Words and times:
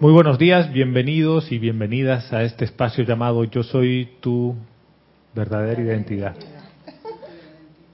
Muy 0.00 0.14
buenos 0.14 0.38
días, 0.38 0.72
bienvenidos 0.72 1.52
y 1.52 1.58
bienvenidas 1.58 2.32
a 2.32 2.42
este 2.42 2.64
espacio 2.64 3.04
llamado 3.04 3.44
Yo 3.44 3.62
soy 3.62 4.08
tu 4.20 4.56
verdadera 5.34 5.78
identidad. 5.78 6.34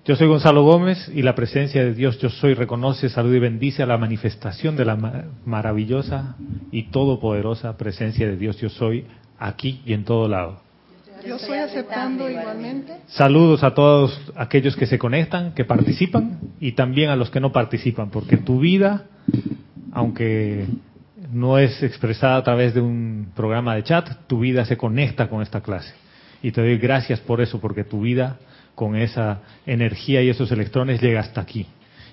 Yo 0.04 0.14
soy 0.14 0.28
Gonzalo 0.28 0.62
Gómez 0.62 1.10
y 1.12 1.22
la 1.22 1.34
presencia 1.34 1.82
de 1.82 1.94
Dios 1.94 2.20
Yo 2.20 2.30
soy 2.30 2.54
reconoce, 2.54 3.08
saluda 3.08 3.38
y 3.38 3.40
bendice 3.40 3.82
a 3.82 3.86
la 3.86 3.98
manifestación 3.98 4.76
de 4.76 4.84
la 4.84 5.24
maravillosa 5.44 6.36
y 6.70 6.90
todopoderosa 6.90 7.76
presencia 7.76 8.28
de 8.28 8.36
Dios 8.36 8.56
Yo 8.58 8.68
soy 8.68 9.04
aquí 9.40 9.82
y 9.84 9.92
en 9.92 10.04
todo 10.04 10.28
lado. 10.28 10.60
Yo 11.26 11.34
estoy 11.34 11.58
aceptando 11.58 12.30
igualmente. 12.30 12.98
Saludos 13.08 13.64
a 13.64 13.74
todos 13.74 14.16
aquellos 14.36 14.76
que 14.76 14.86
se 14.86 14.96
conectan, 14.96 15.54
que 15.54 15.64
participan 15.64 16.38
y 16.60 16.70
también 16.72 17.10
a 17.10 17.16
los 17.16 17.30
que 17.30 17.40
no 17.40 17.50
participan, 17.50 18.10
porque 18.10 18.36
tu 18.36 18.60
vida, 18.60 19.06
aunque 19.90 20.66
no 21.30 21.58
es 21.58 21.82
expresada 21.82 22.36
a 22.36 22.44
través 22.44 22.74
de 22.74 22.80
un 22.80 23.32
programa 23.34 23.74
de 23.74 23.82
chat, 23.82 24.08
tu 24.26 24.40
vida 24.40 24.64
se 24.64 24.76
conecta 24.76 25.28
con 25.28 25.42
esta 25.42 25.60
clase. 25.60 25.94
Y 26.42 26.52
te 26.52 26.60
doy 26.60 26.78
gracias 26.78 27.20
por 27.20 27.40
eso, 27.40 27.60
porque 27.60 27.84
tu 27.84 28.02
vida 28.02 28.38
con 28.74 28.96
esa 28.96 29.40
energía 29.64 30.22
y 30.22 30.28
esos 30.28 30.50
electrones 30.52 31.00
llega 31.00 31.20
hasta 31.20 31.40
aquí. 31.40 31.66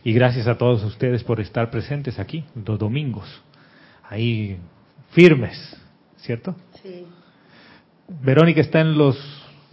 Y 0.03 0.13
gracias 0.13 0.47
a 0.47 0.57
todos 0.57 0.83
ustedes 0.83 1.23
por 1.23 1.39
estar 1.39 1.69
presentes 1.69 2.19
aquí, 2.19 2.43
los 2.65 2.79
domingos, 2.79 3.27
ahí 4.09 4.57
firmes, 5.11 5.77
¿cierto? 6.17 6.55
Sí. 6.81 7.05
Verónica 8.21 8.61
está 8.61 8.81
en 8.81 8.97
los 8.97 9.17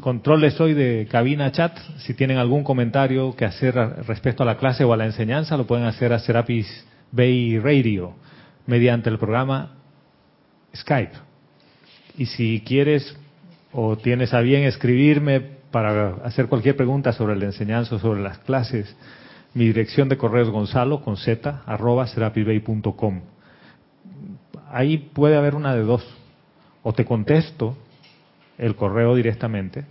controles 0.00 0.60
hoy 0.60 0.74
de 0.74 1.08
cabina 1.10 1.50
chat. 1.52 1.76
Si 1.98 2.14
tienen 2.14 2.38
algún 2.38 2.64
comentario 2.64 3.34
que 3.34 3.44
hacer 3.44 3.74
respecto 4.06 4.42
a 4.42 4.46
la 4.46 4.56
clase 4.56 4.84
o 4.84 4.92
a 4.92 4.96
la 4.96 5.06
enseñanza, 5.06 5.56
lo 5.56 5.66
pueden 5.66 5.86
hacer 5.86 6.12
a 6.12 6.18
Serapis 6.18 6.86
Bay 7.12 7.58
Radio 7.58 8.14
mediante 8.66 9.10
el 9.10 9.18
programa 9.18 9.76
Skype. 10.74 11.12
Y 12.16 12.26
si 12.26 12.62
quieres 12.66 13.16
o 13.72 13.96
tienes 13.96 14.34
a 14.34 14.40
bien 14.40 14.64
escribirme 14.64 15.40
para 15.70 16.16
hacer 16.24 16.48
cualquier 16.48 16.76
pregunta 16.76 17.12
sobre 17.12 17.36
la 17.36 17.46
enseñanza 17.46 17.96
o 17.96 17.98
sobre 17.98 18.22
las 18.22 18.38
clases, 18.38 18.96
mi 19.54 19.66
dirección 19.66 20.08
de 20.08 20.16
correo 20.16 20.42
es 20.42 20.50
gonzalo 20.50 21.02
con 21.02 21.16
z 21.16 21.62
arroba 21.66 22.06
serapisbay.com. 22.06 23.20
Ahí 24.70 24.98
puede 24.98 25.36
haber 25.36 25.54
una 25.54 25.74
de 25.74 25.82
dos. 25.82 26.06
O 26.82 26.92
te 26.92 27.04
contesto 27.04 27.76
el 28.56 28.74
correo 28.76 29.14
directamente, 29.14 29.84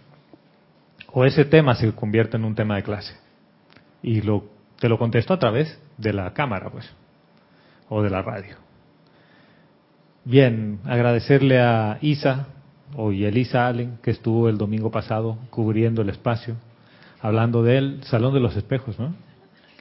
o 1.12 1.26
ese 1.26 1.44
tema 1.46 1.76
se 1.76 1.92
convierte 1.94 2.38
en 2.38 2.46
un 2.46 2.56
tema 2.56 2.76
de 2.76 2.84
clase. 2.84 3.16
Y 4.02 4.22
lo, 4.22 4.46
te 4.80 4.88
lo 4.88 4.98
contesto 4.98 5.34
a 5.34 5.40
través 5.40 5.80
de 5.98 6.14
la 6.14 6.34
cámara, 6.34 6.70
pues, 6.70 6.90
o 7.90 8.02
de 8.02 8.10
la 8.10 8.22
radio. 8.22 8.56
Bien, 10.24 10.80
agradecerle 10.86 11.60
a 11.60 11.98
Isa, 12.02 12.48
o 12.96 13.12
Elisa 13.12 13.68
Allen, 13.68 13.98
que 14.02 14.12
estuvo 14.12 14.50
el 14.50 14.58
domingo 14.58 14.92
pasado 14.92 15.38
cubriendo 15.50 16.02
el 16.02 16.10
espacio, 16.10 16.56
hablando 17.22 17.64
del 17.64 18.04
Salón 18.04 18.34
de 18.34 18.40
los 18.40 18.56
Espejos, 18.56 19.00
¿no? 19.00 19.16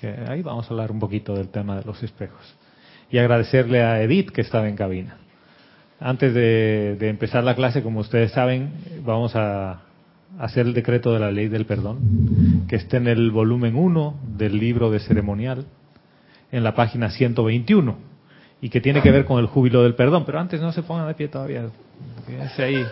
Que 0.00 0.08
ahí 0.28 0.42
vamos 0.42 0.66
a 0.66 0.70
hablar 0.70 0.92
un 0.92 1.00
poquito 1.00 1.34
del 1.34 1.48
tema 1.48 1.76
de 1.76 1.84
los 1.84 2.02
espejos. 2.02 2.54
Y 3.10 3.18
agradecerle 3.18 3.82
a 3.82 4.00
Edith, 4.00 4.30
que 4.30 4.42
estaba 4.42 4.68
en 4.68 4.76
cabina. 4.76 5.16
Antes 5.98 6.32
de, 6.32 6.96
empezar 7.08 7.42
la 7.42 7.56
clase, 7.56 7.82
como 7.82 8.00
ustedes 8.00 8.30
saben, 8.30 8.72
vamos 9.04 9.34
a 9.34 9.82
hacer 10.38 10.66
el 10.66 10.74
decreto 10.74 11.12
de 11.12 11.18
la 11.18 11.32
ley 11.32 11.48
del 11.48 11.66
perdón, 11.66 12.66
que 12.68 12.76
está 12.76 12.98
en 12.98 13.08
el 13.08 13.32
volumen 13.32 13.74
1 13.74 14.20
del 14.36 14.58
libro 14.58 14.90
de 14.90 15.00
ceremonial, 15.00 15.66
en 16.50 16.64
la 16.64 16.74
página 16.74 17.10
121, 17.10 17.96
y 18.60 18.68
que 18.70 18.80
tiene 18.80 19.02
que 19.02 19.10
ver 19.10 19.24
con 19.24 19.38
el 19.38 19.46
júbilo 19.46 19.82
del 19.82 19.94
perdón. 19.94 20.24
Pero 20.24 20.40
antes 20.40 20.60
no 20.60 20.72
se 20.72 20.82
pongan 20.82 21.06
de 21.06 21.14
pie 21.14 21.28
todavía. 21.28 21.66
Ahí. 22.58 22.84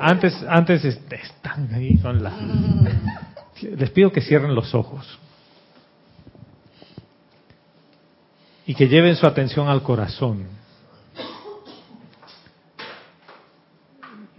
Antes, 0.00 0.44
antes 0.48 0.84
están 0.84 1.74
ahí 1.74 1.98
con 1.98 2.22
la... 2.22 2.32
Les 3.76 3.90
pido 3.90 4.10
que 4.10 4.20
cierren 4.20 4.54
los 4.54 4.74
ojos. 4.74 5.18
Y 8.66 8.74
que 8.74 8.88
lleven 8.88 9.16
su 9.16 9.26
atención 9.26 9.68
al 9.68 9.82
corazón 9.82 10.46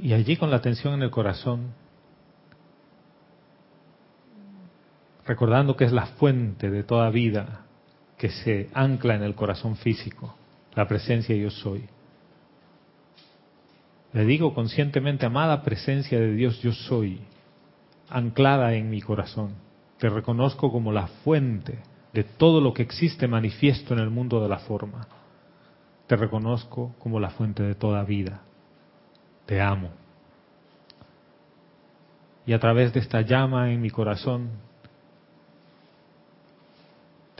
Y 0.01 0.13
allí 0.13 0.35
con 0.35 0.49
la 0.49 0.57
atención 0.57 0.95
en 0.95 1.03
el 1.03 1.11
corazón, 1.11 1.73
recordando 5.27 5.77
que 5.77 5.85
es 5.85 5.91
la 5.91 6.07
fuente 6.07 6.71
de 6.71 6.83
toda 6.83 7.11
vida 7.11 7.65
que 8.21 8.29
se 8.29 8.69
ancla 8.75 9.15
en 9.15 9.23
el 9.23 9.33
corazón 9.33 9.75
físico, 9.77 10.35
la 10.75 10.87
presencia 10.87 11.35
yo 11.35 11.49
soy. 11.49 11.85
Le 14.13 14.25
digo 14.25 14.53
conscientemente, 14.53 15.25
amada 15.25 15.63
presencia 15.63 16.19
de 16.19 16.33
Dios 16.33 16.61
yo 16.61 16.71
soy, 16.71 17.19
anclada 18.09 18.75
en 18.75 18.91
mi 18.91 19.01
corazón. 19.01 19.55
Te 19.97 20.07
reconozco 20.07 20.71
como 20.71 20.91
la 20.91 21.07
fuente 21.07 21.79
de 22.13 22.23
todo 22.23 22.61
lo 22.61 22.75
que 22.75 22.83
existe 22.83 23.27
manifiesto 23.27 23.95
en 23.95 24.01
el 24.01 24.11
mundo 24.11 24.39
de 24.39 24.49
la 24.49 24.59
forma. 24.59 25.07
Te 26.05 26.15
reconozco 26.15 26.93
como 26.99 27.19
la 27.19 27.31
fuente 27.31 27.63
de 27.63 27.73
toda 27.73 28.03
vida 28.03 28.43
te 29.51 29.59
amo. 29.59 29.89
Y 32.45 32.53
a 32.53 32.59
través 32.59 32.93
de 32.93 33.01
esta 33.01 33.19
llama 33.19 33.73
en 33.73 33.81
mi 33.81 33.89
corazón, 33.89 34.51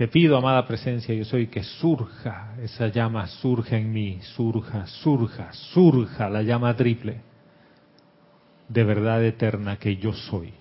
te 0.01 0.07
pido, 0.07 0.35
amada 0.35 0.66
presencia, 0.66 1.13
yo 1.13 1.23
soy, 1.23 1.45
que 1.45 1.62
surja, 1.62 2.56
esa 2.59 2.88
llama 2.88 3.28
surja 3.28 3.78
en 3.78 3.94
mí, 3.94 4.19
surja, 4.34 4.88
surja, 4.88 5.53
surja 5.53 6.28
la 6.28 6.41
llama 6.41 6.75
triple 6.75 7.22
de 8.67 8.84
verdad 8.84 9.23
eterna 9.23 9.78
que 9.78 9.97
yo 9.97 10.12
soy. 10.12 10.56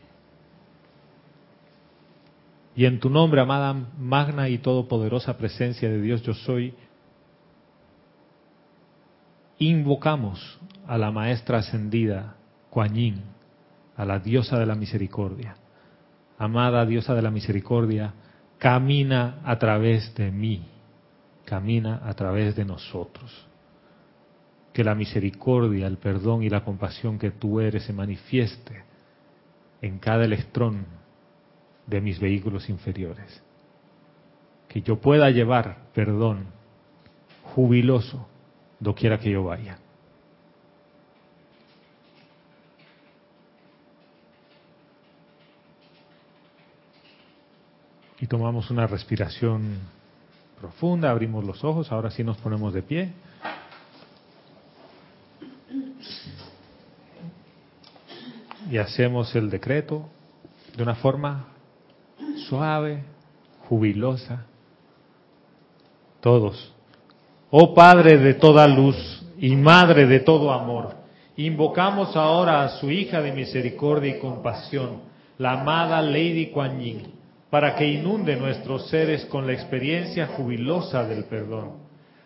Y 2.77 2.85
en 2.85 3.01
tu 3.01 3.09
nombre, 3.09 3.41
amada, 3.41 3.75
magna 3.99 4.51
y 4.51 4.59
todopoderosa 4.59 5.39
presencia 5.39 5.89
de 5.89 6.03
Dios, 6.03 6.21
yo 6.21 6.35
soy, 6.35 6.75
invocamos 9.57 10.61
a 10.87 10.99
la 10.99 11.11
maestra 11.11 11.61
ascendida, 11.61 12.37
Kuan 12.69 12.95
Yin, 12.95 13.23
a 13.97 14.05
la 14.05 14.19
diosa 14.19 14.59
de 14.59 14.67
la 14.67 14.75
misericordia. 14.75 15.57
Amada 16.37 16.85
diosa 16.85 17.15
de 17.15 17.23
la 17.23 17.31
misericordia, 17.31 18.13
camina 18.61 19.41
a 19.43 19.59
través 19.59 20.15
de 20.15 20.31
mí, 20.31 20.63
camina 21.47 22.03
a 22.05 22.13
través 22.15 22.55
de 22.55 22.67
nosotros. 22.67 23.49
Que 24.73 24.85
la 24.85 24.95
misericordia, 24.95 25.87
el 25.87 25.97
perdón 25.97 26.45
y 26.45 26.51
la 26.51 26.63
compasión 26.63 27.19
que 27.19 27.33
tú 27.33 27.59
eres 27.59 27.85
se 27.85 27.93
manifieste 27.93 28.85
en 29.81 29.99
cada 29.99 30.25
electrón 30.25 30.87
de 31.87 32.01
mis 32.03 32.21
vehículos 32.21 32.69
inferiores. 32.69 33.43
Que 34.69 34.83
yo 34.83 35.01
pueda 35.01 35.31
llevar 35.31 35.89
perdón 35.95 36.45
jubiloso 37.55 38.29
doquiera 38.79 39.19
que 39.19 39.31
yo 39.31 39.43
vaya. 39.43 39.79
Y 48.21 48.27
tomamos 48.27 48.71
una 48.71 48.87
respiración 48.87 49.79
profunda, 50.61 51.11
abrimos 51.11 51.43
los 51.43 51.65
ojos, 51.65 51.91
ahora 51.91 52.11
sí 52.11 52.23
nos 52.23 52.37
ponemos 52.37 52.75
de 52.75 52.83
pie. 52.83 53.13
Y 58.71 58.77
hacemos 58.77 59.35
el 59.35 59.49
decreto 59.49 60.07
de 60.77 60.83
una 60.83 60.97
forma 60.97 61.47
suave, 62.49 63.03
jubilosa. 63.69 64.45
Todos. 66.21 66.75
Oh 67.51 67.75
Padre 67.75 68.19
de 68.19 68.35
toda 68.35 68.67
luz 68.69 68.97
y 69.39 69.57
Madre 69.57 70.07
de 70.07 70.21
todo 70.21 70.53
amor, 70.53 70.95
invocamos 71.39 72.15
ahora 72.15 72.65
a 72.65 72.69
su 72.81 72.91
hija 72.91 73.23
de 73.23 73.33
misericordia 73.33 74.17
y 74.17 74.21
compasión, 74.21 75.01
la 75.39 75.61
amada 75.61 76.03
Lady 76.03 76.51
Kuan 76.51 76.79
Yin, 76.79 77.20
para 77.51 77.75
que 77.75 77.87
inunde 77.87 78.37
nuestros 78.37 78.89
seres 78.89 79.25
con 79.27 79.47
la 79.47 79.53
experiencia 79.53 80.29
jubilosa 80.29 81.05
del 81.05 81.25
perdón. 81.25 81.81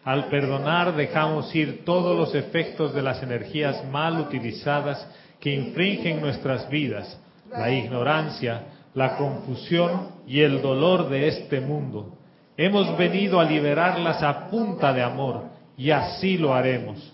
Al 0.05 0.27
perdonar 0.27 0.95
dejamos 0.95 1.55
ir 1.55 1.85
todos 1.85 2.17
los 2.17 2.35
efectos 2.35 2.95
de 2.95 3.03
las 3.03 3.23
energías 3.23 3.85
mal 3.91 4.21
utilizadas 4.21 5.09
que 5.41 5.55
infringen 5.55 6.21
nuestras 6.21 6.69
vidas, 6.69 7.19
la 7.51 7.71
ignorancia, 7.71 8.65
la 8.93 9.17
confusión 9.17 10.09
y 10.27 10.41
el 10.41 10.61
dolor 10.61 11.09
de 11.09 11.29
este 11.29 11.61
mundo 11.61 12.19
Hemos 12.57 12.97
venido 12.97 13.41
a 13.41 13.45
liberarlas 13.45 14.23
a 14.23 14.49
punta 14.49 14.93
de 14.93 15.03
amor 15.03 15.43
y 15.77 15.91
así 15.91 16.39
lo 16.39 16.55
haremos. 16.55 17.13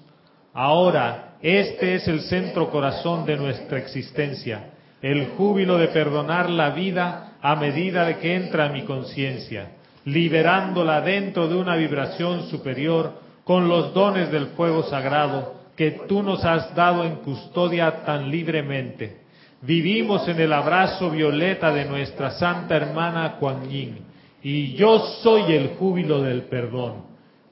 Ahora, 0.53 1.37
este 1.41 1.95
es 1.95 2.07
el 2.09 2.21
centro 2.21 2.71
corazón 2.71 3.25
de 3.25 3.39
nuestra 3.39 3.79
existencia, 3.79 4.73
el 5.01 5.29
júbilo 5.31 5.79
de 5.79 5.89
perdonar 5.89 6.51
la 6.51 6.71
vida 6.71 7.30
a 7.43 7.57
medida 7.57 8.05
de 8.05 8.19
que 8.19 8.35
entra 8.35 8.69
mi 8.69 8.83
conciencia, 8.83 9.73
liberándola 10.05 11.01
dentro 11.01 11.49
de 11.49 11.57
una 11.57 11.77
vibración 11.77 12.49
superior 12.49 13.15
con 13.45 13.69
los 13.69 13.93
dones 13.95 14.31
del 14.31 14.49
fuego 14.49 14.83
sagrado 14.85 15.55
que 15.77 16.03
tú 16.07 16.23
nos 16.23 16.45
has 16.45 16.75
dado 16.75 17.05
en 17.05 17.17
custodia 17.17 18.05
tan 18.05 18.31
libremente. 18.31 19.21
Vivimos 19.63 20.27
en 20.29 20.41
el 20.41 20.53
abrazo 20.53 21.11
violeta 21.11 21.73
de 21.73 21.85
nuestra 21.85 22.33
santa 22.33 22.77
hermana 22.77 23.37
Kuan 23.39 23.69
Yin, 23.69 23.99
y 24.43 24.75
yo 24.75 24.99
soy 25.23 25.53
el 25.53 25.77
júbilo 25.79 26.23
del 26.23 26.43
perdón. 26.43 27.05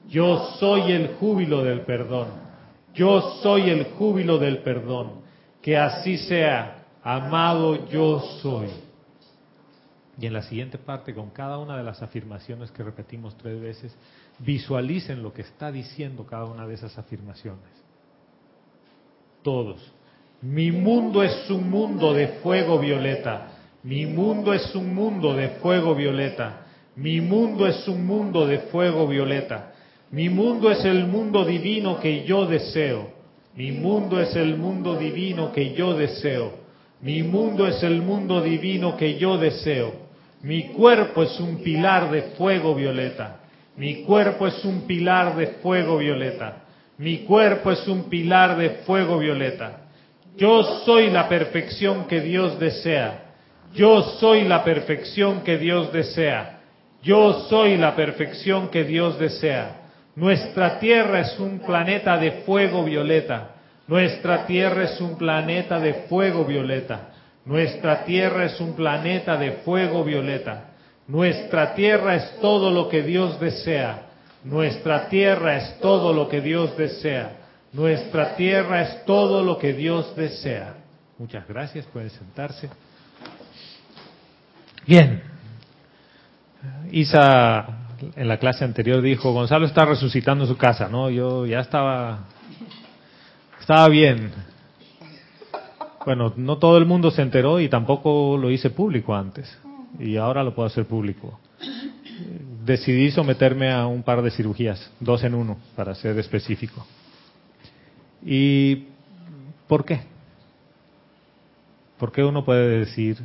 Yo 0.07 0.55
soy 0.59 0.91
el 0.91 1.15
júbilo 1.19 1.63
del 1.63 1.81
perdón. 1.81 2.27
Yo 2.95 3.39
soy 3.43 3.69
el 3.69 3.85
júbilo 3.97 4.39
del 4.39 4.59
perdón. 4.59 5.21
Que 5.61 5.77
así 5.77 6.17
sea, 6.17 6.85
amado 7.03 7.87
yo 7.89 8.19
soy. 8.41 8.67
Y 10.19 10.25
en 10.25 10.33
la 10.33 10.41
siguiente 10.41 10.77
parte, 10.77 11.13
con 11.13 11.29
cada 11.29 11.57
una 11.57 11.77
de 11.77 11.83
las 11.83 12.01
afirmaciones 12.01 12.71
que 12.71 12.83
repetimos 12.83 13.37
tres 13.37 13.59
veces, 13.61 13.95
visualicen 14.39 15.23
lo 15.23 15.31
que 15.31 15.43
está 15.43 15.71
diciendo 15.71 16.25
cada 16.25 16.45
una 16.45 16.67
de 16.67 16.73
esas 16.73 16.97
afirmaciones. 16.97 17.69
Todos. 19.41 19.93
Mi 20.41 20.71
mundo 20.71 21.23
es 21.23 21.49
un 21.49 21.69
mundo 21.69 22.13
de 22.13 22.27
fuego 22.43 22.79
violeta. 22.79 23.51
Mi 23.83 24.05
mundo 24.05 24.53
es 24.53 24.75
un 24.75 24.93
mundo 24.93 25.33
de 25.33 25.49
fuego 25.61 25.95
violeta. 25.95 26.65
Mi 26.97 27.21
mundo 27.21 27.65
es 27.65 27.87
un 27.87 28.05
mundo 28.05 28.45
de 28.45 28.59
fuego 28.59 29.07
violeta. 29.07 29.73
Mi 30.11 30.27
mundo 30.27 30.69
es 30.69 30.83
el 30.83 31.07
mundo 31.07 31.45
divino 31.45 31.99
que 31.99 32.25
yo 32.25 32.45
deseo. 32.45 33.11
Mi 33.55 33.71
mundo 33.71 34.19
es 34.19 34.35
el 34.35 34.57
mundo 34.57 34.95
divino 34.97 35.53
que 35.53 35.73
yo 35.73 35.93
deseo. 35.93 36.59
Mi 37.01 37.23
mundo 37.23 37.67
es 37.67 37.81
el 37.83 38.01
mundo 38.01 38.41
divino 38.41 38.97
que 38.97 39.17
yo 39.17 39.37
deseo. 39.37 39.98
Mi 40.41 40.69
cuerpo 40.69 41.23
es 41.23 41.39
un 41.39 41.61
pilar 41.63 42.09
de 42.11 42.21
fuego 42.37 42.73
violeta. 42.73 43.39
Mi 43.75 44.03
cuerpo 44.03 44.47
es 44.47 44.63
un 44.63 44.81
pilar 44.87 45.35
de 45.35 45.47
fuego 45.61 45.97
violeta. 45.97 46.63
Mi 46.97 47.19
cuerpo 47.19 47.71
es 47.71 47.87
un 47.87 48.09
pilar 48.09 48.57
de 48.57 48.69
fuego 48.85 49.17
violeta. 49.17 49.85
Yo 50.37 50.63
soy 50.85 51.09
la 51.09 51.27
perfección 51.27 52.05
que 52.05 52.21
Dios 52.21 52.59
desea. 52.59 53.25
Yo 53.73 54.01
soy 54.19 54.43
la 54.45 54.63
perfección 54.63 55.41
que 55.41 55.57
Dios 55.57 55.91
desea. 55.91 56.59
Yo 57.01 57.47
soy 57.49 57.77
la 57.77 57.95
perfección 57.95 58.69
que 58.69 58.83
Dios 58.83 59.19
desea. 59.19 59.81
Nuestra 60.15 60.79
Tierra 60.79 61.21
es 61.21 61.39
un 61.39 61.59
planeta 61.59 62.17
de 62.17 62.43
fuego 62.43 62.83
violeta. 62.83 63.51
Nuestra 63.87 64.45
Tierra 64.45 64.83
es 64.83 64.99
un 64.99 65.17
planeta 65.17 65.79
de 65.79 65.93
fuego 66.09 66.43
violeta. 66.45 67.09
Nuestra 67.45 68.03
Tierra 68.03 68.45
es 68.45 68.59
un 68.59 68.73
planeta 68.73 69.37
de 69.37 69.53
fuego 69.63 70.03
violeta. 70.03 70.71
Nuestra 71.07 71.73
Tierra 71.73 72.15
es 72.15 72.39
todo 72.39 72.69
lo 72.69 72.87
que 72.89 73.01
Dios 73.01 73.39
desea. 73.39 74.07
Nuestra 74.43 75.09
Tierra 75.09 75.57
es 75.57 75.79
todo 75.79 76.13
lo 76.13 76.29
que 76.29 76.41
Dios 76.41 76.77
desea. 76.77 77.37
Nuestra 77.73 78.35
Tierra 78.35 78.81
es 78.81 79.05
todo 79.05 79.43
lo 79.43 79.57
que 79.57 79.73
Dios 79.73 80.15
desea. 80.15 80.75
Muchas 81.17 81.47
gracias, 81.47 81.85
pueden 81.87 82.09
sentarse. 82.09 82.69
Bien. 84.85 85.21
Isa 86.91 87.67
en 88.15 88.27
la 88.27 88.37
clase 88.37 88.63
anterior 88.63 89.01
dijo, 89.01 89.33
Gonzalo 89.33 89.65
está 89.65 89.85
resucitando 89.85 90.45
su 90.45 90.57
casa, 90.57 90.87
¿no? 90.87 91.09
Yo 91.09 91.45
ya 91.45 91.59
estaba, 91.59 92.25
estaba 93.59 93.87
bien, 93.89 94.31
bueno, 96.05 96.33
no 96.35 96.57
todo 96.57 96.77
el 96.77 96.85
mundo 96.85 97.11
se 97.11 97.21
enteró 97.21 97.59
y 97.59 97.69
tampoco 97.69 98.37
lo 98.37 98.51
hice 98.51 98.69
público 98.69 99.15
antes. 99.15 99.57
Y 99.99 100.17
ahora 100.17 100.43
lo 100.43 100.53
puedo 100.53 100.67
hacer 100.67 100.85
público. 100.85 101.39
Decidí 102.65 103.11
someterme 103.11 103.71
a 103.71 103.87
un 103.87 104.03
par 104.03 104.21
de 104.21 104.31
cirugías, 104.31 104.91
dos 104.99 105.23
en 105.23 105.33
uno, 105.33 105.57
para 105.75 105.95
ser 105.95 106.17
específico. 106.19 106.85
¿Y 108.23 108.85
por 109.67 109.85
qué? 109.85 110.01
¿Por 111.97 112.11
qué 112.11 112.23
uno 112.23 112.45
puede 112.45 112.79
decir, 112.79 113.17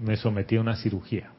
me 0.00 0.16
sometí 0.16 0.56
a 0.56 0.60
una 0.60 0.76
cirugía? 0.76 1.30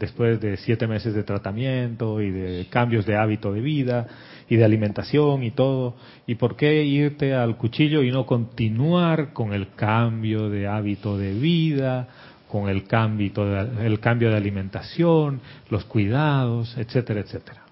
Después 0.00 0.40
de 0.40 0.56
siete 0.56 0.86
meses 0.86 1.14
de 1.14 1.22
tratamiento 1.22 2.22
y 2.22 2.30
de 2.30 2.66
cambios 2.70 3.04
de 3.04 3.16
hábito 3.16 3.52
de 3.52 3.60
vida 3.60 4.06
y 4.48 4.56
de 4.56 4.64
alimentación 4.64 5.44
y 5.44 5.50
todo. 5.50 5.94
¿Y 6.26 6.36
por 6.36 6.56
qué 6.56 6.82
irte 6.82 7.34
al 7.34 7.58
cuchillo 7.58 8.02
y 8.02 8.10
no 8.10 8.24
continuar 8.24 9.34
con 9.34 9.52
el 9.52 9.74
cambio 9.74 10.48
de 10.48 10.66
hábito 10.66 11.18
de 11.18 11.34
vida, 11.34 12.08
con 12.48 12.70
el 12.70 12.84
cambio, 12.84 13.30
el 13.78 14.00
cambio 14.00 14.30
de 14.30 14.36
alimentación, 14.36 15.42
los 15.68 15.84
cuidados, 15.84 16.76
etcétera, 16.78 17.20
etcétera? 17.20 17.62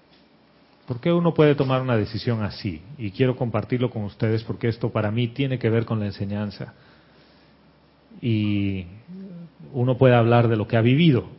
¿Por 0.87 0.99
qué 0.99 1.11
uno 1.11 1.33
puede 1.33 1.55
tomar 1.55 1.81
una 1.81 1.97
decisión 1.97 2.43
así? 2.43 2.81
Y 2.99 3.09
quiero 3.09 3.35
compartirlo 3.35 3.89
con 3.89 4.03
ustedes 4.03 4.43
porque 4.43 4.67
esto 4.67 4.91
para 4.91 5.09
mí 5.09 5.29
tiene 5.29 5.57
que 5.57 5.69
ver 5.69 5.85
con 5.85 5.99
la 5.99 6.05
enseñanza. 6.05 6.75
Y 8.21 8.85
uno 9.73 9.97
puede 9.97 10.15
hablar 10.15 10.47
de 10.47 10.57
lo 10.57 10.67
que 10.67 10.77
ha 10.77 10.81
vivido, 10.81 11.38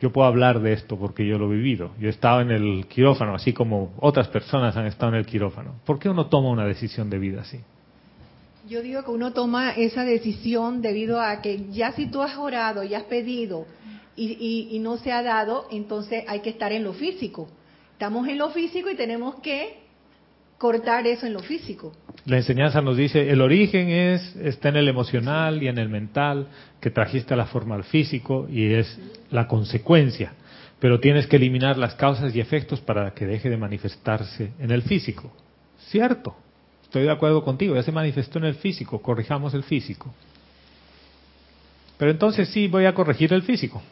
yo 0.00 0.12
puedo 0.12 0.26
hablar 0.26 0.60
de 0.60 0.72
esto 0.72 0.98
porque 0.98 1.26
yo 1.26 1.38
lo 1.38 1.50
he 1.50 1.56
vivido. 1.56 1.92
Yo 1.98 2.08
he 2.08 2.10
estado 2.10 2.42
en 2.42 2.50
el 2.50 2.86
quirófano, 2.86 3.34
así 3.34 3.52
como 3.52 3.92
otras 3.98 4.28
personas 4.28 4.76
han 4.76 4.86
estado 4.86 5.12
en 5.12 5.18
el 5.18 5.26
quirófano. 5.26 5.76
¿Por 5.86 5.98
qué 5.98 6.08
uno 6.08 6.26
toma 6.26 6.50
una 6.50 6.66
decisión 6.66 7.08
de 7.08 7.18
vida 7.18 7.42
así? 7.42 7.60
Yo 8.68 8.82
digo 8.82 9.04
que 9.04 9.10
uno 9.10 9.32
toma 9.32 9.70
esa 9.70 10.04
decisión 10.04 10.82
debido 10.82 11.20
a 11.20 11.40
que 11.40 11.70
ya 11.70 11.92
si 11.92 12.06
tú 12.06 12.20
has 12.20 12.36
orado 12.36 12.82
y 12.82 12.94
has 12.94 13.04
pedido 13.04 13.64
y, 14.16 14.68
y 14.70 14.78
no 14.80 14.96
se 14.98 15.12
ha 15.12 15.22
dado, 15.22 15.66
entonces 15.70 16.24
hay 16.26 16.40
que 16.40 16.50
estar 16.50 16.72
en 16.72 16.84
lo 16.84 16.92
físico. 16.92 17.48
Estamos 17.92 18.28
en 18.28 18.38
lo 18.38 18.50
físico 18.50 18.90
y 18.90 18.96
tenemos 18.96 19.36
que 19.36 19.85
cortar 20.58 21.06
eso 21.06 21.26
en 21.26 21.32
lo 21.32 21.40
físico. 21.40 21.92
La 22.24 22.38
enseñanza 22.38 22.80
nos 22.80 22.96
dice, 22.96 23.30
el 23.30 23.40
origen 23.40 23.88
es 23.88 24.34
está 24.36 24.70
en 24.70 24.76
el 24.76 24.88
emocional 24.88 25.62
y 25.62 25.68
en 25.68 25.78
el 25.78 25.88
mental, 25.88 26.48
que 26.80 26.90
trajiste 26.90 27.34
a 27.34 27.36
la 27.36 27.46
forma 27.46 27.74
al 27.74 27.84
físico 27.84 28.46
y 28.50 28.72
es 28.72 28.98
la 29.30 29.46
consecuencia. 29.46 30.32
Pero 30.80 31.00
tienes 31.00 31.26
que 31.26 31.36
eliminar 31.36 31.78
las 31.78 31.94
causas 31.94 32.34
y 32.34 32.40
efectos 32.40 32.80
para 32.80 33.12
que 33.12 33.26
deje 33.26 33.48
de 33.48 33.56
manifestarse 33.56 34.52
en 34.58 34.70
el 34.70 34.82
físico. 34.82 35.32
Cierto, 35.88 36.36
estoy 36.82 37.04
de 37.04 37.12
acuerdo 37.12 37.44
contigo, 37.44 37.74
ya 37.74 37.82
se 37.82 37.92
manifestó 37.92 38.38
en 38.38 38.46
el 38.46 38.56
físico, 38.56 39.00
corrijamos 39.00 39.54
el 39.54 39.62
físico. 39.62 40.12
Pero 41.98 42.10
entonces 42.10 42.48
sí 42.50 42.68
voy 42.68 42.84
a 42.84 42.94
corregir 42.94 43.32
el 43.32 43.42
físico. 43.42 43.82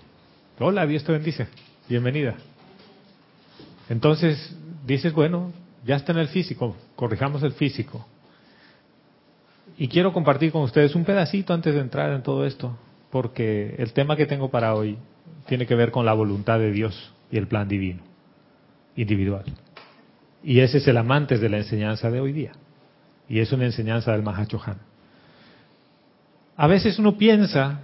Hola, 0.59 0.87
Dios 0.87 1.05
te 1.05 1.13
bendice. 1.13 1.47
Bienvenida. 1.89 2.35
Entonces 3.89 4.55
dices, 4.87 5.13
bueno, 5.13 5.53
ya 5.85 5.97
está 5.97 6.13
en 6.13 6.19
el 6.19 6.29
físico, 6.29 6.77
corrijamos 6.97 7.43
el 7.43 7.53
físico. 7.53 8.07
Y 9.77 9.89
quiero 9.89 10.13
compartir 10.13 10.53
con 10.53 10.63
ustedes 10.63 10.95
un 10.95 11.05
pedacito 11.05 11.53
antes 11.53 11.75
de 11.75 11.81
entrar 11.81 12.13
en 12.13 12.23
todo 12.23 12.47
esto, 12.47 12.77
porque 13.11 13.75
el 13.79 13.93
tema 13.93 14.17
que 14.17 14.27
tengo 14.27 14.51
para 14.51 14.75
hoy 14.75 14.99
tiene 15.47 15.67
que 15.67 15.75
ver 15.75 15.91
con 15.91 16.07
la 16.07 16.13
voluntad 16.13 16.59
de 16.59 16.71
Dios 16.71 17.13
y 17.31 17.37
el 17.37 17.47
plan 17.47 17.69
divino, 17.69 18.03
individual. 18.97 19.45
Y 20.43 20.61
ese 20.61 20.79
es 20.79 20.89
el 20.89 20.97
amante 20.97 21.39
de 21.39 21.49
la 21.49 21.59
enseñanza 21.59 22.11
de 22.11 22.21
hoy 22.21 22.33
día. 22.33 22.53
Y 23.29 23.41
es 23.41 23.53
una 23.53 23.65
enseñanza 23.65 24.13
del 24.13 24.23
Mahachohan. 24.23 24.79
A 26.57 26.67
veces 26.67 26.99
uno 26.99 27.17
piensa 27.17 27.81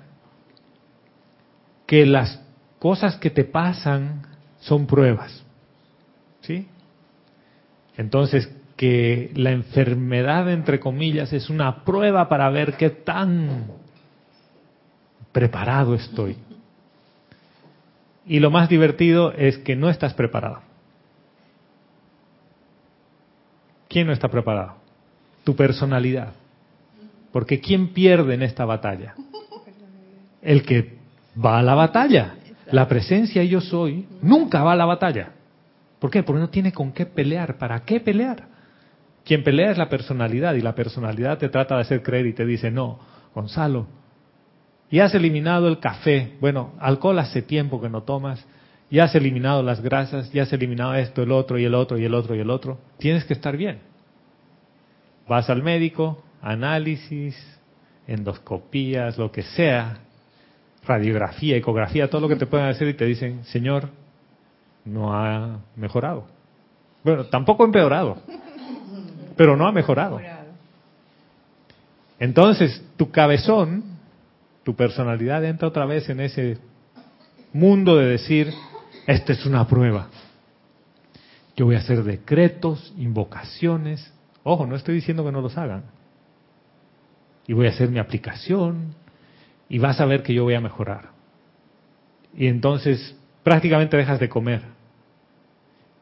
que 1.86 2.06
las 2.06 2.40
cosas 2.78 3.16
que 3.16 3.30
te 3.30 3.44
pasan 3.44 4.22
son 4.60 4.86
pruebas. 4.86 5.42
¿Sí? 6.42 6.68
Entonces, 8.00 8.50
que 8.78 9.30
la 9.34 9.50
enfermedad, 9.50 10.50
entre 10.50 10.80
comillas, 10.80 11.34
es 11.34 11.50
una 11.50 11.84
prueba 11.84 12.30
para 12.30 12.48
ver 12.48 12.78
qué 12.78 12.88
tan 12.88 13.66
preparado 15.32 15.94
estoy. 15.94 16.38
Y 18.24 18.40
lo 18.40 18.50
más 18.50 18.70
divertido 18.70 19.32
es 19.32 19.58
que 19.58 19.76
no 19.76 19.90
estás 19.90 20.14
preparado. 20.14 20.60
¿Quién 23.86 24.06
no 24.06 24.14
está 24.14 24.28
preparado? 24.28 24.76
Tu 25.44 25.54
personalidad. 25.54 26.32
Porque 27.32 27.60
¿quién 27.60 27.88
pierde 27.88 28.32
en 28.32 28.42
esta 28.42 28.64
batalla? 28.64 29.14
El 30.40 30.62
que 30.62 30.96
va 31.36 31.58
a 31.58 31.62
la 31.62 31.74
batalla. 31.74 32.36
La 32.72 32.88
presencia 32.88 33.44
yo 33.44 33.60
soy 33.60 34.08
nunca 34.22 34.62
va 34.62 34.72
a 34.72 34.76
la 34.76 34.86
batalla. 34.86 35.34
¿Por 36.00 36.10
qué? 36.10 36.22
Porque 36.24 36.40
no 36.40 36.50
tiene 36.50 36.72
con 36.72 36.92
qué 36.92 37.06
pelear. 37.06 37.58
¿Para 37.58 37.84
qué 37.84 38.00
pelear? 38.00 38.48
Quien 39.24 39.44
pelea 39.44 39.70
es 39.70 39.78
la 39.78 39.88
personalidad 39.88 40.54
y 40.54 40.62
la 40.62 40.74
personalidad 40.74 41.38
te 41.38 41.48
trata 41.48 41.76
de 41.76 41.82
hacer 41.82 42.02
creer 42.02 42.26
y 42.26 42.32
te 42.32 42.44
dice, 42.44 42.70
no, 42.70 42.98
Gonzalo, 43.34 43.86
y 44.90 44.98
has 44.98 45.14
eliminado 45.14 45.68
el 45.68 45.78
café. 45.78 46.32
Bueno, 46.40 46.74
alcohol 46.80 47.18
hace 47.20 47.42
tiempo 47.42 47.80
que 47.80 47.88
no 47.88 48.02
tomas. 48.02 48.44
Ya 48.90 49.04
has 49.04 49.14
eliminado 49.14 49.62
las 49.62 49.80
grasas, 49.80 50.32
ya 50.32 50.42
has 50.42 50.52
eliminado 50.52 50.94
esto, 50.94 51.22
el 51.22 51.30
otro 51.30 51.58
y 51.58 51.64
el 51.64 51.74
otro 51.74 51.96
y 51.96 52.04
el 52.04 52.12
otro 52.12 52.34
y 52.34 52.40
el 52.40 52.50
otro. 52.50 52.78
Tienes 52.98 53.24
que 53.24 53.34
estar 53.34 53.56
bien. 53.56 53.78
Vas 55.28 55.48
al 55.48 55.62
médico, 55.62 56.24
análisis, 56.42 57.36
endoscopías, 58.08 59.16
lo 59.16 59.30
que 59.30 59.42
sea, 59.42 59.98
radiografía, 60.84 61.56
ecografía, 61.56 62.10
todo 62.10 62.22
lo 62.22 62.28
que 62.28 62.34
te 62.34 62.46
puedan 62.46 62.68
hacer 62.68 62.88
y 62.88 62.94
te 62.94 63.04
dicen, 63.04 63.44
Señor, 63.44 63.90
no 64.84 65.14
ha 65.14 65.60
mejorado. 65.76 66.24
Bueno, 67.02 67.26
tampoco 67.26 67.62
ha 67.62 67.66
empeorado, 67.66 68.18
pero 69.36 69.56
no 69.56 69.66
ha 69.66 69.72
mejorado. 69.72 70.20
Entonces, 72.18 72.84
tu 72.96 73.10
cabezón, 73.10 73.82
tu 74.62 74.74
personalidad 74.76 75.44
entra 75.44 75.68
otra 75.68 75.86
vez 75.86 76.08
en 76.10 76.20
ese 76.20 76.58
mundo 77.52 77.96
de 77.96 78.06
decir, 78.06 78.52
esta 79.06 79.32
es 79.32 79.46
una 79.46 79.66
prueba. 79.66 80.08
Yo 81.56 81.66
voy 81.66 81.76
a 81.76 81.78
hacer 81.78 82.04
decretos, 82.04 82.92
invocaciones. 82.96 84.12
Ojo, 84.44 84.66
no 84.66 84.76
estoy 84.76 84.94
diciendo 84.94 85.24
que 85.24 85.32
no 85.32 85.40
los 85.40 85.56
hagan. 85.56 85.84
Y 87.46 87.52
voy 87.54 87.66
a 87.66 87.70
hacer 87.70 87.88
mi 87.88 87.98
aplicación 87.98 88.94
y 89.68 89.78
vas 89.78 90.00
a 90.00 90.06
ver 90.06 90.22
que 90.22 90.34
yo 90.34 90.44
voy 90.44 90.54
a 90.54 90.60
mejorar. 90.60 91.10
Y 92.34 92.46
entonces 92.46 93.16
prácticamente 93.42 93.96
dejas 93.96 94.20
de 94.20 94.28
comer 94.28 94.62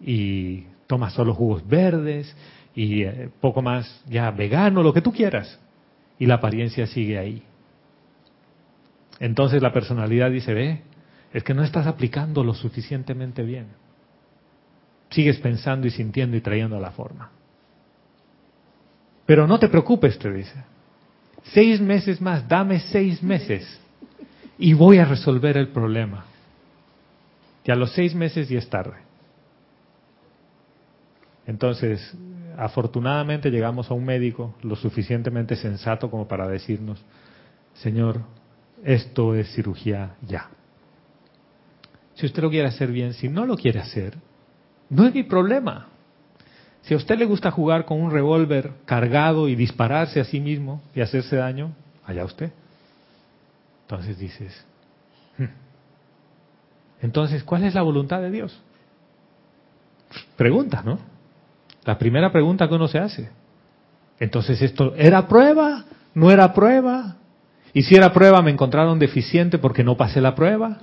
y 0.00 0.64
tomas 0.86 1.12
solo 1.12 1.34
jugos 1.34 1.66
verdes 1.66 2.34
y 2.74 3.02
eh, 3.02 3.30
poco 3.40 3.62
más 3.62 4.02
ya 4.08 4.30
vegano, 4.30 4.82
lo 4.82 4.92
que 4.92 5.02
tú 5.02 5.12
quieras. 5.12 5.58
Y 6.18 6.26
la 6.26 6.34
apariencia 6.34 6.86
sigue 6.86 7.18
ahí. 7.18 7.42
Entonces 9.20 9.62
la 9.62 9.72
personalidad 9.72 10.30
dice, 10.30 10.54
ve, 10.54 10.82
es 11.32 11.42
que 11.42 11.54
no 11.54 11.62
estás 11.62 11.86
aplicando 11.86 12.42
lo 12.44 12.54
suficientemente 12.54 13.42
bien. 13.42 13.66
Sigues 15.10 15.38
pensando 15.38 15.86
y 15.86 15.90
sintiendo 15.90 16.36
y 16.36 16.40
trayendo 16.40 16.78
la 16.80 16.90
forma. 16.90 17.30
Pero 19.26 19.46
no 19.46 19.58
te 19.58 19.68
preocupes, 19.68 20.18
te 20.18 20.32
dice. 20.32 20.64
Seis 21.52 21.80
meses 21.80 22.20
más, 22.20 22.48
dame 22.48 22.80
seis 22.80 23.22
meses 23.22 23.80
y 24.58 24.72
voy 24.72 24.98
a 24.98 25.04
resolver 25.04 25.56
el 25.56 25.68
problema. 25.68 26.24
Y 27.68 27.70
a 27.70 27.74
los 27.74 27.92
seis 27.92 28.14
meses 28.14 28.48
ya 28.48 28.58
es 28.58 28.70
tarde. 28.70 28.96
Entonces, 31.46 32.16
afortunadamente 32.56 33.50
llegamos 33.50 33.90
a 33.90 33.94
un 33.94 34.06
médico 34.06 34.54
lo 34.62 34.74
suficientemente 34.74 35.54
sensato 35.54 36.10
como 36.10 36.26
para 36.26 36.48
decirnos, 36.48 37.04
Señor, 37.74 38.22
esto 38.82 39.34
es 39.34 39.52
cirugía 39.54 40.14
ya. 40.26 40.48
Si 42.14 42.24
usted 42.24 42.42
lo 42.42 42.48
quiere 42.48 42.68
hacer 42.68 42.90
bien, 42.90 43.12
si 43.12 43.28
no 43.28 43.44
lo 43.44 43.54
quiere 43.54 43.80
hacer, 43.80 44.16
no 44.88 45.06
es 45.06 45.14
mi 45.14 45.24
problema. 45.24 45.88
Si 46.80 46.94
a 46.94 46.96
usted 46.96 47.18
le 47.18 47.26
gusta 47.26 47.50
jugar 47.50 47.84
con 47.84 48.00
un 48.00 48.10
revólver 48.10 48.72
cargado 48.86 49.46
y 49.46 49.54
dispararse 49.54 50.20
a 50.20 50.24
sí 50.24 50.40
mismo 50.40 50.80
y 50.94 51.02
hacerse 51.02 51.36
daño, 51.36 51.74
allá 52.06 52.24
usted. 52.24 52.50
Entonces 53.82 54.18
dices, 54.18 54.64
hmm". 54.64 54.67
Entonces, 57.00 57.44
¿cuál 57.44 57.64
es 57.64 57.74
la 57.74 57.82
voluntad 57.82 58.20
de 58.20 58.30
Dios? 58.30 58.60
Pregunta, 60.36 60.82
¿no? 60.84 60.98
La 61.84 61.98
primera 61.98 62.32
pregunta 62.32 62.68
que 62.68 62.74
uno 62.74 62.88
se 62.88 62.98
hace. 62.98 63.30
Entonces, 64.18 64.60
¿esto 64.62 64.94
era 64.96 65.28
prueba? 65.28 65.84
¿No 66.14 66.30
era 66.30 66.52
prueba? 66.52 67.16
Y 67.72 67.82
si 67.82 67.94
era 67.94 68.12
prueba, 68.12 68.42
me 68.42 68.50
encontraron 68.50 68.98
deficiente 68.98 69.58
porque 69.58 69.84
no 69.84 69.96
pasé 69.96 70.20
la 70.20 70.34
prueba 70.34 70.78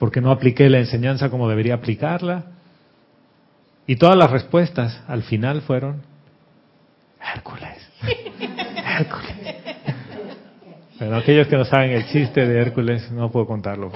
porque 0.00 0.22
no 0.22 0.30
apliqué 0.30 0.70
la 0.70 0.78
enseñanza 0.78 1.28
como 1.28 1.46
debería 1.46 1.74
aplicarla. 1.74 2.44
Y 3.86 3.96
todas 3.96 4.16
las 4.16 4.30
respuestas 4.30 5.02
al 5.06 5.22
final 5.22 5.60
fueron 5.60 6.02
Hércules. 7.34 7.86
Hércules. 8.98 9.36
Pero 10.98 11.16
aquellos 11.16 11.46
que 11.48 11.56
no 11.56 11.66
saben 11.66 11.90
el 11.90 12.06
chiste 12.06 12.46
de 12.46 12.60
Hércules, 12.62 13.12
no 13.12 13.30
puedo 13.30 13.46
contarlo. 13.46 13.92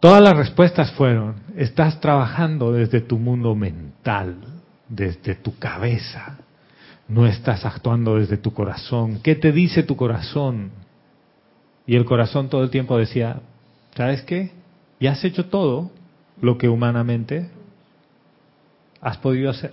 Todas 0.00 0.22
las 0.22 0.36
respuestas 0.36 0.92
fueron, 0.92 1.36
estás 1.56 2.00
trabajando 2.00 2.72
desde 2.72 3.00
tu 3.00 3.18
mundo 3.18 3.54
mental, 3.54 4.36
desde 4.88 5.34
tu 5.34 5.58
cabeza, 5.58 6.38
no 7.08 7.26
estás 7.26 7.64
actuando 7.64 8.16
desde 8.16 8.36
tu 8.36 8.52
corazón. 8.52 9.20
¿Qué 9.22 9.34
te 9.34 9.52
dice 9.52 9.82
tu 9.82 9.96
corazón? 9.96 10.70
Y 11.86 11.96
el 11.96 12.04
corazón 12.04 12.48
todo 12.48 12.62
el 12.62 12.70
tiempo 12.70 12.98
decía, 12.98 13.40
¿sabes 13.94 14.22
qué? 14.22 14.50
Ya 15.00 15.12
has 15.12 15.24
hecho 15.24 15.46
todo 15.46 15.90
lo 16.40 16.58
que 16.58 16.68
humanamente 16.68 17.48
has 19.00 19.16
podido 19.18 19.50
hacer. 19.50 19.72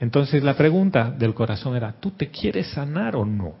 Entonces 0.00 0.42
la 0.42 0.54
pregunta 0.56 1.10
del 1.10 1.34
corazón 1.34 1.76
era, 1.76 1.92
¿tú 1.92 2.10
te 2.10 2.30
quieres 2.30 2.68
sanar 2.68 3.16
o 3.16 3.24
no? 3.24 3.54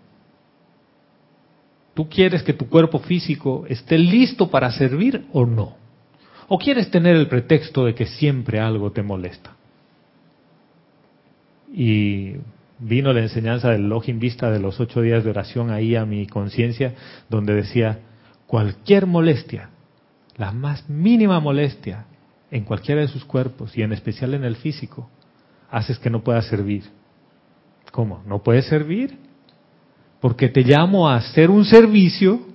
¿Tú 2.00 2.08
quieres 2.08 2.42
que 2.42 2.54
tu 2.54 2.66
cuerpo 2.66 2.98
físico 3.00 3.66
esté 3.68 3.98
listo 3.98 4.50
para 4.50 4.72
servir 4.72 5.26
o 5.34 5.44
no? 5.44 5.76
¿O 6.48 6.56
quieres 6.56 6.90
tener 6.90 7.14
el 7.14 7.28
pretexto 7.28 7.84
de 7.84 7.94
que 7.94 8.06
siempre 8.06 8.58
algo 8.58 8.90
te 8.90 9.02
molesta? 9.02 9.54
Y 11.70 12.36
vino 12.78 13.12
la 13.12 13.20
enseñanza 13.20 13.68
del 13.68 13.90
Login 13.90 14.18
Vista 14.18 14.50
de 14.50 14.60
los 14.60 14.80
ocho 14.80 15.02
días 15.02 15.24
de 15.24 15.28
oración 15.28 15.68
ahí 15.68 15.94
a 15.94 16.06
mi 16.06 16.26
conciencia, 16.26 16.94
donde 17.28 17.52
decía, 17.52 17.98
cualquier 18.46 19.04
molestia, 19.04 19.68
la 20.38 20.52
más 20.52 20.88
mínima 20.88 21.38
molestia 21.38 22.06
en 22.50 22.64
cualquiera 22.64 23.02
de 23.02 23.08
sus 23.08 23.26
cuerpos 23.26 23.76
y 23.76 23.82
en 23.82 23.92
especial 23.92 24.32
en 24.32 24.44
el 24.44 24.56
físico, 24.56 25.10
haces 25.70 25.98
que 25.98 26.08
no 26.08 26.24
pueda 26.24 26.40
servir. 26.40 26.84
¿Cómo? 27.92 28.22
¿No 28.24 28.42
puedes 28.42 28.64
servir? 28.64 29.18
Porque 30.20 30.48
te 30.48 30.62
llamo 30.62 31.08
a 31.08 31.16
hacer 31.16 31.50
un 31.50 31.64
servicio 31.64 32.50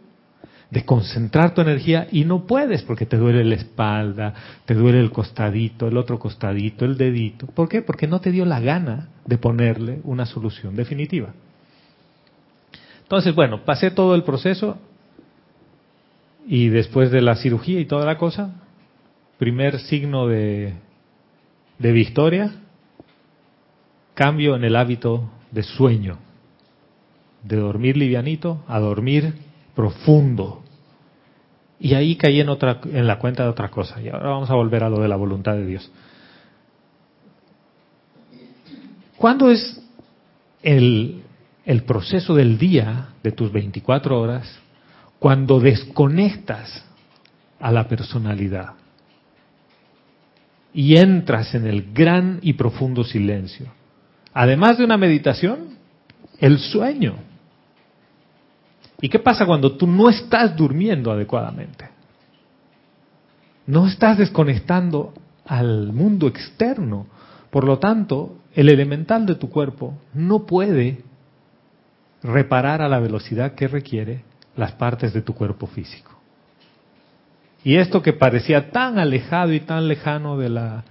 de 0.70 0.84
concentrar 0.84 1.54
tu 1.54 1.62
energía 1.62 2.08
y 2.12 2.26
no 2.26 2.46
puedes 2.46 2.84
porque 2.84 3.06
te 3.06 3.18
duele 3.18 3.44
la 3.44 3.56
espalda, 3.56 4.34
te 4.66 4.74
duele 4.74 5.00
el 5.00 5.12
costadito, 5.12 5.88
el 5.88 5.98
otro 5.98 6.20
costadito, 6.20 6.86
el 6.86 6.98
dedito. 6.98 7.48
¿Por 7.48 7.70
qué? 7.70 7.82
Porque 7.82 8.08
no 8.08 8.20
te 8.20 8.32
dio 8.32 8.46
la 8.46 8.60
gana 8.60 9.10
de 9.26 9.38
ponerle 9.38 10.02
una 10.04 10.26
solución 10.26 10.76
definitiva. 10.76 11.34
Entonces, 13.04 13.36
bueno, 13.36 13.64
pasé 13.64 13.92
todo 13.92 14.16
el 14.16 14.24
proceso 14.24 14.78
y 16.48 16.70
después 16.70 17.12
de 17.12 17.22
la 17.22 17.36
cirugía 17.36 17.80
y 17.80 17.86
toda 17.86 18.06
la 18.06 18.18
cosa, 18.18 18.62
primer 19.38 19.80
signo 19.80 20.28
de, 20.28 20.74
de 21.78 21.92
victoria, 21.92 22.52
cambio 24.14 24.56
en 24.56 24.64
el 24.64 24.76
hábito 24.76 25.30
de 25.52 25.64
sueño, 25.64 26.18
de 27.46 27.58
dormir 27.58 27.96
livianito 27.96 28.64
a 28.68 28.80
dormir 28.80 29.34
profundo. 29.76 30.64
Y 31.80 31.94
ahí 31.94 32.16
caí 32.16 32.40
en, 32.40 32.50
otra, 32.50 32.80
en 32.86 33.06
la 33.06 33.20
cuenta 33.20 33.44
de 33.44 33.50
otra 33.50 33.70
cosa. 33.70 34.02
Y 34.02 34.10
ahora 34.10 34.30
vamos 34.30 34.50
a 34.50 34.56
volver 34.56 34.84
a 34.84 34.90
lo 34.90 35.00
de 35.00 35.08
la 35.08 35.16
voluntad 35.16 35.54
de 35.54 35.66
Dios. 35.66 35.92
¿Cuándo 39.18 39.52
es 39.52 39.82
el, 40.64 41.22
el 41.66 41.84
proceso 41.84 42.34
del 42.34 42.58
día 42.58 43.10
de 43.24 43.32
tus 43.32 43.52
24 43.52 44.20
horas 44.20 44.60
cuando 45.20 45.60
desconectas 45.60 46.84
a 47.60 47.72
la 47.72 47.88
personalidad 47.88 48.74
y 50.74 50.98
entras 50.98 51.56
en 51.56 51.68
el 51.68 51.94
gran 51.94 52.40
y 52.42 52.54
profundo 52.54 53.04
silencio? 53.04 53.68
Además 54.34 54.78
de 54.78 54.86
una 54.86 54.98
meditación, 54.98 55.78
el 56.40 56.60
sueño. 56.60 57.35
¿Y 59.06 59.10
qué 59.10 59.20
pasa 59.20 59.46
cuando 59.46 59.74
tú 59.74 59.86
no 59.86 60.10
estás 60.10 60.56
durmiendo 60.56 61.12
adecuadamente? 61.12 61.88
No 63.68 63.86
estás 63.86 64.18
desconectando 64.18 65.14
al 65.46 65.94
mundo 65.94 66.28
externo. 66.28 67.06
Por 67.52 67.66
lo 67.66 67.78
tanto, 67.78 68.40
el 68.56 68.68
elemental 68.68 69.28
de 69.28 69.36
tu 69.36 69.52
cuerpo 69.52 69.94
no 70.16 70.48
puede 70.48 71.04
reparar 72.24 72.82
a 72.82 72.90
la 72.90 72.98
velocidad 72.98 73.54
que 73.54 73.68
requiere 73.68 74.24
las 74.56 74.72
partes 74.72 75.14
de 75.14 75.22
tu 75.22 75.36
cuerpo 75.36 75.68
físico. 75.68 76.10
Y 77.64 77.76
esto 77.76 78.02
que 78.02 78.14
parecía 78.14 78.72
tan 78.72 78.98
alejado 78.98 79.54
y 79.54 79.60
tan 79.60 79.88
lejano 79.88 80.36
de 80.36 80.50
la, 80.50 80.84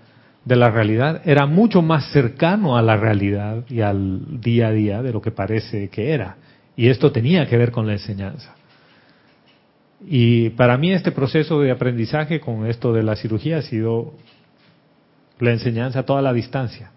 de 0.45 0.55
la 0.55 0.71
realidad, 0.71 1.21
era 1.25 1.47
mucho 1.47 1.83
más 1.83 2.13
cercano 2.13 2.77
a 2.77 2.83
la 2.83 2.97
realidad 2.97 3.65
y 3.69 3.81
al 3.81 4.41
día 4.41 4.69
a 4.69 4.71
día 4.71 5.03
de 5.03 5.13
lo 5.13 5.21
que 5.21 5.33
parece 5.33 5.89
que 5.89 6.13
era. 6.13 6.37
Y 6.77 6.89
esto 6.89 7.13
tenía 7.13 7.47
que 7.47 7.57
ver 7.57 7.71
con 7.71 7.87
la 7.87 7.93
enseñanza. 7.93 8.55
Y 10.07 10.51
para 10.51 10.77
mí 10.77 10.93
este 10.93 11.13
proceso 11.13 11.61
de 11.61 11.71
aprendizaje 11.71 12.41
con 12.41 12.67
esto 12.67 12.93
de 12.93 13.03
la 13.03 13.17
cirugía 13.17 13.59
ha 13.59 13.63
sido 13.63 14.15
la 15.39 15.53
enseñanza 15.53 16.01
a 16.01 16.07
toda 16.07 16.23
la 16.23 16.33
distancia. 16.33 16.91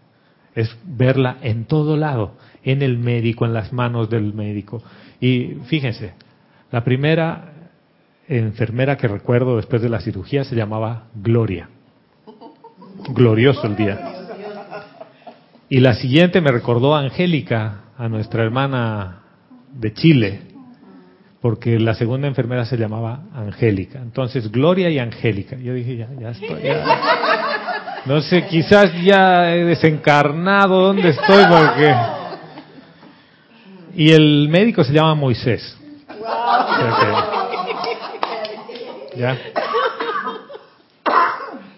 Es 0.56 0.76
verla 0.84 1.38
en 1.42 1.66
todo 1.66 1.96
lado, 1.96 2.34
en 2.64 2.82
el 2.82 2.98
médico, 2.98 3.46
en 3.46 3.54
las 3.54 3.72
manos 3.72 4.10
del 4.10 4.34
médico. 4.34 4.82
Y 5.22 5.58
fíjense, 5.68 6.14
la 6.72 6.84
primera 6.84 7.54
enfermera 8.28 8.98
que 8.98 9.08
recuerdo 9.08 9.56
después 9.56 9.82
de 9.82 9.90
la 9.90 10.02
cirugía 10.02 10.44
se 10.44 10.56
llamaba 10.56 11.08
Gloria. 11.16 11.70
Glorioso 13.14 13.68
el 13.68 13.76
día. 13.76 14.00
Y 15.70 15.80
la 15.80 15.94
siguiente 15.96 16.42
me 16.42 16.52
recordó 16.52 16.96
Angélica, 16.96 17.84
a 17.98 18.08
nuestra 18.10 18.44
hermana 18.44 19.24
de 19.74 19.94
Chile. 19.94 20.42
porque 21.42 21.80
la 21.80 21.94
segunda 21.94 22.28
enfermera 22.28 22.66
se 22.66 22.78
llamaba 22.78 23.22
Angélica. 23.34 24.00
Entonces, 24.00 24.52
Gloria 24.52 24.90
y 24.90 25.00
Angélica. 25.00 25.56
Yo 25.56 25.74
dije, 25.74 25.96
ya, 25.96 26.10
ya 26.20 26.32
estoy. 26.32 26.62
Ya. 26.62 28.02
No 28.06 28.22
sé, 28.22 28.46
quizás 28.48 28.92
ya 29.04 29.54
he 29.54 29.64
desencarnado 29.66 30.82
dónde 30.82 31.10
estoy 31.10 31.44
porque... 31.48 31.96
Y 33.96 34.12
el 34.12 34.48
médico 34.50 34.84
se 34.84 34.94
llama 34.94 35.16
Moisés. 35.16 35.78
¿Ya? 39.16 39.38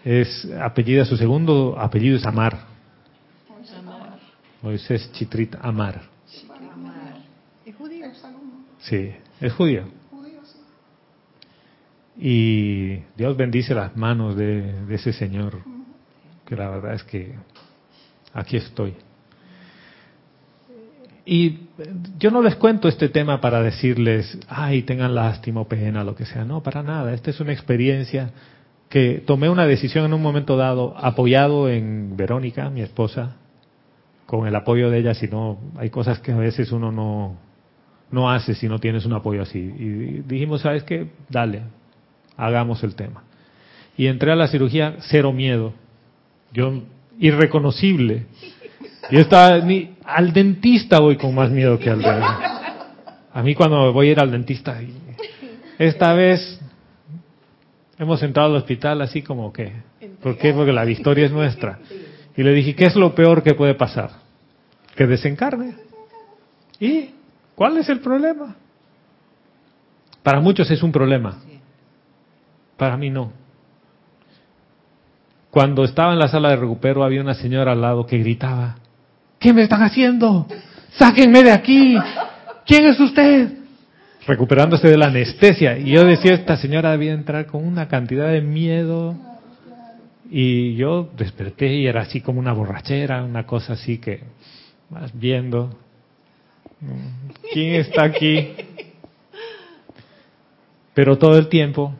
Es 0.03 0.47
apellido, 0.61 1.05
su 1.05 1.15
segundo 1.15 1.75
apellido 1.79 2.17
es 2.17 2.25
Amar. 2.25 2.57
Moisés 4.61 5.11
Chitrit 5.13 5.55
Amar. 5.61 6.01
¿Es 8.79 8.87
judío? 8.89 9.11
Sí, 9.11 9.15
es 9.41 9.53
judío. 9.53 9.83
Y 12.21 12.99
Dios 13.15 13.37
bendice 13.37 13.73
las 13.73 13.95
manos 13.95 14.35
de, 14.35 14.85
de 14.85 14.95
ese 14.95 15.13
señor, 15.13 15.59
que 16.45 16.55
la 16.55 16.69
verdad 16.69 16.93
es 16.95 17.03
que 17.03 17.33
aquí 18.33 18.57
estoy. 18.57 18.93
Y 21.25 21.67
yo 22.17 22.31
no 22.31 22.41
les 22.41 22.55
cuento 22.55 22.87
este 22.87 23.07
tema 23.07 23.39
para 23.39 23.61
decirles, 23.61 24.37
ay, 24.47 24.81
tengan 24.81 25.13
lástima 25.13 25.61
o 25.61 25.67
pena, 25.67 26.03
lo 26.03 26.15
que 26.15 26.25
sea. 26.25 26.43
No, 26.43 26.63
para 26.63 26.81
nada. 26.81 27.13
Esta 27.13 27.29
es 27.29 27.39
una 27.39 27.53
experiencia 27.53 28.31
que 28.89 29.23
tomé 29.25 29.47
una 29.47 29.67
decisión 29.67 30.05
en 30.05 30.13
un 30.13 30.21
momento 30.21 30.57
dado, 30.57 30.97
apoyado 30.97 31.69
en 31.69 32.17
Verónica, 32.17 32.69
mi 32.71 32.81
esposa, 32.81 33.35
con 34.25 34.47
el 34.47 34.55
apoyo 34.55 34.89
de 34.89 34.99
ella, 34.99 35.13
si 35.13 35.27
no, 35.27 35.59
hay 35.77 35.89
cosas 35.89 36.19
que 36.19 36.31
a 36.31 36.37
veces 36.37 36.71
uno 36.71 36.91
no, 36.91 37.37
no 38.11 38.29
hace 38.29 38.55
si 38.55 38.67
no 38.67 38.79
tienes 38.79 39.05
un 39.05 39.13
apoyo 39.13 39.41
así. 39.41 39.59
Y 39.59 40.21
dijimos, 40.25 40.61
¿sabes 40.61 40.83
qué? 40.83 41.07
Dale, 41.29 41.61
hagamos 42.37 42.83
el 42.83 42.95
tema. 42.95 43.23
Y 43.97 44.07
entré 44.07 44.31
a 44.31 44.35
la 44.35 44.47
cirugía 44.47 44.95
cero 44.99 45.33
miedo. 45.33 45.73
Yo, 46.53 46.81
irreconocible. 47.19 48.25
Yo 49.11 49.19
estaba, 49.19 49.61
al 50.05 50.33
dentista 50.33 50.99
voy 50.99 51.17
con 51.17 51.35
más 51.35 51.51
miedo 51.51 51.77
que 51.77 51.89
al 51.89 52.01
dentista. 52.01 52.61
A 53.33 53.43
mí 53.43 53.55
cuando 53.55 53.93
voy 53.93 54.09
a 54.09 54.11
ir 54.11 54.19
al 54.19 54.31
dentista, 54.31 54.79
esta 55.77 56.13
vez 56.13 56.59
hemos 57.97 58.23
entrado 58.23 58.49
al 58.49 58.55
hospital 58.55 59.01
así 59.01 59.21
como 59.21 59.53
que, 59.53 59.71
¿por 60.21 60.37
qué? 60.37 60.53
Porque 60.53 60.71
la 60.71 60.85
victoria 60.85 61.25
es 61.25 61.31
nuestra. 61.31 61.79
Y 62.35 62.43
le 62.43 62.53
dije, 62.53 62.73
¿qué 62.73 62.85
es 62.85 62.95
lo 62.95 63.13
peor 63.13 63.43
que 63.43 63.53
puede 63.53 63.75
pasar? 63.75 64.11
Que 64.95 65.05
desencarne. 65.05 65.75
¿Y 66.79 67.09
cuál 67.59 67.75
es 67.75 67.89
el 67.89 67.99
problema? 67.99 68.55
Para 70.23 70.39
muchos 70.39 70.71
es 70.71 70.81
un 70.81 70.93
problema. 70.93 71.39
Para 72.77 72.95
mí 72.95 73.09
no. 73.09 73.33
Cuando 75.51 75.83
estaba 75.83 76.13
en 76.13 76.19
la 76.19 76.29
sala 76.29 76.51
de 76.51 76.55
recupero 76.55 77.03
había 77.03 77.19
una 77.19 77.33
señora 77.33 77.73
al 77.73 77.81
lado 77.81 78.05
que 78.05 78.17
gritaba, 78.17 78.77
¿qué 79.39 79.51
me 79.51 79.63
están 79.63 79.83
haciendo? 79.83 80.47
Sáquenme 80.91 81.43
de 81.43 81.51
aquí. 81.51 81.97
¿Quién 82.65 82.85
es 82.85 82.97
usted? 82.97 83.51
Recuperándose 84.25 84.87
de 84.87 84.97
la 84.97 85.07
anestesia. 85.07 85.77
Y 85.77 85.91
yo 85.91 86.05
decía, 86.05 86.35
esta 86.35 86.55
señora 86.55 86.91
debía 86.91 87.11
entrar 87.11 87.45
con 87.45 87.67
una 87.67 87.89
cantidad 87.89 88.29
de 88.29 88.39
miedo. 88.39 89.17
Y 90.31 90.75
yo 90.75 91.09
desperté 91.17 91.73
y 91.73 91.87
era 91.87 92.03
así 92.03 92.21
como 92.21 92.39
una 92.39 92.53
borrachera, 92.53 93.21
una 93.21 93.45
cosa 93.45 93.73
así 93.73 93.97
que 93.97 94.21
vas 94.89 95.11
viendo. 95.13 95.75
¿Quién 97.51 97.75
está 97.75 98.03
aquí? 98.03 98.55
Pero 100.93 101.17
todo 101.17 101.37
el 101.37 101.47
tiempo 101.49 101.93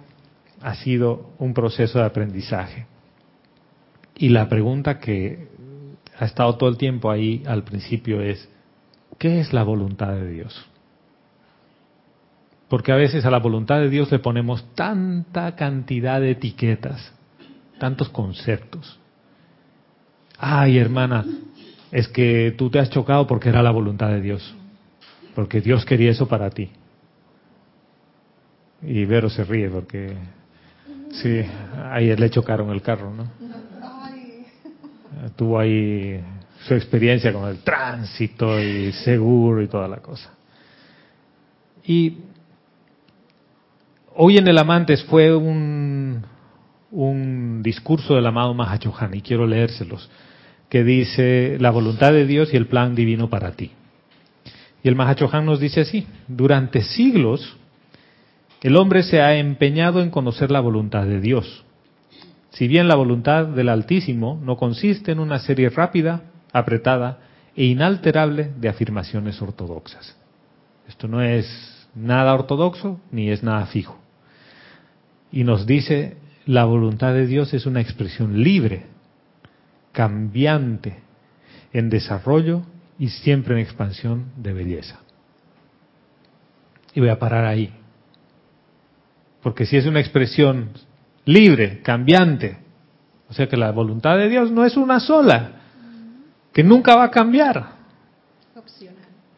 ha 0.62 0.75
sido 0.75 1.31
un 1.38 1.53
proceso 1.53 2.00
de 2.00 2.05
aprendizaje. 2.05 2.86
Y 4.15 4.29
la 4.29 4.50
pregunta 4.50 5.00
que 5.00 5.48
ha 6.17 6.25
estado 6.25 6.57
todo 6.57 6.69
el 6.69 6.77
tiempo 6.77 7.09
ahí 7.09 7.43
al 7.45 7.63
principio 7.63 8.21
es, 8.21 8.49
¿qué 9.17 9.39
es 9.39 9.53
la 9.53 9.63
voluntad 9.63 10.13
de 10.13 10.30
Dios? 10.30 10.65
Porque 12.67 12.91
a 12.91 12.95
veces 12.95 13.25
a 13.25 13.32
la 13.32 13.39
voluntad 13.39 13.80
de 13.80 13.89
Dios 13.89 14.12
le 14.12 14.19
ponemos 14.19 14.63
tanta 14.75 15.56
cantidad 15.56 16.19
de 16.19 16.32
etiquetas, 16.32 17.13
tantos 17.80 18.10
conceptos. 18.10 18.99
Ay, 20.38 20.77
hermana, 20.77 21.25
es 21.91 22.08
que 22.10 22.53
tú 22.58 22.69
te 22.69 22.80
has 22.80 22.89
chocado 22.89 23.25
porque 23.25 23.49
era 23.49 23.63
la 23.63 23.71
voluntad 23.71 24.10
de 24.10 24.21
Dios, 24.21 24.56
porque 25.39 25.62
Dios 25.62 25.86
quería 25.86 26.12
eso 26.12 26.28
para 26.28 26.49
ti. 26.49 26.69
Y 28.82 29.06
Vero 29.06 29.30
se 29.30 29.45
ríe 29.45 29.69
porque, 29.69 30.13
sí, 31.13 31.41
ayer 31.93 32.19
le 32.19 32.30
chocaron 32.30 32.71
el 32.71 32.82
carro, 32.82 33.13
¿no? 33.13 33.25
Tuvo 35.38 35.58
ahí 35.58 36.21
su 36.67 36.73
experiencia 36.73 37.32
con 37.32 37.47
el 37.47 37.60
tránsito 37.60 38.62
y 38.62 38.91
seguro 38.91 39.62
y 39.62 39.69
toda 39.69 39.88
la 39.88 39.99
cosa. 39.99 40.34
Y 41.86 42.17
hoy 44.15 44.39
en 44.39 44.47
el 44.49 44.58
Amantes 44.58 45.06
fue 45.06 45.34
un, 45.34 46.21
un 46.91 47.63
discurso 47.63 48.15
del 48.15 48.28
amado 48.28 48.54
Mahachohan, 48.54 49.13
y 49.13 49.21
quiero 49.21 49.47
leérselos, 49.47 50.10
que 50.67 50.84
dice 50.84 51.56
la 51.62 51.71
voluntad 51.71 52.12
de 52.12 52.25
Dios 52.25 52.54
y 52.54 52.58
el 52.58 52.67
plan 52.67 52.93
divino 52.93 53.30
para 53.30 53.54
ti. 53.54 53.71
Y 54.83 54.87
el 54.87 54.95
Mahachohan 54.95 55.45
nos 55.45 55.59
dice 55.59 55.81
así, 55.81 56.07
durante 56.27 56.81
siglos 56.83 57.57
el 58.61 58.75
hombre 58.75 59.03
se 59.03 59.21
ha 59.21 59.37
empeñado 59.37 60.01
en 60.01 60.09
conocer 60.09 60.51
la 60.51 60.59
voluntad 60.59 61.05
de 61.05 61.21
Dios. 61.21 61.63
Si 62.49 62.67
bien 62.67 62.87
la 62.87 62.95
voluntad 62.95 63.45
del 63.45 63.69
Altísimo 63.69 64.39
no 64.43 64.57
consiste 64.57 65.11
en 65.11 65.19
una 65.19 65.39
serie 65.39 65.69
rápida, 65.69 66.23
apretada 66.51 67.19
e 67.55 67.65
inalterable 67.65 68.51
de 68.57 68.69
afirmaciones 68.69 69.41
ortodoxas. 69.41 70.17
Esto 70.87 71.07
no 71.07 71.21
es 71.21 71.87
nada 71.95 72.33
ortodoxo 72.33 72.99
ni 73.11 73.29
es 73.29 73.43
nada 73.43 73.65
fijo. 73.67 73.97
Y 75.31 75.43
nos 75.43 75.65
dice, 75.65 76.17
la 76.45 76.65
voluntad 76.65 77.13
de 77.13 77.27
Dios 77.27 77.53
es 77.53 77.65
una 77.65 77.81
expresión 77.81 78.41
libre, 78.41 78.87
cambiante, 79.91 80.99
en 81.71 81.89
desarrollo 81.89 82.63
y 82.99 83.07
siempre 83.07 83.55
en 83.55 83.62
expansión 83.62 84.25
de 84.35 84.53
belleza. 84.53 84.99
Y 86.93 86.99
voy 86.99 87.09
a 87.09 87.17
parar 87.17 87.45
ahí. 87.45 87.73
Porque 89.41 89.65
si 89.65 89.77
es 89.77 89.85
una 89.85 90.01
expresión 90.01 90.71
libre, 91.25 91.81
cambiante, 91.81 92.57
o 93.29 93.33
sea 93.33 93.47
que 93.47 93.55
la 93.55 93.71
voluntad 93.71 94.17
de 94.17 94.27
Dios 94.27 94.51
no 94.51 94.65
es 94.65 94.75
una 94.75 94.99
sola, 94.99 95.51
que 96.51 96.63
nunca 96.63 96.95
va 96.95 97.05
a 97.05 97.12
cambiar. 97.12 97.79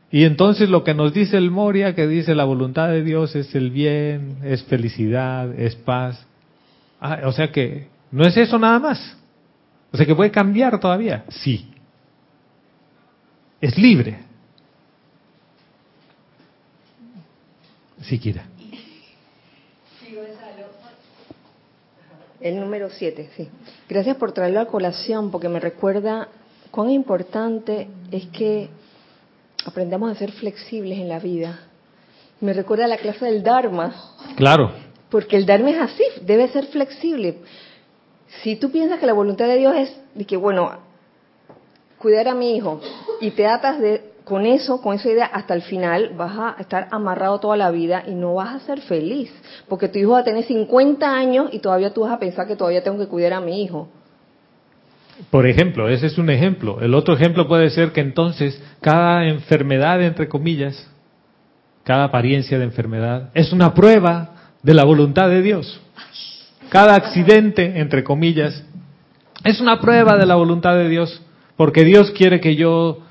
Y 0.09 0.25
entonces 0.25 0.69
lo 0.69 0.83
que 0.83 0.93
nos 0.93 1.13
dice 1.13 1.37
el 1.37 1.51
Moria, 1.51 1.95
que 1.95 2.07
dice 2.07 2.35
la 2.35 2.43
voluntad 2.43 2.89
de 2.89 3.03
Dios 3.03 3.35
es 3.35 3.55
el 3.55 3.69
bien, 3.69 4.39
es 4.43 4.63
felicidad, 4.63 5.57
es 5.57 5.75
paz. 5.75 6.25
Ah, 6.99 7.19
o 7.25 7.31
sea 7.31 7.51
que 7.51 7.87
no 8.11 8.25
es 8.25 8.35
eso 8.35 8.59
nada 8.59 8.79
más. 8.79 9.17
O 9.93 9.97
sea 9.97 10.05
que 10.05 10.15
puede 10.15 10.31
cambiar 10.31 10.79
todavía. 10.79 11.23
Sí. 11.29 11.70
Es 13.61 13.77
libre. 13.77 14.17
Si 18.01 18.19
quiera. 18.19 18.45
El 22.39 22.59
número 22.59 22.89
7, 22.89 23.29
sí. 23.37 23.47
Gracias 23.87 24.17
por 24.17 24.31
traerlo 24.31 24.61
a 24.61 24.65
colación 24.65 25.29
porque 25.29 25.47
me 25.47 25.59
recuerda 25.59 26.27
cuán 26.71 26.89
importante 26.89 27.87
es 28.11 28.25
que 28.27 28.69
aprendamos 29.63 30.11
a 30.11 30.15
ser 30.15 30.31
flexibles 30.31 30.97
en 30.97 31.07
la 31.07 31.19
vida. 31.19 31.59
Me 32.39 32.53
recuerda 32.53 32.87
la 32.87 32.97
clase 32.97 33.25
del 33.25 33.43
Dharma. 33.43 33.93
Claro. 34.35 34.71
Porque 35.11 35.37
el 35.37 35.45
Dharma 35.45 35.69
es 35.69 35.79
así, 35.79 36.03
debe 36.23 36.47
ser 36.47 36.65
flexible. 36.65 37.37
Si 38.41 38.55
tú 38.55 38.71
piensas 38.71 38.99
que 38.99 39.05
la 39.05 39.13
voluntad 39.13 39.45
de 39.45 39.57
Dios 39.57 39.75
es 39.75 39.95
de 40.15 40.25
que, 40.25 40.37
bueno, 40.37 40.79
cuidar 42.01 42.27
a 42.27 42.35
mi 42.35 42.55
hijo 42.55 42.81
y 43.21 43.31
te 43.31 43.47
atas 43.47 43.79
de, 43.79 44.11
con 44.23 44.45
eso, 44.45 44.81
con 44.81 44.95
esa 44.95 45.09
idea, 45.09 45.25
hasta 45.25 45.53
el 45.53 45.61
final 45.61 46.11
vas 46.17 46.37
a 46.37 46.55
estar 46.59 46.87
amarrado 46.91 47.39
toda 47.39 47.57
la 47.57 47.71
vida 47.71 48.03
y 48.07 48.15
no 48.15 48.35
vas 48.35 48.55
a 48.55 48.65
ser 48.65 48.81
feliz. 48.81 49.31
Porque 49.67 49.87
tu 49.87 49.99
hijo 49.99 50.11
va 50.11 50.19
a 50.19 50.23
tener 50.23 50.43
50 50.43 51.15
años 51.15 51.49
y 51.51 51.59
todavía 51.59 51.93
tú 51.93 52.01
vas 52.01 52.13
a 52.13 52.19
pensar 52.19 52.47
que 52.47 52.55
todavía 52.55 52.83
tengo 52.83 52.97
que 52.97 53.07
cuidar 53.07 53.33
a 53.33 53.41
mi 53.41 53.63
hijo. 53.63 53.87
Por 55.29 55.45
ejemplo, 55.45 55.87
ese 55.87 56.07
es 56.07 56.17
un 56.17 56.29
ejemplo. 56.29 56.81
El 56.81 56.93
otro 56.93 57.13
ejemplo 57.13 57.47
puede 57.47 57.69
ser 57.69 57.91
que 57.91 58.01
entonces 58.01 58.61
cada 58.81 59.27
enfermedad, 59.27 60.01
entre 60.01 60.27
comillas, 60.27 60.89
cada 61.83 62.05
apariencia 62.05 62.57
de 62.57 62.63
enfermedad, 62.63 63.29
es 63.33 63.53
una 63.53 63.73
prueba 63.73 64.31
de 64.63 64.73
la 64.73 64.83
voluntad 64.83 65.29
de 65.29 65.41
Dios. 65.41 65.79
Cada 66.69 66.95
accidente, 66.95 67.79
entre 67.79 68.03
comillas, 68.03 68.63
es 69.43 69.59
una 69.59 69.79
prueba 69.79 70.17
de 70.17 70.25
la 70.25 70.35
voluntad 70.35 70.75
de 70.75 70.87
Dios, 70.87 71.21
porque 71.61 71.83
Dios 71.83 72.09
quiere 72.09 72.39
que 72.39 72.55
yo 72.55 73.01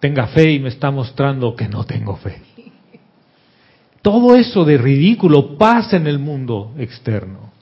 tenga 0.00 0.26
fe 0.26 0.50
y 0.50 0.58
me 0.58 0.70
está 0.70 0.90
mostrando 0.90 1.54
que 1.54 1.68
no 1.68 1.84
tengo 1.84 2.16
fe. 2.16 2.42
Todo 4.02 4.34
eso 4.34 4.64
de 4.64 4.76
ridículo 4.76 5.56
pasa 5.56 5.98
en 5.98 6.08
el 6.08 6.18
mundo 6.18 6.74
externo. 6.78 7.52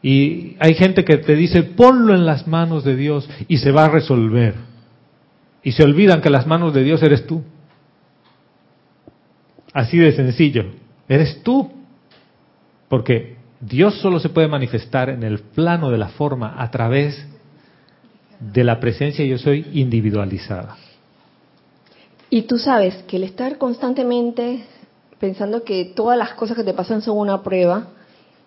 Y 0.00 0.54
hay 0.60 0.74
gente 0.74 1.04
que 1.04 1.16
te 1.16 1.34
dice, 1.34 1.64
ponlo 1.64 2.14
en 2.14 2.24
las 2.24 2.46
manos 2.46 2.84
de 2.84 2.94
Dios 2.94 3.28
y 3.48 3.56
se 3.56 3.72
va 3.72 3.86
a 3.86 3.88
resolver. 3.88 4.54
Y 5.64 5.72
se 5.72 5.82
olvidan 5.82 6.20
que 6.20 6.30
las 6.30 6.46
manos 6.46 6.72
de 6.72 6.84
Dios 6.84 7.02
eres 7.02 7.26
tú. 7.26 7.42
Así 9.72 9.98
de 9.98 10.12
sencillo. 10.12 10.66
Eres 11.08 11.42
tú. 11.42 11.72
Porque 12.88 13.34
Dios 13.60 13.98
solo 13.98 14.20
se 14.20 14.28
puede 14.28 14.46
manifestar 14.46 15.10
en 15.10 15.24
el 15.24 15.40
plano 15.40 15.90
de 15.90 15.98
la 15.98 16.10
forma 16.10 16.54
a 16.56 16.70
través 16.70 17.33
de 18.40 18.64
la 18.64 18.80
presencia 18.80 19.24
yo 19.24 19.38
soy 19.38 19.66
individualizada. 19.72 20.76
Y 22.30 22.42
tú 22.42 22.58
sabes 22.58 22.94
que 23.04 23.16
el 23.16 23.24
estar 23.24 23.58
constantemente 23.58 24.64
pensando 25.18 25.62
que 25.64 25.92
todas 25.94 26.18
las 26.18 26.34
cosas 26.34 26.56
que 26.56 26.64
te 26.64 26.74
pasan 26.74 27.00
son 27.00 27.18
una 27.18 27.42
prueba 27.42 27.88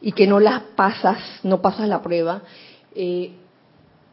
y 0.02 0.12
que 0.12 0.28
no 0.28 0.40
las 0.40 0.62
pasas, 0.76 1.18
no 1.44 1.62
pasas 1.62 1.88
la 1.88 2.02
prueba, 2.02 2.42
eh, 2.96 3.32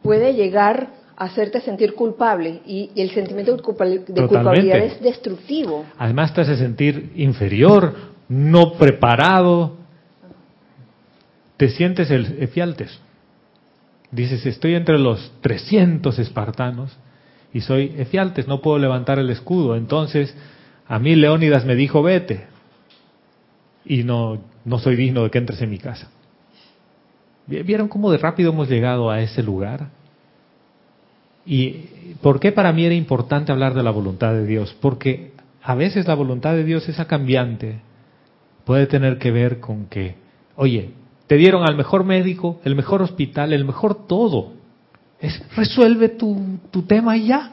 puede 0.01 0.33
llegar 0.33 0.89
a 1.17 1.25
hacerte 1.25 1.61
sentir 1.61 1.93
culpable 1.93 2.61
y, 2.65 2.91
el 2.95 3.11
sentimiento 3.11 3.55
de, 3.55 3.61
culpabilidad 3.61 4.79
es 4.79 5.01
destructivo. 5.01 5.85
Además 5.97 6.33
te 6.33 6.41
hace 6.41 6.57
sentir 6.57 7.11
inferior, 7.15 7.93
no 8.27 8.73
preparado, 8.73 9.77
te 11.57 11.69
sientes 11.69 12.11
el 12.11 12.41
efialtes. 12.41 12.99
Dices, 14.15 14.45
estoy 14.45 14.75
entre 14.75 14.97
los 14.97 15.33
300 15.41 16.17
espartanos 16.19 16.97
y 17.53 17.59
soy 17.61 17.93
efialtes, 17.97 18.47
no 18.47 18.61
puedo 18.61 18.79
levantar 18.79 19.19
el 19.19 19.29
escudo. 19.29 19.75
Entonces, 19.75 20.33
a 20.87 20.99
mí 20.99 21.15
Leónidas 21.15 21.65
me 21.65 21.75
dijo, 21.75 22.01
vete. 22.01 22.45
Y 23.83 24.03
no, 24.03 24.41
no 24.63 24.79
soy 24.79 24.95
digno 24.95 25.23
de 25.23 25.31
que 25.31 25.37
entres 25.37 25.61
en 25.61 25.69
mi 25.69 25.79
casa. 25.79 26.09
¿Vieron 27.45 27.89
cómo 27.89 28.09
de 28.09 28.17
rápido 28.17 28.53
hemos 28.53 28.69
llegado 28.69 29.11
a 29.11 29.19
ese 29.21 29.43
lugar? 29.43 29.89
¿Y 31.45 32.15
por 32.21 32.39
qué 32.39 32.53
para 32.53 32.71
mí 32.71 32.85
era 32.85 32.95
importante 32.95 33.51
hablar 33.51 33.73
de 33.73 33.83
la 33.83 33.91
voluntad 33.91 34.31
de 34.33 34.45
Dios? 34.45 34.75
Porque 34.79 35.33
a 35.61 35.75
veces 35.75 36.07
la 36.07 36.15
voluntad 36.15 36.53
de 36.53 36.63
Dios, 36.63 36.87
esa 36.87 37.05
cambiante, 37.05 37.81
puede 38.63 38.87
tener 38.87 39.17
que 39.19 39.31
ver 39.31 39.59
con 39.59 39.87
que, 39.87 40.15
oye, 40.55 40.91
te 41.27 41.35
dieron 41.35 41.67
al 41.67 41.75
mejor 41.75 42.03
médico, 42.03 42.59
el 42.63 42.75
mejor 42.75 43.01
hospital, 43.01 43.53
el 43.53 43.65
mejor 43.65 44.07
todo. 44.07 44.53
Es, 45.19 45.41
resuelve 45.55 46.09
tu, 46.09 46.59
tu 46.71 46.83
tema 46.83 47.17
y 47.17 47.27
ya. 47.27 47.51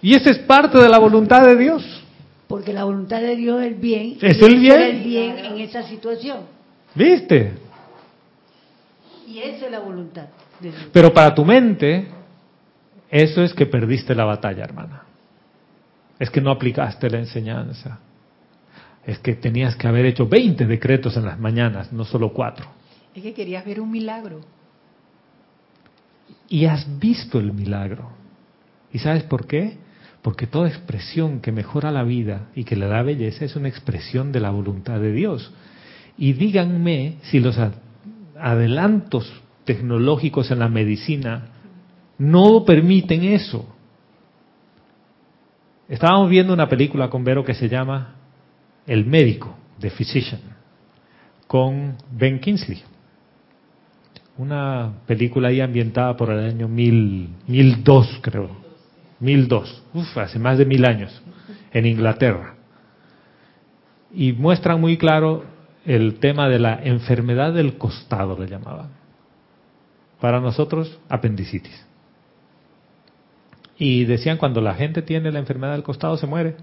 Y 0.00 0.14
esa 0.14 0.30
es 0.30 0.38
parte 0.38 0.78
de 0.78 0.88
la 0.88 0.98
voluntad 0.98 1.44
de 1.46 1.56
Dios. 1.56 2.04
Porque 2.46 2.72
la 2.72 2.84
voluntad 2.84 3.20
de 3.20 3.36
Dios 3.36 3.60
es 3.60 3.66
el 3.66 3.74
bien. 3.74 4.18
Es 4.20 4.40
el 4.40 4.58
bien. 4.58 4.80
el 4.80 5.02
bien 5.02 5.38
en 5.38 5.58
esa 5.58 5.82
situación. 5.82 6.40
¿Viste? 6.94 7.54
Y 9.26 9.38
esa 9.40 9.66
es 9.66 9.72
la 9.72 9.80
voluntad 9.80 10.28
de 10.60 10.70
Dios. 10.70 10.88
Pero 10.92 11.12
para 11.12 11.34
tu 11.34 11.44
mente, 11.44 12.08
eso 13.10 13.42
es 13.42 13.52
que 13.52 13.66
perdiste 13.66 14.14
la 14.14 14.24
batalla, 14.24 14.64
hermana. 14.64 15.02
Es 16.18 16.30
que 16.30 16.40
no 16.40 16.50
aplicaste 16.50 17.10
la 17.10 17.18
enseñanza 17.18 17.98
es 19.06 19.20
que 19.20 19.34
tenías 19.34 19.76
que 19.76 19.86
haber 19.86 20.04
hecho 20.04 20.26
20 20.26 20.66
decretos 20.66 21.16
en 21.16 21.24
las 21.24 21.38
mañanas, 21.38 21.92
no 21.92 22.04
solo 22.04 22.32
cuatro. 22.32 22.66
Es 23.14 23.22
que 23.22 23.32
querías 23.32 23.64
ver 23.64 23.80
un 23.80 23.90
milagro. 23.90 24.40
Y 26.48 26.64
has 26.66 26.98
visto 26.98 27.38
el 27.38 27.52
milagro. 27.52 28.10
¿Y 28.92 28.98
sabes 28.98 29.22
por 29.22 29.46
qué? 29.46 29.78
Porque 30.22 30.48
toda 30.48 30.68
expresión 30.68 31.40
que 31.40 31.52
mejora 31.52 31.92
la 31.92 32.02
vida 32.02 32.48
y 32.56 32.64
que 32.64 32.74
le 32.74 32.88
da 32.88 33.02
belleza 33.02 33.44
es 33.44 33.54
una 33.54 33.68
expresión 33.68 34.32
de 34.32 34.40
la 34.40 34.50
voluntad 34.50 34.98
de 34.98 35.12
Dios. 35.12 35.52
Y 36.18 36.32
díganme 36.32 37.18
si 37.22 37.38
los 37.38 37.56
adelantos 38.36 39.32
tecnológicos 39.64 40.50
en 40.50 40.58
la 40.58 40.68
medicina 40.68 41.50
no 42.18 42.64
permiten 42.64 43.22
eso. 43.22 43.72
Estábamos 45.88 46.28
viendo 46.28 46.52
una 46.52 46.68
película 46.68 47.08
con 47.08 47.22
Vero 47.22 47.44
que 47.44 47.54
se 47.54 47.68
llama 47.68 48.15
el 48.86 49.06
médico, 49.06 49.56
The 49.80 49.90
Physician, 49.90 50.40
con 51.46 51.96
Ben 52.10 52.40
Kingsley. 52.40 52.82
Una 54.38 54.92
película 55.06 55.48
ahí 55.48 55.60
ambientada 55.60 56.16
por 56.16 56.30
el 56.30 56.40
año 56.40 56.68
mil, 56.68 57.30
1002, 57.46 58.20
creo. 58.22 58.50
1002, 59.20 59.82
uf, 59.94 60.18
hace 60.18 60.38
más 60.38 60.58
de 60.58 60.66
mil 60.66 60.84
años, 60.84 61.22
en 61.72 61.86
Inglaterra. 61.86 62.54
Y 64.12 64.32
muestran 64.32 64.80
muy 64.80 64.98
claro 64.98 65.44
el 65.84 66.18
tema 66.18 66.48
de 66.48 66.58
la 66.58 66.80
enfermedad 66.82 67.54
del 67.54 67.78
costado, 67.78 68.38
le 68.38 68.48
llamaban. 68.48 68.90
Para 70.20 70.40
nosotros, 70.40 70.98
apendicitis. 71.08 71.86
Y 73.78 74.04
decían, 74.04 74.38
cuando 74.38 74.60
la 74.60 74.74
gente 74.74 75.02
tiene 75.02 75.30
la 75.30 75.38
enfermedad 75.38 75.72
del 75.72 75.82
costado, 75.82 76.16
se 76.16 76.26
muere. 76.26 76.56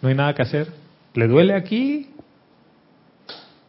No 0.00 0.08
hay 0.08 0.14
nada 0.14 0.34
que 0.34 0.42
hacer. 0.42 0.81
¿Le 1.14 1.28
duele 1.28 1.54
aquí? 1.54 2.08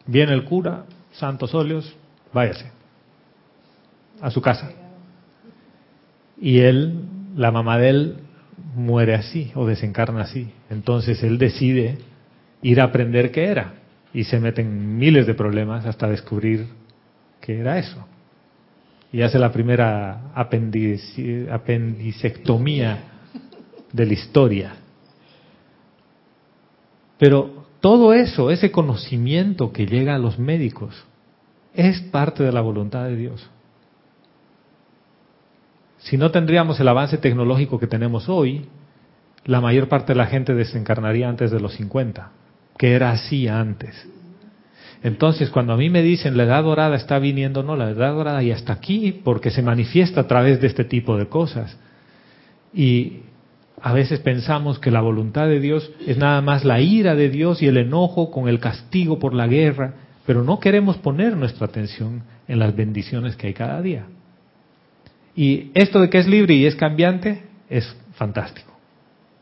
Viene 0.06 0.32
el 0.32 0.44
cura, 0.44 0.84
santos 1.12 1.54
óleos, 1.54 1.94
váyase 2.32 2.70
a 4.20 4.30
su 4.30 4.40
casa. 4.40 4.70
Y 6.40 6.60
él, 6.60 7.00
la 7.36 7.50
mamá 7.50 7.78
de 7.78 7.88
él, 7.88 8.16
muere 8.74 9.14
así 9.14 9.52
o 9.54 9.66
desencarna 9.66 10.22
así. 10.22 10.50
Entonces 10.70 11.22
él 11.22 11.36
decide 11.38 11.98
ir 12.62 12.80
a 12.80 12.84
aprender 12.84 13.30
qué 13.30 13.44
era 13.44 13.74
y 14.12 14.24
se 14.24 14.40
mete 14.40 14.62
en 14.62 14.96
miles 14.96 15.26
de 15.26 15.34
problemas 15.34 15.84
hasta 15.86 16.08
descubrir 16.08 16.66
qué 17.40 17.60
era 17.60 17.78
eso. 17.78 18.04
Y 19.12 19.22
hace 19.22 19.38
la 19.38 19.52
primera 19.52 20.32
apendicectomía 20.34 22.98
de 23.92 24.06
la 24.06 24.12
historia. 24.12 24.72
Pero 27.18 27.66
todo 27.80 28.12
eso, 28.12 28.50
ese 28.50 28.70
conocimiento 28.70 29.72
que 29.72 29.86
llega 29.86 30.14
a 30.14 30.18
los 30.18 30.38
médicos, 30.38 31.04
es 31.74 32.00
parte 32.00 32.42
de 32.42 32.52
la 32.52 32.60
voluntad 32.60 33.04
de 33.04 33.16
Dios. 33.16 33.50
Si 35.98 36.16
no 36.16 36.30
tendríamos 36.30 36.78
el 36.80 36.88
avance 36.88 37.18
tecnológico 37.18 37.78
que 37.78 37.86
tenemos 37.86 38.28
hoy, 38.28 38.66
la 39.44 39.60
mayor 39.60 39.88
parte 39.88 40.12
de 40.12 40.18
la 40.18 40.26
gente 40.26 40.54
desencarnaría 40.54 41.28
antes 41.28 41.50
de 41.50 41.60
los 41.60 41.74
50, 41.74 42.30
que 42.78 42.92
era 42.92 43.10
así 43.10 43.48
antes. 43.48 44.08
Entonces, 45.02 45.50
cuando 45.50 45.74
a 45.74 45.76
mí 45.76 45.90
me 45.90 46.02
dicen 46.02 46.36
la 46.36 46.44
edad 46.44 46.62
dorada 46.62 46.96
está 46.96 47.18
viniendo, 47.18 47.62
no, 47.62 47.76
la 47.76 47.90
edad 47.90 48.14
dorada 48.14 48.42
ya 48.42 48.54
está 48.54 48.72
aquí 48.72 49.20
porque 49.24 49.50
se 49.50 49.62
manifiesta 49.62 50.22
a 50.22 50.26
través 50.26 50.60
de 50.62 50.66
este 50.66 50.84
tipo 50.84 51.18
de 51.18 51.26
cosas. 51.26 51.76
Y 52.72 53.20
a 53.84 53.92
veces 53.92 54.20
pensamos 54.20 54.78
que 54.78 54.90
la 54.90 55.02
voluntad 55.02 55.46
de 55.46 55.60
Dios 55.60 55.92
es 56.06 56.16
nada 56.16 56.40
más 56.40 56.64
la 56.64 56.80
ira 56.80 57.14
de 57.14 57.28
Dios 57.28 57.60
y 57.60 57.66
el 57.66 57.76
enojo 57.76 58.30
con 58.30 58.48
el 58.48 58.58
castigo 58.58 59.18
por 59.18 59.34
la 59.34 59.46
guerra, 59.46 59.92
pero 60.24 60.42
no 60.42 60.58
queremos 60.58 60.96
poner 60.96 61.36
nuestra 61.36 61.66
atención 61.66 62.22
en 62.48 62.60
las 62.60 62.74
bendiciones 62.74 63.36
que 63.36 63.48
hay 63.48 63.52
cada 63.52 63.82
día. 63.82 64.06
Y 65.36 65.70
esto 65.74 66.00
de 66.00 66.08
que 66.08 66.16
es 66.16 66.26
libre 66.26 66.54
y 66.54 66.64
es 66.64 66.76
cambiante 66.76 67.42
es 67.68 67.94
fantástico, 68.14 68.72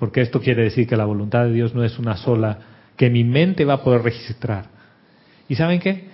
porque 0.01 0.23
esto 0.23 0.41
quiere 0.41 0.65
decir 0.65 0.89
que 0.89 0.97
la 0.97 1.05
voluntad 1.05 1.45
de 1.45 1.53
Dios 1.53 1.73
no 1.73 1.85
es 1.85 1.97
una 2.01 2.17
sola 2.17 2.59
que 2.97 3.11
mi 3.11 3.23
mente 3.23 3.65
va 3.65 3.75
a 3.75 3.85
poder 3.85 4.03
registrar. 4.03 4.65
¿Y 5.49 5.55
saben 5.55 5.79
qué? 5.79 6.09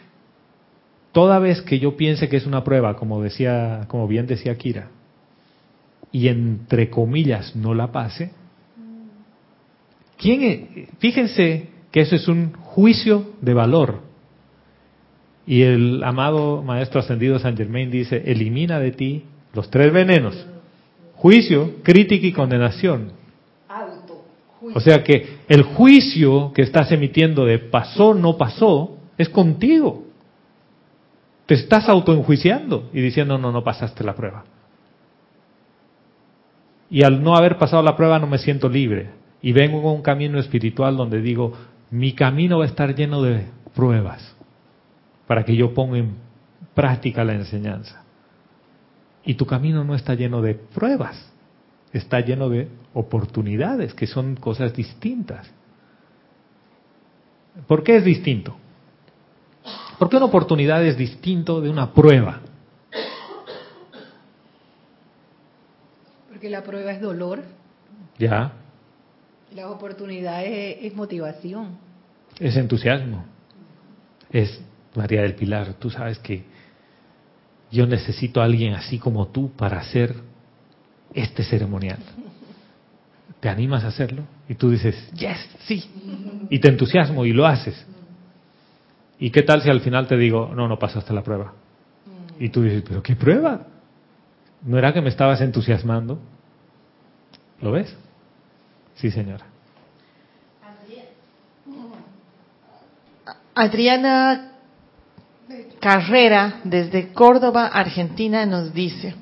Toda 1.12 1.38
vez 1.38 1.62
que 1.62 1.79
yo 1.79 1.97
piense 1.97 2.29
que 2.29 2.37
es 2.37 2.45
una 2.45 2.62
prueba, 2.62 2.95
como 2.97 3.23
decía, 3.23 3.87
como 3.88 4.07
bien 4.07 4.27
decía 4.27 4.59
Kira, 4.59 4.91
y 6.12 6.29
entre 6.29 6.90
comillas 6.90 7.55
no 7.55 7.75
la 7.75 7.92
pase, 7.92 8.33
¿quién 10.16 10.88
fíjense 10.99 11.68
que 11.90 12.01
eso 12.01 12.16
es 12.16 12.29
un 12.29 12.53
juicio 12.53 13.33
de 13.40 13.55
valor. 13.55 14.01
Y 15.47 15.62
el 15.62 16.05
amado 16.05 16.62
Maestro 16.62 17.01
Ascendido 17.01 17.38
San 17.38 17.57
Germain 17.57 17.90
dice, 17.90 18.23
elimina 18.27 18.79
de 18.79 18.92
ti 18.92 19.25
los 19.55 19.71
tres 19.71 19.92
venenos, 19.92 20.47
juicio, 21.14 21.77
crítica 21.83 22.27
y 22.27 22.33
condenación. 22.33 23.12
O 24.75 24.81
sea 24.81 25.03
que 25.03 25.38
el 25.49 25.62
juicio 25.62 26.53
que 26.53 26.62
estás 26.62 26.92
emitiendo 26.92 27.47
de 27.47 27.59
pasó, 27.59 28.12
no 28.12 28.37
pasó, 28.37 28.99
es 29.16 29.29
contigo. 29.29 30.05
Te 31.47 31.55
estás 31.55 31.88
autoenjuiciando 31.88 32.90
y 32.92 33.01
diciendo, 33.01 33.38
no, 33.38 33.51
no 33.51 33.64
pasaste 33.64 34.05
la 34.05 34.14
prueba. 34.14 34.44
Y 36.90 37.03
al 37.03 37.22
no 37.22 37.37
haber 37.37 37.59
pasado 37.59 37.83
la 37.83 37.96
prueba 37.96 38.18
no 38.18 38.27
me 38.27 38.38
siento 38.38 38.68
libre. 38.68 39.11
Y 39.42 39.53
vengo 39.53 39.83
con 39.83 39.92
un 39.92 40.03
camino 40.03 40.38
espiritual 40.38 40.96
donde 40.96 41.20
digo, 41.20 41.53
mi 41.90 42.12
camino 42.12 42.59
va 42.59 42.64
a 42.64 42.68
estar 42.68 42.94
lleno 42.94 43.22
de 43.22 43.46
pruebas 43.74 44.35
para 45.27 45.44
que 45.44 45.55
yo 45.55 45.74
ponga 45.74 45.98
en 45.98 46.16
práctica 46.74 47.24
la 47.24 47.35
enseñanza. 47.35 48.03
Y 49.24 49.35
tu 49.35 49.46
camino 49.46 49.85
no 49.85 49.94
está 49.94 50.14
lleno 50.14 50.40
de 50.40 50.55
pruebas, 50.55 51.31
está 51.92 52.20
lleno 52.20 52.48
de 52.48 52.68
oportunidades, 52.94 53.94
que 53.94 54.07
son 54.07 54.37
cosas 54.37 54.72
distintas. 54.72 55.51
¿Por 57.66 57.83
qué 57.83 57.96
es 57.96 58.05
distinto? 58.05 58.57
¿Por 59.98 60.09
qué 60.09 60.16
una 60.16 60.27
oportunidad 60.27 60.85
es 60.85 60.96
distinto 60.96 61.61
de 61.61 61.68
una 61.68 61.92
prueba? 61.92 62.40
Porque 66.38 66.51
la 66.51 66.62
prueba 66.62 66.92
es 66.92 67.01
dolor, 67.01 67.42
Ya, 68.16 68.53
las 69.57 69.66
oportunidades 69.66 70.77
es, 70.79 70.85
es 70.85 70.94
motivación. 70.94 71.77
es 72.38 72.57
entusiasmo. 72.57 73.24
Es 74.31 74.61
María 74.94 75.22
del 75.22 75.35
Pilar, 75.35 75.74
tú 75.81 75.90
sabes 75.90 76.16
que 76.20 76.44
yo 77.72 77.88
necesito 77.88 78.40
a 78.40 78.44
alguien 78.44 78.74
así 78.74 79.01
como 79.01 79.27
tú 79.27 79.51
para 79.51 79.81
hacer 79.81 80.14
este 81.12 81.42
ceremonial. 81.42 81.98
¿Te 83.40 83.48
animas 83.48 83.83
a 83.83 83.88
hacerlo? 83.88 84.22
Y 84.48 84.55
tú 84.55 84.70
dices, 84.70 85.11
yes, 85.14 85.38
sí. 85.66 85.90
Y 86.51 86.61
te 86.61 86.68
entusiasmo 86.68 87.24
y 87.27 87.33
lo 87.33 87.46
haces. 87.46 87.85
¿Y 89.18 89.31
qué 89.31 89.42
tal 89.42 89.61
si 89.62 89.70
al 89.70 89.81
final 89.81 90.07
te 90.07 90.16
digo, 90.16 90.53
no, 90.55 90.68
no 90.68 90.79
pasaste 90.79 91.12
la 91.12 91.24
prueba? 91.24 91.53
Y 92.38 92.51
tú 92.51 92.62
dices, 92.62 92.85
pero 92.87 93.03
¿qué 93.03 93.16
prueba? 93.16 93.66
¿No 94.62 94.79
era 94.79 94.92
que 94.92 95.01
me 95.01 95.09
estabas 95.09 95.40
entusiasmando? 95.40 96.18
¿Lo 97.61 97.73
ves? 97.73 97.94
Sí, 98.97 99.11
señora. 99.11 99.47
Adriana 103.55 104.53
Carrera, 105.81 106.61
desde 106.62 107.12
Córdoba, 107.12 107.66
Argentina, 107.66 108.47
nos 108.47 108.73
dice, 108.73 109.14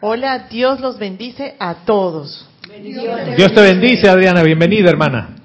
hola, 0.00 0.46
Dios 0.50 0.78
los 0.80 0.98
bendice 0.98 1.56
a 1.58 1.74
todos. 1.84 2.48
Dios 3.36 3.52
te 3.52 3.60
bendice, 3.62 4.08
Adriana. 4.08 4.42
Bienvenida, 4.42 4.90
hermana. 4.90 5.36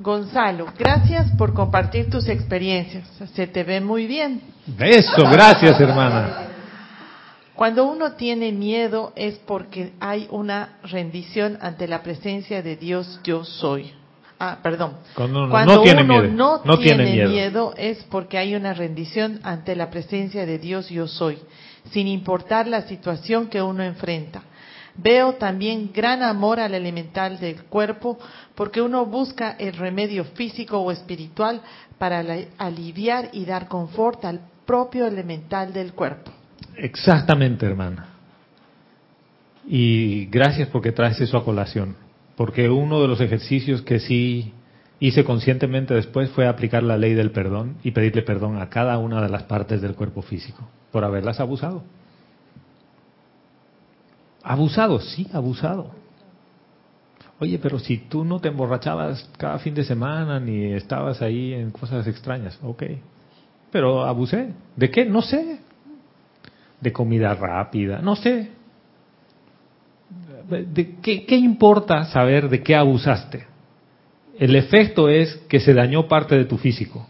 Gonzalo, 0.00 0.66
gracias 0.76 1.30
por 1.38 1.54
compartir 1.54 2.10
tus 2.10 2.28
experiencias. 2.28 3.08
Se 3.34 3.46
te 3.46 3.62
ve 3.62 3.80
muy 3.80 4.06
bien. 4.06 4.40
Eso, 4.78 5.22
gracias, 5.30 5.80
hermana. 5.80 6.45
Cuando 7.56 7.86
uno 7.86 8.12
tiene 8.12 8.52
miedo 8.52 9.12
es 9.16 9.38
porque 9.46 9.92
hay 9.98 10.28
una 10.30 10.78
rendición 10.82 11.58
ante 11.62 11.88
la 11.88 12.02
presencia 12.02 12.62
de 12.62 12.76
Dios 12.76 13.18
yo 13.24 13.44
soy. 13.44 13.92
Ah, 14.38 14.58
perdón. 14.62 14.98
Cuando 15.14 15.44
uno 15.44 15.50
Cuando 15.50 15.76
no 15.76 15.82
tiene 15.82 16.02
uno 16.02 16.20
miedo, 16.20 16.34
no, 16.34 16.60
no 16.62 16.78
tiene, 16.78 17.04
tiene 17.04 17.16
miedo. 17.16 17.30
miedo 17.30 17.74
es 17.78 18.04
porque 18.10 18.36
hay 18.36 18.54
una 18.54 18.74
rendición 18.74 19.40
ante 19.42 19.74
la 19.74 19.88
presencia 19.88 20.44
de 20.44 20.58
Dios 20.58 20.90
yo 20.90 21.08
soy, 21.08 21.38
sin 21.90 22.06
importar 22.06 22.66
la 22.66 22.82
situación 22.82 23.48
que 23.48 23.62
uno 23.62 23.82
enfrenta. 23.82 24.42
Veo 24.94 25.34
también 25.34 25.90
gran 25.94 26.22
amor 26.22 26.60
al 26.60 26.74
elemental 26.74 27.38
del 27.38 27.64
cuerpo 27.64 28.18
porque 28.54 28.82
uno 28.82 29.06
busca 29.06 29.56
el 29.58 29.74
remedio 29.74 30.24
físico 30.24 30.78
o 30.78 30.90
espiritual 30.90 31.62
para 31.98 32.22
aliviar 32.58 33.30
y 33.32 33.46
dar 33.46 33.68
confort 33.68 34.24
al 34.26 34.40
propio 34.66 35.06
elemental 35.06 35.72
del 35.72 35.94
cuerpo. 35.94 36.35
Exactamente, 36.76 37.66
hermana. 37.66 38.06
Y 39.66 40.26
gracias 40.26 40.68
porque 40.68 40.92
traes 40.92 41.20
eso 41.20 41.36
a 41.36 41.44
colación. 41.44 41.96
Porque 42.36 42.68
uno 42.68 43.00
de 43.00 43.08
los 43.08 43.20
ejercicios 43.20 43.82
que 43.82 43.98
sí 43.98 44.52
hice 45.00 45.24
conscientemente 45.24 45.94
después 45.94 46.30
fue 46.30 46.46
aplicar 46.46 46.82
la 46.82 46.96
ley 46.96 47.14
del 47.14 47.30
perdón 47.30 47.76
y 47.82 47.90
pedirle 47.90 48.22
perdón 48.22 48.60
a 48.60 48.68
cada 48.68 48.98
una 48.98 49.20
de 49.22 49.28
las 49.28 49.44
partes 49.44 49.82
del 49.82 49.94
cuerpo 49.94 50.22
físico 50.22 50.68
por 50.92 51.04
haberlas 51.04 51.40
abusado. 51.40 51.82
Abusado, 54.42 55.00
sí, 55.00 55.26
abusado. 55.32 55.90
Oye, 57.38 57.58
pero 57.58 57.78
si 57.78 57.98
tú 57.98 58.24
no 58.24 58.40
te 58.40 58.48
emborrachabas 58.48 59.28
cada 59.36 59.58
fin 59.58 59.74
de 59.74 59.84
semana 59.84 60.40
ni 60.40 60.72
estabas 60.72 61.20
ahí 61.20 61.52
en 61.52 61.70
cosas 61.70 62.06
extrañas, 62.06 62.58
ok. 62.62 62.82
Pero 63.70 64.04
abusé. 64.04 64.52
¿De 64.76 64.90
qué? 64.90 65.04
No 65.04 65.20
sé. 65.20 65.58
De 66.80 66.92
comida 66.92 67.34
rápida, 67.34 68.00
no 68.00 68.16
sé. 68.16 68.50
¿De 70.48 70.96
qué, 71.02 71.26
¿Qué 71.26 71.36
importa 71.36 72.04
saber 72.06 72.48
de 72.48 72.62
qué 72.62 72.76
abusaste? 72.76 73.46
El 74.38 74.54
efecto 74.54 75.08
es 75.08 75.34
que 75.48 75.60
se 75.60 75.72
dañó 75.72 76.06
parte 76.06 76.36
de 76.36 76.44
tu 76.44 76.58
físico. 76.58 77.06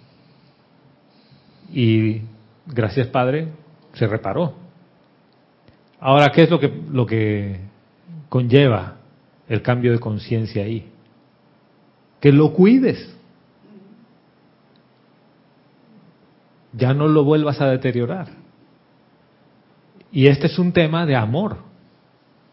Y 1.73 2.23
gracias 2.67 3.09
Padre, 3.09 3.49
se 3.95 4.07
reparó. 4.07 4.55
Ahora, 5.99 6.31
¿qué 6.31 6.43
es 6.43 6.51
lo 6.51 6.61
que, 6.61 6.73
lo 6.91 7.07
que 7.07 7.61
conlleva 8.29 8.97
el 9.49 9.63
cambio 9.63 9.93
de 9.93 9.99
conciencia 9.99 10.63
ahí? 10.63 10.89
Que 12.21 12.33
lo 12.33 12.53
cuides. 12.53 13.15
Ya 16.73 16.93
no 16.93 17.09
lo 17.09 17.25
vuelvas 17.25 17.61
a 17.61 17.69
deteriorar. 17.69 18.29
Y 20.13 20.27
este 20.29 20.47
es 20.47 20.59
un 20.59 20.73
tema 20.73 21.07
de 21.07 21.17
amor 21.17 21.59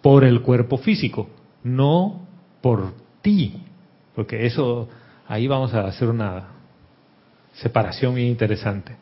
por 0.01 0.23
el 0.23 0.41
cuerpo 0.41 0.77
físico, 0.77 1.29
no 1.63 2.27
por 2.61 2.93
ti. 3.21 3.61
Porque 4.15 4.45
eso, 4.45 4.89
ahí 5.27 5.47
vamos 5.47 5.73
a 5.73 5.85
hacer 5.85 6.09
una 6.09 6.49
separación 7.53 8.17
interesante. 8.19 8.95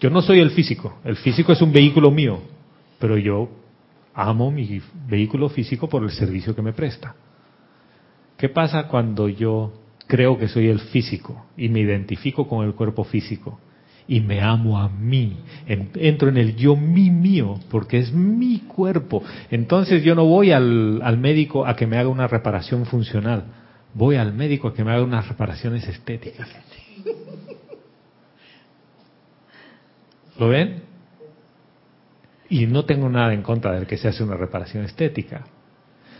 Yo 0.00 0.10
no 0.10 0.22
soy 0.22 0.40
el 0.40 0.50
físico, 0.50 0.98
el 1.04 1.16
físico 1.16 1.52
es 1.52 1.62
un 1.62 1.72
vehículo 1.72 2.10
mío, 2.10 2.40
pero 2.98 3.16
yo 3.16 3.48
amo 4.14 4.50
mi 4.50 4.80
vehículo 5.08 5.48
físico 5.48 5.88
por 5.88 6.02
el 6.02 6.10
servicio 6.10 6.54
que 6.54 6.62
me 6.62 6.72
presta. 6.72 7.14
¿Qué 8.36 8.48
pasa 8.48 8.88
cuando 8.88 9.28
yo 9.28 9.72
creo 10.06 10.38
que 10.38 10.48
soy 10.48 10.68
el 10.68 10.80
físico 10.80 11.46
y 11.56 11.68
me 11.68 11.80
identifico 11.80 12.46
con 12.46 12.66
el 12.66 12.74
cuerpo 12.74 13.04
físico 13.04 13.58
y 14.08 14.20
me 14.20 14.40
amo 14.40 14.78
a 14.78 14.88
mí? 14.88 15.36
En- 15.66 15.90
Entro 15.96 16.28
en 16.28 16.36
el 16.36 16.56
yo 16.56 16.76
mi 16.76 17.10
mío 17.10 17.58
porque 17.70 17.98
es 17.98 18.12
mi 18.12 18.60
cuerpo. 18.60 19.22
Entonces 19.50 20.02
yo 20.04 20.14
no 20.14 20.24
voy 20.24 20.52
al, 20.52 21.00
al 21.02 21.18
médico 21.18 21.66
a 21.66 21.74
que 21.76 21.86
me 21.86 21.98
haga 21.98 22.08
una 22.08 22.28
reparación 22.28 22.86
funcional, 22.86 23.44
voy 23.94 24.16
al 24.16 24.32
médico 24.32 24.68
a 24.68 24.74
que 24.74 24.84
me 24.84 24.92
haga 24.92 25.02
unas 25.02 25.28
reparaciones 25.28 25.86
estéticas. 25.88 26.48
¿Lo 30.38 30.48
ven? 30.48 30.82
Y 32.48 32.66
no 32.66 32.84
tengo 32.84 33.08
nada 33.08 33.32
en 33.34 33.42
contra 33.42 33.72
de 33.78 33.86
que 33.86 33.96
se 33.96 34.08
hace 34.08 34.22
una 34.22 34.36
reparación 34.36 34.84
estética. 34.84 35.44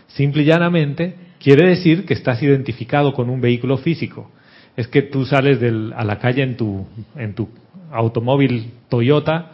Simple 0.07 0.43
y 0.43 0.45
llanamente 0.45 1.15
quiere 1.39 1.69
decir 1.69 2.05
que 2.05 2.13
estás 2.13 2.41
identificado 2.41 3.13
con 3.13 3.29
un 3.29 3.39
vehículo 3.39 3.77
físico. 3.77 4.31
Es 4.75 4.87
que 4.87 5.03
tú 5.03 5.25
sales 5.25 5.59
del- 5.59 5.93
a 5.95 6.03
la 6.03 6.19
calle 6.19 6.43
en 6.43 6.57
tu, 6.57 6.85
en 7.15 7.33
tu 7.33 7.49
automóvil 7.91 8.71
Toyota 8.89 9.51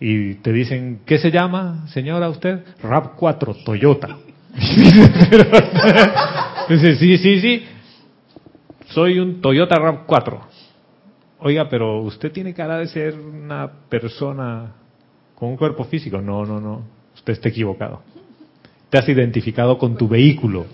y 0.00 0.34
te 0.36 0.52
dicen, 0.52 1.00
¿qué 1.06 1.18
se 1.18 1.30
llama, 1.30 1.86
señora, 1.88 2.28
usted? 2.28 2.64
RAP 2.82 3.14
4 3.16 3.56
Toyota. 3.64 4.18
Dice, 6.68 6.96
sí, 6.96 7.18
sí, 7.18 7.40
sí. 7.40 7.64
Soy 8.88 9.18
un 9.18 9.40
Toyota 9.40 9.76
RAP 9.76 10.06
4. 10.06 10.40
Oiga, 11.40 11.68
pero 11.68 12.00
usted 12.02 12.32
tiene 12.32 12.54
cara 12.54 12.78
de 12.78 12.86
ser 12.86 13.18
una 13.18 13.70
persona 13.88 14.72
con 15.34 15.50
un 15.50 15.56
cuerpo 15.56 15.84
físico. 15.84 16.20
No, 16.20 16.44
no, 16.44 16.60
no. 16.60 16.82
Usted 17.14 17.34
está 17.34 17.48
equivocado. 17.48 18.02
Te 18.90 18.98
has 18.98 19.08
identificado 19.08 19.78
con 19.78 19.96
tu 19.96 20.08
vehículo. 20.08 20.66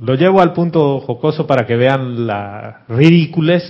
Lo 0.00 0.14
llevo 0.14 0.40
al 0.40 0.52
punto 0.52 1.00
jocoso 1.00 1.46
para 1.46 1.66
que 1.66 1.76
vean 1.76 2.26
la 2.26 2.82
ridiculez 2.88 3.62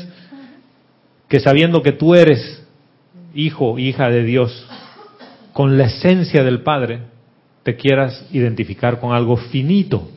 que 1.30 1.38
sabiendo 1.38 1.80
que 1.80 1.92
tú 1.92 2.16
eres 2.16 2.60
hijo, 3.34 3.78
hija 3.78 4.10
de 4.10 4.24
Dios, 4.24 4.66
con 5.52 5.78
la 5.78 5.84
esencia 5.84 6.42
del 6.42 6.62
Padre, 6.62 7.02
te 7.62 7.76
quieras 7.76 8.26
identificar 8.32 8.98
con 8.98 9.12
algo 9.12 9.36
finito, 9.36 10.10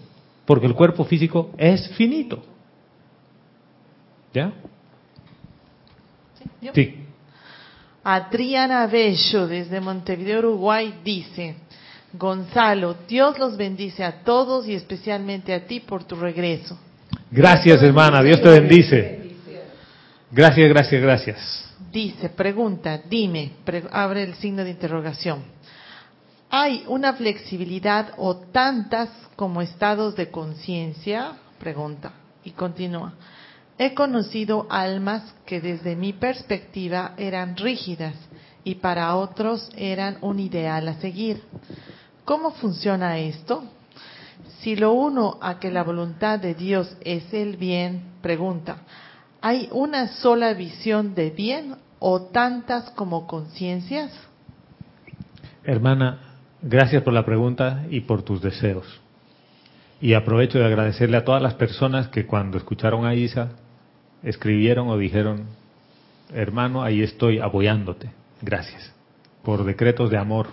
porque 0.45 0.65
el 0.65 0.73
cuerpo 0.73 1.05
físico 1.05 1.51
es 1.59 1.87
finito. 1.89 2.43
¿Ya? 4.33 4.53
¿Yo? 6.59 6.71
Sí. 6.73 6.95
Adriana 8.03 8.87
Bello, 8.87 9.47
desde 9.47 9.79
Montevideo, 9.79 10.39
Uruguay, 10.39 10.95
dice, 11.05 11.57
Gonzalo, 12.13 12.95
Dios 13.07 13.37
los 13.37 13.55
bendice 13.55 14.03
a 14.03 14.23
todos 14.23 14.67
y 14.67 14.73
especialmente 14.73 15.53
a 15.53 15.67
ti 15.67 15.79
por 15.79 16.05
tu 16.05 16.15
regreso. 16.15 16.75
Gracias, 17.29 17.83
hermana. 17.83 18.23
Dios 18.23 18.41
te 18.41 18.49
bendice. 18.49 19.22
Gracias, 20.33 20.67
gracias, 20.69 21.01
gracias. 21.01 21.73
Dice, 21.91 22.29
pregunta, 22.29 22.99
dime, 23.07 23.51
pre- 23.63 23.83
abre 23.91 24.23
el 24.23 24.33
signo 24.35 24.63
de 24.63 24.71
interrogación. 24.71 25.43
¿Hay 26.49 26.83
una 26.87 27.13
flexibilidad 27.13 28.13
o 28.17 28.37
tantas 28.37 29.09
como 29.35 29.61
estados 29.61 30.15
de 30.15 30.31
conciencia? 30.31 31.33
Pregunta. 31.59 32.13
Y 32.43 32.51
continúa. 32.51 33.13
He 33.77 33.93
conocido 33.93 34.65
almas 34.71 35.23
que 35.45 35.61
desde 35.61 35.95
mi 35.95 36.13
perspectiva 36.13 37.13
eran 37.17 37.55
rígidas 37.55 38.15
y 38.63 38.75
para 38.75 39.15
otros 39.15 39.69
eran 39.77 40.17
un 40.21 40.39
ideal 40.39 40.87
a 40.87 40.95
seguir. 40.95 41.43
¿Cómo 42.25 42.51
funciona 42.51 43.19
esto? 43.19 43.63
Si 44.61 44.75
lo 44.75 44.93
uno 44.93 45.37
a 45.41 45.59
que 45.59 45.69
la 45.69 45.83
voluntad 45.83 46.39
de 46.39 46.55
Dios 46.55 46.95
es 47.01 47.31
el 47.33 47.57
bien, 47.57 48.03
pregunta, 48.21 48.77
¿hay 49.43 49.67
una 49.73 50.07
sola 50.07 50.53
visión 50.53 51.15
de 51.15 51.29
bien 51.29 51.75
o 51.99 52.21
tantas 52.21 52.89
como 52.91 53.27
conciencias? 53.27 54.09
Hermana, 55.65 56.37
gracias 56.61 57.03
por 57.03 57.11
la 57.11 57.25
pregunta 57.25 57.83
y 57.89 57.99
por 57.99 58.23
tus 58.23 58.41
deseos. 58.41 58.85
Y 59.99 60.13
aprovecho 60.13 60.59
de 60.59 60.65
agradecerle 60.65 61.17
a 61.17 61.25
todas 61.25 61.41
las 61.41 61.55
personas 61.55 62.07
que 62.07 62.25
cuando 62.25 62.57
escucharon 62.57 63.05
a 63.05 63.15
Isa 63.15 63.49
escribieron 64.23 64.87
o 64.87 64.97
dijeron, 64.97 65.43
hermano, 66.33 66.81
ahí 66.81 67.01
estoy 67.01 67.39
apoyándote. 67.39 68.11
Gracias. 68.41 68.93
Por 69.43 69.65
decretos 69.65 70.09
de 70.09 70.17
amor 70.17 70.47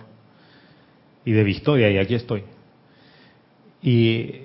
y 1.23 1.31
de 1.31 1.45
victoria, 1.45 1.89
y 1.89 1.97
aquí 1.97 2.15
estoy. 2.15 2.43
Y 3.81 4.41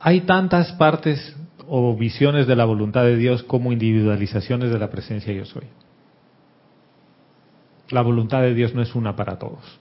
hay 0.00 0.22
tantas 0.22 0.72
partes 0.72 1.36
o 1.68 1.96
visiones 1.96 2.46
de 2.46 2.56
la 2.56 2.64
voluntad 2.64 3.04
de 3.04 3.16
Dios 3.16 3.42
como 3.42 3.72
individualizaciones 3.72 4.70
de 4.70 4.78
la 4.78 4.90
presencia 4.90 5.32
yo 5.32 5.44
soy. 5.44 5.64
La 7.90 8.02
voluntad 8.02 8.42
de 8.42 8.54
Dios 8.54 8.74
no 8.74 8.82
es 8.82 8.94
una 8.94 9.14
para 9.16 9.38
todos. 9.38 9.80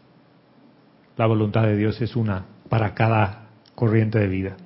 La 1.17 1.25
voluntad 1.25 1.63
de 1.63 1.75
Dios 1.75 2.01
es 2.01 2.15
una 2.15 2.45
para 2.69 2.93
cada 2.93 3.47
corriente 3.73 4.19
de 4.19 4.27
vida. 4.27 4.57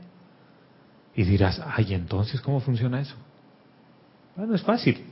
Y 1.15 1.23
dirás, 1.23 1.61
ay, 1.75 1.93
entonces, 1.93 2.41
¿cómo 2.41 2.59
funciona 2.59 3.01
eso? 3.01 3.15
Bueno, 4.35 4.55
es 4.55 4.63
fácil. 4.63 5.05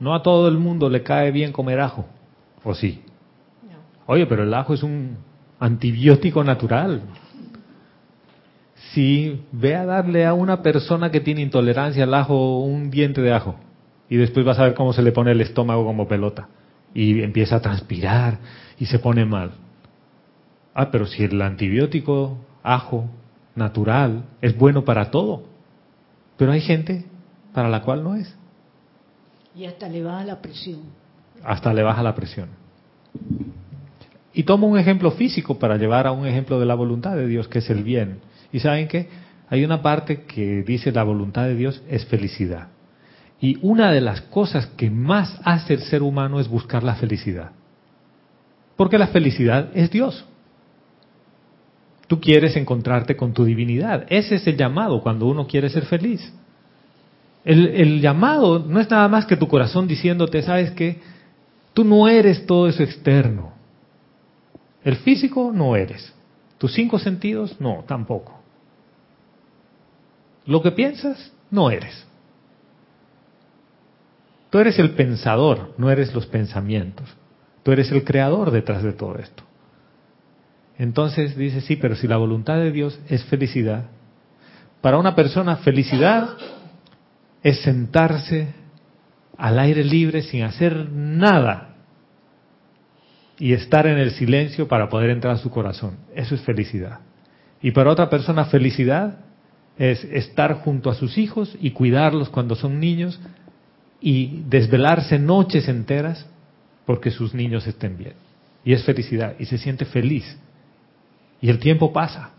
No 0.00 0.14
a 0.14 0.22
todo 0.22 0.48
el 0.48 0.58
mundo 0.58 0.90
le 0.90 1.02
cae 1.02 1.30
bien 1.30 1.52
comer 1.52 1.80
ajo, 1.80 2.06
¿o 2.62 2.74
sí? 2.74 3.02
Oye, 4.06 4.26
pero 4.26 4.42
el 4.42 4.52
ajo 4.52 4.74
es 4.74 4.82
un 4.82 5.16
antibiótico 5.58 6.44
natural. 6.44 7.02
Si 8.94 9.44
ve 9.50 9.74
a 9.74 9.84
darle 9.84 10.24
a 10.24 10.34
una 10.34 10.62
persona 10.62 11.10
que 11.10 11.20
tiene 11.20 11.40
intolerancia 11.40 12.04
al 12.04 12.14
ajo 12.14 12.60
un 12.60 12.90
diente 12.90 13.20
de 13.20 13.32
ajo 13.32 13.56
y 14.08 14.16
después 14.16 14.46
vas 14.46 14.58
a 14.60 14.64
ver 14.64 14.74
cómo 14.74 14.92
se 14.92 15.02
le 15.02 15.10
pone 15.10 15.32
el 15.32 15.40
estómago 15.40 15.84
como 15.84 16.06
pelota 16.06 16.48
y 16.94 17.20
empieza 17.22 17.56
a 17.56 17.60
transpirar 17.60 18.38
y 18.78 18.86
se 18.86 19.00
pone 19.00 19.24
mal. 19.24 19.50
Ah, 20.74 20.92
pero 20.92 21.06
si 21.06 21.24
el 21.24 21.42
antibiótico 21.42 22.38
ajo 22.62 23.10
natural 23.56 24.26
es 24.40 24.56
bueno 24.56 24.84
para 24.84 25.10
todo, 25.10 25.42
pero 26.36 26.52
hay 26.52 26.60
gente 26.60 27.04
para 27.52 27.68
la 27.68 27.82
cual 27.82 28.04
no 28.04 28.14
es. 28.14 28.32
Y 29.56 29.64
hasta 29.64 29.88
le 29.88 30.04
baja 30.04 30.24
la 30.24 30.40
presión. 30.40 30.80
Hasta 31.42 31.74
le 31.74 31.82
baja 31.82 32.02
la 32.02 32.14
presión. 32.14 32.48
Y 34.32 34.44
tomo 34.44 34.68
un 34.68 34.78
ejemplo 34.78 35.10
físico 35.12 35.58
para 35.58 35.76
llevar 35.76 36.06
a 36.06 36.12
un 36.12 36.26
ejemplo 36.26 36.60
de 36.60 36.66
la 36.66 36.74
voluntad 36.74 37.16
de 37.16 37.26
Dios, 37.26 37.48
que 37.48 37.58
es 37.58 37.70
el 37.70 37.82
bien. 37.82 38.20
Y 38.54 38.60
saben 38.60 38.86
que 38.86 39.08
hay 39.50 39.64
una 39.64 39.82
parte 39.82 40.22
que 40.22 40.62
dice 40.62 40.92
la 40.92 41.02
voluntad 41.02 41.42
de 41.42 41.56
Dios 41.56 41.82
es 41.90 42.06
felicidad. 42.06 42.68
Y 43.40 43.58
una 43.62 43.90
de 43.90 44.00
las 44.00 44.20
cosas 44.20 44.68
que 44.76 44.90
más 44.90 45.40
hace 45.42 45.74
el 45.74 45.80
ser 45.80 46.04
humano 46.04 46.38
es 46.38 46.46
buscar 46.46 46.84
la 46.84 46.94
felicidad. 46.94 47.50
Porque 48.76 48.96
la 48.96 49.08
felicidad 49.08 49.70
es 49.74 49.90
Dios. 49.90 50.24
Tú 52.06 52.20
quieres 52.20 52.54
encontrarte 52.54 53.16
con 53.16 53.32
tu 53.32 53.44
divinidad. 53.44 54.06
Ese 54.08 54.36
es 54.36 54.46
el 54.46 54.56
llamado 54.56 55.02
cuando 55.02 55.26
uno 55.26 55.48
quiere 55.48 55.68
ser 55.68 55.86
feliz. 55.86 56.32
El, 57.44 57.66
el 57.66 58.00
llamado 58.00 58.60
no 58.60 58.78
es 58.78 58.88
nada 58.88 59.08
más 59.08 59.26
que 59.26 59.36
tu 59.36 59.48
corazón 59.48 59.88
diciéndote, 59.88 60.42
sabes 60.42 60.70
que 60.70 61.00
tú 61.72 61.82
no 61.82 62.06
eres 62.06 62.46
todo 62.46 62.68
eso 62.68 62.84
externo. 62.84 63.52
El 64.84 64.94
físico 64.94 65.50
no 65.52 65.74
eres. 65.74 66.14
Tus 66.58 66.72
cinco 66.72 67.00
sentidos 67.00 67.60
no, 67.60 67.82
tampoco. 67.88 68.43
Lo 70.46 70.62
que 70.62 70.72
piensas 70.72 71.32
no 71.50 71.70
eres. 71.70 72.06
Tú 74.50 74.58
eres 74.58 74.78
el 74.78 74.90
pensador, 74.90 75.74
no 75.78 75.90
eres 75.90 76.14
los 76.14 76.26
pensamientos. 76.26 77.08
Tú 77.62 77.72
eres 77.72 77.90
el 77.90 78.04
creador 78.04 78.50
detrás 78.50 78.82
de 78.82 78.92
todo 78.92 79.16
esto. 79.16 79.42
Entonces 80.78 81.36
dice, 81.36 81.60
sí, 81.60 81.76
pero 81.76 81.96
si 81.96 82.06
la 82.06 82.16
voluntad 82.16 82.56
de 82.56 82.70
Dios 82.70 82.98
es 83.08 83.24
felicidad, 83.24 83.86
para 84.80 84.98
una 84.98 85.14
persona 85.14 85.56
felicidad 85.56 86.36
es 87.42 87.62
sentarse 87.62 88.48
al 89.36 89.58
aire 89.58 89.82
libre 89.82 90.22
sin 90.22 90.42
hacer 90.42 90.90
nada 90.90 91.76
y 93.38 93.52
estar 93.52 93.86
en 93.86 93.98
el 93.98 94.12
silencio 94.12 94.68
para 94.68 94.88
poder 94.88 95.10
entrar 95.10 95.34
a 95.34 95.38
su 95.38 95.50
corazón. 95.50 95.96
Eso 96.14 96.34
es 96.34 96.42
felicidad. 96.42 97.00
Y 97.62 97.70
para 97.70 97.90
otra 97.90 98.10
persona 98.10 98.44
felicidad 98.44 99.18
es 99.78 100.04
estar 100.04 100.54
junto 100.54 100.90
a 100.90 100.94
sus 100.94 101.18
hijos 101.18 101.56
y 101.60 101.72
cuidarlos 101.72 102.28
cuando 102.28 102.54
son 102.54 102.78
niños 102.78 103.20
y 104.00 104.42
desvelarse 104.48 105.18
noches 105.18 105.68
enteras 105.68 106.26
porque 106.86 107.10
sus 107.10 107.34
niños 107.34 107.66
estén 107.66 107.96
bien. 107.96 108.14
Y 108.64 108.72
es 108.72 108.84
felicidad 108.84 109.34
y 109.38 109.46
se 109.46 109.58
siente 109.58 109.84
feliz. 109.84 110.38
Y 111.40 111.50
el 111.50 111.58
tiempo 111.58 111.92
pasa. 111.92 112.30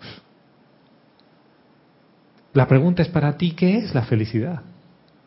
La 2.53 2.67
pregunta 2.67 3.01
es 3.01 3.09
para 3.09 3.37
ti, 3.37 3.51
¿qué 3.51 3.77
es 3.77 3.93
la 3.93 4.03
felicidad? 4.03 4.61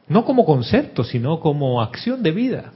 No 0.09 0.25
como 0.25 0.45
concepto, 0.45 1.05
sino 1.05 1.41
como 1.41 1.83
acción 1.83 2.23
de 2.23 2.33
vida. 2.33 2.73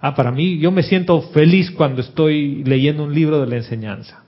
Ah, 0.00 0.14
para 0.14 0.30
mí, 0.30 0.58
yo 0.58 0.70
me 0.70 0.82
siento 0.82 1.20
feliz 1.32 1.70
cuando 1.70 2.00
estoy 2.00 2.64
leyendo 2.64 3.04
un 3.04 3.14
libro 3.14 3.40
de 3.40 3.46
la 3.48 3.56
enseñanza. 3.56 4.22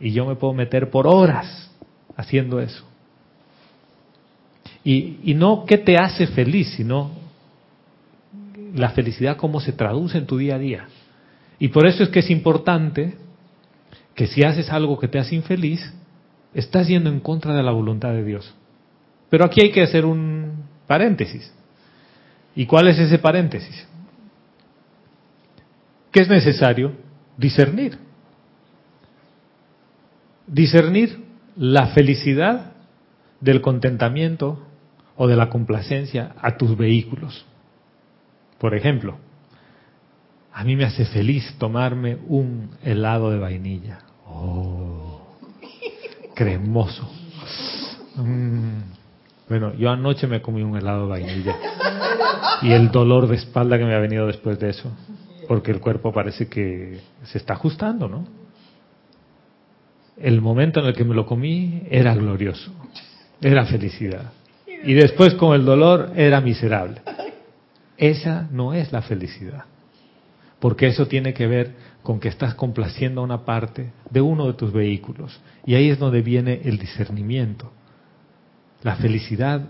Y 0.00 0.12
yo 0.12 0.26
me 0.26 0.34
puedo 0.34 0.54
meter 0.54 0.90
por 0.90 1.06
horas 1.06 1.70
haciendo 2.16 2.60
eso. 2.60 2.84
Y, 4.84 5.34
no 5.34 5.64
qué 5.64 5.78
te 5.78 5.96
hace 5.96 6.26
feliz, 6.26 6.74
sino 6.76 7.12
la 8.74 8.90
felicidad 8.90 9.36
cómo 9.36 9.60
se 9.60 9.72
traduce 9.72 10.18
en 10.18 10.26
tu 10.26 10.38
día 10.38 10.56
a 10.56 10.58
día. 10.58 10.88
Y 11.58 11.68
por 11.68 11.86
eso 11.86 12.02
es 12.02 12.08
que 12.08 12.20
es 12.20 12.30
importante 12.30 13.16
que 14.14 14.26
si 14.26 14.42
haces 14.42 14.70
algo 14.70 14.98
que 14.98 15.08
te 15.08 15.18
hace 15.18 15.36
infeliz, 15.36 15.92
estás 16.54 16.88
yendo 16.88 17.10
en 17.10 17.20
contra 17.20 17.54
de 17.54 17.62
la 17.62 17.70
voluntad 17.70 18.10
de 18.10 18.24
Dios. 18.24 18.54
Pero 19.30 19.44
aquí 19.44 19.60
hay 19.62 19.70
que 19.70 19.82
hacer 19.82 20.04
un 20.04 20.64
paréntesis. 20.86 21.52
¿Y 22.54 22.66
cuál 22.66 22.88
es 22.88 22.98
ese 22.98 23.18
paréntesis? 23.18 23.86
¿Qué 26.10 26.20
es 26.20 26.28
necesario? 26.28 26.92
Discernir. 27.38 27.98
Discernir 30.46 31.24
la 31.56 31.88
felicidad 31.88 32.72
del 33.40 33.60
contentamiento 33.60 34.66
o 35.22 35.28
de 35.28 35.36
la 35.36 35.48
complacencia 35.48 36.34
a 36.42 36.56
tus 36.56 36.76
vehículos. 36.76 37.46
Por 38.58 38.74
ejemplo, 38.74 39.18
a 40.52 40.64
mí 40.64 40.74
me 40.74 40.84
hace 40.84 41.04
feliz 41.04 41.54
tomarme 41.58 42.18
un 42.26 42.70
helado 42.82 43.30
de 43.30 43.38
vainilla. 43.38 44.00
Oh, 44.26 45.36
cremoso. 46.34 47.08
Mm. 48.16 48.80
Bueno, 49.48 49.72
yo 49.74 49.90
anoche 49.90 50.26
me 50.26 50.42
comí 50.42 50.62
un 50.62 50.76
helado 50.76 51.02
de 51.02 51.10
vainilla 51.10 51.56
y 52.62 52.72
el 52.72 52.90
dolor 52.90 53.28
de 53.28 53.36
espalda 53.36 53.78
que 53.78 53.84
me 53.84 53.94
ha 53.94 54.00
venido 54.00 54.26
después 54.26 54.58
de 54.58 54.70
eso 54.70 54.90
porque 55.46 55.70
el 55.70 55.78
cuerpo 55.78 56.12
parece 56.12 56.48
que 56.48 56.98
se 57.22 57.38
está 57.38 57.52
ajustando, 57.52 58.08
¿no? 58.08 58.24
El 60.16 60.40
momento 60.40 60.80
en 60.80 60.86
el 60.86 60.94
que 60.94 61.04
me 61.04 61.14
lo 61.14 61.26
comí 61.26 61.84
era 61.88 62.12
glorioso, 62.12 62.72
era 63.40 63.64
felicidad. 63.66 64.32
Y 64.84 64.94
después 64.94 65.34
con 65.34 65.54
el 65.54 65.64
dolor 65.64 66.12
era 66.16 66.40
miserable. 66.40 67.02
Esa 67.96 68.48
no 68.50 68.74
es 68.74 68.92
la 68.92 69.02
felicidad, 69.02 69.64
porque 70.58 70.88
eso 70.88 71.06
tiene 71.06 71.34
que 71.34 71.46
ver 71.46 71.74
con 72.02 72.18
que 72.18 72.28
estás 72.28 72.54
complaciendo 72.54 73.20
a 73.20 73.24
una 73.24 73.44
parte 73.44 73.92
de 74.10 74.20
uno 74.20 74.46
de 74.46 74.54
tus 74.54 74.72
vehículos. 74.72 75.40
Y 75.64 75.74
ahí 75.74 75.90
es 75.90 75.98
donde 75.98 76.20
viene 76.20 76.60
el 76.64 76.78
discernimiento. 76.78 77.70
La 78.82 78.96
felicidad 78.96 79.62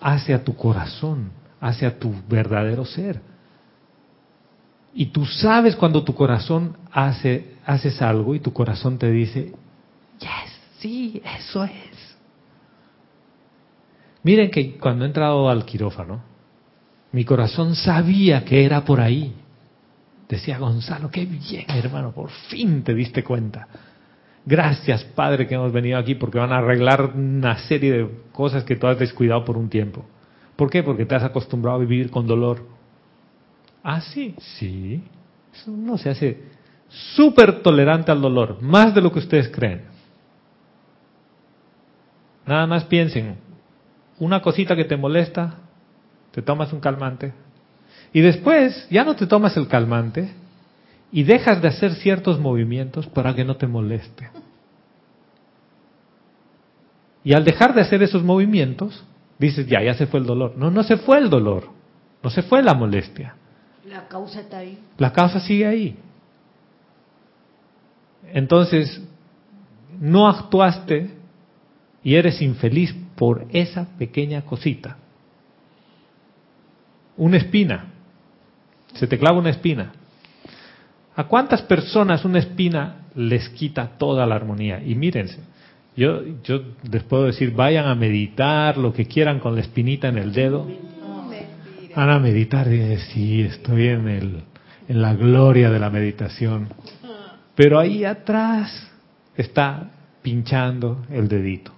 hace 0.00 0.34
a 0.34 0.42
tu 0.42 0.56
corazón, 0.56 1.30
hace 1.60 1.86
a 1.86 1.98
tu 1.98 2.12
verdadero 2.28 2.84
ser 2.84 3.20
y 4.94 5.06
tú 5.06 5.26
sabes 5.26 5.74
cuando 5.74 6.04
tu 6.04 6.14
corazón 6.14 6.76
hace, 6.92 7.56
haces 7.66 8.00
algo 8.00 8.34
y 8.34 8.40
tu 8.40 8.52
corazón 8.52 8.96
te 8.96 9.10
dice, 9.10 9.52
yes, 10.20 10.30
sí, 10.78 11.20
eso 11.40 11.64
es. 11.64 11.93
Miren 14.24 14.50
que 14.50 14.76
cuando 14.78 15.04
he 15.04 15.08
entrado 15.08 15.48
al 15.48 15.64
quirófano, 15.64 16.22
mi 17.12 17.24
corazón 17.24 17.76
sabía 17.76 18.44
que 18.44 18.64
era 18.64 18.84
por 18.84 19.00
ahí. 19.00 19.34
Decía 20.28 20.58
Gonzalo, 20.58 21.10
qué 21.10 21.26
bien 21.26 21.66
hermano, 21.68 22.12
por 22.12 22.30
fin 22.48 22.82
te 22.82 22.94
diste 22.94 23.22
cuenta. 23.22 23.68
Gracias 24.46 25.04
Padre 25.04 25.46
que 25.46 25.54
hemos 25.54 25.72
venido 25.72 25.98
aquí 25.98 26.14
porque 26.14 26.38
van 26.38 26.52
a 26.52 26.58
arreglar 26.58 27.12
una 27.14 27.58
serie 27.68 27.92
de 27.92 28.10
cosas 28.32 28.64
que 28.64 28.76
tú 28.76 28.86
has 28.86 28.98
descuidado 28.98 29.44
por 29.44 29.56
un 29.56 29.68
tiempo. 29.68 30.04
¿Por 30.56 30.70
qué? 30.70 30.82
Porque 30.82 31.04
te 31.04 31.14
has 31.14 31.22
acostumbrado 31.22 31.76
a 31.76 31.80
vivir 31.80 32.10
con 32.10 32.26
dolor. 32.26 32.66
Ah, 33.82 34.00
sí, 34.00 34.34
sí. 34.38 35.04
Eso 35.52 35.70
no 35.70 35.98
se 35.98 36.10
hace 36.10 36.42
súper 36.88 37.62
tolerante 37.62 38.10
al 38.10 38.20
dolor, 38.20 38.62
más 38.62 38.94
de 38.94 39.02
lo 39.02 39.12
que 39.12 39.18
ustedes 39.18 39.48
creen. 39.48 39.82
Nada 42.46 42.66
más 42.66 42.84
piensen, 42.84 43.36
una 44.18 44.42
cosita 44.42 44.76
que 44.76 44.84
te 44.84 44.96
molesta, 44.96 45.56
te 46.30 46.42
tomas 46.42 46.72
un 46.72 46.80
calmante, 46.80 47.32
y 48.12 48.20
después 48.20 48.86
ya 48.90 49.04
no 49.04 49.16
te 49.16 49.26
tomas 49.26 49.56
el 49.56 49.66
calmante 49.66 50.30
y 51.10 51.24
dejas 51.24 51.60
de 51.60 51.68
hacer 51.68 51.94
ciertos 51.94 52.38
movimientos 52.38 53.06
para 53.08 53.34
que 53.34 53.44
no 53.44 53.56
te 53.56 53.66
moleste. 53.66 54.30
Y 57.24 57.32
al 57.32 57.44
dejar 57.44 57.74
de 57.74 57.80
hacer 57.80 58.02
esos 58.02 58.22
movimientos, 58.22 59.04
dices, 59.38 59.66
ya, 59.66 59.82
ya 59.82 59.94
se 59.94 60.06
fue 60.06 60.20
el 60.20 60.26
dolor. 60.26 60.54
No, 60.56 60.70
no 60.70 60.82
se 60.84 60.96
fue 60.96 61.18
el 61.18 61.30
dolor, 61.30 61.68
no 62.22 62.30
se 62.30 62.42
fue 62.42 62.62
la 62.62 62.74
molestia. 62.74 63.34
La 63.84 64.06
causa 64.06 64.40
está 64.40 64.58
ahí. 64.58 64.78
La 64.98 65.12
causa 65.12 65.40
sigue 65.40 65.66
ahí. 65.66 65.96
Entonces, 68.32 69.02
no 69.98 70.28
actuaste 70.28 71.10
y 72.02 72.14
eres 72.14 72.40
infeliz 72.42 72.94
por 73.24 73.46
esa 73.52 73.86
pequeña 73.96 74.42
cosita. 74.42 74.98
Una 77.16 77.38
espina. 77.38 77.86
Se 78.96 79.06
te 79.06 79.18
clava 79.18 79.38
una 79.38 79.48
espina. 79.48 79.92
¿A 81.16 81.24
cuántas 81.24 81.62
personas 81.62 82.26
una 82.26 82.38
espina 82.38 83.06
les 83.14 83.48
quita 83.48 83.92
toda 83.96 84.26
la 84.26 84.34
armonía? 84.34 84.82
Y 84.84 84.94
mírense, 84.94 85.38
yo, 85.96 86.20
yo 86.42 86.64
les 86.90 87.02
puedo 87.04 87.24
decir, 87.24 87.54
vayan 87.54 87.86
a 87.86 87.94
meditar 87.94 88.76
lo 88.76 88.92
que 88.92 89.06
quieran 89.06 89.40
con 89.40 89.54
la 89.54 89.62
espinita 89.62 90.08
en 90.08 90.18
el 90.18 90.34
dedo. 90.34 90.68
Van 91.96 92.10
a 92.10 92.18
meditar 92.18 92.66
y 92.70 92.76
decir, 92.76 93.12
sí, 93.14 93.40
estoy 93.40 93.88
en, 93.88 94.06
el, 94.06 94.42
en 94.86 95.00
la 95.00 95.14
gloria 95.14 95.70
de 95.70 95.78
la 95.78 95.88
meditación. 95.88 96.68
Pero 97.54 97.78
ahí 97.78 98.04
atrás 98.04 98.92
está 99.34 99.92
pinchando 100.20 101.06
el 101.08 101.26
dedito. 101.26 101.72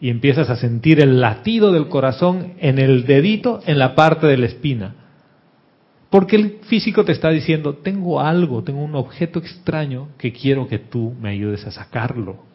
Y 0.00 0.08
empiezas 0.08 0.48
a 0.48 0.56
sentir 0.56 1.00
el 1.00 1.20
latido 1.20 1.72
del 1.72 1.88
corazón 1.88 2.54
en 2.58 2.78
el 2.78 3.04
dedito, 3.04 3.60
en 3.66 3.78
la 3.78 3.94
parte 3.94 4.26
de 4.26 4.38
la 4.38 4.46
espina. 4.46 4.94
Porque 6.08 6.36
el 6.36 6.58
físico 6.62 7.04
te 7.04 7.12
está 7.12 7.30
diciendo, 7.30 7.74
tengo 7.74 8.20
algo, 8.20 8.64
tengo 8.64 8.82
un 8.82 8.96
objeto 8.96 9.38
extraño 9.38 10.08
que 10.18 10.32
quiero 10.32 10.66
que 10.66 10.78
tú 10.78 11.14
me 11.20 11.30
ayudes 11.30 11.66
a 11.66 11.70
sacarlo. 11.70 12.50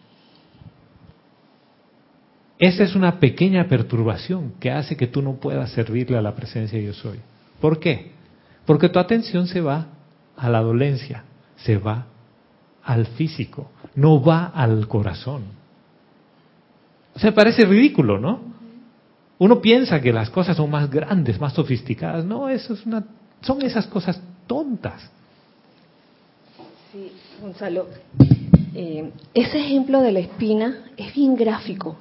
Esa 2.57 2.83
es 2.83 2.95
una 2.95 3.19
pequeña 3.19 3.67
perturbación 3.67 4.53
que 4.59 4.71
hace 4.71 4.95
que 4.95 5.07
tú 5.07 5.21
no 5.21 5.35
puedas 5.35 5.71
servirle 5.71 6.17
a 6.17 6.21
la 6.21 6.35
presencia 6.35 6.79
de 6.79 6.85
yo 6.85 6.93
soy. 6.93 7.19
¿Por 7.59 7.79
qué? 7.79 8.11
Porque 8.65 8.89
tu 8.89 8.99
atención 8.99 9.47
se 9.47 9.61
va 9.61 9.87
a 10.37 10.49
la 10.49 10.61
dolencia, 10.61 11.23
se 11.57 11.77
va 11.77 12.07
al 12.83 13.05
físico, 13.07 13.71
no 13.95 14.21
va 14.21 14.45
al 14.45 14.87
corazón. 14.87 15.43
O 17.15 17.19
sea, 17.19 17.33
parece 17.33 17.65
ridículo, 17.65 18.19
¿no? 18.19 18.41
Uno 19.37 19.61
piensa 19.61 20.01
que 20.01 20.13
las 20.13 20.29
cosas 20.29 20.57
son 20.57 20.69
más 20.69 20.89
grandes, 20.89 21.39
más 21.39 21.53
sofisticadas. 21.53 22.25
No, 22.25 22.49
eso 22.49 22.73
es 22.73 22.85
una, 22.85 23.05
son 23.41 23.61
esas 23.61 23.87
cosas 23.87 24.19
tontas. 24.47 25.09
Sí, 26.91 27.11
Gonzalo, 27.41 27.87
eh, 28.73 29.11
ese 29.33 29.59
ejemplo 29.59 30.01
de 30.01 30.11
la 30.11 30.19
espina 30.19 30.85
es 30.97 31.13
bien 31.13 31.35
gráfico, 31.35 31.97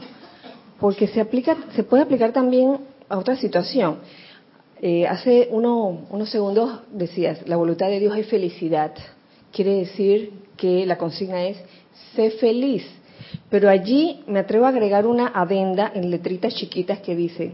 porque 0.81 1.07
se 1.09 1.21
aplica, 1.21 1.57
se 1.75 1.85
puede 1.85 2.03
aplicar 2.03 2.33
también 2.33 2.79
a 3.09 3.19
otra 3.19 3.37
situación. 3.37 3.99
Eh, 4.81 5.07
hace 5.07 5.49
uno, 5.51 6.07
unos 6.11 6.31
segundos 6.31 6.81
decías, 6.93 7.49
la 7.49 7.57
voluntad 7.57 7.87
de 7.87 8.01
Dios 8.01 8.17
es 8.17 8.27
felicidad. 8.27 8.93
Quiere 9.53 9.77
decir 9.77 10.33
que 10.57 10.85
la 10.87 10.99
consigna 10.99 11.45
es, 11.45 11.57
sé 12.15 12.31
feliz. 12.33 12.85
Pero 13.51 13.69
allí 13.69 14.25
me 14.27 14.41
atrevo 14.41 14.67
a 14.67 14.71
agregar 14.71 15.07
una 15.07 15.29
adenda 15.29 15.91
en 15.95 16.11
letritas 16.11 16.55
chiquitas 16.55 17.01
que 17.01 17.15
dice, 17.15 17.53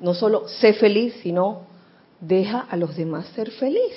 no 0.00 0.14
solo 0.14 0.48
sé 0.48 0.74
feliz, 0.74 1.14
sino 1.22 1.62
deja 2.20 2.60
a 2.60 2.76
los 2.76 2.96
demás 2.96 3.26
ser 3.28 3.50
feliz. 3.50 3.94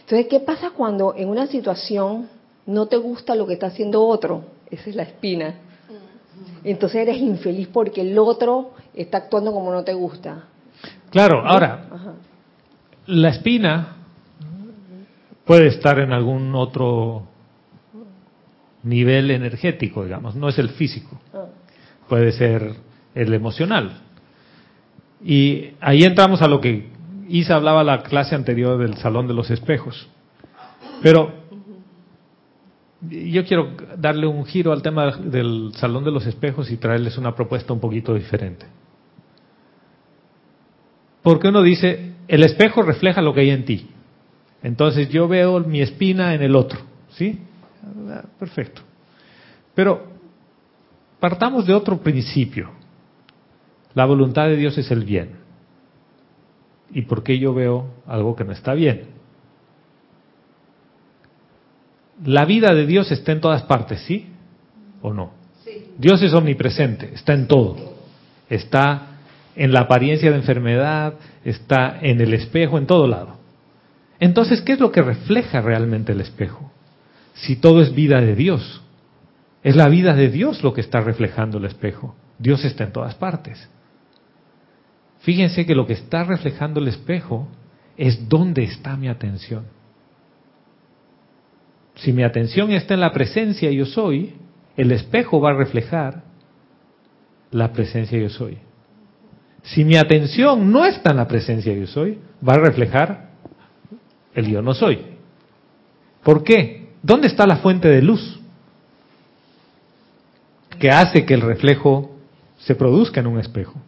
Entonces, 0.00 0.26
¿qué 0.28 0.40
pasa 0.40 0.70
cuando 0.70 1.14
en 1.16 1.28
una 1.28 1.46
situación 1.46 2.28
no 2.66 2.86
te 2.86 2.96
gusta 2.96 3.34
lo 3.34 3.46
que 3.46 3.54
está 3.54 3.66
haciendo 3.66 4.06
otro? 4.06 4.44
Esa 4.70 4.90
es 4.90 4.96
la 4.96 5.02
espina. 5.02 5.54
Entonces 6.64 7.02
eres 7.02 7.18
infeliz 7.18 7.68
porque 7.68 8.00
el 8.00 8.18
otro 8.18 8.72
está 8.94 9.18
actuando 9.18 9.52
como 9.52 9.72
no 9.72 9.84
te 9.84 9.94
gusta. 9.94 10.44
Claro, 11.10 11.46
ahora, 11.46 11.88
Ajá. 11.90 12.14
la 13.06 13.28
espina 13.30 13.96
puede 15.44 15.68
estar 15.68 15.98
en 15.98 16.12
algún 16.12 16.54
otro 16.54 17.22
nivel 18.88 19.30
energético, 19.30 20.04
digamos, 20.04 20.34
no 20.34 20.48
es 20.48 20.58
el 20.58 20.70
físico, 20.70 21.20
puede 22.08 22.32
ser 22.32 22.74
el 23.14 23.34
emocional. 23.34 24.02
Y 25.24 25.70
ahí 25.80 26.04
entramos 26.04 26.42
a 26.42 26.48
lo 26.48 26.60
que 26.60 26.90
Isa 27.28 27.56
hablaba 27.56 27.84
la 27.84 28.02
clase 28.02 28.34
anterior 28.34 28.78
del 28.78 28.96
Salón 28.96 29.26
de 29.26 29.34
los 29.34 29.50
Espejos. 29.50 30.08
Pero 31.02 31.32
yo 33.00 33.44
quiero 33.44 33.76
darle 33.96 34.26
un 34.26 34.44
giro 34.44 34.72
al 34.72 34.82
tema 34.82 35.16
del 35.16 35.72
Salón 35.74 36.04
de 36.04 36.10
los 36.10 36.26
Espejos 36.26 36.70
y 36.70 36.76
traerles 36.76 37.18
una 37.18 37.34
propuesta 37.34 37.72
un 37.72 37.80
poquito 37.80 38.14
diferente. 38.14 38.66
Porque 41.22 41.48
uno 41.48 41.62
dice, 41.62 42.14
el 42.26 42.42
espejo 42.44 42.82
refleja 42.82 43.20
lo 43.20 43.34
que 43.34 43.40
hay 43.40 43.50
en 43.50 43.64
ti. 43.64 43.88
Entonces 44.62 45.08
yo 45.10 45.28
veo 45.28 45.60
mi 45.60 45.80
espina 45.80 46.34
en 46.34 46.42
el 46.42 46.56
otro, 46.56 46.80
¿sí? 47.10 47.38
Perfecto. 48.38 48.82
Pero 49.74 50.06
partamos 51.20 51.66
de 51.66 51.74
otro 51.74 51.98
principio. 51.98 52.70
La 53.94 54.04
voluntad 54.04 54.46
de 54.46 54.56
Dios 54.56 54.76
es 54.78 54.90
el 54.90 55.04
bien. 55.04 55.30
¿Y 56.90 57.02
por 57.02 57.22
qué 57.22 57.38
yo 57.38 57.52
veo 57.54 57.86
algo 58.06 58.34
que 58.34 58.44
no 58.44 58.52
está 58.52 58.74
bien? 58.74 59.08
La 62.24 62.44
vida 62.44 62.74
de 62.74 62.86
Dios 62.86 63.12
está 63.12 63.32
en 63.32 63.40
todas 63.40 63.62
partes, 63.62 64.00
¿sí? 64.00 64.26
¿O 65.02 65.12
no? 65.12 65.32
Dios 65.98 66.22
es 66.22 66.32
omnipresente, 66.32 67.12
está 67.14 67.34
en 67.34 67.46
todo. 67.46 67.76
Está 68.48 69.18
en 69.56 69.72
la 69.72 69.80
apariencia 69.80 70.30
de 70.30 70.36
enfermedad, 70.36 71.14
está 71.44 71.98
en 72.00 72.20
el 72.20 72.32
espejo, 72.34 72.78
en 72.78 72.86
todo 72.86 73.06
lado. 73.06 73.36
Entonces, 74.20 74.60
¿qué 74.62 74.72
es 74.72 74.80
lo 74.80 74.90
que 74.90 75.02
refleja 75.02 75.60
realmente 75.60 76.12
el 76.12 76.20
espejo? 76.20 76.72
Si 77.38 77.56
todo 77.56 77.82
es 77.82 77.94
vida 77.94 78.20
de 78.20 78.34
Dios. 78.34 78.82
Es 79.62 79.76
la 79.76 79.88
vida 79.88 80.14
de 80.14 80.28
Dios 80.28 80.62
lo 80.62 80.72
que 80.72 80.80
está 80.80 81.00
reflejando 81.00 81.58
el 81.58 81.64
espejo. 81.64 82.14
Dios 82.38 82.64
está 82.64 82.84
en 82.84 82.92
todas 82.92 83.14
partes. 83.14 83.68
Fíjense 85.20 85.66
que 85.66 85.74
lo 85.74 85.86
que 85.86 85.94
está 85.94 86.24
reflejando 86.24 86.80
el 86.80 86.88
espejo 86.88 87.48
es 87.96 88.28
dónde 88.28 88.62
está 88.64 88.96
mi 88.96 89.08
atención. 89.08 89.64
Si 91.96 92.12
mi 92.12 92.22
atención 92.22 92.70
está 92.70 92.94
en 92.94 93.00
la 93.00 93.12
presencia 93.12 93.70
yo 93.72 93.84
soy, 93.84 94.34
el 94.76 94.92
espejo 94.92 95.40
va 95.40 95.50
a 95.50 95.54
reflejar 95.54 96.22
la 97.50 97.72
presencia 97.72 98.18
yo 98.18 98.28
soy. 98.28 98.58
Si 99.62 99.84
mi 99.84 99.96
atención 99.96 100.70
no 100.70 100.84
está 100.84 101.10
en 101.10 101.16
la 101.16 101.26
presencia 101.26 101.74
yo 101.74 101.86
soy, 101.88 102.20
va 102.46 102.54
a 102.54 102.58
reflejar 102.58 103.30
el 104.34 104.46
yo 104.46 104.62
no 104.62 104.74
soy. 104.74 105.04
¿Por 106.22 106.44
qué? 106.44 106.87
¿Dónde 107.08 107.28
está 107.28 107.46
la 107.46 107.56
fuente 107.56 107.88
de 107.88 108.02
luz 108.02 108.38
que 110.78 110.90
hace 110.90 111.24
que 111.24 111.32
el 111.32 111.40
reflejo 111.40 112.14
se 112.58 112.74
produzca 112.74 113.20
en 113.20 113.28
un 113.28 113.38
espejo? 113.38 113.80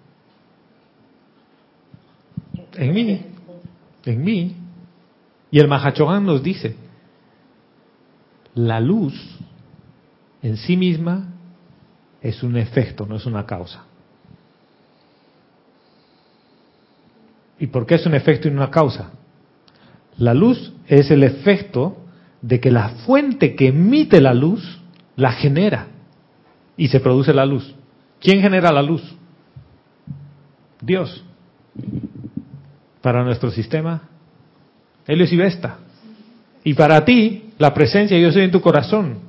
En 2.77 2.95
mí, 2.95 3.27
en 4.07 4.25
mí. 4.25 4.57
Y 5.51 5.59
el 5.59 5.69
Mahachohan 5.69 6.25
nos 6.25 6.43
dice, 6.43 6.77
la 8.55 8.81
luz 8.81 9.13
en 10.43 10.57
sí 10.57 10.79
misma 10.79 11.29
es 12.23 12.43
un 12.43 12.57
efecto, 12.57 13.05
no 13.05 13.17
es 13.17 13.27
una 13.27 13.45
causa. 13.45 13.85
¿Y 17.59 17.67
por 17.67 17.85
qué 17.85 17.97
es 17.97 18.07
un 18.07 18.15
efecto 18.15 18.49
y 18.49 18.51
no 18.51 18.63
una 18.63 18.71
causa? 18.71 19.11
La 20.17 20.33
luz 20.33 20.73
es 20.87 21.11
el 21.11 21.23
efecto 21.23 22.00
de 22.43 22.61
que 22.61 22.71
la 22.71 22.91
fuente 23.07 23.55
que 23.55 23.69
emite 23.69 24.21
la 24.21 24.35
luz 24.35 24.81
la 25.17 25.33
genera 25.33 25.89
y 26.77 26.89
se 26.89 27.01
produce 27.01 27.35
la 27.35 27.45
luz. 27.45 27.75
¿Quién 28.21 28.41
genera 28.41 28.73
la 28.73 28.83
luz? 28.83 29.03
Dios. 30.81 31.25
Para 33.03 33.25
nuestro 33.25 33.51
sistema, 33.51 34.03
Helios 35.07 35.33
y 35.33 35.37
Vesta. 35.37 35.79
Y 36.65 36.75
para 36.75 37.05
ti, 37.05 37.53
la 37.59 37.73
presencia 37.73 38.19
yo 38.19 38.31
soy 38.33 38.43
en 38.43 38.51
tu 38.51 38.61
corazón. 38.61 39.21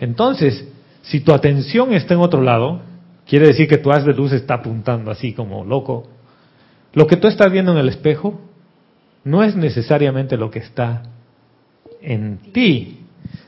Entonces, 0.00 0.68
si 1.02 1.20
tu 1.20 1.32
atención 1.32 1.92
está 1.92 2.14
en 2.14 2.20
otro 2.20 2.42
lado, 2.42 2.82
quiere 3.26 3.48
decir 3.48 3.68
que 3.68 3.78
tu 3.78 3.92
haz 3.92 4.04
de 4.04 4.14
luz 4.14 4.32
está 4.32 4.54
apuntando 4.54 5.10
así 5.10 5.32
como 5.32 5.64
loco. 5.64 6.08
Lo 6.92 7.06
que 7.06 7.16
tú 7.16 7.28
estás 7.28 7.52
viendo 7.52 7.72
en 7.72 7.78
el 7.78 7.88
espejo 7.88 8.40
no 9.24 9.42
es 9.42 9.56
necesariamente 9.56 10.36
lo 10.36 10.50
que 10.50 10.60
está 10.60 11.02
en 12.02 12.38
ti, 12.52 13.00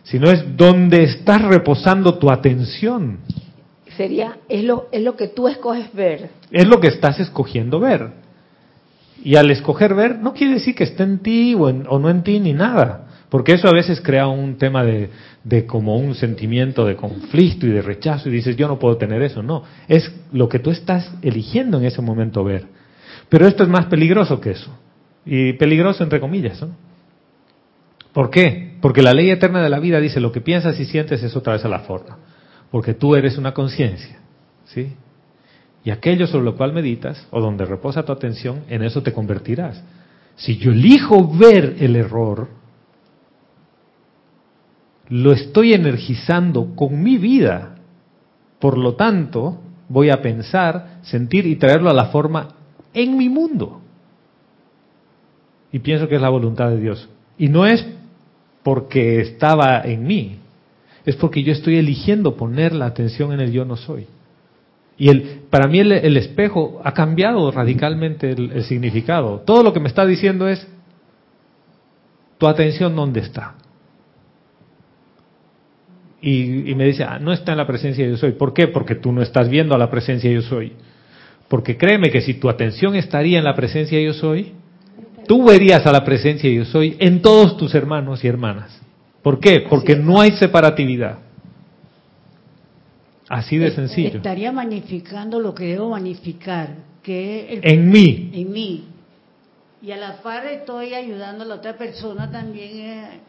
sino 0.05 0.31
es 0.31 0.57
donde 0.57 1.03
estás 1.05 1.43
reposando 1.43 2.19
tu 2.19 2.31
atención. 2.31 3.19
Sería, 3.97 4.39
es 4.49 4.65
lo, 4.65 4.89
es 4.93 5.03
lo 5.03 5.17
que 5.17 5.29
tú 5.29 5.49
escoges 5.49 5.93
ver. 5.93 6.31
Es 6.51 6.67
lo 6.67 6.81
que 6.81 6.89
estás 6.89 7.19
escogiendo 7.21 7.81
ver. 7.81 8.11
Y 9.25 9.35
al 9.37 9.51
escoger 9.51 9.95
ver, 9.95 10.19
no 10.19 10.33
quiere 10.33 10.55
decir 10.55 10.75
que 10.75 10.85
esté 10.85 11.03
en 11.03 11.19
ti 11.19 11.55
o, 11.55 11.69
en- 11.69 11.87
o 11.89 11.99
no 11.99 12.09
en 12.09 12.23
ti 12.23 12.39
ni 12.39 12.53
nada. 12.53 13.07
Porque 13.29 13.53
eso 13.53 13.69
a 13.69 13.73
veces 13.73 14.01
crea 14.01 14.27
un 14.29 14.57
tema 14.57 14.85
de, 14.85 15.11
de 15.45 15.67
como 15.67 15.97
un 15.97 16.15
sentimiento 16.15 16.87
de 16.87 16.97
conflicto 16.97 17.67
y 17.67 17.71
de 17.71 17.83
rechazo 17.83 18.29
y 18.29 18.33
dices, 18.33 18.57
yo 18.57 18.69
no 18.69 18.79
puedo 18.79 18.97
tener 18.97 19.21
eso. 19.23 19.43
No, 19.43 19.65
es 19.89 20.11
lo 20.33 20.49
que 20.49 20.61
tú 20.61 20.71
estás 20.71 21.13
eligiendo 21.23 21.79
en 21.79 21.85
ese 21.85 22.01
momento 22.01 22.43
ver. 22.45 22.65
Pero 23.29 23.47
esto 23.47 23.65
es 23.65 23.69
más 23.69 23.87
peligroso 23.87 24.41
que 24.41 24.53
eso. 24.53 24.71
Y 25.27 25.53
peligroso 25.55 26.05
entre 26.05 26.21
comillas. 26.21 26.63
¿no? 26.63 26.71
¿Por 28.13 28.31
qué? 28.31 28.77
Porque 28.81 29.03
la 29.03 29.13
ley 29.13 29.31
eterna 29.31 29.63
de 29.63 29.69
la 29.69 29.81
vida 29.81 30.01
dice, 30.01 30.21
lo 30.21 30.33
que 30.33 30.41
piensas 30.41 30.79
y 30.81 30.85
sientes 30.85 31.23
es 31.23 31.37
otra 31.37 31.55
vez 31.55 31.65
a 31.65 31.69
la 31.69 31.81
forma. 31.81 32.19
Porque 32.71 32.95
tú 32.95 33.15
eres 33.15 33.39
una 33.39 33.55
conciencia. 33.55 34.19
¿Sí? 34.67 34.95
Y 35.85 35.91
aquello 35.91 36.27
sobre 36.27 36.45
lo 36.45 36.57
cual 36.57 36.73
meditas 36.73 37.27
o 37.31 37.41
donde 37.41 37.65
reposa 37.65 38.05
tu 38.05 38.13
atención, 38.13 38.65
en 38.69 38.83
eso 38.83 39.03
te 39.03 39.13
convertirás. 39.13 39.83
Si 40.37 40.57
yo 40.57 40.71
elijo 40.71 41.27
ver 41.37 41.77
el 41.81 41.97
error, 41.97 42.49
lo 45.09 45.33
estoy 45.33 45.73
energizando 45.73 46.75
con 46.77 47.03
mi 47.03 47.17
vida. 47.17 47.77
Por 48.59 48.77
lo 48.77 48.95
tanto, 48.95 49.61
voy 49.89 50.11
a 50.11 50.21
pensar, 50.21 51.01
sentir 51.03 51.47
y 51.47 51.57
traerlo 51.57 51.91
a 51.91 51.95
la 51.95 52.07
forma 52.07 52.49
en 52.93 53.17
mi 53.17 53.29
mundo. 53.29 53.81
Y 55.73 55.79
pienso 55.81 56.09
que 56.09 56.17
es 56.17 56.21
la 56.21 56.29
voluntad 56.29 56.69
de 56.71 56.81
Dios. 56.81 57.09
Y 57.39 57.49
no 57.49 57.67
es 57.67 57.87
porque 58.63 59.21
estaba 59.21 59.83
en 59.83 60.07
mí, 60.07 60.39
es 61.05 61.17
porque 61.17 61.43
yo 61.43 61.53
estoy 61.53 61.77
eligiendo 61.77 62.37
poner 62.37 62.75
la 62.75 62.87
atención 62.87 63.33
en 63.33 63.41
el 63.41 63.53
yo 63.53 63.65
no 63.65 63.77
soy. 63.77 64.07
Y 64.99 65.09
el, 65.11 65.43
para 65.49 65.69
mí 65.69 65.79
el, 65.79 66.17
espejo 66.17 66.81
ha 66.85 66.93
cambiado 66.93 67.51
radicalmente 67.53 68.31
el, 68.31 68.51
el 68.51 68.65
significado. 68.65 69.41
Todo 69.47 69.63
lo 69.63 69.73
que 69.73 69.79
me 69.79 69.89
está 69.89 70.05
diciendo 70.05 70.49
es, 70.49 70.67
tu 72.37 72.47
atención 72.49 72.95
dónde 72.97 73.21
está. 73.21 73.55
Y, 76.21 76.71
y 76.71 76.75
me 76.75 76.85
dice, 76.85 77.05
ah, 77.05 77.19
no 77.21 77.33
está 77.33 77.53
en 77.53 77.59
la 77.59 77.67
presencia 77.67 78.05
de 78.05 78.13
yo 78.13 78.17
soy. 78.17 78.33
¿Por 78.33 78.53
qué? 78.53 78.67
Porque 78.67 78.97
tú 78.97 79.13
no 79.13 79.23
estás 79.23 79.49
viendo 79.49 79.75
a 79.75 79.79
la 79.79 79.89
presencia 79.89 80.29
de 80.29 80.37
yo 80.37 80.43
soy. 80.43 80.73
Porque 81.49 81.77
créeme 81.77 82.11
que 82.11 82.21
si 82.21 82.35
tu 82.35 82.49
atención 82.49 82.97
estaría 82.97 83.39
en 83.39 83.45
la 83.45 83.55
presencia 83.55 83.99
de 83.99 84.05
yo 84.05 84.13
soy, 84.15 84.53
tú 85.29 85.45
verías 85.45 85.87
a 85.87 85.93
la 85.93 86.05
presencia 86.05 86.51
de 86.51 86.57
yo 86.57 86.65
soy 86.65 86.97
en 86.99 87.23
todos 87.23 87.57
tus 87.57 87.73
hermanos 87.77 88.25
y 88.25 88.27
hermanas. 88.27 88.77
¿Por 89.23 89.39
qué? 89.39 89.61
Porque 89.69 89.95
no 89.95 90.21
hay 90.21 90.33
separatividad. 90.33 91.19
Así 93.29 93.59
de 93.59 93.71
sencillo. 93.71 94.17
Estaría 94.17 94.51
magnificando 94.51 95.39
lo 95.39 95.55
que 95.55 95.67
debo 95.67 95.91
magnificar, 95.91 96.71
que 97.03 97.53
es 97.53 97.65
el- 97.65 97.71
En 97.73 97.91
mí. 97.91 98.31
en 98.33 98.51
mí. 98.53 98.85
Y 99.83 99.93
a 99.93 99.97
la 99.97 100.21
par 100.23 100.47
estoy 100.47 100.95
ayudando 100.95 101.45
a 101.45 101.47
la 101.47 101.55
otra 101.57 101.77
persona 101.77 102.31
también 102.31 102.71
eh, 102.79 103.21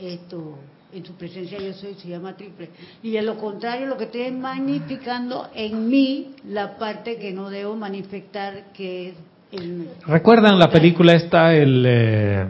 esto 0.00 0.58
en 0.92 1.04
su 1.06 1.12
presencia 1.14 1.58
yo 1.58 1.72
soy 1.74 1.94
se 1.94 2.08
llama 2.08 2.36
triple 2.36 2.68
y 3.02 3.16
a 3.16 3.22
lo 3.22 3.36
contrario 3.38 3.86
lo 3.86 3.96
que 3.96 4.04
estoy 4.04 4.22
es 4.22 4.32
magnificando 4.32 5.48
en 5.54 5.88
mí 5.88 6.32
la 6.48 6.76
parte 6.76 7.16
que 7.18 7.32
no 7.32 7.48
debo 7.50 7.76
manifestar 7.76 8.72
que 8.74 9.10
es 9.10 9.14
el 9.52 9.88
¿Recuerdan 10.06 10.58
la 10.58 10.70
película 10.70 11.14
esta, 11.14 11.54
el... 11.54 11.84
eh, 11.86 12.46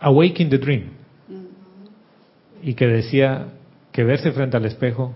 Awaken 0.00 0.50
the 0.50 0.58
Dream? 0.58 0.90
Y 2.62 2.74
que 2.74 2.86
decía 2.86 3.48
que 3.92 4.04
verse 4.04 4.32
frente 4.32 4.56
al 4.56 4.66
espejo 4.66 5.14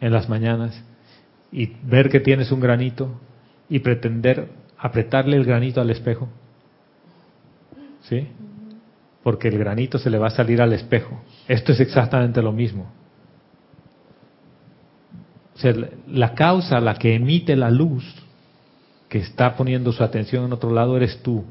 en 0.00 0.12
las 0.12 0.28
mañanas 0.28 0.82
y 1.52 1.72
ver 1.82 2.10
que 2.10 2.20
tienes 2.20 2.50
un 2.50 2.60
granito 2.60 3.20
y 3.68 3.78
pretender 3.80 4.48
apretarle 4.78 5.36
el 5.36 5.44
granito 5.44 5.80
al 5.80 5.90
espejo. 5.90 6.28
¿Sí? 8.02 8.28
Porque 9.22 9.48
el 9.48 9.58
granito 9.58 9.98
se 9.98 10.10
le 10.10 10.18
va 10.18 10.28
a 10.28 10.30
salir 10.30 10.62
al 10.62 10.72
espejo. 10.72 11.20
Esto 11.48 11.72
es 11.72 11.80
exactamente 11.80 12.42
lo 12.42 12.52
mismo. 12.52 12.90
O 15.56 15.58
sea, 15.58 15.74
la 16.08 16.34
causa, 16.34 16.80
la 16.80 16.94
que 16.96 17.14
emite 17.14 17.56
la 17.56 17.70
luz, 17.70 18.04
que 19.08 19.18
está 19.18 19.56
poniendo 19.56 19.90
su 19.90 20.04
atención 20.04 20.44
en 20.44 20.52
otro 20.52 20.70
lado, 20.70 20.96
eres 20.98 21.22
tú. 21.22 21.44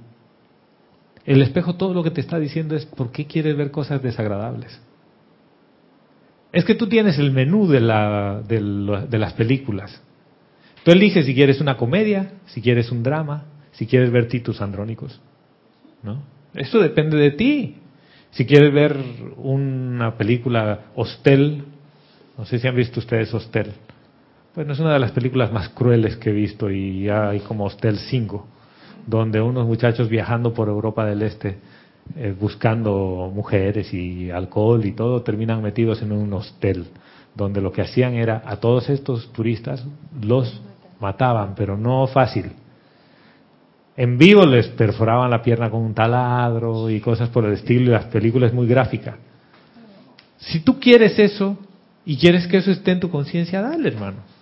El 1.26 1.41
espejo 1.41 1.76
todo 1.76 1.95
lo 1.95 2.03
que 2.03 2.12
te 2.12 2.22
está 2.22 2.38
diciendo 2.38 2.76
es, 2.76 2.86
¿por 2.86 3.12
qué 3.12 3.26
quieres 3.26 3.58
ver 3.58 3.72
cosas 3.72 4.03
desagradables? 4.03 4.80
Es 6.53 6.64
que 6.66 6.76
tú 6.76 6.88
tienes 6.88 7.18
el 7.18 7.32
menú 7.32 7.68
de, 7.68 7.80
la, 7.80 8.41
de, 8.47 9.18
las 9.18 9.34
películas. 9.34 10.01
Tú 10.84 10.91
eliges 10.91 11.26
si 11.26 11.34
quieres 11.34 11.60
una 11.60 11.76
comedia, 11.76 12.34
si 12.45 12.62
quieres 12.62 12.91
un 12.91 13.01
drama, 13.01 13.45
si 13.72 13.88
quieres 13.88 14.12
ver 14.12 14.28
Titus 14.28 14.62
Andrónicos. 14.62 15.20
¿No? 16.03 16.22
Eso 16.53 16.80
depende 16.80 17.18
de 17.18 17.32
ti. 17.32 17.78
Si 18.30 18.45
quieres 18.45 18.72
ver 18.72 18.95
una 19.38 20.16
película 20.16 20.91
Hostel, 20.93 21.64
no 22.38 22.45
sé 22.45 22.60
si 22.60 22.68
han 22.68 22.76
visto 22.76 22.99
ustedes 22.99 23.34
Hostel. 23.34 23.74
Bueno, 24.56 24.72
es 24.72 24.80
una 24.80 24.93
de 24.93 24.99
las 24.99 25.12
películas 25.12 25.51
más 25.51 25.68
crueles 25.68 26.16
que 26.16 26.30
he 26.30 26.34
visto 26.34 26.72
y 26.72 27.03
ya 27.03 27.32
hay 27.32 27.41
como 27.41 27.66
Hostel 27.66 27.97
5, 27.97 28.47
donde 29.06 29.41
unos 29.41 29.68
muchachos 29.68 30.08
viajando 30.08 30.53
por 30.53 30.70
Europa 30.70 31.06
del 31.06 31.24
Este 31.24 31.58
eh, 32.16 32.34
buscando 32.39 33.30
mujeres 33.36 33.93
y 33.93 34.32
alcohol 34.32 34.86
y 34.86 34.93
todo 34.93 35.24
terminan 35.24 35.62
metidos 35.62 36.01
en 36.01 36.14
un 36.14 36.32
hostel, 36.32 36.86
donde 37.36 37.60
lo 37.60 37.74
que 37.74 37.82
hacían 37.82 38.14
era 38.14 38.43
a 38.45 38.56
todos 38.56 38.89
estos 38.89 39.30
turistas 39.34 39.86
los 40.22 40.62
mataban, 41.01 41.53
pero 41.53 41.76
no 41.76 42.08
fácil. 42.08 42.53
En 43.97 44.18
vivo 44.18 44.45
les 44.45 44.70
perforaban 44.70 45.32
la 45.32 45.41
pierna 45.41 45.70
con 45.70 45.82
un 45.82 45.93
taladro 45.93 46.89
y 46.89 47.01
cosas 47.01 47.28
por 47.28 47.43
el 47.43 47.53
estilo 47.53 47.88
y 47.88 47.93
la 47.93 48.10
película 48.10 48.47
es 48.47 48.53
muy 48.53 48.68
gráfica. 48.68 49.18
Si 50.38 50.62
tú 50.62 50.80
quieres 50.80 51.20
eso 51.20 51.58
y 52.06 52.16
quieres 52.16 52.47
que 52.47 52.58
eso 52.58 52.72
esté 52.72 52.91
en 52.91 53.01
tu 53.01 53.10
conciencia, 53.10 53.62
dale, 53.62 53.89
hermano. 53.89 54.34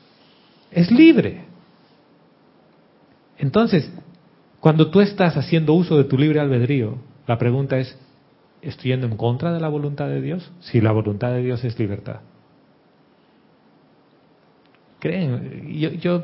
Es 0.73 0.91
libre. 0.91 1.41
Entonces, 3.37 3.91
cuando 4.59 4.89
tú 4.89 5.01
estás 5.01 5.35
haciendo 5.37 5.73
uso 5.73 5.97
de 5.97 6.05
tu 6.05 6.17
libre 6.17 6.39
albedrío, 6.39 6.97
la 7.27 7.37
pregunta 7.37 7.77
es, 7.77 7.97
¿estoy 8.61 8.91
yendo 8.91 9.07
en 9.07 9.17
contra 9.17 9.51
de 9.53 9.59
la 9.59 9.67
voluntad 9.67 10.07
de 10.07 10.21
Dios? 10.21 10.51
Si 10.61 10.81
la 10.81 10.91
voluntad 10.91 11.31
de 11.31 11.43
Dios 11.43 11.63
es 11.63 11.77
libertad. 11.77 12.21
Creen, 14.99 15.67
yo, 15.77 15.89
yo 15.91 16.23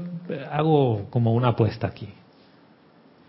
hago 0.51 1.07
como 1.09 1.33
una 1.33 1.49
apuesta 1.49 1.87
aquí. 1.87 2.07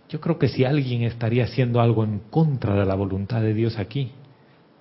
Yo 0.09 0.21
creo 0.21 0.39
que 0.39 0.49
si 0.49 0.64
alguien 0.64 1.03
estaría 1.03 1.45
haciendo 1.45 1.81
algo 1.81 2.05
en 2.05 2.21
contra 2.31 2.75
de 2.75 2.85
la 2.85 2.95
voluntad 2.95 3.41
de 3.41 3.55
Dios 3.55 3.79
aquí, 3.79 4.12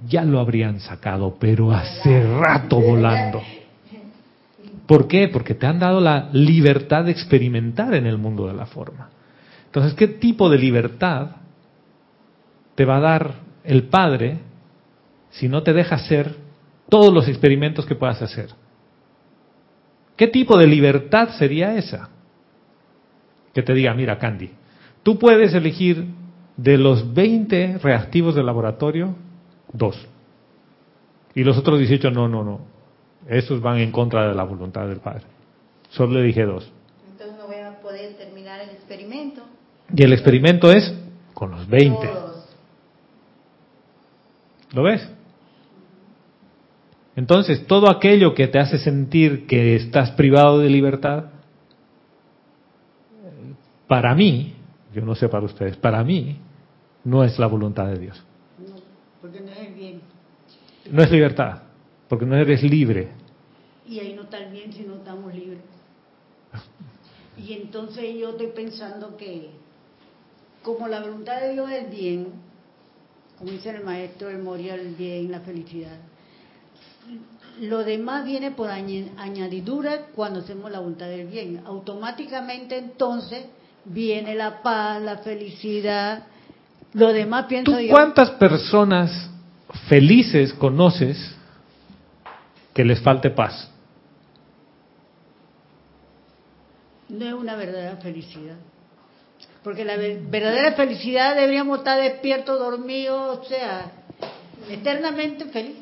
ya 0.07 0.23
lo 0.23 0.39
habrían 0.39 0.79
sacado, 0.79 1.37
pero 1.39 1.71
hace 1.71 2.23
rato 2.23 2.79
volando. 2.79 3.41
¿Por 4.89 5.07
qué? 5.07 5.27
Porque 5.27 5.53
te 5.53 5.67
han 5.67 5.77
dado 5.77 6.01
la 6.01 6.31
libertad 6.33 7.05
de 7.05 7.11
experimentar 7.11 7.93
en 7.93 8.07
el 8.07 8.17
mundo 8.17 8.47
de 8.47 8.55
la 8.55 8.65
forma. 8.65 9.11
Entonces, 9.67 9.93
¿qué 9.93 10.07
tipo 10.07 10.49
de 10.49 10.57
libertad 10.57 11.35
te 12.73 12.85
va 12.85 12.97
a 12.97 12.99
dar 12.99 13.35
el 13.63 13.83
Padre 13.83 14.39
si 15.29 15.47
no 15.47 15.61
te 15.61 15.73
deja 15.73 15.97
hacer 15.97 16.35
todos 16.89 17.13
los 17.13 17.27
experimentos 17.27 17.85
que 17.85 17.93
puedas 17.93 18.19
hacer? 18.23 18.49
¿Qué 20.15 20.25
tipo 20.25 20.57
de 20.57 20.65
libertad 20.65 21.37
sería 21.37 21.75
esa? 21.75 22.09
Que 23.53 23.61
te 23.61 23.75
diga, 23.75 23.93
mira, 23.93 24.17
Candy, 24.17 24.49
tú 25.03 25.19
puedes 25.19 25.53
elegir 25.53 26.03
de 26.57 26.79
los 26.79 27.13
20 27.13 27.77
reactivos 27.77 28.33
del 28.33 28.47
laboratorio, 28.47 29.13
dos. 29.71 30.07
Y 31.35 31.43
los 31.43 31.59
otros 31.59 31.77
18, 31.77 32.09
no, 32.09 32.27
no, 32.27 32.43
no. 32.43 32.78
Esos 33.27 33.61
van 33.61 33.77
en 33.77 33.91
contra 33.91 34.27
de 34.27 34.35
la 34.35 34.43
voluntad 34.43 34.87
del 34.87 34.99
Padre. 34.99 35.23
Solo 35.89 36.19
le 36.19 36.23
dije 36.23 36.45
dos. 36.45 36.71
Entonces 37.11 37.37
no 37.37 37.47
voy 37.47 37.57
a 37.57 37.79
poder 37.79 38.15
terminar 38.15 38.61
el 38.61 38.69
experimento. 38.69 39.43
Y 39.93 40.03
el 40.03 40.13
experimento 40.13 40.71
es 40.71 40.93
con 41.33 41.51
los 41.51 41.67
20. 41.67 42.07
Todos. 42.07 42.55
¿Lo 44.73 44.83
ves? 44.83 45.09
Entonces, 47.15 47.65
todo 47.67 47.89
aquello 47.89 48.33
que 48.33 48.47
te 48.47 48.59
hace 48.59 48.77
sentir 48.77 49.45
que 49.45 49.75
estás 49.75 50.11
privado 50.11 50.59
de 50.59 50.69
libertad, 50.69 51.25
para 53.87 54.15
mí, 54.15 54.55
yo 54.93 55.03
no 55.03 55.15
sé 55.15 55.27
para 55.27 55.45
ustedes, 55.45 55.75
para 55.75 56.03
mí, 56.03 56.37
no 57.03 57.23
es 57.23 57.37
la 57.39 57.47
voluntad 57.47 57.87
de 57.87 57.99
Dios. 57.99 58.23
no, 58.59 58.75
porque 59.19 59.41
no 59.41 59.51
es 59.51 59.59
el 59.59 59.73
bien 59.73 60.01
No 60.91 61.01
es 61.01 61.11
libertad, 61.11 61.63
porque 62.09 62.25
no 62.25 62.35
eres 62.35 62.61
libre. 62.63 63.09
y 63.87 63.99
ahí 63.99 64.13
no 64.13 64.23
está 64.23 64.39
el 64.39 64.51
bien 64.51 64.73
si 64.73 64.81
no 64.83 64.95
estamos 64.95 65.33
libres 65.33 65.63
y 67.37 67.53
entonces 67.53 68.15
yo 68.19 68.31
estoy 68.31 68.47
pensando 68.47 69.15
que 69.15 69.51
como 70.63 70.87
la 70.89 70.99
voluntad 70.99 71.39
de 71.39 71.53
Dios 71.53 71.71
es 71.71 71.85
el 71.85 71.89
bien 71.89 72.49
como 73.39 73.51
dice 73.51 73.69
el 73.69 73.85
maestro, 73.85 74.29
el 74.29 74.39
morir, 74.39 74.71
el 74.73 74.95
bien, 74.95 75.31
la 75.31 75.39
felicidad. 75.39 75.95
Lo 77.61 77.85
demás 77.85 78.25
viene 78.25 78.51
por 78.51 78.69
añadidura 78.69 80.07
cuando 80.13 80.41
hacemos 80.41 80.69
la 80.69 80.79
voluntad 80.79 81.07
del 81.07 81.27
bien. 81.27 81.61
Automáticamente 81.65 82.77
entonces 82.77 83.45
viene 83.85 84.35
la 84.35 84.61
paz, 84.61 85.01
la 85.01 85.19
felicidad. 85.19 86.23
Lo 86.93 87.13
demás 87.13 87.43
¿Tú 87.43 87.49
pienso 87.49 87.79
yo. 87.79 87.91
cuántas 87.91 88.31
personas 88.31 89.29
felices 89.87 90.53
conoces 90.53 91.35
que 92.73 92.83
les 92.85 93.01
falte 93.01 93.29
paz? 93.31 93.69
No 97.09 97.25
es 97.25 97.33
una 97.33 97.55
verdadera 97.55 97.97
felicidad. 97.97 98.55
Porque 99.63 99.83
la 99.83 99.97
ver- 99.97 100.19
verdadera 100.29 100.73
felicidad 100.73 101.35
deberíamos 101.35 101.79
estar 101.79 101.99
despiertos, 101.99 102.59
dormidos, 102.59 103.39
o 103.39 103.43
sea, 103.45 103.91
eternamente 104.69 105.45
feliz. 105.45 105.77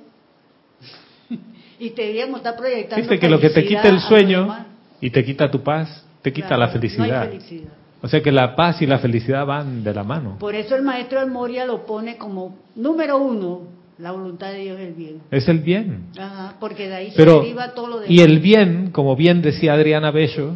y 1.80 1.90
deberíamos 1.90 2.38
estar 2.38 2.56
proyectando. 2.56 2.98
Viste 3.02 3.20
que 3.20 3.30
lo 3.30 3.40
que 3.40 3.50
te 3.50 3.66
quita 3.66 3.88
el 3.90 4.00
sueño 4.00 4.66
y 5.02 5.10
te 5.12 5.24
quita 5.24 5.52
tu 5.52 5.62
paz, 5.62 6.06
te 6.22 6.32
quita 6.32 6.48
Claro, 6.50 6.62
la 6.64 6.70
felicidad. 6.70 7.08
No 7.08 7.32
hay 7.32 7.40
felicidad. 7.40 7.70
O 8.02 8.08
sea 8.08 8.22
que 8.22 8.32
la 8.32 8.56
paz 8.56 8.82
y 8.82 8.86
la 8.86 9.00
felicidad 9.00 9.46
van 9.46 9.84
de 9.84 9.94
la 9.94 10.04
mano. 10.04 10.38
Por 10.40 10.56
eso 10.56 10.76
el 10.76 10.84
maestro 10.84 11.20
del 11.20 11.32
Moria 11.32 11.66
lo 11.66 11.86
pone 11.86 12.16
como 12.18 12.56
número 12.76 13.18
uno, 13.18 13.62
la 14.00 14.12
voluntad 14.12 14.52
de 14.52 14.60
Dios 14.60 14.80
es 14.80 14.88
el 14.88 14.93
bien. 14.93 15.22
Es 15.32 15.48
el 15.48 15.60
bien. 15.60 16.04
Ajá, 16.18 16.56
porque 16.60 16.88
de 16.88 16.95
ahí 16.95 17.10
se 17.12 17.18
Pero, 17.18 17.41
deriva 17.41 17.74
todo 17.74 17.88
lo 17.88 17.95
demás. 18.00 18.12
y 18.12 18.22
el 18.22 18.39
bien, 18.39 18.91
como 18.91 19.16
bien 19.16 19.41
decía 19.41 19.74
Adriana 19.74 20.12
Bello, 20.12 20.56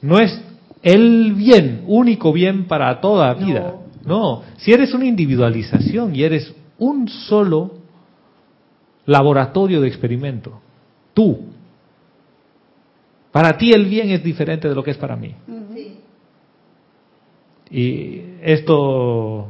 no 0.00 0.18
es 0.18 0.40
el 0.82 1.32
bien, 1.34 1.82
único 1.86 2.32
bien 2.32 2.66
para 2.66 3.00
toda 3.00 3.34
No. 3.34 3.46
vida. 3.46 3.74
No, 4.04 4.42
si 4.56 4.72
eres 4.72 4.94
una 4.94 5.04
individualización 5.06 6.14
y 6.16 6.24
eres 6.24 6.52
un 6.78 7.08
solo 7.08 7.74
laboratorio 9.06 9.80
de 9.80 9.88
experimento, 9.88 10.60
tú, 11.14 11.38
para 13.30 13.56
ti 13.56 13.70
el 13.72 13.86
bien 13.86 14.10
es 14.10 14.22
diferente 14.24 14.68
de 14.68 14.74
lo 14.74 14.82
que 14.82 14.90
es 14.90 14.96
para 14.98 15.14
mí. 15.16 15.34
Sí. 15.74 15.98
Y 17.70 18.22
esto 18.42 19.48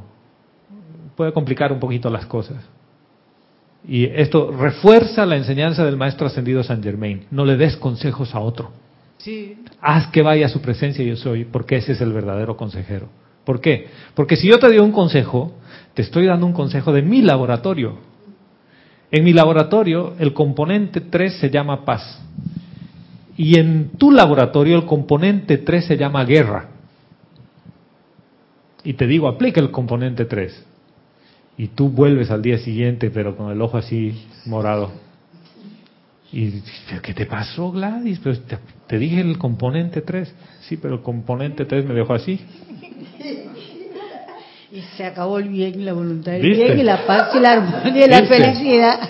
puede 1.16 1.32
complicar 1.32 1.72
un 1.72 1.80
poquito 1.80 2.08
las 2.10 2.26
cosas. 2.26 2.62
Y 3.86 4.04
esto 4.04 4.52
refuerza 4.52 5.26
la 5.26 5.36
enseñanza 5.36 5.84
del 5.84 5.96
maestro 5.96 6.26
ascendido 6.26 6.62
San 6.62 6.82
Germain. 6.82 7.24
No 7.30 7.44
le 7.44 7.56
des 7.56 7.76
consejos 7.76 8.34
a 8.34 8.40
otro. 8.40 8.70
Sí, 9.18 9.56
Haz 9.80 10.08
que 10.08 10.22
vaya 10.22 10.46
a 10.46 10.48
su 10.48 10.60
presencia 10.60 11.04
yo 11.04 11.16
soy, 11.16 11.44
porque 11.44 11.76
ese 11.76 11.92
es 11.92 12.00
el 12.00 12.12
verdadero 12.12 12.56
consejero. 12.56 13.08
¿Por 13.44 13.60
qué? 13.60 13.88
Porque 14.14 14.36
si 14.36 14.48
yo 14.48 14.58
te 14.58 14.68
doy 14.68 14.78
un 14.78 14.92
consejo, 14.92 15.54
te 15.94 16.02
estoy 16.02 16.26
dando 16.26 16.46
un 16.46 16.52
consejo 16.52 16.92
de 16.92 17.02
mi 17.02 17.22
laboratorio. 17.22 17.98
En 19.10 19.24
mi 19.24 19.32
laboratorio 19.32 20.14
el 20.18 20.32
componente 20.32 21.00
3 21.00 21.34
se 21.34 21.50
llama 21.50 21.84
paz. 21.84 22.20
Y 23.36 23.58
en 23.58 23.90
tu 23.98 24.10
laboratorio 24.10 24.76
el 24.76 24.84
componente 24.84 25.58
3 25.58 25.84
se 25.84 25.96
llama 25.96 26.24
guerra. 26.24 26.68
Y 28.84 28.94
te 28.94 29.06
digo, 29.06 29.28
aplica 29.28 29.60
el 29.60 29.70
componente 29.70 30.24
3. 30.24 30.66
Y 31.56 31.68
tú 31.68 31.88
vuelves 31.88 32.30
al 32.30 32.42
día 32.42 32.58
siguiente, 32.58 33.10
pero 33.10 33.36
con 33.36 33.50
el 33.52 33.60
ojo 33.60 33.76
así 33.76 34.26
morado. 34.46 34.90
¿Y 36.32 36.62
¿pero 36.88 37.02
qué 37.02 37.12
te 37.12 37.26
pasó, 37.26 37.70
Gladys? 37.70 38.18
Pues 38.20 38.40
te, 38.46 38.56
te 38.86 38.98
dije 38.98 39.20
el 39.20 39.36
componente 39.36 40.00
3. 40.00 40.34
Sí, 40.62 40.78
pero 40.78 40.94
el 40.94 41.02
componente 41.02 41.66
3 41.66 41.84
me 41.84 41.94
dejó 41.94 42.14
así. 42.14 42.40
y 44.72 44.80
se 44.96 45.04
acabó 45.04 45.38
el 45.38 45.50
bien 45.50 45.78
y 45.78 45.84
la 45.84 45.92
voluntad 45.92 46.32
del 46.32 46.42
¿Viste? 46.42 46.64
bien 46.64 46.78
y 46.78 46.82
la 46.82 47.06
paz 47.06 47.34
y 47.34 47.40
la 47.40 47.52
armonía 47.52 48.06
y 48.06 48.08
la 48.08 48.24
felicidad. 48.24 49.00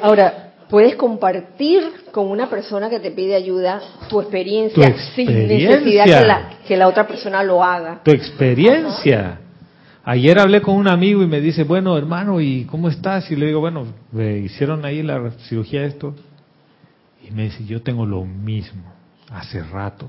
Ahora, 0.00 0.52
puedes 0.70 0.94
compartir 0.94 1.82
con 2.12 2.28
una 2.28 2.48
persona 2.48 2.88
que 2.88 3.00
te 3.00 3.10
pide 3.10 3.34
ayuda 3.34 3.80
tu 4.08 4.20
experiencia, 4.20 4.92
Tu 4.92 4.98
sin 5.16 5.48
necesidad 5.48 6.04
que 6.04 6.26
la, 6.26 6.50
que 6.66 6.76
la 6.76 6.86
otra 6.86 7.06
persona 7.08 7.42
lo 7.42 7.64
haga. 7.64 8.00
Tu 8.04 8.12
experiencia. 8.12 9.40
Ayer 10.10 10.38
hablé 10.38 10.62
con 10.62 10.76
un 10.76 10.88
amigo 10.88 11.22
y 11.22 11.26
me 11.26 11.38
dice, 11.38 11.64
bueno, 11.64 11.94
hermano, 11.98 12.40
¿y 12.40 12.64
cómo 12.64 12.88
estás? 12.88 13.30
Y 13.30 13.36
le 13.36 13.44
digo, 13.44 13.60
bueno, 13.60 13.84
me 14.10 14.38
hicieron 14.38 14.86
ahí 14.86 15.02
la 15.02 15.32
cirugía 15.50 15.84
esto. 15.84 16.14
Y 17.28 17.30
me 17.30 17.42
dice, 17.42 17.66
yo 17.66 17.82
tengo 17.82 18.06
lo 18.06 18.24
mismo, 18.24 18.84
hace 19.30 19.62
rato. 19.62 20.08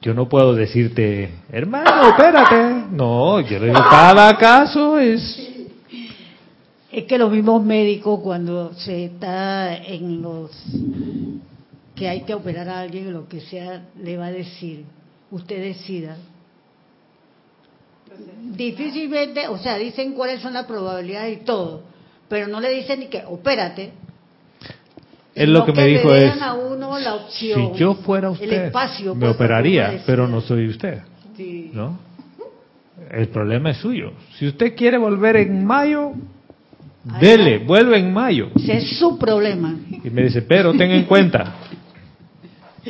Yo 0.00 0.12
no 0.12 0.28
puedo 0.28 0.54
decirte, 0.54 1.30
hermano, 1.52 2.08
espérate. 2.08 2.86
No, 2.90 3.38
yo 3.42 3.60
le 3.60 3.66
digo, 3.66 3.80
cada 3.88 4.36
caso 4.36 4.98
es... 4.98 5.54
Es 6.90 7.04
que 7.04 7.16
los 7.16 7.30
mismos 7.30 7.64
médicos 7.64 8.18
cuando 8.24 8.74
se 8.74 9.04
está 9.04 9.76
en 9.76 10.20
los 10.20 10.50
que 11.94 12.08
hay 12.08 12.22
que 12.22 12.34
operar 12.34 12.68
a 12.68 12.80
alguien 12.80 13.12
lo 13.12 13.28
que 13.28 13.40
sea, 13.40 13.84
le 14.02 14.16
va 14.16 14.26
a 14.26 14.32
decir, 14.32 14.84
usted 15.30 15.62
decida. 15.62 16.16
Difícilmente, 18.56 19.46
o 19.48 19.58
sea, 19.58 19.76
dicen 19.76 20.12
cuáles 20.12 20.40
son 20.40 20.54
las 20.54 20.66
probabilidades 20.66 21.40
y 21.40 21.44
todo, 21.44 21.82
pero 22.28 22.48
no 22.48 22.60
le 22.60 22.70
dicen 22.70 23.00
ni 23.00 23.06
que 23.06 23.22
opérate. 23.26 23.92
Él 25.34 25.52
lo 25.52 25.64
que 25.64 25.72
me 25.72 25.86
dijo 25.86 26.12
es, 26.12 26.42
a 26.42 26.54
uno 26.54 26.98
la 26.98 27.14
opción, 27.14 27.72
si 27.74 27.78
yo 27.78 27.94
fuera 27.94 28.26
el 28.28 28.32
usted, 28.32 28.66
espacio, 28.66 29.14
me 29.14 29.26
pues, 29.26 29.36
operaría, 29.36 30.02
pero 30.04 30.26
no 30.26 30.40
soy 30.40 30.66
usted. 30.68 31.02
Sí. 31.36 31.70
¿no? 31.72 31.98
El 33.10 33.28
problema 33.28 33.70
es 33.70 33.76
suyo. 33.76 34.12
Si 34.36 34.48
usted 34.48 34.74
quiere 34.74 34.98
volver 34.98 35.36
en 35.36 35.64
mayo, 35.64 36.14
Ahí 37.10 37.20
dele, 37.20 37.58
va. 37.58 37.64
vuelve 37.66 37.98
en 37.98 38.12
mayo. 38.12 38.50
Ese 38.56 38.78
es 38.78 38.98
su 38.98 39.16
problema. 39.16 39.76
Y 40.02 40.10
me 40.10 40.24
dice, 40.24 40.42
pero 40.42 40.74
ten 40.74 40.90
en 40.90 41.04
cuenta 41.04 41.54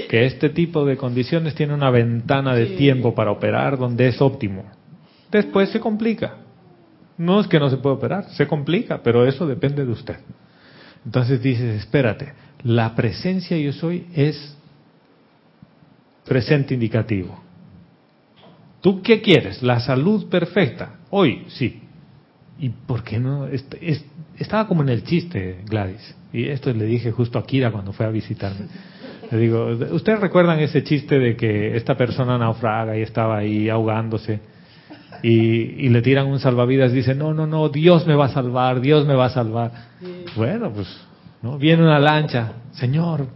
que 0.09 0.25
este 0.25 0.49
tipo 0.51 0.85
de 0.87 0.97
condiciones 0.97 1.55
tiene 1.55 1.75
una 1.75 1.91
ventana 1.91 2.55
de 2.55 2.67
tiempo 2.67 3.15
para 3.15 3.31
operar 3.31 3.77
donde 3.79 4.09
es 4.09 4.21
óptimo. 4.23 4.65
Después 5.31 5.71
se 5.71 5.81
complica. 5.81 6.37
No 7.17 7.41
es 7.41 7.49
que 7.49 7.59
no 7.59 7.69
se 7.69 7.77
pueda 7.79 7.97
operar, 7.97 8.31
se 8.31 8.47
complica, 8.47 9.03
pero 9.03 9.27
eso 9.27 9.47
depende 9.47 9.85
de 9.85 9.91
usted. 9.93 10.17
Entonces 11.05 11.43
dices, 11.43 11.77
espérate, 11.81 12.33
la 12.63 12.95
presencia 12.95 13.57
yo 13.59 13.73
soy 13.73 14.07
es 14.15 14.57
presente 16.25 16.75
indicativo. 16.75 17.41
¿Tú 18.81 19.03
qué 19.03 19.21
quieres? 19.21 19.63
¿La 19.63 19.81
salud 19.81 20.29
perfecta? 20.29 20.97
Hoy, 21.11 21.45
sí. 21.49 21.83
¿Y 22.61 22.69
por 22.71 23.03
qué 23.03 23.19
no? 23.19 23.47
Est- 23.47 23.75
es- 23.81 24.05
estaba 24.39 24.69
como 24.69 24.83
en 24.83 24.89
el 24.91 25.03
chiste, 25.05 25.63
Gladys. 25.69 26.15
Y 26.33 26.45
esto 26.49 26.73
le 26.73 26.85
dije 26.85 27.11
justo 27.11 27.39
a 27.39 27.47
Kira 27.47 27.71
cuando 27.73 27.93
fue 27.93 28.07
a 28.07 28.11
visitarme. 28.11 28.67
Le 29.31 29.39
digo, 29.39 29.67
¿ustedes 29.93 30.21
recuerdan 30.21 30.61
ese 30.61 30.85
chiste 30.85 31.19
de 31.19 31.37
que 31.37 31.77
esta 31.77 31.97
persona 31.97 32.39
naufraga 32.39 32.97
y 32.97 33.03
estaba 33.03 33.39
ahí 33.39 33.69
ahogándose? 33.69 34.41
Y, 35.23 35.31
y 35.31 35.89
le 35.89 36.03
tiran 36.03 36.27
un 36.27 36.39
salvavidas, 36.39 36.93
dice, 36.93 37.15
no, 37.15 37.35
no, 37.35 37.47
no, 37.47 37.69
Dios 37.69 38.07
me 38.07 38.15
va 38.15 38.27
a 38.27 38.29
salvar, 38.29 38.81
Dios 38.81 39.07
me 39.07 39.15
va 39.15 39.27
a 39.27 39.31
salvar. 39.31 39.73
Bueno, 40.37 40.71
pues, 40.73 40.89
¿no? 41.43 41.59
Viene 41.59 41.83
una 41.83 41.99
lancha, 41.99 42.53
Señor, 42.73 43.27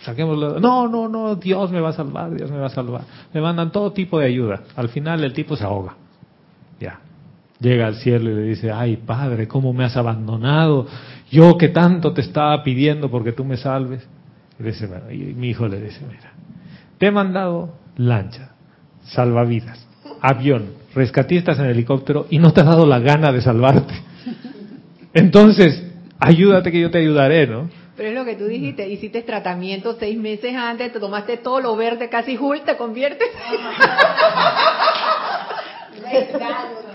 saquémoslo. 0.00 0.60
No, 0.60 0.88
no, 0.88 1.08
no, 1.08 1.36
Dios 1.36 1.70
me 1.70 1.80
va 1.80 1.90
a 1.90 1.92
salvar, 1.92 2.34
Dios 2.34 2.50
me 2.50 2.58
va 2.58 2.66
a 2.66 2.70
salvar. 2.70 3.02
Le 3.32 3.40
mandan 3.40 3.70
todo 3.70 3.92
tipo 3.92 4.18
de 4.18 4.26
ayuda. 4.26 4.62
Al 4.76 4.88
final 4.88 5.22
el 5.22 5.32
tipo 5.32 5.56
se 5.56 5.64
ahoga. 5.64 5.94
Ya. 6.80 7.00
Llega 7.60 7.86
al 7.86 7.96
cielo 7.96 8.30
y 8.30 8.34
le 8.34 8.42
dice, 8.42 8.70
ay 8.70 8.96
Padre, 8.96 9.48
¿cómo 9.48 9.72
me 9.72 9.84
has 9.84 9.96
abandonado? 9.96 10.86
Yo 11.30 11.56
que 11.58 11.68
tanto 11.68 12.12
te 12.12 12.20
estaba 12.20 12.62
pidiendo 12.62 13.10
porque 13.10 13.32
tú 13.32 13.44
me 13.44 13.56
salves. 13.56 14.06
Y, 14.58 14.62
dice, 14.62 14.88
y 15.10 15.34
mi 15.34 15.50
hijo 15.50 15.66
le 15.68 15.80
dice, 15.80 16.00
mira, 16.08 16.32
te 16.98 17.06
he 17.06 17.10
mandado 17.10 17.74
lancha, 17.96 18.52
salvavidas, 19.04 19.86
avión, 20.20 20.74
rescatistas 20.94 21.58
en 21.58 21.66
helicóptero 21.66 22.26
y 22.30 22.38
no 22.38 22.52
te 22.52 22.60
has 22.60 22.66
dado 22.66 22.86
la 22.86 22.98
gana 22.98 23.32
de 23.32 23.40
salvarte. 23.40 23.94
Entonces, 25.14 25.84
ayúdate 26.18 26.70
que 26.70 26.80
yo 26.80 26.90
te 26.90 26.98
ayudaré, 26.98 27.46
¿no? 27.46 27.68
Pero 27.96 28.10
es 28.10 28.14
lo 28.14 28.24
que 28.24 28.36
tú 28.36 28.44
dijiste, 28.44 28.88
hiciste 28.88 29.22
tratamiento 29.22 29.96
seis 29.98 30.16
meses 30.16 30.54
antes, 30.54 30.92
te 30.92 31.00
tomaste 31.00 31.38
todo 31.38 31.60
lo 31.60 31.74
verde, 31.74 32.08
casi 32.08 32.36
Hulk, 32.36 32.64
te 32.64 32.76
conviertes 32.76 33.26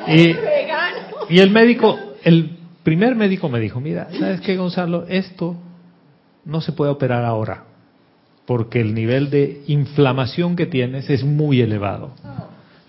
Y, 0.08 0.36
y 1.36 1.40
el 1.40 1.52
médico, 1.52 2.00
el 2.24 2.58
primer 2.84 3.16
médico 3.16 3.50
me 3.50 3.60
dijo, 3.60 3.82
mira, 3.82 4.08
¿sabes 4.18 4.40
qué, 4.40 4.56
Gonzalo? 4.56 5.06
Esto 5.10 5.58
no 6.46 6.62
se 6.62 6.72
puede 6.72 6.92
operar 6.92 7.26
ahora, 7.26 7.66
porque 8.46 8.80
el 8.80 8.94
nivel 8.94 9.30
de 9.30 9.64
inflamación 9.68 10.56
que 10.56 10.68
tienes 10.68 11.10
es 11.10 11.26
muy 11.26 11.62
elevado. 11.62 12.12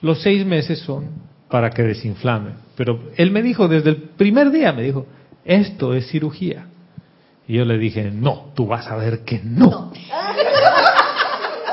Los 0.04 0.20
seis 0.20 0.44
meses 0.44 0.80
son 0.80 1.06
para 1.48 1.70
que 1.70 1.82
desinflame. 1.82 2.50
Pero 2.76 3.04
él 3.16 3.30
me 3.30 3.40
dijo 3.40 3.68
desde 3.68 3.88
el 3.88 3.96
primer 3.96 4.50
día, 4.50 4.70
me 4.70 4.82
dijo, 4.82 5.06
esto 5.46 5.94
es 5.94 6.08
cirugía. 6.08 6.66
Y 7.48 7.54
yo 7.56 7.64
le 7.64 7.78
dije, 7.78 8.10
no, 8.12 8.52
tú 8.54 8.66
vas 8.66 8.86
a 8.86 8.96
ver 8.96 9.20
que 9.20 9.40
no. 9.42 9.90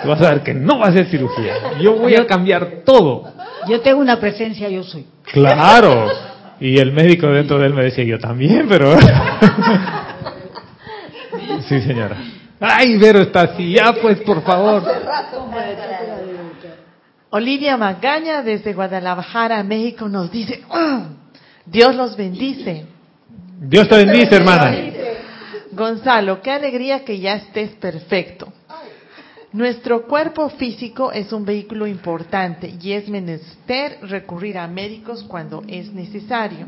Tú 0.02 0.08
vas 0.08 0.22
a 0.22 0.30
ver 0.30 0.44
que 0.44 0.54
no 0.54 0.80
va 0.80 0.88
a 0.88 0.94
ser 0.94 1.08
cirugía. 1.08 1.78
Yo 1.82 1.98
voy 1.98 2.16
a 2.16 2.26
cambiar 2.26 2.84
todo. 2.86 3.34
Yo 3.68 3.82
tengo 3.82 4.00
una 4.00 4.18
presencia, 4.18 4.70
yo 4.70 4.82
soy. 4.84 5.06
Claro. 5.34 6.08
Y 6.62 6.78
el 6.78 6.94
médico 6.94 7.28
dentro 7.28 7.60
de 7.60 7.66
él 7.68 7.74
me 7.74 7.84
decía, 7.84 8.06
yo 8.06 8.18
también, 8.18 8.66
pero... 8.70 8.98
sí, 11.68 11.82
señora. 11.82 12.16
Ay, 12.62 12.96
Vero 12.98 13.20
está 13.20 13.42
así, 13.42 13.74
ya 13.74 13.92
pues, 14.02 14.22
por 14.22 14.42
favor. 14.44 14.84
Olivia 17.34 17.78
Magaña 17.78 18.42
desde 18.42 18.74
Guadalajara, 18.74 19.64
México, 19.64 20.10
nos 20.10 20.30
dice, 20.30 20.64
"Ah, 20.70 21.08
Dios 21.66 21.96
los 21.96 22.18
bendice. 22.18 22.86
Dios 23.58 23.88
te 23.88 23.96
bendice, 24.04 24.36
hermana. 24.36 24.76
Gonzalo, 25.72 26.42
qué 26.42 26.52
alegría 26.52 27.06
que 27.06 27.18
ya 27.20 27.36
estés 27.36 27.70
perfecto. 27.76 28.52
Nuestro 29.54 30.08
cuerpo 30.08 30.50
físico 30.50 31.14
es 31.14 31.32
un 31.32 31.46
vehículo 31.46 31.88
importante 31.88 32.76
y 32.82 32.92
es 32.92 33.08
menester 33.08 34.00
recurrir 34.02 34.58
a 34.58 34.68
médicos 34.68 35.24
cuando 35.24 35.64
es 35.70 35.94
necesario. 35.94 36.68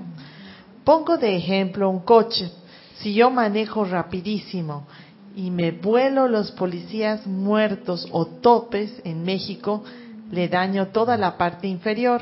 Pongo 0.85 1.17
de 1.17 1.35
ejemplo 1.35 1.89
un 1.89 1.99
coche. 2.05 2.49
Si 2.99 3.13
yo 3.13 3.29
manejo 3.29 3.83
rapidísimo 3.83 4.87
y 5.35 5.51
me 5.51 5.71
vuelo 5.71 6.29
los 6.29 6.51
policías 6.51 7.27
muertos 7.27 8.07
o 8.11 8.27
topes 8.27 9.01
en 9.03 9.23
México, 9.23 9.83
le 10.33 10.49
daño 10.49 10.87
toda 10.87 11.15
la 11.15 11.37
parte 11.37 11.67
inferior. 11.67 12.21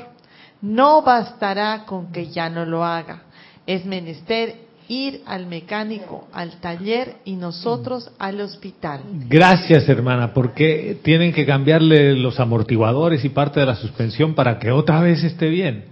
No 0.62 1.02
bastará 1.02 1.86
con 1.86 2.12
que 2.12 2.28
ya 2.28 2.50
no 2.50 2.66
lo 2.66 2.84
haga. 2.84 3.24
Es 3.66 3.86
menester 3.86 4.56
ir 4.88 5.22
al 5.26 5.48
mecánico, 5.48 6.28
al 6.34 6.60
taller 6.60 7.16
y 7.24 7.36
nosotros 7.36 8.12
al 8.20 8.42
hospital. 8.42 9.02
Gracias, 9.30 9.88
hermana, 9.88 10.34
porque 10.34 10.98
tienen 11.02 11.32
que 11.32 11.46
cambiarle 11.46 12.14
los 12.16 12.40
amortiguadores 12.40 13.24
y 13.24 13.30
parte 13.30 13.62
de 13.62 13.68
la 13.68 13.76
suspensión 13.76 14.36
para 14.36 14.60
que 14.60 14.72
otra 14.72 15.00
vez 15.02 15.24
esté 15.24 15.48
bien. 15.48 15.86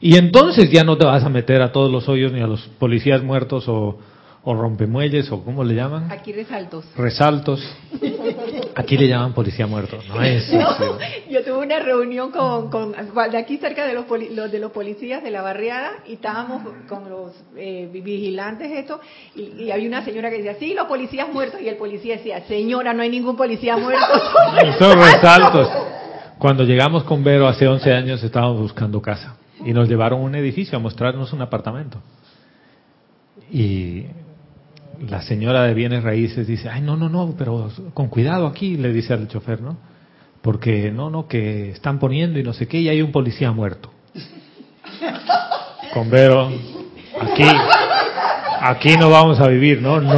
Y 0.00 0.16
entonces 0.16 0.70
ya 0.70 0.84
no 0.84 0.96
te 0.96 1.04
vas 1.04 1.22
a 1.24 1.28
meter 1.28 1.60
a 1.60 1.72
todos 1.72 1.90
los 1.90 2.08
hoyos 2.08 2.32
ni 2.32 2.40
a 2.40 2.46
los 2.46 2.62
policías 2.78 3.22
muertos 3.22 3.68
o, 3.68 3.98
o 4.42 4.54
rompemuelles 4.54 5.30
o 5.30 5.44
cómo 5.44 5.62
le 5.62 5.74
llaman. 5.74 6.10
Aquí 6.10 6.32
resaltos. 6.32 6.86
Resaltos. 6.96 7.60
Aquí 8.78 8.98
le 8.98 9.08
llaman 9.08 9.32
policía 9.32 9.66
muerto. 9.66 9.98
No 10.06 10.22
es. 10.22 10.52
No, 10.52 10.68
yo 11.30 11.42
tuve 11.42 11.64
una 11.64 11.78
reunión 11.78 12.30
con, 12.30 12.70
con 12.70 12.92
de 12.92 13.38
aquí 13.38 13.56
cerca 13.56 13.86
de 13.86 13.94
los, 13.94 14.04
poli- 14.04 14.34
los 14.34 14.52
de 14.52 14.58
los 14.58 14.70
policías 14.70 15.22
de 15.22 15.30
la 15.30 15.40
barriada 15.40 15.92
y 16.06 16.12
estábamos 16.14 16.62
con 16.88 17.08
los 17.08 17.32
eh, 17.56 17.88
vigilantes 17.92 18.70
esto 18.70 19.00
y, 19.34 19.64
y 19.64 19.70
había 19.70 19.88
una 19.88 20.04
señora 20.04 20.28
que 20.30 20.36
decía 20.36 20.56
sí 20.58 20.74
los 20.74 20.86
policías 20.86 21.28
muertos 21.32 21.60
y 21.62 21.68
el 21.68 21.76
policía 21.76 22.18
decía 22.18 22.42
señora 22.46 22.92
no 22.92 23.02
hay 23.02 23.08
ningún 23.08 23.34
policía 23.36 23.76
muerto 23.78 24.04
Son 24.78 24.98
resaltos. 24.98 25.68
Cuando 26.38 26.64
llegamos 26.64 27.04
con 27.04 27.24
Vero 27.24 27.48
hace 27.48 27.66
11 27.66 27.92
años 27.94 28.22
estábamos 28.22 28.60
buscando 28.60 29.00
casa 29.00 29.36
y 29.64 29.72
nos 29.72 29.88
llevaron 29.88 30.20
a 30.20 30.24
un 30.24 30.34
edificio 30.34 30.76
a 30.76 30.80
mostrarnos 30.82 31.32
un 31.32 31.40
apartamento. 31.40 31.98
Y 33.50 34.04
la 35.00 35.22
señora 35.22 35.64
de 35.64 35.74
bienes 35.74 36.02
raíces 36.02 36.46
dice, 36.46 36.68
ay, 36.68 36.80
no, 36.80 36.96
no, 36.96 37.08
no, 37.08 37.34
pero 37.36 37.70
con 37.94 38.08
cuidado 38.08 38.46
aquí, 38.46 38.76
le 38.76 38.92
dice 38.92 39.12
al 39.12 39.28
chofer, 39.28 39.60
¿no? 39.60 39.76
Porque 40.42 40.90
no, 40.90 41.10
no, 41.10 41.26
que 41.26 41.70
están 41.70 41.98
poniendo 41.98 42.38
y 42.38 42.42
no 42.42 42.52
sé 42.52 42.68
qué, 42.68 42.78
y 42.78 42.88
hay 42.88 43.02
un 43.02 43.12
policía 43.12 43.52
muerto. 43.52 43.90
Con 45.92 46.10
Vero, 46.10 46.50
aquí, 47.20 47.44
aquí 48.60 48.96
no 48.96 49.10
vamos 49.10 49.40
a 49.40 49.48
vivir, 49.48 49.80
¿no? 49.80 50.00
No. 50.00 50.14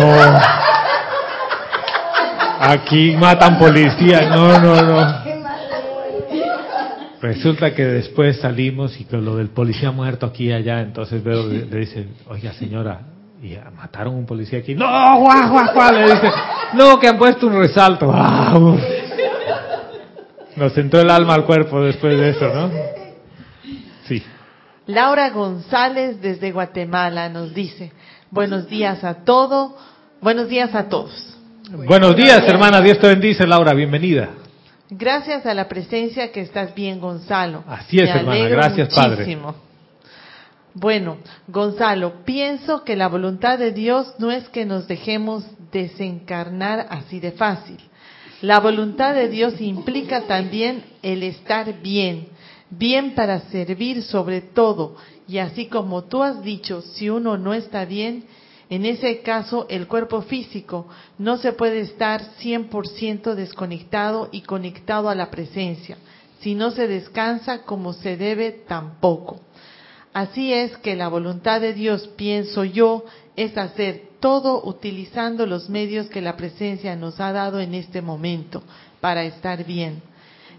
Aquí 2.61 3.16
matan 3.16 3.59
policías, 3.59 4.29
no, 4.29 4.59
no, 4.59 4.83
no. 4.83 5.29
Resulta 7.20 7.74
que 7.74 7.85
después 7.85 8.41
salimos 8.41 9.01
y 9.01 9.05
con 9.05 9.24
lo 9.24 9.37
del 9.37 9.49
policía 9.49 9.91
muerto 9.91 10.26
aquí 10.26 10.49
y 10.49 10.53
allá, 10.53 10.81
entonces 10.81 11.24
le 11.24 11.66
le 11.66 11.79
dice, 11.79 12.07
oiga 12.29 12.53
señora, 12.53 13.18
y 13.43 13.57
mataron 13.76 14.14
un 14.14 14.26
policía 14.26 14.59
aquí. 14.59 14.74
No, 14.74 14.86
guau, 14.86 15.51
guau, 15.51 15.72
guau, 15.72 15.93
le 15.93 16.03
dice, 16.03 16.30
no, 16.74 16.99
que 16.99 17.09
han 17.09 17.18
puesto 17.18 17.47
un 17.47 17.59
resalto. 17.59 18.12
Ah. 18.20 18.59
Nos 20.57 20.76
entró 20.76 21.01
el 21.01 21.09
alma 21.09 21.34
al 21.34 21.45
cuerpo 21.45 21.80
después 21.80 22.18
de 22.18 22.30
eso, 22.30 22.49
¿no? 22.49 22.70
Sí. 24.07 24.20
Laura 24.86 25.30
González 25.30 26.20
desde 26.20 26.51
Guatemala 26.51 27.28
nos 27.28 27.55
dice, 27.55 27.93
buenos 28.32 28.68
días 28.68 29.05
a 29.05 29.22
todo, 29.22 29.76
buenos 30.20 30.49
días 30.49 30.74
a 30.74 30.89
todos. 30.89 31.36
Buenos 31.70 32.16
días, 32.16 32.43
hermana, 32.49 32.80
Dios 32.80 32.99
te 32.99 33.07
bendice, 33.07 33.47
Laura, 33.47 33.72
bienvenida. 33.72 34.30
Gracias 34.91 35.47
a 35.47 35.55
la 35.55 35.68
presencia 35.68 36.32
que 36.32 36.41
estás 36.41 36.74
bien, 36.74 36.99
Gonzalo. 36.99 37.62
Así 37.68 37.99
es, 38.01 38.12
Me 38.12 38.20
hermana. 38.20 38.49
Gracias, 38.49 38.95
Padre. 38.95 39.39
Bueno, 40.75 41.19
Gonzalo, 41.49 42.25
pienso 42.25 42.85
que 42.85 42.97
la 42.97 43.09
voluntad 43.09 43.59
de 43.59 43.73
Dios 43.73 44.14
no 44.19 44.31
es 44.31 44.49
que 44.51 44.64
nos 44.64 44.87
dejemos 44.87 45.45
desencarnar 45.73 46.87
así 46.91 47.21
de 47.21 47.33
fácil. 47.33 47.79
La 48.41 48.61
voluntad 48.61 49.14
de 49.14 49.29
Dios 49.29 49.61
implica 49.61 50.27
también 50.27 50.85
el 51.03 51.25
estar 51.25 51.81
bien, 51.83 52.29
bien 52.71 53.14
para 53.14 53.41
servir 53.51 54.03
sobre 54.03 54.41
todo. 54.41 54.97
Y 55.27 55.39
así 55.39 55.66
como 55.66 56.05
tú 56.05 56.23
has 56.23 56.43
dicho, 56.43 56.83
si 56.83 57.11
uno 57.11 57.37
no 57.37 57.53
está 57.53 57.85
bien, 57.85 58.25
en 58.71 58.85
ese 58.85 59.23
caso 59.23 59.66
el 59.69 59.89
cuerpo 59.89 60.23
físico 60.23 60.87
no 61.19 61.39
se 61.39 61.53
puede 61.53 61.81
estar 61.81 62.23
100% 62.41 63.35
desconectado 63.35 64.29
y 64.31 64.43
conectado 64.43 65.09
a 65.09 65.14
la 65.14 65.31
presencia. 65.31 65.97
Si 66.41 66.55
no 66.55 66.71
se 66.71 66.87
descansa 66.87 67.62
como 67.62 67.93
se 67.93 68.16
debe, 68.16 68.53
tampoco. 68.53 69.41
Así 70.12 70.52
es 70.52 70.76
que 70.78 70.96
la 70.96 71.09
voluntad 71.09 71.61
de 71.61 71.74
Dios, 71.74 72.09
pienso 72.16 72.64
yo, 72.64 73.04
es 73.36 73.56
hacer 73.56 74.09
todo 74.20 74.64
utilizando 74.64 75.46
los 75.46 75.68
medios 75.68 76.06
que 76.09 76.20
la 76.20 76.36
presencia 76.36 76.96
nos 76.96 77.20
ha 77.20 77.32
dado 77.32 77.61
en 77.61 77.74
este 77.74 78.02
momento 78.02 78.62
para 79.00 79.24
estar 79.24 79.64
bien. 79.64 80.02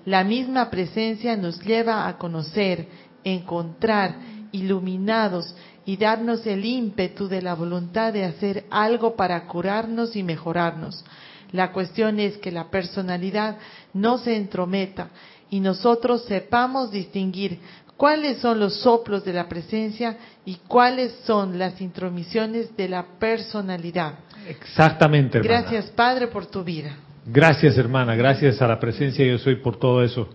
La 0.05 0.23
misma 0.23 0.69
presencia 0.69 1.35
nos 1.35 1.59
lleva 1.61 2.07
a 2.07 2.17
conocer, 2.17 2.87
encontrar, 3.23 4.15
iluminados 4.51 5.53
y 5.85 5.97
darnos 5.97 6.45
el 6.47 6.65
ímpetu 6.65 7.27
de 7.27 7.41
la 7.41 7.53
voluntad 7.53 8.13
de 8.13 8.23
hacer 8.23 8.65
algo 8.69 9.15
para 9.15 9.45
curarnos 9.47 10.15
y 10.15 10.23
mejorarnos. 10.23 11.03
La 11.51 11.71
cuestión 11.71 12.19
es 12.19 12.37
que 12.37 12.51
la 12.51 12.69
personalidad 12.69 13.57
no 13.93 14.19
se 14.19 14.35
entrometa 14.35 15.09
y 15.49 15.59
nosotros 15.59 16.25
sepamos 16.25 16.91
distinguir 16.91 17.59
cuáles 17.99 18.37
son 18.37 18.61
los 18.61 18.79
soplos 18.79 19.25
de 19.25 19.33
la 19.33 19.49
presencia 19.49 20.15
y 20.45 20.55
cuáles 20.69 21.11
son 21.25 21.59
las 21.59 21.81
intromisiones 21.81 22.75
de 22.77 22.87
la 22.87 23.03
personalidad. 23.19 24.19
Exactamente, 24.47 25.37
hermana. 25.39 25.59
Gracias, 25.61 25.91
Padre, 25.91 26.27
por 26.27 26.45
tu 26.45 26.63
vida. 26.63 26.95
Gracias, 27.25 27.77
hermana. 27.77 28.15
Gracias 28.15 28.61
a 28.61 28.67
la 28.67 28.79
presencia 28.79 29.25
yo 29.25 29.37
soy 29.37 29.57
por 29.57 29.77
todo 29.77 30.01
eso. 30.01 30.29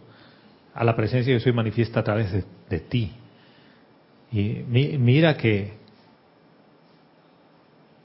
A 0.74 0.84
la 0.84 0.94
presencia 0.94 1.32
yo 1.32 1.40
soy 1.40 1.52
manifiesta 1.52 2.00
a 2.00 2.04
través 2.04 2.30
de, 2.32 2.44
de 2.68 2.80
ti. 2.80 3.12
Y 4.30 4.42
mi- 4.68 4.98
mira 4.98 5.34
que 5.38 5.72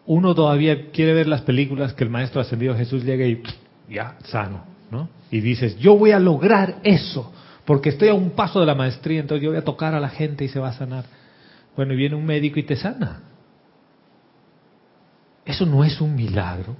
uno 0.05 0.34
todavía 0.34 0.89
quiere 0.91 1.14
ver 1.14 1.28
las 1.28 1.41
películas 1.41 1.93
que 1.93 2.03
el 2.05 2.10
Maestro 2.10 2.39
Ascendido 2.39 2.76
Jesús 2.76 3.03
llega 3.03 3.26
y 3.26 3.43
ya, 3.89 4.16
sano, 4.24 4.64
¿no? 4.89 5.10
Y 5.32 5.41
dices, 5.41 5.78
yo 5.80 5.97
voy 5.97 6.12
a 6.12 6.20
lograr 6.20 6.78
eso, 6.84 7.32
porque 7.70 7.90
estoy 7.90 8.08
a 8.10 8.16
un 8.16 8.32
paso 8.32 8.60
de 8.60 8.66
la 8.66 8.74
maestría, 8.74 9.20
entonces 9.20 9.44
yo 9.44 9.52
voy 9.52 9.60
a 9.60 9.64
tocar 9.64 9.94
a 9.94 10.00
la 10.00 10.10
gente 10.10 10.44
y 10.44 10.48
se 10.48 10.60
va 10.60 10.70
a 10.70 10.74
sanar. 10.74 11.06
Bueno, 11.76 11.94
y 11.94 11.98
viene 11.98 12.16
un 12.16 12.26
médico 12.26 12.58
y 12.60 12.64
te 12.64 12.76
sana. 12.76 13.22
Eso 15.46 15.68
no 15.68 15.84
es 15.84 16.02
un 16.02 16.16
milagro. 16.16 16.72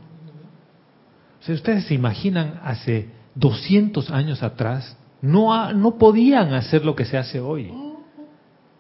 O 1.40 1.44
sea, 1.44 1.54
ustedes 1.54 1.86
se 1.86 1.94
imaginan 1.94 2.60
hace 2.64 3.08
200 3.36 4.10
años 4.10 4.42
atrás, 4.42 4.98
no, 5.22 5.72
no 5.74 6.00
podían 6.00 6.56
hacer 6.56 6.84
lo 6.84 6.96
que 6.96 7.06
se 7.06 7.20
hace 7.20 7.40
hoy. 7.40 7.72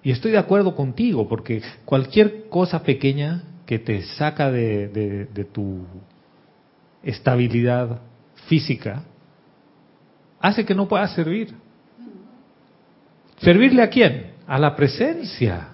Y 0.01 0.09
estoy 0.09 0.31
de 0.31 0.39
acuerdo 0.39 0.75
contigo, 0.75 1.27
porque 1.29 1.61
cualquier 1.85 2.49
cosa 2.49 2.81
pequeña 2.81 3.43
que 3.67 3.77
te 3.77 4.01
saca 4.01 4.49
de, 4.49 4.87
de- 4.87 5.25
de 5.25 5.43
tu 5.45 5.85
estabilidad 7.03 7.99
física, 8.47 9.03
hace 10.39 10.65
que 10.65 10.73
no 10.73 10.87
puedas 10.87 11.13
servir. 11.13 11.68
¿Servirle 13.41 13.81
a 13.81 13.89
quién? 13.89 14.31
A 14.47 14.57
la 14.57 14.75
presencia. 14.75 15.69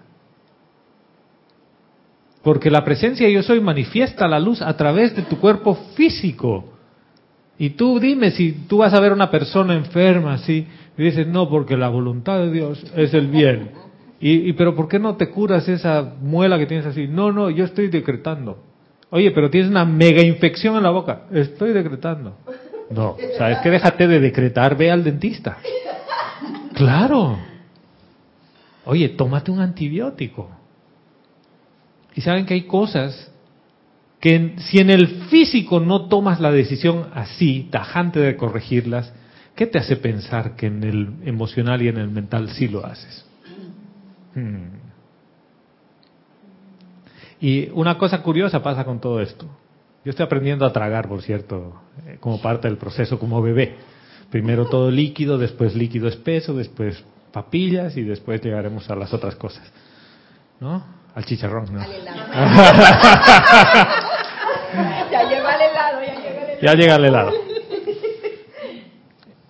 Porque 2.43 2.69
la 2.69 2.83
presencia 2.83 3.27
yo 3.27 3.41
soy 3.41 3.59
manifiesta 3.59 4.27
la 4.27 4.39
luz 4.39 4.61
a 4.61 4.77
través 4.77 5.15
de 5.15 5.23
tu 5.23 5.39
cuerpo 5.39 5.75
físico. 5.95 6.73
Y 7.57 7.71
tú 7.71 7.99
dime 7.99 8.31
si 8.31 8.51
tú 8.67 8.77
vas 8.77 8.93
a 8.93 8.99
ver 8.99 9.13
una 9.13 9.31
persona 9.31 9.73
enferma 9.73 10.33
así 10.33 10.67
y 10.97 11.03
dices, 11.03 11.25
no, 11.25 11.49
porque 11.49 11.75
la 11.75 11.89
voluntad 11.89 12.39
de 12.39 12.51
Dios 12.51 12.85
es 12.95 13.13
el 13.13 13.27
bien. 13.27 13.71
Y, 14.19 14.49
y 14.49 14.53
pero 14.53 14.75
¿por 14.75 14.87
qué 14.87 14.99
no 14.99 15.15
te 15.15 15.29
curas 15.29 15.67
esa 15.67 16.15
muela 16.21 16.57
que 16.59 16.65
tienes 16.65 16.85
así? 16.85 17.07
No, 17.07 17.31
no, 17.31 17.49
yo 17.49 17.65
estoy 17.65 17.87
decretando. 17.87 18.63
Oye, 19.09 19.31
pero 19.31 19.49
tienes 19.49 19.71
una 19.71 19.85
mega 19.85 20.21
infección 20.21 20.75
en 20.75 20.83
la 20.83 20.89
boca. 20.89 21.23
Estoy 21.31 21.73
decretando. 21.73 22.37
No, 22.89 23.15
sabes 23.37 23.59
que 23.59 23.69
déjate 23.71 24.07
de 24.07 24.19
decretar, 24.19 24.77
ve 24.77 24.91
al 24.91 25.03
dentista. 25.03 25.57
Claro, 26.73 27.37
Oye, 28.85 29.09
tómate 29.09 29.51
un 29.51 29.59
antibiótico. 29.59 30.49
Y 32.15 32.21
saben 32.21 32.45
que 32.45 32.53
hay 32.53 32.63
cosas 32.63 33.31
que 34.19 34.55
si 34.57 34.79
en 34.79 34.89
el 34.89 35.07
físico 35.29 35.79
no 35.79 36.07
tomas 36.07 36.39
la 36.39 36.51
decisión 36.51 37.09
así, 37.13 37.67
tajante 37.71 38.19
de 38.19 38.37
corregirlas, 38.37 39.13
¿qué 39.55 39.67
te 39.67 39.79
hace 39.79 39.97
pensar 39.97 40.55
que 40.55 40.67
en 40.67 40.83
el 40.83 41.15
emocional 41.25 41.81
y 41.81 41.89
en 41.89 41.97
el 41.97 42.09
mental 42.09 42.49
sí 42.49 42.67
lo 42.67 42.85
haces? 42.85 43.25
Hmm. 44.33 44.85
Y 47.41 47.69
una 47.73 47.97
cosa 47.97 48.21
curiosa 48.21 48.63
pasa 48.63 48.85
con 48.85 48.99
todo 48.99 49.21
esto. 49.21 49.45
Yo 50.03 50.11
estoy 50.11 50.25
aprendiendo 50.25 50.65
a 50.65 50.73
tragar, 50.73 51.07
por 51.07 51.21
cierto, 51.21 51.81
eh, 52.07 52.17
como 52.19 52.41
parte 52.41 52.67
del 52.67 52.77
proceso 52.77 53.19
como 53.19 53.41
bebé. 53.41 53.75
Primero 54.29 54.67
todo 54.67 54.89
líquido, 54.89 55.37
después 55.37 55.75
líquido 55.75 56.07
espeso, 56.07 56.53
después 56.53 57.03
papillas 57.35 57.95
y 57.97 58.03
después 58.03 58.41
llegaremos 58.41 58.89
a 58.89 58.95
las 58.95 59.13
otras 59.13 59.35
cosas. 59.35 59.69
¿No? 60.61 60.85
Al 61.13 61.25
chicharrón, 61.25 61.73
¿no? 61.73 61.81
Al 61.81 61.91
helado. 61.91 62.31
ya 65.11 65.29
llegó 65.29 65.47
al 65.47 65.61
helado, 65.61 66.01
ya 66.01 66.15
llegó 66.15 66.29
al 66.29 66.37
helado. 66.45 66.61
Ya 66.61 66.73
llega 66.73 66.95
el 66.95 67.05
helado. 67.05 67.33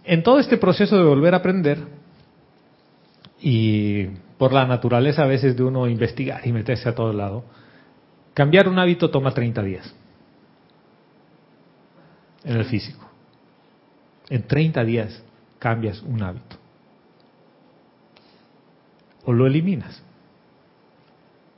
En 0.03 0.23
todo 0.23 0.39
este 0.39 0.57
proceso 0.57 0.97
de 0.97 1.03
volver 1.03 1.35
a 1.35 1.37
aprender, 1.37 1.77
y 3.39 4.07
por 4.39 4.51
la 4.51 4.65
naturaleza 4.65 5.21
a 5.21 5.27
veces 5.27 5.55
de 5.55 5.61
uno 5.63 5.87
investigar 5.87 6.41
y 6.47 6.51
meterse 6.51 6.89
a 6.89 6.95
todo 6.95 7.13
lado, 7.13 7.45
cambiar 8.33 8.67
un 8.67 8.79
hábito 8.79 9.11
toma 9.11 9.31
30 9.31 9.61
días 9.61 9.93
en 12.43 12.57
el 12.57 12.65
físico. 12.65 13.07
En 14.27 14.47
30 14.47 14.83
días 14.83 15.23
cambias 15.59 16.01
un 16.01 16.23
hábito. 16.23 16.64
O 19.25 19.33
lo 19.33 19.47
eliminas. 19.47 20.01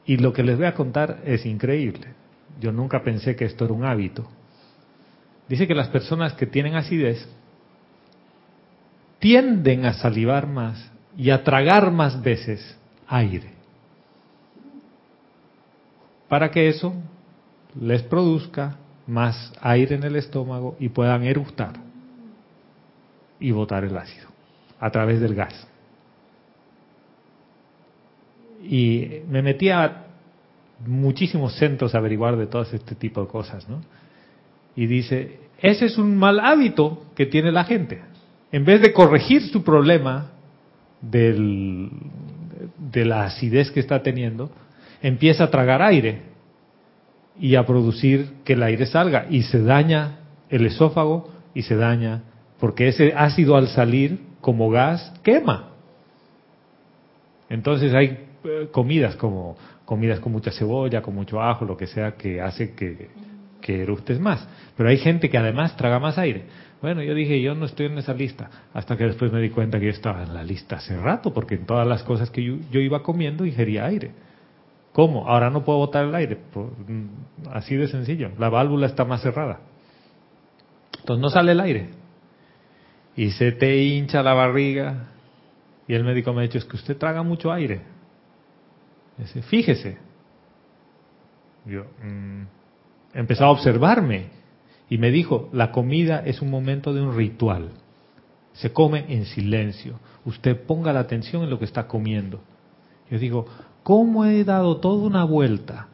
Y 0.06 0.18
lo 0.18 0.34
que 0.34 0.44
les 0.44 0.58
voy 0.58 0.68
a 0.68 0.74
contar 0.74 1.22
es 1.26 1.46
increíble. 1.46 2.08
Yo 2.60 2.72
nunca 2.72 3.04
pensé 3.04 3.36
que 3.36 3.46
esto 3.46 3.66
era 3.66 3.74
un 3.74 3.84
hábito. 3.84 4.28
Dice 5.48 5.68
que 5.68 5.76
las 5.76 5.90
personas 5.90 6.34
que 6.34 6.46
tienen 6.46 6.76
acidez 6.76 7.28
tienden 9.20 9.86
a 9.86 9.94
salivar 9.94 10.48
más 10.48 10.92
y 11.18 11.30
a 11.30 11.44
tragar 11.44 11.92
más 11.92 12.22
veces 12.22 12.78
aire. 13.08 13.52
Para 16.28 16.52
que 16.52 16.68
eso 16.68 16.94
les 17.80 18.04
produzca 18.04 18.78
más 19.08 19.54
aire 19.62 19.96
en 19.96 20.04
el 20.04 20.16
estómago 20.16 20.76
y 20.80 20.90
puedan 20.90 21.24
eructar 21.24 21.74
y 23.40 23.52
botar 23.52 23.84
el 23.84 23.98
ácido 23.98 24.28
a 24.80 24.92
través 24.92 25.22
del 25.22 25.36
gas. 25.36 25.68
Y 28.68 29.22
me 29.30 29.42
metí 29.42 29.70
a 29.70 30.06
muchísimos 30.86 31.56
centros 31.56 31.96
a 31.96 32.00
averiguar 32.00 32.36
de 32.38 32.48
todo 32.48 32.64
este 32.64 32.96
tipo 32.96 33.22
de 33.22 33.28
cosas, 33.28 33.68
¿no? 33.70 33.82
Y 34.76 34.86
dice, 34.86 35.40
ese 35.60 35.86
es 35.86 35.98
un 35.98 36.18
mal 36.18 36.40
hábito 36.40 37.06
que 37.16 37.26
tiene 37.26 37.52
la 37.52 37.64
gente. 37.64 38.02
En 38.52 38.66
vez 38.66 38.82
de 38.82 38.94
corregir 38.94 39.42
su 39.50 39.64
problema 39.64 40.32
de 41.02 41.90
la 43.06 43.24
acidez 43.24 43.72
que 43.72 43.80
está 43.80 44.04
teniendo, 44.04 44.52
empieza 45.02 45.46
a 45.46 45.52
tragar 45.52 45.82
aire 45.82 46.22
y 47.40 47.56
a 47.56 47.66
producir 47.66 48.34
que 48.44 48.54
el 48.54 48.64
aire 48.64 48.86
salga 48.86 49.28
y 49.30 49.44
se 49.44 49.62
daña 49.62 50.20
el 50.50 50.66
esófago 50.66 51.30
y 51.54 51.64
se 51.64 51.76
daña 51.76 52.24
porque 52.60 52.88
ese 52.88 53.14
ácido 53.16 53.56
al 53.56 53.68
salir 53.68 54.20
como 54.42 54.70
gas 54.70 55.14
quema. 55.24 55.70
Entonces 57.50 57.94
hay 57.94 58.27
comidas 58.72 59.16
como 59.16 59.58
comidas 59.86 60.20
con 60.20 60.34
mucha 60.34 60.52
cebolla, 60.52 61.02
con 61.02 61.16
mucho 61.16 61.42
ajo, 61.42 61.66
lo 61.66 61.78
que 61.78 61.88
sea 61.88 62.16
que 62.16 62.42
hace 62.42 62.74
que, 62.76 63.10
que 63.62 63.84
eructes 63.84 64.20
más. 64.20 64.48
Pero 64.76 64.90
hay 64.90 64.98
gente 64.98 65.30
que 65.30 65.38
además 65.38 65.78
traga 65.78 66.00
más 66.00 66.18
aire. 66.18 66.46
Bueno, 66.82 67.02
yo 67.02 67.16
dije, 67.16 67.42
yo 67.42 67.56
no 67.56 67.66
estoy 67.66 67.88
en 67.88 67.98
esa 67.98 68.14
lista, 68.14 68.50
hasta 68.74 68.98
que 68.98 69.06
después 69.06 69.32
me 69.32 69.42
di 69.42 69.50
cuenta 69.50 69.80
que 69.80 69.86
yo 69.86 69.92
estaba 69.92 70.24
en 70.24 70.34
la 70.34 70.44
lista 70.44 70.76
hace 70.76 70.98
rato, 70.98 71.34
porque 71.34 71.56
en 71.56 71.66
todas 71.66 71.88
las 71.88 72.04
cosas 72.04 72.30
que 72.30 72.44
yo, 72.44 72.56
yo 72.72 72.80
iba 72.82 73.02
comiendo 73.02 73.46
ingería 73.46 73.86
aire. 73.86 74.12
¿Cómo? 74.98 75.28
Ahora 75.28 75.52
no 75.52 75.64
puedo 75.64 75.78
botar 75.78 76.06
el 76.06 76.16
aire. 76.16 76.40
Mm, 76.56 77.50
así 77.54 77.76
de 77.76 77.88
sencillo. 77.88 78.32
La 78.40 78.50
válvula 78.50 78.88
está 78.88 79.06
más 79.06 79.22
cerrada. 79.22 79.60
Entonces 81.00 81.22
no 81.22 81.30
sale 81.30 81.52
el 81.52 81.60
aire. 81.60 81.90
Y 83.16 83.30
se 83.30 83.52
te 83.52 83.78
hincha 83.78 84.24
la 84.24 84.34
barriga. 84.34 85.10
Y 85.88 85.94
el 85.94 86.04
médico 86.04 86.34
me 86.34 86.40
ha 86.40 86.44
dicho, 86.44 86.58
es 86.58 86.66
que 86.66 86.78
usted 86.78 86.98
traga 86.98 87.22
mucho 87.22 87.52
aire. 87.52 87.82
Fíjese. 89.50 89.98
Yo 91.66 91.86
mm, 92.04 92.44
empecé 93.14 93.44
a 93.44 93.50
observarme. 93.50 94.38
Y 94.90 94.98
me 94.98 95.12
dijo, 95.12 95.50
la 95.52 95.72
comida 95.72 96.24
es 96.26 96.42
un 96.42 96.50
momento 96.50 96.94
de 96.94 97.02
un 97.02 97.16
ritual. 97.16 97.72
Se 98.54 98.72
come 98.72 99.06
en 99.10 99.26
silencio. 99.26 100.00
Usted 100.26 100.66
ponga 100.66 100.94
la 100.94 101.02
atención 101.02 101.44
en 101.44 101.50
lo 101.50 101.60
que 101.60 101.66
está 101.66 101.88
comiendo. 101.88 102.42
Yo 103.10 103.20
digo, 103.20 103.46
¿cómo 103.84 104.26
he 104.26 104.44
dado 104.44 104.78
toda 104.78 105.06
una 105.06 105.24
vuelta 105.24 105.88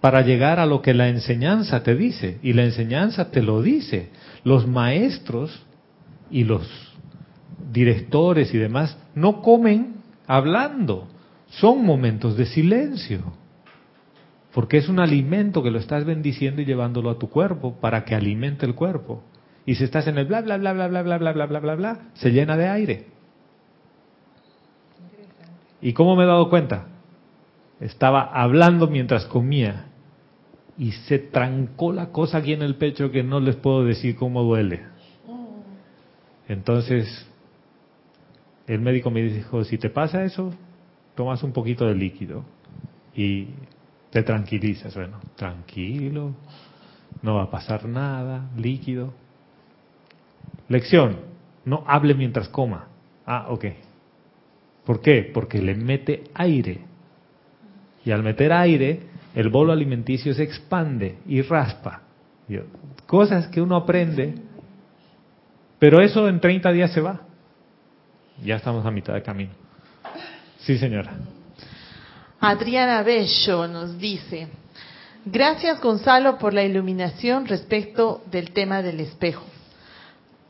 para 0.00 0.22
llegar 0.22 0.58
a 0.58 0.66
lo 0.66 0.82
que 0.82 0.94
la 0.94 1.08
enseñanza 1.08 1.82
te 1.82 1.94
dice? 1.94 2.38
Y 2.42 2.52
la 2.52 2.64
enseñanza 2.64 3.30
te 3.30 3.42
lo 3.42 3.62
dice. 3.62 4.10
Los 4.42 4.66
maestros 4.66 5.64
y 6.30 6.44
los 6.44 6.68
directores 7.72 8.52
y 8.52 8.58
demás 8.58 8.96
no 9.14 9.42
comen 9.42 9.96
hablando. 10.26 11.08
Son 11.60 11.84
momentos 11.84 12.36
de 12.36 12.46
silencio. 12.46 13.20
Porque 14.52 14.78
es 14.78 14.88
un 14.88 15.00
alimento 15.00 15.62
que 15.62 15.70
lo 15.70 15.78
estás 15.78 16.04
bendiciendo 16.04 16.62
y 16.62 16.64
llevándolo 16.64 17.10
a 17.10 17.18
tu 17.18 17.28
cuerpo 17.28 17.78
para 17.80 18.04
que 18.04 18.14
alimente 18.14 18.64
el 18.66 18.74
cuerpo. 18.74 19.22
Y 19.64 19.74
si 19.74 19.84
estás 19.84 20.06
en 20.06 20.18
el 20.18 20.26
bla 20.26 20.42
bla 20.42 20.56
bla 20.56 20.72
bla 20.72 20.88
bla 20.88 21.02
bla 21.02 21.18
bla 21.18 21.32
bla 21.32 21.46
bla 21.46 21.60
bla 21.60 21.74
bla, 21.74 21.98
se 22.14 22.30
llena 22.30 22.56
de 22.56 22.68
aire. 22.68 23.06
¿Y 25.80 25.92
cómo 25.92 26.16
me 26.16 26.24
he 26.24 26.26
dado 26.26 26.48
cuenta? 26.48 26.86
Estaba 27.80 28.22
hablando 28.22 28.86
mientras 28.86 29.26
comía 29.26 29.86
y 30.78 30.92
se 30.92 31.18
trancó 31.18 31.92
la 31.92 32.10
cosa 32.10 32.38
aquí 32.38 32.52
en 32.52 32.62
el 32.62 32.76
pecho 32.76 33.10
que 33.10 33.22
no 33.22 33.40
les 33.40 33.56
puedo 33.56 33.84
decir 33.84 34.16
cómo 34.16 34.42
duele. 34.42 34.84
Entonces, 36.48 37.26
el 38.66 38.80
médico 38.80 39.10
me 39.10 39.22
dijo, 39.22 39.64
si 39.64 39.78
te 39.78 39.90
pasa 39.90 40.24
eso, 40.24 40.54
tomas 41.16 41.42
un 41.42 41.52
poquito 41.52 41.86
de 41.86 41.94
líquido 41.94 42.44
y 43.14 43.48
te 44.10 44.22
tranquilizas. 44.22 44.94
Bueno, 44.94 45.18
tranquilo, 45.34 46.34
no 47.22 47.34
va 47.34 47.44
a 47.44 47.50
pasar 47.50 47.86
nada, 47.86 48.48
líquido. 48.56 49.12
Lección, 50.68 51.16
no 51.64 51.82
hable 51.86 52.14
mientras 52.14 52.48
coma. 52.48 52.88
Ah, 53.24 53.46
ok. 53.48 53.64
¿Por 54.84 55.00
qué? 55.00 55.28
Porque 55.34 55.60
le 55.60 55.74
mete 55.74 56.24
aire. 56.34 56.80
Y 58.04 58.12
al 58.12 58.22
meter 58.22 58.52
aire, 58.52 59.00
el 59.34 59.48
bolo 59.48 59.72
alimenticio 59.72 60.32
se 60.34 60.44
expande 60.44 61.18
y 61.26 61.42
raspa. 61.42 62.02
Cosas 63.06 63.48
que 63.48 63.60
uno 63.60 63.74
aprende, 63.74 64.34
pero 65.78 66.00
eso 66.00 66.28
en 66.28 66.40
30 66.40 66.70
días 66.70 66.92
se 66.92 67.00
va. 67.00 67.22
Ya 68.44 68.56
estamos 68.56 68.84
a 68.86 68.90
mitad 68.90 69.14
de 69.14 69.22
camino. 69.22 69.65
Sí, 70.66 70.78
señora. 70.78 71.14
Adriana 72.40 73.00
Bello 73.04 73.68
nos 73.68 73.96
dice, 73.98 74.48
gracias 75.24 75.80
Gonzalo 75.80 76.38
por 76.38 76.52
la 76.52 76.64
iluminación 76.64 77.46
respecto 77.46 78.24
del 78.32 78.50
tema 78.50 78.82
del 78.82 78.98
espejo. 78.98 79.44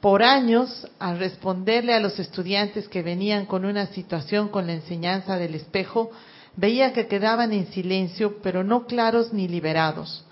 Por 0.00 0.22
años, 0.22 0.88
al 0.98 1.18
responderle 1.18 1.92
a 1.92 2.00
los 2.00 2.18
estudiantes 2.18 2.88
que 2.88 3.02
venían 3.02 3.44
con 3.44 3.66
una 3.66 3.88
situación 3.88 4.48
con 4.48 4.66
la 4.66 4.72
enseñanza 4.72 5.36
del 5.36 5.54
espejo, 5.54 6.10
veía 6.56 6.94
que 6.94 7.08
quedaban 7.08 7.52
en 7.52 7.66
silencio, 7.66 8.38
pero 8.42 8.64
no 8.64 8.86
claros 8.86 9.34
ni 9.34 9.48
liberados. 9.48 10.24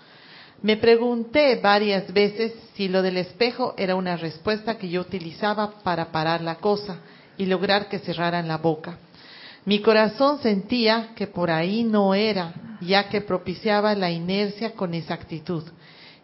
Me 0.63 0.77
pregunté 0.77 1.59
varias 1.61 2.11
veces 2.11 2.53
si 2.73 2.87
lo 2.87 3.03
del 3.03 3.17
espejo 3.17 3.75
era 3.77 3.93
una 3.93 4.17
respuesta 4.17 4.79
que 4.79 4.89
yo 4.89 5.01
utilizaba 5.01 5.79
para 5.83 6.11
parar 6.11 6.41
la 6.41 6.55
cosa 6.55 6.97
y 7.37 7.45
lograr 7.45 7.87
que 7.87 7.99
cerraran 7.99 8.47
la 8.47 8.57
boca. 8.57 8.97
Mi 9.65 9.79
corazón 9.79 10.39
sentía 10.41 11.09
que 11.15 11.25
por 11.25 11.49
ahí 11.49 11.83
no 11.83 12.13
era, 12.13 12.53
ya 12.81 13.09
que 13.09 13.21
propiciaba 13.21 13.95
la 13.95 14.11
inercia 14.11 14.73
con 14.73 14.93
esa 14.93 15.15
actitud. 15.15 15.63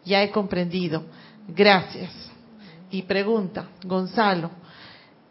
Ya 0.06 0.22
he 0.22 0.30
comprendido. 0.30 1.04
Gracias. 1.48 2.12
Y 2.92 3.02
pregunta, 3.04 3.70
Gonzalo, 3.84 4.52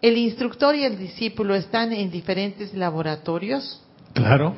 ¿el 0.03 0.17
instructor 0.17 0.75
y 0.75 0.85
el 0.85 0.99
discípulo 0.99 1.55
están 1.55 1.93
en 1.93 2.11
diferentes 2.11 2.75
laboratorios? 2.75 3.83
Claro. 4.13 4.55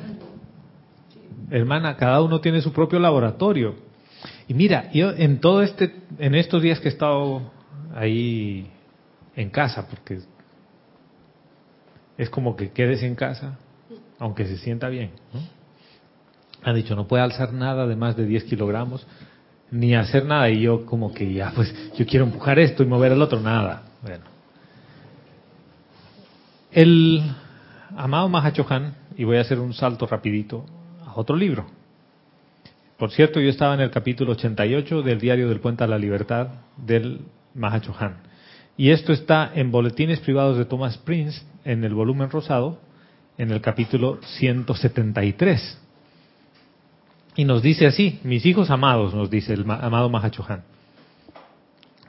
Hermana, 1.51 1.95
cada 1.95 2.21
uno 2.21 2.41
tiene 2.41 2.61
su 2.61 2.71
propio 2.71 2.97
laboratorio. 2.99 3.75
Y 4.47 4.53
mira, 4.55 4.89
yo 4.91 5.11
en 5.11 5.39
todo 5.39 5.61
este, 5.61 5.93
en 6.17 6.33
estos 6.33 6.61
días 6.61 6.79
que 6.79 6.87
he 6.87 6.91
estado 6.91 7.51
ahí 7.93 8.67
en 9.35 9.49
casa, 9.49 9.87
porque 9.87 10.19
es 12.17 12.29
como 12.29 12.55
que 12.55 12.71
quedes 12.71 13.03
en 13.03 13.15
casa, 13.15 13.57
aunque 14.19 14.45
se 14.45 14.57
sienta 14.57 14.89
bien. 14.89 15.11
Han 16.63 16.75
dicho, 16.75 16.95
no 16.95 17.07
puede 17.07 17.23
alzar 17.23 17.53
nada 17.53 17.87
de 17.87 17.95
más 17.95 18.15
de 18.15 18.25
10 18.25 18.45
kilogramos, 18.45 19.05
ni 19.71 19.95
hacer 19.95 20.25
nada. 20.25 20.49
Y 20.49 20.61
yo 20.61 20.85
como 20.85 21.13
que 21.13 21.33
ya, 21.33 21.51
pues 21.55 21.73
yo 21.97 22.05
quiero 22.05 22.25
empujar 22.25 22.59
esto 22.59 22.83
y 22.83 22.85
mover 22.85 23.11
el 23.11 23.21
otro, 23.21 23.39
nada. 23.39 23.83
Bueno. 24.01 24.23
El 26.71 27.21
amado 27.95 28.29
Mahachohan, 28.29 28.95
y 29.17 29.23
voy 29.25 29.37
a 29.37 29.41
hacer 29.41 29.59
un 29.59 29.73
salto 29.73 30.05
rapidito 30.05 30.65
a 31.05 31.13
otro 31.15 31.35
libro. 31.35 31.65
Por 32.97 33.11
cierto, 33.11 33.39
yo 33.39 33.49
estaba 33.49 33.73
en 33.73 33.81
el 33.81 33.91
capítulo 33.91 34.31
88 34.31 35.01
del 35.01 35.19
Diario 35.19 35.49
del 35.49 35.59
Puente 35.59 35.83
a 35.83 35.87
la 35.87 35.97
Libertad 35.97 36.47
del 36.77 37.21
Mahachohan. 37.53 38.32
Y 38.75 38.89
esto 38.89 39.13
está 39.13 39.51
en 39.53 39.71
Boletines 39.71 40.19
Privados 40.19 40.57
de 40.57 40.65
Thomas 40.65 40.97
Prince, 40.97 41.43
en 41.63 41.83
el 41.83 41.93
volumen 41.93 42.29
rosado, 42.29 42.79
en 43.37 43.51
el 43.51 43.61
capítulo 43.61 44.19
173. 44.23 45.79
Y 47.35 47.45
nos 47.45 47.61
dice 47.61 47.85
así, 47.85 48.19
mis 48.23 48.45
hijos 48.45 48.69
amados, 48.69 49.13
nos 49.13 49.29
dice 49.29 49.53
el 49.53 49.69
amado 49.69 50.09
Mahachohan. 50.09 50.63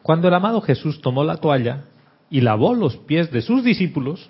Cuando 0.02 0.28
el 0.28 0.34
amado 0.34 0.60
Jesús 0.60 1.00
tomó 1.00 1.24
la 1.24 1.36
toalla 1.36 1.84
y 2.30 2.40
lavó 2.40 2.74
los 2.74 2.96
pies 2.96 3.30
de 3.30 3.42
sus 3.42 3.64
discípulos, 3.64 4.28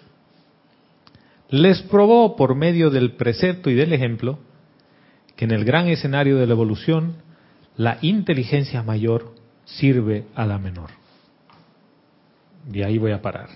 les 1.50 1.82
probó 1.82 2.36
por 2.36 2.54
medio 2.54 2.90
del 2.90 3.12
precepto 3.12 3.70
y 3.70 3.74
del 3.74 3.92
ejemplo 3.92 4.38
que 5.36 5.44
en 5.44 5.50
el 5.50 5.64
gran 5.64 5.88
escenario 5.88 6.36
de 6.36 6.46
la 6.46 6.52
evolución 6.52 7.16
la 7.76 7.98
inteligencia 8.02 8.82
mayor 8.82 9.34
sirve 9.64 10.26
a 10.34 10.46
la 10.46 10.58
menor. 10.58 10.90
Y 12.72 12.82
ahí 12.82 12.98
voy 12.98 13.12
a 13.12 13.22
parar. 13.22 13.48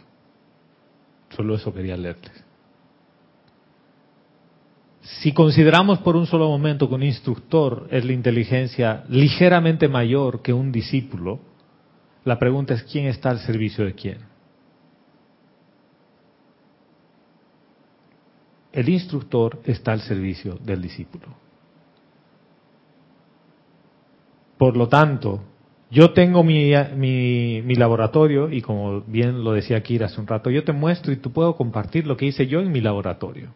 Solo 1.30 1.54
eso 1.54 1.72
quería 1.72 1.96
leerles. 1.96 2.44
Si 5.00 5.32
consideramos 5.32 6.00
por 6.00 6.16
un 6.16 6.26
solo 6.26 6.48
momento 6.48 6.88
que 6.88 6.94
un 6.94 7.02
instructor 7.02 7.88
es 7.90 8.04
la 8.04 8.12
inteligencia 8.12 9.04
ligeramente 9.08 9.88
mayor 9.88 10.42
que 10.42 10.52
un 10.52 10.70
discípulo, 10.70 11.40
la 12.24 12.38
pregunta 12.38 12.74
es 12.74 12.82
quién 12.82 13.06
está 13.06 13.30
al 13.30 13.38
servicio 13.38 13.84
de 13.84 13.94
quién. 13.94 14.18
El 18.72 18.88
instructor 18.90 19.60
está 19.64 19.92
al 19.92 20.02
servicio 20.02 20.56
del 20.62 20.82
discípulo. 20.82 21.26
Por 24.58 24.76
lo 24.76 24.88
tanto, 24.88 25.42
yo 25.90 26.12
tengo 26.12 26.44
mi, 26.44 26.72
mi, 26.96 27.62
mi, 27.62 27.74
laboratorio 27.74 28.50
y 28.50 28.60
como 28.60 29.00
bien 29.02 29.42
lo 29.42 29.52
decía 29.52 29.82
Kira 29.82 30.06
hace 30.06 30.20
un 30.20 30.26
rato, 30.26 30.50
yo 30.50 30.62
te 30.62 30.72
muestro 30.72 31.12
y 31.12 31.16
tú 31.16 31.32
puedo 31.32 31.56
compartir 31.56 32.06
lo 32.06 32.16
que 32.16 32.26
hice 32.26 32.46
yo 32.46 32.60
en 32.60 32.70
mi 32.70 32.80
laboratorio. 32.80 33.54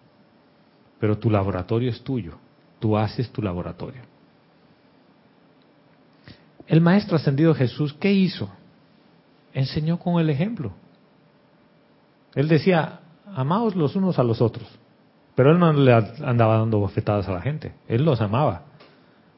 Pero 0.98 1.18
tu 1.18 1.30
laboratorio 1.30 1.90
es 1.90 2.02
tuyo. 2.02 2.38
Tú 2.78 2.96
haces 2.96 3.30
tu 3.30 3.42
laboratorio. 3.42 4.02
El 6.66 6.80
maestro 6.80 7.16
ascendido 7.16 7.54
Jesús, 7.54 7.92
¿qué 7.94 8.12
hizo? 8.12 8.48
Enseñó 9.52 9.98
con 9.98 10.20
el 10.20 10.30
ejemplo. 10.30 10.72
Él 12.34 12.48
decía, 12.48 13.00
amaos 13.34 13.76
los 13.76 13.94
unos 13.94 14.18
a 14.18 14.22
los 14.22 14.40
otros. 14.40 14.66
Pero 15.34 15.50
él 15.52 15.58
no 15.58 15.72
le 15.72 15.92
andaba 15.92 16.58
dando 16.58 16.78
bofetadas 16.78 17.28
a 17.28 17.32
la 17.32 17.40
gente. 17.40 17.74
Él 17.88 18.04
los 18.04 18.20
amaba. 18.20 18.62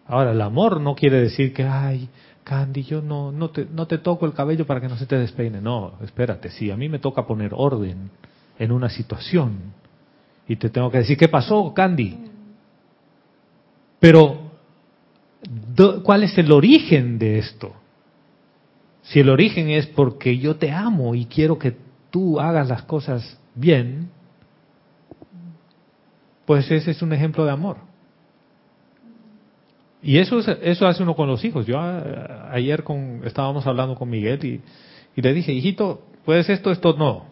Ahora, 0.06 0.32
el 0.32 0.40
amor 0.40 0.80
no 0.80 0.94
quiere 0.94 1.20
decir 1.20 1.52
que, 1.54 1.64
ay, 1.64 2.08
Candy, 2.44 2.82
yo 2.84 3.00
no, 3.00 3.32
no, 3.32 3.50
te, 3.50 3.64
no 3.64 3.86
te 3.86 3.98
toco 3.98 4.26
el 4.26 4.34
cabello 4.34 4.66
para 4.66 4.80
que 4.80 4.88
no 4.88 4.96
se 4.98 5.06
te 5.06 5.16
despeine. 5.16 5.60
No, 5.62 5.94
espérate, 6.02 6.50
si 6.50 6.70
a 6.70 6.76
mí 6.76 6.90
me 6.90 6.98
toca 6.98 7.26
poner 7.26 7.52
orden 7.54 8.10
en 8.58 8.70
una 8.70 8.90
situación 8.90 9.72
y 10.46 10.56
te 10.56 10.68
tengo 10.68 10.90
que 10.90 10.98
decir, 10.98 11.16
¿qué 11.16 11.28
pasó, 11.28 11.72
Candy? 11.72 12.18
Pero, 13.98 14.50
¿cuál 16.02 16.24
es 16.24 16.36
el 16.36 16.52
origen 16.52 17.18
de 17.18 17.38
esto? 17.38 17.72
Si 19.04 19.20
el 19.20 19.30
origen 19.30 19.70
es 19.70 19.86
porque 19.86 20.36
yo 20.38 20.56
te 20.56 20.70
amo 20.70 21.14
y 21.14 21.24
quiero 21.24 21.58
que 21.58 21.74
tú 22.10 22.38
hagas 22.38 22.68
las 22.68 22.82
cosas 22.82 23.38
bien, 23.54 24.10
pues 26.44 26.70
ese 26.70 26.90
es 26.90 27.00
un 27.00 27.14
ejemplo 27.14 27.46
de 27.46 27.52
amor. 27.52 27.78
Y 30.04 30.18
eso, 30.18 30.38
eso 30.38 30.86
hace 30.86 31.02
uno 31.02 31.16
con 31.16 31.26
los 31.26 31.42
hijos. 31.46 31.64
Yo 31.64 31.80
ayer 31.80 32.84
con, 32.84 33.22
estábamos 33.24 33.66
hablando 33.66 33.94
con 33.94 34.10
Miguel 34.10 34.44
y, 34.44 35.20
le 35.20 35.32
dije, 35.32 35.50
hijito, 35.50 36.02
¿puedes 36.26 36.50
esto, 36.50 36.70
esto 36.70 36.92
no? 36.92 37.24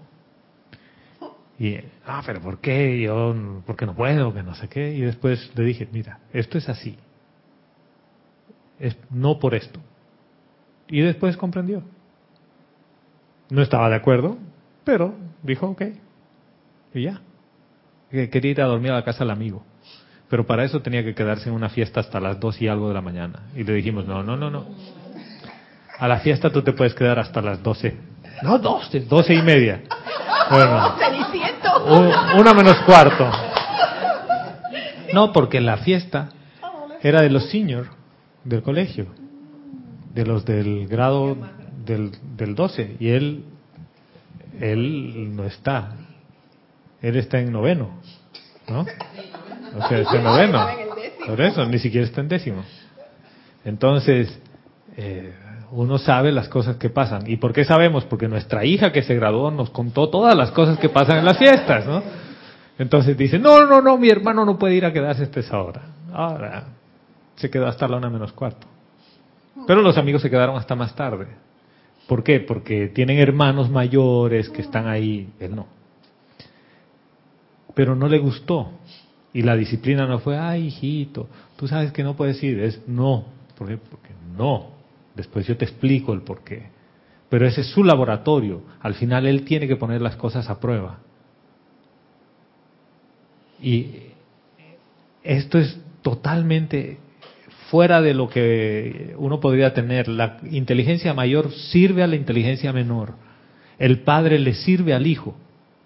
Y, 1.58 1.76
ah, 2.06 2.22
pero 2.24 2.40
¿por 2.40 2.60
qué? 2.60 3.02
Yo, 3.02 3.62
porque 3.66 3.84
no 3.84 3.94
puedo, 3.94 4.32
que 4.32 4.42
no 4.42 4.54
sé 4.54 4.68
qué. 4.68 4.94
Y 4.94 5.02
después 5.02 5.52
le 5.54 5.64
dije, 5.64 5.86
mira, 5.92 6.20
esto 6.32 6.56
es 6.56 6.66
así. 6.70 6.96
Es 8.80 8.96
no 9.10 9.38
por 9.38 9.54
esto. 9.54 9.78
Y 10.88 11.02
después 11.02 11.36
comprendió. 11.36 11.82
No 13.50 13.60
estaba 13.60 13.90
de 13.90 13.96
acuerdo, 13.96 14.38
pero 14.82 15.14
dijo, 15.42 15.66
ok. 15.66 15.82
Y 16.94 17.02
ya. 17.02 17.20
Quería 18.10 18.50
ir 18.50 18.62
a 18.62 18.66
dormir 18.66 18.92
a 18.92 18.94
la 18.94 19.04
casa 19.04 19.24
del 19.24 19.30
amigo 19.30 19.62
pero 20.32 20.46
para 20.46 20.64
eso 20.64 20.80
tenía 20.80 21.04
que 21.04 21.14
quedarse 21.14 21.50
en 21.50 21.54
una 21.54 21.68
fiesta 21.68 22.00
hasta 22.00 22.18
las 22.18 22.40
dos 22.40 22.58
y 22.62 22.66
algo 22.66 22.88
de 22.88 22.94
la 22.94 23.02
mañana. 23.02 23.40
Y 23.54 23.64
le 23.64 23.74
dijimos, 23.74 24.06
no, 24.06 24.22
no, 24.22 24.34
no, 24.34 24.48
no. 24.48 24.64
A 25.98 26.08
la 26.08 26.20
fiesta 26.20 26.48
tú 26.48 26.62
te 26.62 26.72
puedes 26.72 26.94
quedar 26.94 27.18
hasta 27.18 27.42
las 27.42 27.62
doce. 27.62 27.98
No, 28.40 28.58
doce, 28.58 29.00
doce 29.00 29.34
y 29.34 29.42
media. 29.42 29.82
Bueno, 30.50 30.96
una 32.38 32.54
menos 32.54 32.78
cuarto. 32.86 33.30
No, 35.12 35.34
porque 35.34 35.60
la 35.60 35.76
fiesta 35.76 36.30
era 37.02 37.20
de 37.20 37.28
los 37.28 37.50
seniors 37.50 37.90
del 38.42 38.62
colegio, 38.62 39.08
de 40.14 40.24
los 40.24 40.46
del 40.46 40.88
grado 40.88 41.36
del, 41.84 42.12
del 42.38 42.54
12. 42.54 42.96
Y 43.00 43.10
él, 43.10 43.44
él 44.58 45.36
no 45.36 45.44
está. 45.44 45.92
Él 47.02 47.16
está 47.16 47.38
en 47.38 47.52
noveno, 47.52 48.00
¿no? 48.66 48.86
O 49.76 49.88
sea, 49.88 49.98
está 49.98 50.16
en 50.16 50.24
noveno. 50.24 50.66
Por 51.26 51.40
eso, 51.40 51.64
ni 51.66 51.78
siquiera 51.78 52.06
está 52.06 52.20
en 52.20 52.28
décimo. 52.28 52.64
Entonces, 53.64 54.38
eh, 54.96 55.32
uno 55.70 55.98
sabe 55.98 56.32
las 56.32 56.48
cosas 56.48 56.76
que 56.76 56.90
pasan. 56.90 57.22
¿Y 57.26 57.36
por 57.36 57.52
qué 57.52 57.64
sabemos? 57.64 58.04
Porque 58.04 58.28
nuestra 58.28 58.64
hija 58.64 58.92
que 58.92 59.02
se 59.02 59.14
graduó 59.14 59.50
nos 59.50 59.70
contó 59.70 60.10
todas 60.10 60.36
las 60.36 60.50
cosas 60.50 60.78
que 60.78 60.88
pasan 60.88 61.18
en 61.18 61.24
las 61.24 61.38
fiestas, 61.38 61.86
¿no? 61.86 62.02
Entonces 62.78 63.16
dice, 63.16 63.38
no, 63.38 63.64
no, 63.66 63.80
no, 63.80 63.96
mi 63.96 64.08
hermano 64.08 64.44
no 64.44 64.58
puede 64.58 64.74
ir 64.74 64.84
a 64.84 64.92
quedarse 64.92 65.22
hasta 65.22 65.40
esa 65.40 65.62
hora. 65.62 65.82
Ahora, 66.12 66.64
se 67.36 67.50
quedó 67.50 67.66
hasta 67.66 67.88
la 67.88 67.96
una 67.96 68.10
menos 68.10 68.32
cuarto. 68.32 68.66
Pero 69.66 69.82
los 69.82 69.96
amigos 69.96 70.22
se 70.22 70.30
quedaron 70.30 70.56
hasta 70.56 70.74
más 70.74 70.94
tarde. 70.94 71.26
¿Por 72.06 72.22
qué? 72.22 72.40
Porque 72.40 72.88
tienen 72.88 73.18
hermanos 73.18 73.70
mayores 73.70 74.50
que 74.50 74.62
están 74.62 74.88
ahí, 74.88 75.32
él 75.38 75.54
no. 75.54 75.66
Pero 77.74 77.94
no 77.94 78.08
le 78.08 78.18
gustó. 78.18 78.72
Y 79.34 79.42
la 79.42 79.56
disciplina 79.56 80.06
no 80.06 80.18
fue, 80.18 80.36
ay, 80.38 80.66
hijito, 80.66 81.28
tú 81.56 81.66
sabes 81.66 81.92
que 81.92 82.02
no 82.02 82.16
puedes 82.16 82.42
ir. 82.42 82.60
Es 82.60 82.86
no. 82.86 83.24
¿Por 83.56 83.68
qué? 83.68 83.78
Porque 83.78 84.10
no. 84.36 84.70
Después 85.14 85.46
yo 85.46 85.56
te 85.56 85.64
explico 85.64 86.12
el 86.12 86.22
por 86.22 86.44
qué. 86.44 86.70
Pero 87.28 87.46
ese 87.46 87.62
es 87.62 87.68
su 87.68 87.82
laboratorio. 87.82 88.62
Al 88.80 88.94
final 88.94 89.26
él 89.26 89.44
tiene 89.44 89.66
que 89.66 89.76
poner 89.76 90.02
las 90.02 90.16
cosas 90.16 90.50
a 90.50 90.60
prueba. 90.60 90.98
Y 93.62 93.90
esto 95.22 95.58
es 95.58 95.78
totalmente 96.02 96.98
fuera 97.70 98.02
de 98.02 98.12
lo 98.12 98.28
que 98.28 99.14
uno 99.16 99.40
podría 99.40 99.72
tener. 99.72 100.08
La 100.08 100.38
inteligencia 100.50 101.14
mayor 101.14 101.52
sirve 101.52 102.02
a 102.02 102.06
la 102.06 102.16
inteligencia 102.16 102.72
menor. 102.72 103.14
El 103.78 104.00
padre 104.00 104.38
le 104.38 104.52
sirve 104.52 104.92
al 104.92 105.06
hijo. 105.06 105.34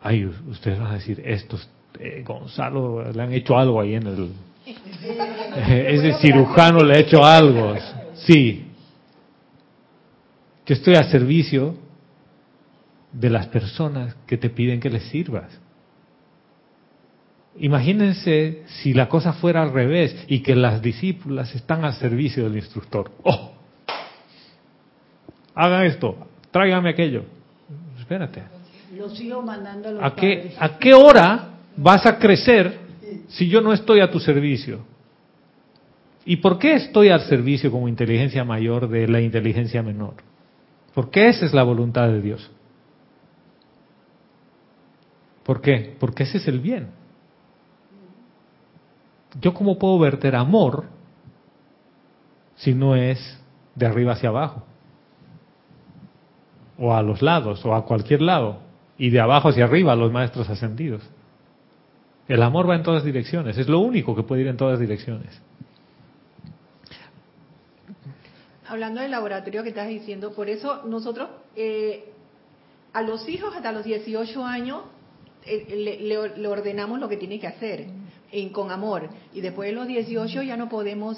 Ay, 0.03 0.25
ustedes 0.25 0.81
van 0.81 0.91
a 0.91 0.95
decir, 0.95 1.23
estos 1.25 1.69
eh, 2.01 2.23
Gonzalo 2.25 3.13
le 3.13 3.23
han 3.23 3.33
hecho 3.33 3.57
algo 3.57 3.81
ahí 3.81 3.95
en 3.95 4.07
el... 4.07 4.31
ese 5.57 6.15
cirujano 6.21 6.81
le 6.81 6.97
ha 6.97 6.99
hecho 7.01 7.25
algo. 7.25 7.75
Sí. 8.15 8.67
Yo 10.67 10.75
estoy 10.75 10.95
a 10.95 11.05
servicio 11.05 11.77
de 13.13 13.31
las 13.31 13.47
personas 13.47 14.15
que 14.27 14.37
te 14.37 14.51
piden 14.51 14.81
que 14.81 14.91
les 14.91 15.05
sirvas. 15.05 15.59
Imagínense 17.59 18.65
si 18.67 18.93
la 18.93 19.09
cosa 19.09 19.33
fuera 19.33 19.63
al 19.63 19.73
revés 19.73 20.25
y 20.29 20.41
que 20.41 20.55
las 20.55 20.83
discípulas 20.83 21.55
están 21.55 21.85
al 21.85 21.95
servicio 21.95 22.45
del 22.45 22.57
instructor. 22.57 23.11
¡Oh! 23.23 23.53
Hagan 25.55 25.87
esto, 25.87 26.27
tráigame 26.51 26.91
aquello. 26.91 27.25
Espérate. 27.99 28.43
¿A 30.01 30.15
qué, 30.15 30.55
¿A 30.59 30.79
qué 30.79 30.95
hora 30.95 31.56
vas 31.77 32.07
a 32.07 32.19
crecer 32.19 32.79
si 33.29 33.49
yo 33.49 33.61
no 33.61 33.73
estoy 33.73 34.01
a 34.01 34.11
tu 34.11 34.21
servicio? 34.21 34.81
¿Y 36.25 36.37
por 36.37 36.59
qué 36.59 36.75
estoy 36.75 37.09
al 37.09 37.21
servicio 37.23 37.71
como 37.71 37.89
inteligencia 37.89 38.45
mayor 38.45 38.89
de 38.89 39.07
la 39.07 39.21
inteligencia 39.21 39.83
menor? 39.83 40.15
Porque 40.95 41.29
esa 41.29 41.47
es 41.47 41.55
la 41.55 41.63
voluntad 41.63 42.09
de 42.09 42.21
Dios. 42.21 42.51
¿Por 45.45 45.61
qué? 45.61 45.95
Porque 46.01 46.25
ese 46.25 46.39
es 46.39 46.49
el 46.49 46.59
bien. 46.59 46.89
¿yo 49.41 49.55
cómo 49.55 49.79
puedo 49.79 49.99
verter 49.99 50.35
amor 50.35 50.85
si 52.57 52.75
no 52.75 52.97
es 52.97 53.19
de 53.75 53.87
arriba 53.87 54.13
hacia 54.13 54.31
abajo? 54.31 54.65
O 56.79 56.95
a 56.95 57.03
los 57.03 57.23
lados, 57.23 57.65
o 57.65 57.75
a 57.75 57.85
cualquier 57.85 58.23
lado, 58.23 58.59
y 58.99 59.11
de 59.11 59.21
abajo 59.21 59.49
hacia 59.49 59.65
arriba 59.65 59.97
los 59.97 60.13
maestros 60.13 60.49
ascendidos. 60.49 61.03
El 62.29 62.43
amor 62.43 62.69
va 62.69 62.75
en 62.77 62.83
todas 62.83 63.05
direcciones, 63.05 63.57
es 63.57 63.69
lo 63.69 63.79
único 63.81 64.17
que 64.17 64.23
puede 64.25 64.43
ir 64.43 64.49
en 64.49 64.57
todas 64.57 64.81
direcciones. 64.81 65.41
Hablando 68.69 69.01
del 69.01 69.13
laboratorio 69.13 69.63
que 69.63 69.69
estás 69.69 69.89
diciendo, 69.89 70.33
por 70.33 70.49
eso 70.49 70.83
nosotros 70.87 71.29
eh, 71.55 72.07
a 72.93 73.03
los 73.03 73.29
hijos 73.29 73.55
hasta 73.55 73.71
los 73.71 73.85
18 73.85 74.45
años 74.45 74.81
eh, 75.45 75.67
le, 75.71 76.01
le- 76.01 76.37
le 76.37 76.49
ordenamos 76.49 76.99
lo 76.99 77.09
que 77.09 77.17
tiene 77.17 77.39
que 77.39 77.47
hacer 77.47 77.87
en- 78.33 78.49
con 78.49 78.73
amor. 78.73 79.09
Y 79.33 79.41
después 79.41 79.69
de 79.69 79.75
los 79.77 79.87
18 79.87 80.43
ya 80.43 80.57
no 80.57 80.69
podemos, 80.69 81.17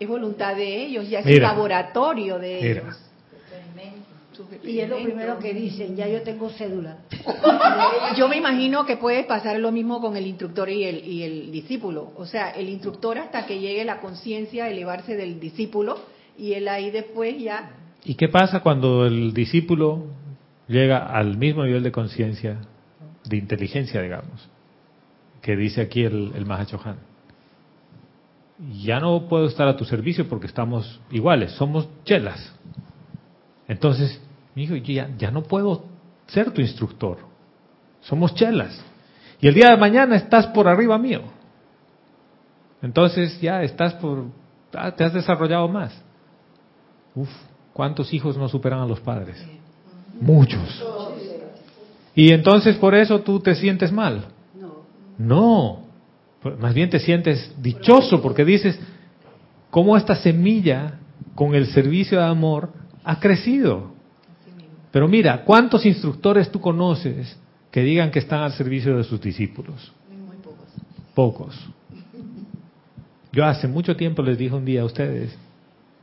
es 0.00 0.08
voluntad 0.08 0.56
de 0.56 0.82
ellos, 0.84 1.08
ya 1.08 1.20
es 1.20 1.26
el 1.26 1.40
laboratorio 1.42 2.40
de 2.40 2.58
Mira. 2.60 2.80
ellos. 2.82 3.00
Y 4.64 4.78
es 4.80 4.88
lo 4.88 5.02
primero 5.02 5.38
que 5.38 5.52
dicen, 5.52 5.96
ya 5.96 6.08
yo 6.08 6.22
tengo 6.22 6.50
cédula. 6.50 6.98
Yo 8.16 8.28
me 8.28 8.36
imagino 8.36 8.84
que 8.84 8.96
puede 8.96 9.24
pasar 9.24 9.58
lo 9.58 9.72
mismo 9.72 10.00
con 10.00 10.16
el 10.16 10.26
instructor 10.26 10.68
y 10.68 10.84
el, 10.84 11.06
y 11.06 11.22
el 11.22 11.52
discípulo. 11.52 12.12
O 12.16 12.26
sea, 12.26 12.50
el 12.50 12.68
instructor 12.68 13.18
hasta 13.18 13.46
que 13.46 13.58
llegue 13.58 13.84
la 13.84 14.00
conciencia 14.00 14.64
a 14.64 14.70
elevarse 14.70 15.16
del 15.16 15.40
discípulo 15.40 15.98
y 16.38 16.52
él 16.54 16.68
ahí 16.68 16.90
después 16.90 17.40
ya... 17.40 17.70
¿Y 18.04 18.14
qué 18.14 18.28
pasa 18.28 18.60
cuando 18.60 19.06
el 19.06 19.32
discípulo 19.32 20.06
llega 20.68 21.06
al 21.06 21.36
mismo 21.36 21.64
nivel 21.64 21.82
de 21.82 21.92
conciencia, 21.92 22.58
de 23.24 23.36
inteligencia, 23.36 24.02
digamos, 24.02 24.48
que 25.40 25.56
dice 25.56 25.82
aquí 25.82 26.02
el, 26.02 26.32
el 26.34 26.46
Mahachohan? 26.46 26.96
Ya 28.82 29.00
no 29.00 29.28
puedo 29.28 29.46
estar 29.46 29.68
a 29.68 29.76
tu 29.76 29.84
servicio 29.84 30.28
porque 30.28 30.46
estamos 30.46 31.00
iguales, 31.10 31.52
somos 31.52 31.88
chelas. 32.04 32.54
Entonces, 33.72 34.20
mi 34.54 34.64
hijo, 34.64 34.76
yo 34.76 34.92
ya, 34.92 35.08
ya 35.16 35.30
no 35.30 35.42
puedo 35.44 35.86
ser 36.26 36.50
tu 36.50 36.60
instructor. 36.60 37.16
Somos 38.02 38.34
chelas. 38.34 38.78
Y 39.40 39.48
el 39.48 39.54
día 39.54 39.70
de 39.70 39.78
mañana 39.78 40.14
estás 40.14 40.46
por 40.48 40.68
arriba 40.68 40.98
mío. 40.98 41.22
Entonces 42.82 43.40
ya 43.40 43.62
estás 43.62 43.94
por... 43.94 44.26
ah, 44.74 44.90
te 44.90 45.04
has 45.04 45.14
desarrollado 45.14 45.68
más. 45.68 45.90
Uf, 47.14 47.30
¿cuántos 47.72 48.12
hijos 48.12 48.36
no 48.36 48.46
superan 48.46 48.80
a 48.80 48.86
los 48.86 49.00
padres? 49.00 49.42
Muchos. 50.20 50.84
Y 52.14 52.30
entonces 52.30 52.76
por 52.76 52.94
eso 52.94 53.22
tú 53.22 53.40
te 53.40 53.54
sientes 53.54 53.90
mal. 53.90 54.26
No. 54.54 54.82
No, 56.44 56.58
más 56.58 56.74
bien 56.74 56.90
te 56.90 56.98
sientes 56.98 57.54
dichoso 57.56 58.20
porque 58.20 58.44
dices, 58.44 58.78
¿cómo 59.70 59.96
esta 59.96 60.14
semilla 60.14 60.98
con 61.34 61.54
el 61.54 61.68
servicio 61.68 62.18
de 62.18 62.26
amor 62.26 62.81
ha 63.04 63.20
crecido? 63.20 63.92
Pero 64.90 65.08
mira, 65.08 65.44
¿cuántos 65.44 65.86
instructores 65.86 66.50
tú 66.50 66.60
conoces 66.60 67.36
que 67.70 67.82
digan 67.82 68.10
que 68.10 68.18
están 68.18 68.40
al 68.40 68.52
servicio 68.52 68.96
de 68.96 69.04
sus 69.04 69.20
discípulos? 69.20 69.92
Muy 70.10 70.36
pocos. 70.36 70.68
Pocos. 71.14 71.68
Yo 73.32 73.44
hace 73.46 73.66
mucho 73.66 73.96
tiempo 73.96 74.22
les 74.22 74.36
dije 74.36 74.54
un 74.54 74.66
día 74.66 74.82
a 74.82 74.84
ustedes, 74.84 75.36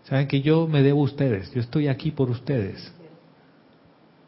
saben 0.06 0.28
que 0.28 0.42
yo 0.42 0.68
me 0.68 0.82
debo 0.82 1.02
a 1.02 1.04
ustedes, 1.04 1.54
yo 1.54 1.62
estoy 1.62 1.88
aquí 1.88 2.10
por 2.10 2.32
ustedes. 2.32 2.92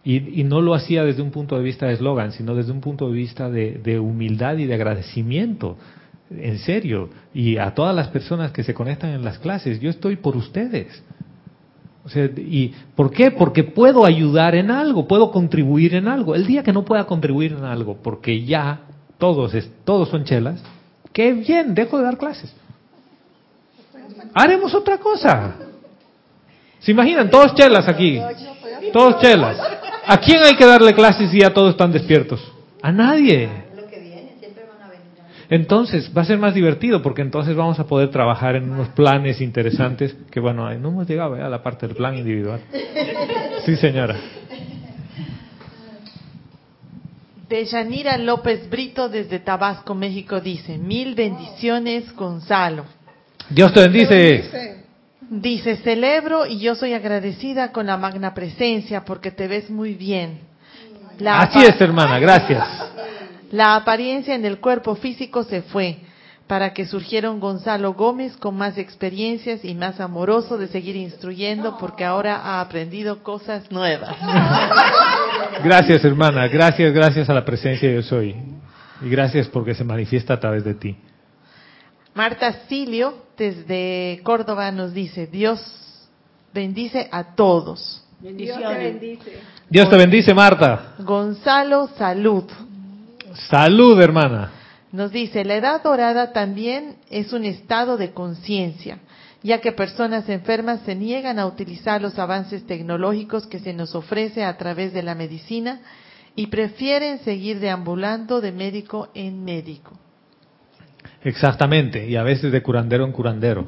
Y, 0.03 0.41
y 0.41 0.43
no 0.43 0.61
lo 0.61 0.73
hacía 0.73 1.03
desde 1.03 1.21
un 1.21 1.31
punto 1.31 1.57
de 1.57 1.63
vista 1.63 1.87
de 1.87 1.93
eslogan, 1.93 2.31
sino 2.31 2.55
desde 2.55 2.71
un 2.71 2.81
punto 2.81 3.07
de 3.07 3.13
vista 3.13 3.49
de, 3.49 3.79
de 3.83 3.99
humildad 3.99 4.57
y 4.57 4.65
de 4.65 4.73
agradecimiento. 4.73 5.77
En 6.31 6.57
serio. 6.59 7.09
Y 7.33 7.57
a 7.57 7.75
todas 7.75 7.95
las 7.95 8.07
personas 8.07 8.51
que 8.51 8.63
se 8.63 8.73
conectan 8.73 9.11
en 9.11 9.23
las 9.23 9.37
clases, 9.37 9.79
yo 9.79 9.89
estoy 9.89 10.15
por 10.15 10.35
ustedes. 10.37 11.03
O 12.03 12.09
sea, 12.09 12.25
¿y 12.25 12.73
por 12.95 13.11
qué? 13.11 13.29
Porque 13.31 13.63
puedo 13.63 14.05
ayudar 14.05 14.55
en 14.55 14.71
algo, 14.71 15.07
puedo 15.07 15.31
contribuir 15.31 15.93
en 15.95 16.07
algo. 16.07 16.33
El 16.35 16.47
día 16.47 16.63
que 16.63 16.73
no 16.73 16.83
pueda 16.83 17.05
contribuir 17.05 17.53
en 17.53 17.63
algo, 17.63 17.97
porque 18.01 18.43
ya 18.43 18.81
todos, 19.19 19.53
es- 19.53 19.69
todos 19.85 20.09
son 20.09 20.23
chelas, 20.25 20.61
qué 21.13 21.31
bien, 21.33 21.75
dejo 21.75 21.97
de 21.99 22.03
dar 22.03 22.17
clases. 22.17 22.51
Haremos 24.33 24.73
otra 24.73 24.97
cosa. 24.97 25.55
¿Se 26.79 26.91
imaginan? 26.91 27.29
Todos 27.29 27.53
chelas 27.53 27.87
aquí. 27.87 28.19
Todos 28.91 29.21
chelas. 29.21 29.57
¿A 30.07 30.17
quién 30.17 30.39
hay 30.43 30.55
que 30.55 30.65
darle 30.65 30.93
clases 30.93 31.29
si 31.29 31.39
ya 31.39 31.53
todos 31.53 31.71
están 31.71 31.91
despiertos? 31.91 32.41
A 32.81 32.91
nadie. 32.91 33.47
Lo 33.75 33.85
que 33.87 33.99
viene, 33.99 34.35
siempre 34.39 34.63
van 34.65 34.81
a 34.81 34.89
venir. 34.89 35.05
Entonces 35.51 36.09
va 36.17 36.21
a 36.21 36.25
ser 36.25 36.37
más 36.37 36.53
divertido 36.53 37.01
porque 37.01 37.21
entonces 37.21 37.57
vamos 37.57 37.77
a 37.77 37.85
poder 37.85 38.09
trabajar 38.09 38.55
en 38.55 38.71
unos 38.71 38.87
planes 38.89 39.41
interesantes 39.41 40.15
que 40.31 40.39
bueno, 40.39 40.65
ahí 40.65 40.77
no 40.79 40.87
hemos 40.87 41.09
llegado 41.09 41.35
¿eh? 41.35 41.41
a 41.41 41.49
la 41.49 41.61
parte 41.61 41.87
del 41.87 41.95
plan 41.97 42.15
individual. 42.17 42.61
Sí, 43.65 43.75
señora. 43.75 44.15
Deyanira 47.49 48.17
López 48.17 48.69
Brito 48.69 49.09
desde 49.09 49.39
Tabasco, 49.39 49.93
México 49.93 50.39
dice, 50.39 50.77
mil 50.77 51.15
bendiciones 51.15 52.15
Gonzalo. 52.15 52.85
Dios 53.49 53.73
te 53.73 53.81
bendice. 53.81 54.85
Dice, 55.29 55.75
celebro 55.83 56.45
y 56.45 56.59
yo 56.61 56.75
soy 56.75 56.93
agradecida 56.93 57.73
con 57.73 57.87
la 57.87 57.97
magna 57.97 58.33
presencia 58.33 59.03
porque 59.03 59.31
te 59.31 59.49
ves 59.49 59.69
muy 59.69 59.95
bien. 59.95 60.39
La 61.19 61.41
Así 61.41 61.59
es, 61.59 61.79
hermana, 61.81 62.19
gracias. 62.19 62.90
La 63.51 63.75
apariencia 63.75 64.33
en 64.33 64.45
el 64.45 64.59
cuerpo 64.59 64.95
físico 64.95 65.43
se 65.43 65.61
fue 65.61 65.99
para 66.47 66.73
que 66.73 66.85
surgieron 66.85 67.39
Gonzalo 67.39 67.93
Gómez 67.93 68.35
con 68.35 68.57
más 68.57 68.77
experiencias 68.77 69.63
y 69.63 69.73
más 69.73 70.01
amoroso 70.01 70.57
de 70.57 70.67
seguir 70.67 70.95
instruyendo 70.97 71.77
porque 71.77 72.03
ahora 72.03 72.35
ha 72.35 72.59
aprendido 72.61 73.23
cosas 73.23 73.71
nuevas. 73.71 74.17
Gracias, 75.63 76.03
hermana. 76.03 76.47
Gracias, 76.47 76.93
gracias 76.93 77.29
a 77.29 77.33
la 77.33 77.45
presencia 77.45 77.87
de 77.87 77.95
yo 77.95 78.01
soy. 78.01 78.35
Y 79.01 79.09
gracias 79.09 79.47
porque 79.47 79.73
se 79.73 79.83
manifiesta 79.83 80.33
a 80.33 80.39
través 80.39 80.63
de 80.63 80.73
ti. 80.73 80.97
Marta 82.13 82.67
Silio 82.67 83.25
desde 83.37 84.19
Córdoba 84.23 84.71
nos 84.71 84.93
dice, 84.93 85.27
Dios 85.27 85.61
bendice 86.53 87.07
a 87.11 87.35
todos. 87.35 88.03
Dios 88.19 88.59
te 88.59 88.77
bendice. 88.77 89.39
Dios 89.69 89.89
te 89.89 89.97
bendice, 89.97 90.33
Marta. 90.33 90.95
Gonzalo, 90.99 91.89
salud. 91.97 92.45
Salud, 93.49 94.01
hermana. 94.01 94.51
Nos 94.91 95.11
dice, 95.11 95.45
la 95.45 95.55
edad 95.55 95.83
dorada 95.83 96.33
también 96.33 96.97
es 97.09 97.31
un 97.31 97.45
estado 97.45 97.97
de 97.97 98.11
conciencia, 98.11 98.99
ya 99.41 99.61
que 99.61 99.71
personas 99.71 100.27
enfermas 100.27 100.81
se 100.85 100.95
niegan 100.95 101.39
a 101.39 101.45
utilizar 101.45 102.01
los 102.01 102.19
avances 102.19 102.65
tecnológicos 102.67 103.47
que 103.47 103.59
se 103.59 103.73
nos 103.73 103.95
ofrece 103.95 104.43
a 104.43 104.57
través 104.57 104.93
de 104.93 105.03
la 105.03 105.15
medicina 105.15 105.79
y 106.35 106.47
prefieren 106.47 107.19
seguir 107.19 107.59
deambulando 107.59 108.41
de 108.41 108.51
médico 108.51 109.09
en 109.13 109.43
médico. 109.43 109.97
Exactamente. 111.23 112.07
Y 112.07 112.15
a 112.15 112.23
veces 112.23 112.51
de 112.51 112.61
curandero 112.61 113.05
en 113.05 113.11
curandero. 113.11 113.67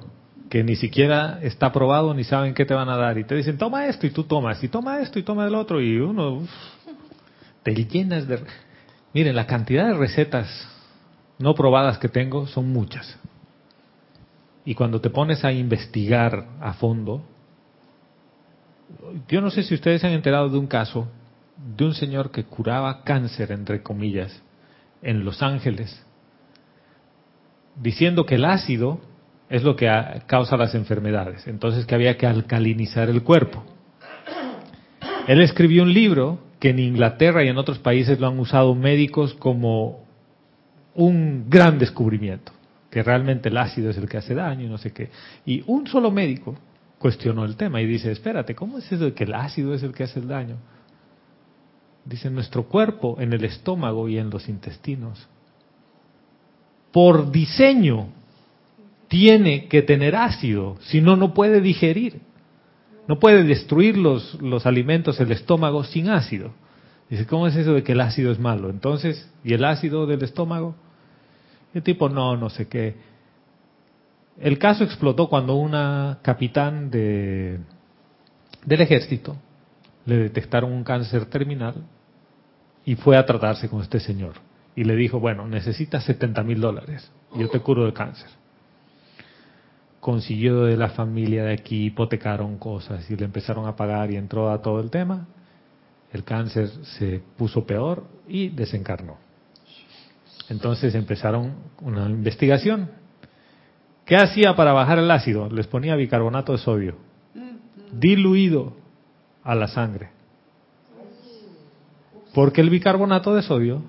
Que 0.50 0.64
ni 0.64 0.76
siquiera 0.76 1.40
está 1.42 1.72
probado 1.72 2.14
ni 2.14 2.24
saben 2.24 2.54
qué 2.54 2.66
te 2.66 2.74
van 2.74 2.90
a 2.90 2.98
dar. 2.98 3.18
Y 3.18 3.24
te 3.24 3.36
dicen, 3.36 3.58
toma 3.58 3.88
esto 3.88 4.06
y 4.06 4.12
tú 4.12 4.24
tomas. 4.24 4.64
Y 4.64 4.68
toma 4.68 5.00
esto 5.00 5.18
y 5.18 5.24
toma 5.24 5.48
el 5.48 5.56
otro. 5.56 5.82
Y 5.82 5.98
uno 5.98 6.36
uf, 6.36 6.50
te 7.64 7.74
llenas 7.74 8.28
de... 8.28 8.40
Miren, 9.14 9.36
la 9.36 9.46
cantidad 9.46 9.88
de 9.88 9.94
recetas 9.94 10.68
no 11.38 11.54
probadas 11.54 11.98
que 12.00 12.10
tengo 12.10 12.48
son 12.48 12.72
muchas. 12.72 13.20
Y 14.66 14.76
cuando 14.76 15.02
te 15.02 15.10
pones 15.10 15.44
a 15.44 15.52
investigar 15.52 16.48
a 16.62 16.74
fondo, 16.74 17.24
yo 19.28 19.42
no 19.42 19.50
sé 19.52 19.64
si 19.64 19.74
ustedes 19.76 20.02
se 20.02 20.08
han 20.08 20.14
enterado 20.14 20.50
de 20.50 20.58
un 20.58 20.68
caso 20.68 21.08
de 21.58 21.86
un 21.86 21.94
señor 21.94 22.32
que 22.32 22.46
curaba 22.46 23.04
cáncer, 23.04 23.52
entre 23.52 23.84
comillas, 23.84 24.42
en 25.02 25.26
Los 25.26 25.44
Ángeles, 25.44 26.04
diciendo 27.76 28.26
que 28.26 28.36
el 28.36 28.46
ácido 28.46 29.02
es 29.50 29.64
lo 29.64 29.76
que 29.76 29.88
causa 30.26 30.58
las 30.58 30.74
enfermedades, 30.74 31.46
entonces 31.48 31.86
que 31.86 31.96
había 31.96 32.18
que 32.18 32.26
alcalinizar 32.26 33.10
el 33.10 33.22
cuerpo. 33.22 33.64
Él 35.28 35.42
escribió 35.42 35.84
un 35.84 35.94
libro 35.94 36.40
que 36.64 36.70
en 36.70 36.80
Inglaterra 36.80 37.44
y 37.44 37.50
en 37.50 37.58
otros 37.58 37.78
países 37.80 38.22
lo 38.22 38.28
han 38.28 38.40
usado 38.40 38.74
médicos 38.74 39.34
como 39.34 40.06
un 40.96 41.50
gran 41.50 41.78
descubrimiento, 41.78 42.54
que 42.90 43.04
realmente 43.04 43.50
el 43.50 43.58
ácido 43.58 43.90
es 43.90 43.98
el 43.98 44.08
que 44.08 44.16
hace 44.16 44.34
daño 44.34 44.64
y 44.64 44.70
no 44.70 44.78
sé 44.78 44.94
qué. 44.94 45.10
Y 45.46 45.62
un 45.68 45.88
solo 45.88 46.10
médico 46.10 46.56
cuestionó 47.00 47.44
el 47.44 47.58
tema 47.58 47.82
y 47.82 47.86
dice, 47.86 48.14
espérate, 48.14 48.56
¿cómo 48.56 48.78
es 48.78 48.90
eso 48.90 49.04
de 49.04 49.14
que 49.14 49.26
el 49.26 49.34
ácido 49.34 49.74
es 49.74 49.84
el 49.84 49.92
que 49.92 50.04
hace 50.06 50.22
el 50.22 50.30
daño? 50.30 50.56
Dice, 52.06 52.30
nuestro 52.30 52.64
cuerpo 52.64 53.18
en 53.20 53.34
el 53.34 53.44
estómago 53.44 54.08
y 54.08 54.18
en 54.18 54.30
los 54.30 54.48
intestinos, 54.48 55.28
por 56.94 57.30
diseño, 57.30 58.08
tiene 59.10 59.68
que 59.68 59.82
tener 59.82 60.16
ácido, 60.16 60.78
si 60.80 61.02
no, 61.02 61.18
no 61.18 61.34
puede 61.34 61.60
digerir. 61.60 62.22
No 63.08 63.20
puede 63.20 63.44
destruir 63.44 63.98
los, 63.98 64.42
los 64.42 64.66
alimentos 64.66 65.20
el 65.20 65.32
estómago 65.32 65.84
sin 65.84 66.10
ácido. 66.10 66.52
Dice, 67.10 67.26
¿cómo 67.26 67.48
es 67.48 67.56
eso 67.56 67.74
de 67.74 67.84
que 67.84 67.92
el 67.92 68.02
ácido 68.02 68.32
es 68.32 68.40
malo? 68.40 68.70
Entonces, 68.70 69.30
¿y 69.44 69.54
el 69.54 69.66
ácido 69.66 70.06
del 70.06 70.24
estómago? 70.24 70.76
El 71.74 71.84
tipo, 71.84 72.10
no, 72.10 72.38
no 72.38 72.50
sé 72.50 72.68
qué. 72.68 72.96
El 74.40 74.58
caso 74.58 74.84
explotó 74.84 75.28
cuando 75.28 75.56
una 75.56 76.20
capitán 76.22 76.90
de, 76.90 77.60
del 78.66 78.82
ejército 78.82 79.38
le 80.06 80.18
detectaron 80.18 80.72
un 80.72 80.84
cáncer 80.84 81.26
terminal 81.26 81.76
y 82.86 82.96
fue 82.96 83.18
a 83.18 83.26
tratarse 83.26 83.70
con 83.70 83.82
este 83.82 84.00
señor. 84.00 84.34
Y 84.76 84.84
le 84.86 84.96
dijo, 84.96 85.20
bueno, 85.20 85.48
necesitas 85.48 86.04
70 86.06 86.44
mil 86.44 86.60
dólares, 86.60 87.12
yo 87.36 87.48
te 87.50 87.60
curo 87.60 87.84
del 87.84 87.94
cáncer. 87.94 88.28
Consiguió 90.04 90.66
de 90.66 90.76
la 90.76 90.90
familia 90.90 91.46
de 91.46 91.54
aquí, 91.54 91.86
hipotecaron 91.86 92.58
cosas 92.58 93.10
y 93.10 93.16
le 93.16 93.24
empezaron 93.24 93.68
a 93.68 93.78
pagar 93.78 94.12
y 94.12 94.18
entró 94.18 94.52
a 94.52 94.62
todo 94.62 94.82
el 94.82 94.90
tema. 94.90 95.28
El 96.12 96.26
cáncer 96.26 96.68
se 96.98 97.24
puso 97.38 97.66
peor 97.66 98.04
y 98.28 98.50
desencarnó. 98.50 99.16
Entonces 100.50 100.94
empezaron 100.94 101.54
una 101.80 102.10
investigación. 102.10 102.90
¿Qué 104.04 104.18
hacía 104.18 104.58
para 104.58 104.74
bajar 104.74 105.00
el 105.00 105.10
ácido? 105.10 105.50
Les 105.50 105.68
ponía 105.68 105.96
bicarbonato 105.96 106.52
de 106.52 106.58
sodio, 106.58 106.98
diluido 107.94 108.76
a 109.42 109.56
la 109.56 109.70
sangre. 109.70 110.10
Porque 112.34 112.60
el 112.60 112.70
bicarbonato 112.70 113.34
de 113.34 113.42
sodio 113.42 113.84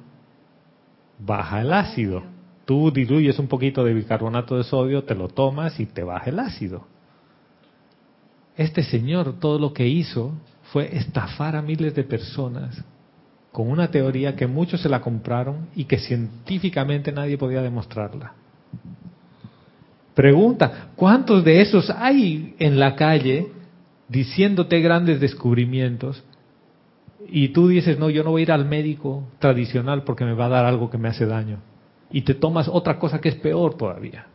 baja 1.18 1.60
el 1.60 1.72
ácido. 1.72 2.22
Tú 2.64 2.90
diluyes 2.90 3.38
un 3.38 3.46
poquito 3.46 3.84
de 3.84 3.94
bicarbonato 3.94 4.56
de 4.56 4.64
sodio, 4.64 5.04
te 5.04 5.14
lo 5.14 5.28
tomas 5.28 5.78
y 5.80 5.86
te 5.86 6.02
baja 6.02 6.30
el 6.30 6.38
ácido. 6.38 6.86
Este 8.56 8.82
señor 8.82 9.38
todo 9.38 9.58
lo 9.58 9.72
que 9.72 9.86
hizo 9.86 10.32
fue 10.72 10.96
estafar 10.96 11.56
a 11.56 11.62
miles 11.62 11.94
de 11.94 12.04
personas 12.04 12.82
con 13.52 13.70
una 13.70 13.88
teoría 13.88 14.34
que 14.34 14.46
muchos 14.46 14.80
se 14.80 14.88
la 14.88 15.00
compraron 15.00 15.68
y 15.76 15.84
que 15.84 15.98
científicamente 15.98 17.12
nadie 17.12 17.38
podía 17.38 17.62
demostrarla. 17.62 18.32
Pregunta, 20.14 20.88
¿cuántos 20.96 21.44
de 21.44 21.60
esos 21.60 21.90
hay 21.90 22.54
en 22.58 22.78
la 22.78 22.96
calle 22.96 23.48
diciéndote 24.08 24.80
grandes 24.80 25.20
descubrimientos 25.20 26.22
y 27.28 27.48
tú 27.48 27.68
dices, 27.68 27.98
no, 27.98 28.10
yo 28.10 28.22
no 28.24 28.30
voy 28.30 28.42
a 28.42 28.44
ir 28.44 28.52
al 28.52 28.64
médico 28.64 29.24
tradicional 29.38 30.02
porque 30.04 30.24
me 30.24 30.34
va 30.34 30.46
a 30.46 30.50
dar 30.50 30.64
algo 30.64 30.90
que 30.90 30.98
me 30.98 31.08
hace 31.08 31.26
daño? 31.26 31.58
Y 32.14 32.22
te 32.22 32.34
tomas 32.34 32.68
otra 32.68 32.96
cosa 32.96 33.20
que 33.20 33.28
es 33.28 33.34
peor 33.34 33.76
todavía. 33.76 34.26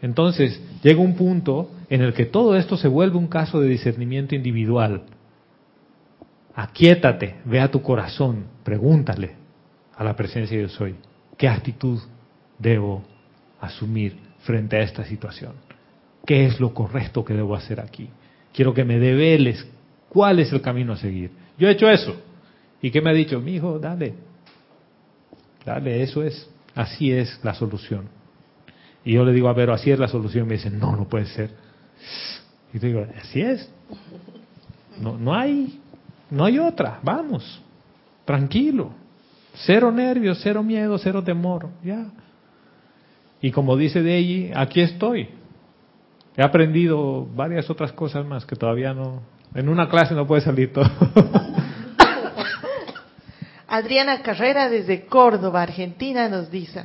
Entonces, 0.00 0.58
llega 0.82 0.98
un 0.98 1.14
punto 1.14 1.70
en 1.90 2.00
el 2.00 2.14
que 2.14 2.24
todo 2.24 2.56
esto 2.56 2.78
se 2.78 2.88
vuelve 2.88 3.18
un 3.18 3.26
caso 3.26 3.60
de 3.60 3.68
discernimiento 3.68 4.34
individual. 4.34 5.02
Aquietate, 6.54 7.36
ve 7.44 7.60
a 7.60 7.70
tu 7.70 7.82
corazón, 7.82 8.46
pregúntale 8.64 9.32
a 9.94 10.02
la 10.04 10.16
presencia 10.16 10.56
de 10.56 10.62
yo 10.62 10.68
soy, 10.70 10.94
¿qué 11.36 11.48
actitud 11.48 12.00
debo 12.58 13.04
asumir 13.60 14.16
frente 14.38 14.76
a 14.76 14.80
esta 14.84 15.04
situación? 15.04 15.52
¿Qué 16.24 16.46
es 16.46 16.60
lo 16.60 16.72
correcto 16.72 17.26
que 17.26 17.34
debo 17.34 17.54
hacer 17.54 17.78
aquí? 17.78 18.08
Quiero 18.54 18.72
que 18.72 18.84
me 18.84 18.98
develes 18.98 19.68
cuál 20.08 20.38
es 20.38 20.50
el 20.50 20.62
camino 20.62 20.94
a 20.94 20.96
seguir. 20.96 21.30
Yo 21.58 21.68
he 21.68 21.72
hecho 21.72 21.90
eso. 21.90 22.16
¿Y 22.80 22.90
qué 22.90 23.02
me 23.02 23.10
ha 23.10 23.12
dicho? 23.12 23.38
Mi 23.38 23.56
hijo, 23.56 23.78
dale. 23.78 24.14
Dale, 25.62 26.02
eso 26.02 26.22
es. 26.22 26.53
Así 26.74 27.12
es 27.12 27.40
la 27.42 27.54
solución. 27.54 28.08
Y 29.04 29.14
yo 29.14 29.24
le 29.24 29.32
digo, 29.32 29.48
a 29.48 29.52
ver, 29.52 29.70
así 29.70 29.90
es 29.90 29.98
la 29.98 30.08
solución. 30.08 30.46
Me 30.46 30.54
dice, 30.54 30.70
no, 30.70 30.96
no 30.96 31.08
puede 31.08 31.26
ser. 31.26 31.50
Y 32.72 32.78
te 32.78 32.88
digo, 32.88 33.06
así 33.20 33.40
es. 33.40 33.70
No, 35.00 35.16
no 35.18 35.34
hay, 35.34 35.80
no 36.30 36.44
hay 36.44 36.58
otra. 36.58 36.98
Vamos, 37.02 37.60
tranquilo. 38.24 38.92
Cero 39.66 39.92
nervios, 39.92 40.40
cero 40.42 40.62
miedo, 40.62 40.98
cero 40.98 41.22
temor. 41.22 41.68
Ya. 41.84 42.06
Y 43.40 43.50
como 43.50 43.76
dice 43.76 44.02
Deji, 44.02 44.50
aquí 44.54 44.80
estoy. 44.80 45.28
He 46.36 46.42
aprendido 46.42 47.26
varias 47.36 47.70
otras 47.70 47.92
cosas 47.92 48.26
más 48.26 48.44
que 48.44 48.56
todavía 48.56 48.94
no. 48.94 49.22
En 49.54 49.68
una 49.68 49.88
clase 49.88 50.14
no 50.14 50.26
puede 50.26 50.42
salir 50.42 50.72
todo. 50.72 50.90
Adriana 53.74 54.22
Carrera 54.22 54.68
desde 54.68 55.06
Córdoba, 55.06 55.62
Argentina, 55.62 56.28
nos 56.28 56.48
dice, 56.48 56.84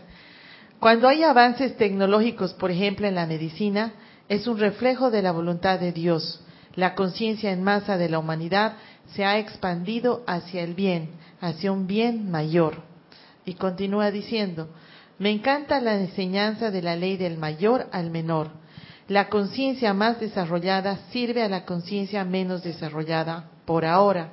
cuando 0.79 1.07
hay 1.07 1.21
avances 1.21 1.77
tecnológicos, 1.77 2.53
por 2.53 2.71
ejemplo, 2.71 3.05
en 3.05 3.13
la 3.13 3.27
medicina, 3.27 3.93
es 4.27 4.47
un 4.47 4.57
reflejo 4.57 5.11
de 5.11 5.21
la 5.21 5.31
voluntad 5.31 5.79
de 5.79 5.91
Dios. 5.91 6.43
La 6.73 6.95
conciencia 6.95 7.51
en 7.51 7.61
masa 7.61 7.95
de 7.97 8.09
la 8.09 8.17
humanidad 8.17 8.73
se 9.13 9.23
ha 9.23 9.37
expandido 9.37 10.23
hacia 10.25 10.63
el 10.63 10.73
bien, 10.73 11.11
hacia 11.41 11.71
un 11.71 11.85
bien 11.85 12.31
mayor. 12.31 12.81
Y 13.45 13.53
continúa 13.53 14.09
diciendo, 14.09 14.69
me 15.19 15.29
encanta 15.29 15.79
la 15.81 15.93
enseñanza 15.93 16.71
de 16.71 16.81
la 16.81 16.95
ley 16.95 17.17
del 17.17 17.37
mayor 17.37 17.87
al 17.91 18.09
menor. 18.09 18.49
La 19.07 19.29
conciencia 19.29 19.93
más 19.93 20.19
desarrollada 20.19 20.97
sirve 21.11 21.43
a 21.43 21.49
la 21.49 21.65
conciencia 21.65 22.25
menos 22.25 22.63
desarrollada 22.63 23.47
por 23.65 23.85
ahora. 23.85 24.31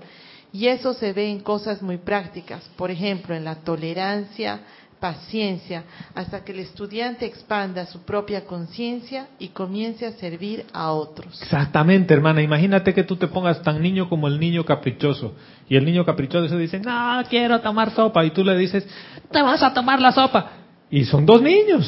Y 0.56 0.68
eso 0.68 0.94
se 0.94 1.12
ve 1.12 1.30
en 1.30 1.40
cosas 1.40 1.82
muy 1.82 1.98
prácticas, 1.98 2.62
por 2.78 2.90
ejemplo, 2.90 3.34
en 3.34 3.44
la 3.44 3.56
tolerancia, 3.56 4.60
paciencia, 4.98 5.84
hasta 6.14 6.42
que 6.42 6.52
el 6.52 6.60
estudiante 6.60 7.26
expanda 7.26 7.84
su 7.84 8.06
propia 8.06 8.46
conciencia 8.46 9.28
y 9.38 9.48
comience 9.48 10.06
a 10.06 10.12
servir 10.12 10.64
a 10.72 10.92
otros. 10.92 11.42
Exactamente, 11.42 12.14
hermana. 12.14 12.40
Imagínate 12.40 12.94
que 12.94 13.04
tú 13.04 13.16
te 13.16 13.26
pongas 13.26 13.60
tan 13.62 13.82
niño 13.82 14.08
como 14.08 14.28
el 14.28 14.40
niño 14.40 14.64
caprichoso. 14.64 15.34
Y 15.68 15.76
el 15.76 15.84
niño 15.84 16.06
caprichoso 16.06 16.48
se 16.48 16.56
dice, 16.56 16.80
no, 16.80 17.22
quiero 17.28 17.60
tomar 17.60 17.90
sopa. 17.90 18.24
Y 18.24 18.30
tú 18.30 18.42
le 18.42 18.56
dices, 18.56 18.88
te 19.30 19.42
vas 19.42 19.62
a 19.62 19.74
tomar 19.74 20.00
la 20.00 20.12
sopa. 20.12 20.52
Y 20.88 21.04
son 21.04 21.26
dos 21.26 21.42
niños. 21.42 21.86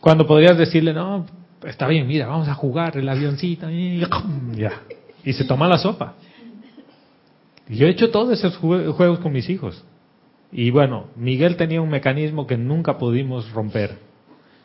Cuando 0.00 0.26
podrías 0.26 0.58
decirle, 0.58 0.92
no, 0.92 1.24
está 1.64 1.86
bien, 1.86 2.08
mira, 2.08 2.26
vamos 2.26 2.48
a 2.48 2.54
jugar 2.54 2.96
el 2.96 3.08
avioncito. 3.08 3.70
Y, 3.70 4.04
y 5.22 5.32
se 5.32 5.44
toma 5.44 5.68
la 5.68 5.78
sopa. 5.78 6.14
Yo 7.68 7.86
he 7.86 7.90
hecho 7.90 8.10
todos 8.10 8.38
esos 8.38 8.56
juegos 8.56 9.18
con 9.18 9.32
mis 9.32 9.48
hijos. 9.50 9.84
Y 10.50 10.70
bueno, 10.70 11.08
Miguel 11.16 11.56
tenía 11.56 11.82
un 11.82 11.90
mecanismo 11.90 12.46
que 12.46 12.56
nunca 12.56 12.96
pudimos 12.98 13.50
romper. 13.52 13.98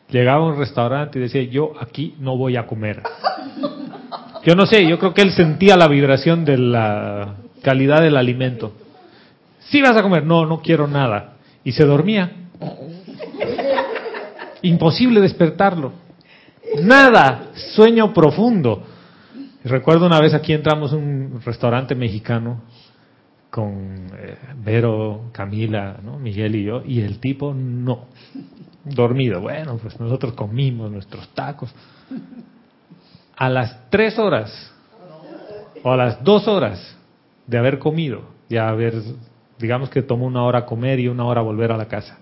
Llegaba 0.08 0.44
a 0.44 0.52
un 0.52 0.58
restaurante 0.58 1.18
y 1.18 1.22
decía, 1.22 1.42
yo 1.42 1.72
aquí 1.80 2.14
no 2.18 2.36
voy 2.36 2.56
a 2.56 2.66
comer. 2.66 3.02
Yo 4.44 4.54
no 4.54 4.66
sé, 4.66 4.86
yo 4.86 4.98
creo 4.98 5.14
que 5.14 5.22
él 5.22 5.32
sentía 5.32 5.76
la 5.76 5.88
vibración 5.88 6.44
de 6.44 6.58
la 6.58 7.36
calidad 7.62 8.02
del 8.02 8.16
alimento. 8.16 8.72
Sí 9.60 9.80
vas 9.80 9.96
a 9.96 10.02
comer, 10.02 10.24
no, 10.24 10.46
no 10.46 10.60
quiero 10.60 10.86
nada. 10.86 11.36
Y 11.64 11.72
se 11.72 11.84
dormía. 11.84 12.30
Imposible 14.62 15.20
despertarlo. 15.20 15.92
Nada, 16.82 17.52
sueño 17.74 18.12
profundo. 18.12 18.82
Recuerdo 19.64 20.06
una 20.06 20.20
vez 20.20 20.34
aquí 20.34 20.52
entramos 20.52 20.92
a 20.92 20.96
un 20.96 21.40
restaurante 21.44 21.94
mexicano 21.94 22.62
con 23.54 24.10
eh, 24.18 24.36
Vero, 24.64 25.30
Camila, 25.30 25.98
¿no? 26.02 26.18
Miguel 26.18 26.56
y 26.56 26.64
yo, 26.64 26.82
y 26.84 27.02
el 27.02 27.20
tipo 27.20 27.54
no, 27.54 28.06
dormido. 28.82 29.40
Bueno, 29.40 29.78
pues 29.80 30.00
nosotros 30.00 30.32
comimos 30.32 30.90
nuestros 30.90 31.28
tacos. 31.28 31.72
A 33.36 33.48
las 33.48 33.88
tres 33.90 34.18
horas 34.18 34.72
o 35.84 35.92
a 35.92 35.96
las 35.96 36.24
dos 36.24 36.48
horas 36.48 36.96
de 37.46 37.56
haber 37.56 37.78
comido, 37.78 38.22
ya 38.48 38.68
haber, 38.68 38.94
digamos 39.60 39.88
que 39.88 40.02
tomó 40.02 40.26
una 40.26 40.42
hora 40.42 40.66
comer 40.66 40.98
y 40.98 41.06
una 41.06 41.24
hora 41.24 41.40
volver 41.40 41.70
a 41.70 41.76
la 41.76 41.86
casa. 41.86 42.18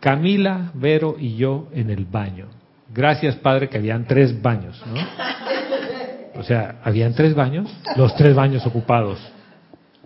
Camila, 0.00 0.72
Vero 0.74 1.14
y 1.20 1.36
yo 1.36 1.68
en 1.72 1.90
el 1.90 2.04
baño. 2.04 2.46
Gracias, 2.92 3.36
Padre, 3.36 3.68
que 3.68 3.78
habían 3.78 4.08
tres 4.08 4.42
baños, 4.42 4.82
¿no? 4.88 6.40
O 6.40 6.42
sea, 6.42 6.80
habían 6.82 7.14
tres 7.14 7.32
baños, 7.36 7.72
los 7.94 8.16
tres 8.16 8.34
baños 8.34 8.66
ocupados 8.66 9.37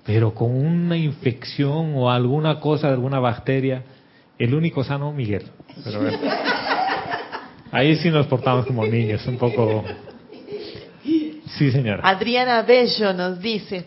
pero 0.04 0.34
con 0.34 0.50
una 0.50 0.96
infección 0.96 1.94
o 1.96 2.10
alguna 2.10 2.58
cosa 2.60 2.88
de 2.88 2.94
alguna 2.94 3.20
bacteria, 3.20 3.84
el 4.38 4.54
único 4.54 4.82
sano, 4.82 5.12
Miguel. 5.12 5.44
Pero 5.84 6.00
ahí 7.70 7.96
sí 7.96 8.10
nos 8.10 8.26
portamos 8.26 8.66
como 8.66 8.84
niños, 8.86 9.26
un 9.26 9.38
poco... 9.38 9.84
Sí, 11.58 11.70
señora. 11.70 12.00
Adriana 12.08 12.62
Bello 12.62 13.12
nos 13.12 13.38
dice, 13.40 13.86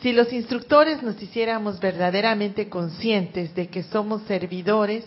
si 0.00 0.12
los 0.12 0.32
instructores 0.32 1.02
nos 1.02 1.20
hiciéramos 1.20 1.80
verdaderamente 1.80 2.68
conscientes 2.68 3.54
de 3.54 3.68
que 3.68 3.82
somos 3.82 4.22
servidores, 4.22 5.04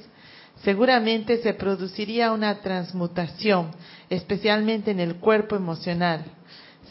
seguramente 0.64 1.38
se 1.38 1.54
produciría 1.54 2.32
una 2.32 2.60
transmutación, 2.60 3.72
especialmente 4.10 4.92
en 4.92 5.00
el 5.00 5.16
cuerpo 5.16 5.56
emocional. 5.56 6.26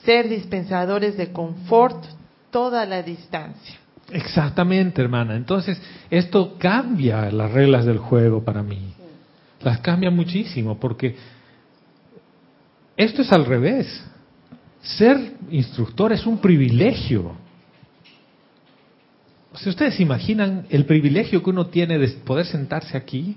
Ser 0.04 0.28
dispensadores 0.28 1.16
de 1.16 1.32
confort, 1.32 2.02
toda 2.50 2.84
la 2.86 3.02
distancia. 3.02 3.76
Exactamente, 4.10 5.00
hermana. 5.00 5.36
Entonces, 5.36 5.80
esto 6.10 6.56
cambia 6.58 7.30
las 7.30 7.50
reglas 7.52 7.84
del 7.84 7.98
juego 7.98 8.44
para 8.44 8.62
mí. 8.62 8.94
Las 9.62 9.78
cambia 9.80 10.10
muchísimo 10.10 10.78
porque 10.78 11.16
esto 12.96 13.22
es 13.22 13.32
al 13.32 13.44
revés. 13.44 14.04
Ser 14.82 15.34
instructor 15.50 16.12
es 16.12 16.26
un 16.26 16.38
privilegio. 16.38 17.32
Si 19.54 19.68
ustedes 19.68 20.00
imaginan 20.00 20.66
el 20.70 20.86
privilegio 20.86 21.42
que 21.42 21.50
uno 21.50 21.66
tiene 21.66 21.98
de 21.98 22.08
poder 22.08 22.46
sentarse 22.46 22.96
aquí 22.96 23.36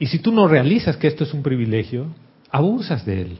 Y 0.00 0.06
si 0.06 0.18
tú 0.18 0.32
no 0.32 0.48
realizas 0.48 0.96
que 0.96 1.06
esto 1.06 1.24
es 1.24 1.34
un 1.34 1.42
privilegio, 1.42 2.06
abusas 2.50 3.04
de 3.04 3.20
él. 3.20 3.38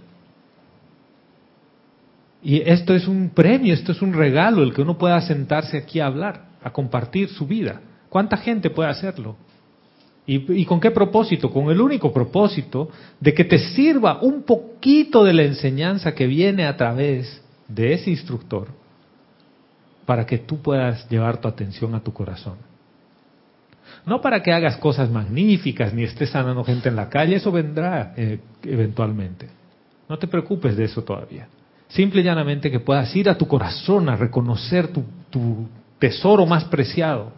Y 2.43 2.63
esto 2.63 2.95
es 2.95 3.07
un 3.07 3.31
premio, 3.31 3.75
esto 3.75 3.93
es 3.93 4.01
un 4.01 4.15
regalo, 4.15 4.63
el 4.63 4.73
que 4.73 4.83
uno 4.83 4.97
pueda 4.97 5.21
sentarse 5.21 5.77
aquí 5.77 6.01
a 6.01 6.07
hablar, 6.07 6.47
a 6.63 6.71
compartir 6.73 7.29
su 7.29 7.47
vida. 7.47 7.81
¿Cuánta 8.09 8.37
gente 8.39 8.71
puede 8.71 8.89
hacerlo? 8.89 9.37
¿Y, 10.27 10.65
con 10.65 10.81
qué 10.81 10.93
propósito? 10.93 11.51
Con 11.51 11.71
el 11.71 11.81
único 11.81 12.13
propósito 12.13 12.89
de 13.19 13.35
que 13.35 13.45
te 13.45 13.59
sirva 13.59 14.21
un 14.23 14.45
poquito 14.45 15.25
de 15.25 15.33
la 15.33 15.43
enseñanza 15.43 16.15
que 16.15 16.27
viene 16.27 16.67
a 16.67 16.77
través 16.77 17.43
de 17.67 17.95
ese 17.95 18.11
instructor 18.11 18.69
para 20.07 20.27
que 20.27 20.39
tú 20.39 20.63
puedas 20.63 21.09
llevar 21.09 21.41
tu 21.41 21.49
atención 21.49 21.95
a 21.97 22.01
tu 22.01 22.13
corazón. 22.13 22.55
No 24.07 24.21
para 24.21 24.41
que 24.43 24.53
hagas 24.53 24.77
cosas 24.77 25.11
magníficas 25.11 25.93
ni 25.93 26.05
estés 26.05 26.31
sanando 26.31 26.63
gente 26.63 26.89
en 26.89 26.97
la 26.97 27.09
calle, 27.09 27.37
eso 27.37 27.51
vendrá 27.51 28.15
eh, 28.17 28.39
eventualmente. 28.63 29.49
No 30.09 30.17
te 30.17 30.29
preocupes 30.29 30.77
de 30.77 30.85
eso 30.85 31.03
todavía. 31.03 31.49
Simple 31.91 32.21
y 32.21 32.25
llanamente 32.25 32.71
que 32.71 32.81
puedas 32.81 33.15
ir 33.17 33.29
a 33.29 33.37
tu 33.37 33.47
corazón 33.47 34.09
a 34.09 34.17
reconocer 34.17 34.89
tu, 34.89 35.05
tu 35.29 35.69
tesoro 35.99 36.47
más 36.47 36.65
preciado. 36.65 37.33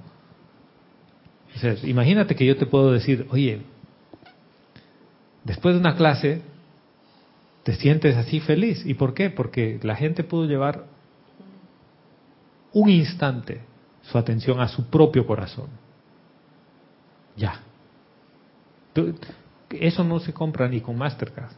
imagínate 1.85 2.35
que 2.35 2.47
yo 2.47 2.57
te 2.57 2.67
puedo 2.67 2.93
decir, 2.93 3.27
oye, 3.31 3.63
después 5.45 5.75
de 5.75 5.81
una 5.81 5.97
clase 5.97 6.43
te 7.63 7.75
sientes 7.75 8.17
así 8.17 8.41
feliz. 8.41 8.85
¿Y 8.85 8.95
por 8.95 9.15
qué? 9.15 9.31
Porque 9.31 9.79
la 9.83 9.97
gente 9.97 10.25
pudo 10.25 10.47
llevar 10.47 10.85
un 12.73 12.91
instante 12.91 13.61
su 14.03 14.19
atención 14.19 14.61
a 14.61 14.69
su 14.69 14.87
propio 14.87 15.27
corazón. 15.27 15.69
Ya. 17.37 17.61
Eso 19.71 20.05
no 20.05 20.21
se 20.21 20.35
compra 20.35 20.69
ni 20.69 20.81
con 20.81 20.97
Mastercard. 20.97 21.53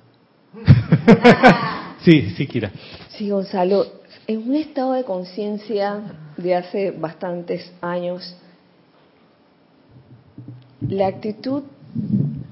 Sí, 2.03 2.31
sí, 2.37 2.47
Kira. 2.47 2.71
Sí, 3.11 3.31
Gonzalo, 3.31 3.87
en 4.27 4.49
un 4.49 4.57
estado 4.57 4.93
de 4.93 5.05
conciencia 5.05 6.01
de 6.37 6.55
hace 6.55 6.91
bastantes 6.91 7.73
años, 7.81 8.37
la 10.81 11.07
actitud 11.07 11.63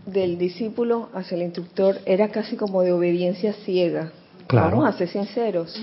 del 0.06 0.38
discípulo 0.38 1.08
hacia 1.14 1.36
el 1.36 1.42
instructor 1.42 1.98
era 2.04 2.28
casi 2.28 2.56
como 2.56 2.82
de 2.82 2.92
obediencia 2.92 3.52
ciega. 3.64 4.12
Claro. 4.46 4.78
Vamos 4.78 4.94
a 4.94 4.98
ser 4.98 5.08
sinceros. 5.08 5.74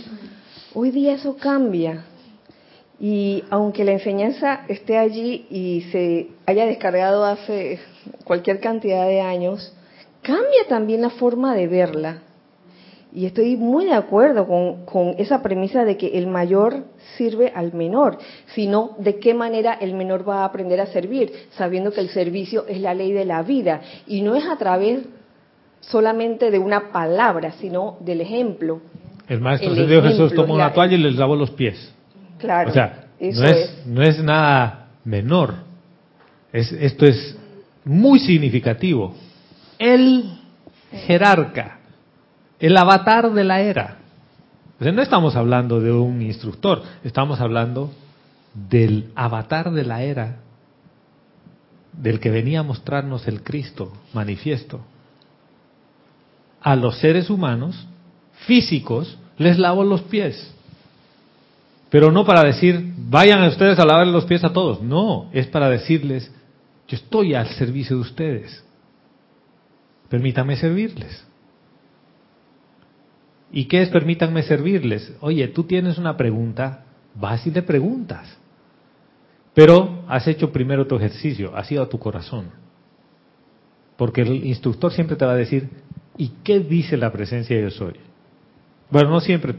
Hoy 0.73 0.91
día 0.91 1.13
eso 1.13 1.35
cambia. 1.37 2.05
Y 2.99 3.43
aunque 3.49 3.85
la 3.85 3.93
enseñanza 3.93 4.61
esté 4.67 4.97
allí 4.97 5.47
y 5.49 5.85
se 5.91 6.27
haya 6.45 6.65
descargado 6.65 7.23
hace 7.23 7.79
cualquier 8.25 8.59
cantidad 8.59 9.07
de 9.07 9.21
años, 9.21 9.73
cambia 10.21 10.67
también 10.67 11.01
la 11.01 11.09
forma 11.09 11.55
de 11.55 11.67
verla. 11.67 12.21
Y 13.11 13.25
estoy 13.25 13.57
muy 13.57 13.85
de 13.85 13.93
acuerdo 13.93 14.47
con, 14.47 15.15
esa 15.17 15.41
premisa 15.41 15.83
de 15.83 15.97
que 15.97 16.17
el 16.19 16.27
mayor 16.27 16.85
sirve 17.17 17.51
al 17.55 17.73
menor, 17.73 18.19
sino 18.53 18.95
de 18.99 19.17
qué 19.17 19.33
manera 19.33 19.73
el 19.73 19.95
menor 19.95 20.27
va 20.27 20.41
a 20.41 20.45
aprender 20.45 20.79
a 20.79 20.85
servir, 20.85 21.31
sabiendo 21.51 21.91
que 21.91 22.01
el 22.01 22.09
servicio 22.09 22.67
es 22.67 22.79
la 22.79 22.93
ley 22.93 23.11
de 23.11 23.25
la 23.25 23.41
vida 23.41 23.81
y 24.05 24.21
no 24.21 24.35
es 24.35 24.45
a 24.45 24.57
través 24.57 24.99
solamente 25.79 26.51
de 26.51 26.59
una 26.59 26.91
palabra, 26.91 27.53
sino 27.53 27.97
del 28.01 28.21
ejemplo. 28.21 28.81
El 29.27 29.41
maestro 29.41 29.73
de 29.73 29.87
Dios 29.87 30.03
Jesús 30.03 30.33
tomó 30.35 30.53
una 30.53 30.71
toalla 30.71 30.93
y 30.93 30.99
les 30.99 31.15
lavó 31.15 31.35
los 31.35 31.49
pies. 31.51 31.91
Claro. 32.37 32.69
O 32.69 32.73
sea, 32.73 33.07
no 33.19 33.43
es, 33.43 33.83
no 33.87 34.03
es 34.03 34.23
nada 34.23 34.89
menor. 35.03 35.55
Es, 36.53 36.71
esto 36.73 37.07
es 37.07 37.37
muy 37.83 38.19
significativo. 38.19 39.15
El 39.79 40.25
jerarca 40.91 41.78
el 42.59 42.75
avatar 42.77 43.31
de 43.31 43.43
la 43.43 43.61
era. 43.61 43.97
no 44.79 45.01
estamos 45.01 45.35
hablando 45.35 45.79
de 45.79 45.91
un 45.91 46.21
instructor, 46.21 46.83
estamos 47.03 47.39
hablando 47.39 47.91
del 48.53 49.11
avatar 49.15 49.71
de 49.71 49.83
la 49.83 50.03
era, 50.03 50.37
del 51.93 52.19
que 52.19 52.29
venía 52.29 52.59
a 52.59 52.63
mostrarnos 52.63 53.27
el 53.27 53.43
Cristo 53.43 53.93
manifiesto. 54.13 54.81
A 56.61 56.75
los 56.75 56.99
seres 56.99 57.29
humanos 57.29 57.87
físicos 58.45 59.17
les 59.37 59.57
lavo 59.57 59.83
los 59.83 60.01
pies. 60.03 60.53
Pero 61.89 62.11
no 62.11 62.25
para 62.25 62.43
decir, 62.43 62.93
vayan 62.97 63.41
a 63.41 63.47
ustedes 63.47 63.79
a 63.79 63.85
lavar 63.85 64.07
los 64.07 64.25
pies 64.25 64.43
a 64.43 64.53
todos. 64.53 64.81
No, 64.81 65.29
es 65.33 65.47
para 65.47 65.69
decirles, 65.69 66.31
yo 66.87 66.97
estoy 66.97 67.33
al 67.33 67.47
servicio 67.47 67.95
de 67.95 68.01
ustedes. 68.01 68.63
Permítame 70.09 70.55
servirles. 70.55 71.28
¿Y 73.51 73.65
qué 73.65 73.81
es? 73.81 73.89
Permítanme 73.89 74.43
servirles. 74.43 75.13
Oye, 75.21 75.47
tú 75.47 75.63
tienes 75.63 75.97
una 75.97 76.15
pregunta, 76.17 76.85
vas 77.15 77.45
y 77.47 77.51
le 77.51 77.63
preguntas. 77.63 78.37
Pero 79.53 80.03
has 80.07 80.27
hecho 80.27 80.51
primero 80.51 80.87
tu 80.87 80.95
ejercicio, 80.95 81.55
has 81.55 81.71
ido 81.71 81.83
a 81.83 81.89
tu 81.89 81.97
corazón. 81.99 82.51
Porque 83.97 84.21
el 84.21 84.45
instructor 84.45 84.93
siempre 84.93 85.17
te 85.17 85.25
va 85.25 85.33
a 85.33 85.35
decir, 85.35 85.69
¿y 86.17 86.29
qué 86.43 86.59
dice 86.59 86.95
la 86.95 87.11
presencia 87.11 87.55
de 87.55 87.63
yo 87.63 87.71
soy? 87.71 87.93
Bueno, 88.89 89.09
no 89.09 89.19
siempre. 89.19 89.55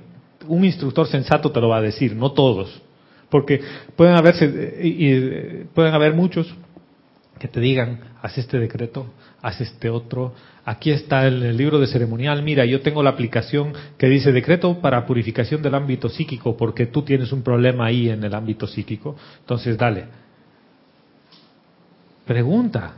Un 0.48 0.64
instructor 0.64 1.06
sensato 1.06 1.52
te 1.52 1.60
lo 1.60 1.68
va 1.68 1.78
a 1.78 1.82
decir, 1.82 2.16
no 2.16 2.32
todos. 2.32 2.80
Porque 3.28 3.60
pueden, 3.96 4.16
haberse, 4.16 4.80
y, 4.82 5.64
pueden 5.74 5.94
haber 5.94 6.14
muchos 6.14 6.54
que 7.40 7.48
te 7.48 7.58
digan, 7.58 8.00
haz 8.22 8.38
este 8.38 8.60
decreto, 8.60 9.06
haz 9.42 9.60
este 9.60 9.90
otro, 9.90 10.34
Aquí 10.64 10.90
está 10.90 11.26
el, 11.26 11.56
libro 11.56 11.80
de 11.80 11.86
ceremonial. 11.86 12.42
Mira, 12.42 12.64
yo 12.64 12.80
tengo 12.80 13.02
la 13.02 13.10
aplicación 13.10 13.72
que 13.96 14.08
dice 14.08 14.30
decreto 14.30 14.80
para 14.80 15.06
purificación 15.06 15.62
del 15.62 15.74
ámbito 15.74 16.08
psíquico, 16.08 16.56
porque 16.56 16.86
tú 16.86 17.02
tienes 17.02 17.32
un 17.32 17.42
problema 17.42 17.86
ahí 17.86 18.10
en 18.10 18.22
el 18.22 18.34
ámbito 18.34 18.66
psíquico. 18.66 19.16
Entonces, 19.40 19.76
dale. 19.76 20.04
Pregunta. 22.26 22.94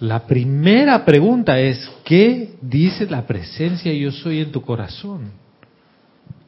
La 0.00 0.26
primera 0.26 1.04
pregunta 1.04 1.58
es, 1.58 1.90
¿qué 2.04 2.54
dice 2.60 3.06
la 3.06 3.26
presencia 3.26 3.92
yo 3.92 4.12
soy 4.12 4.40
en 4.40 4.52
tu 4.52 4.62
corazón? 4.62 5.30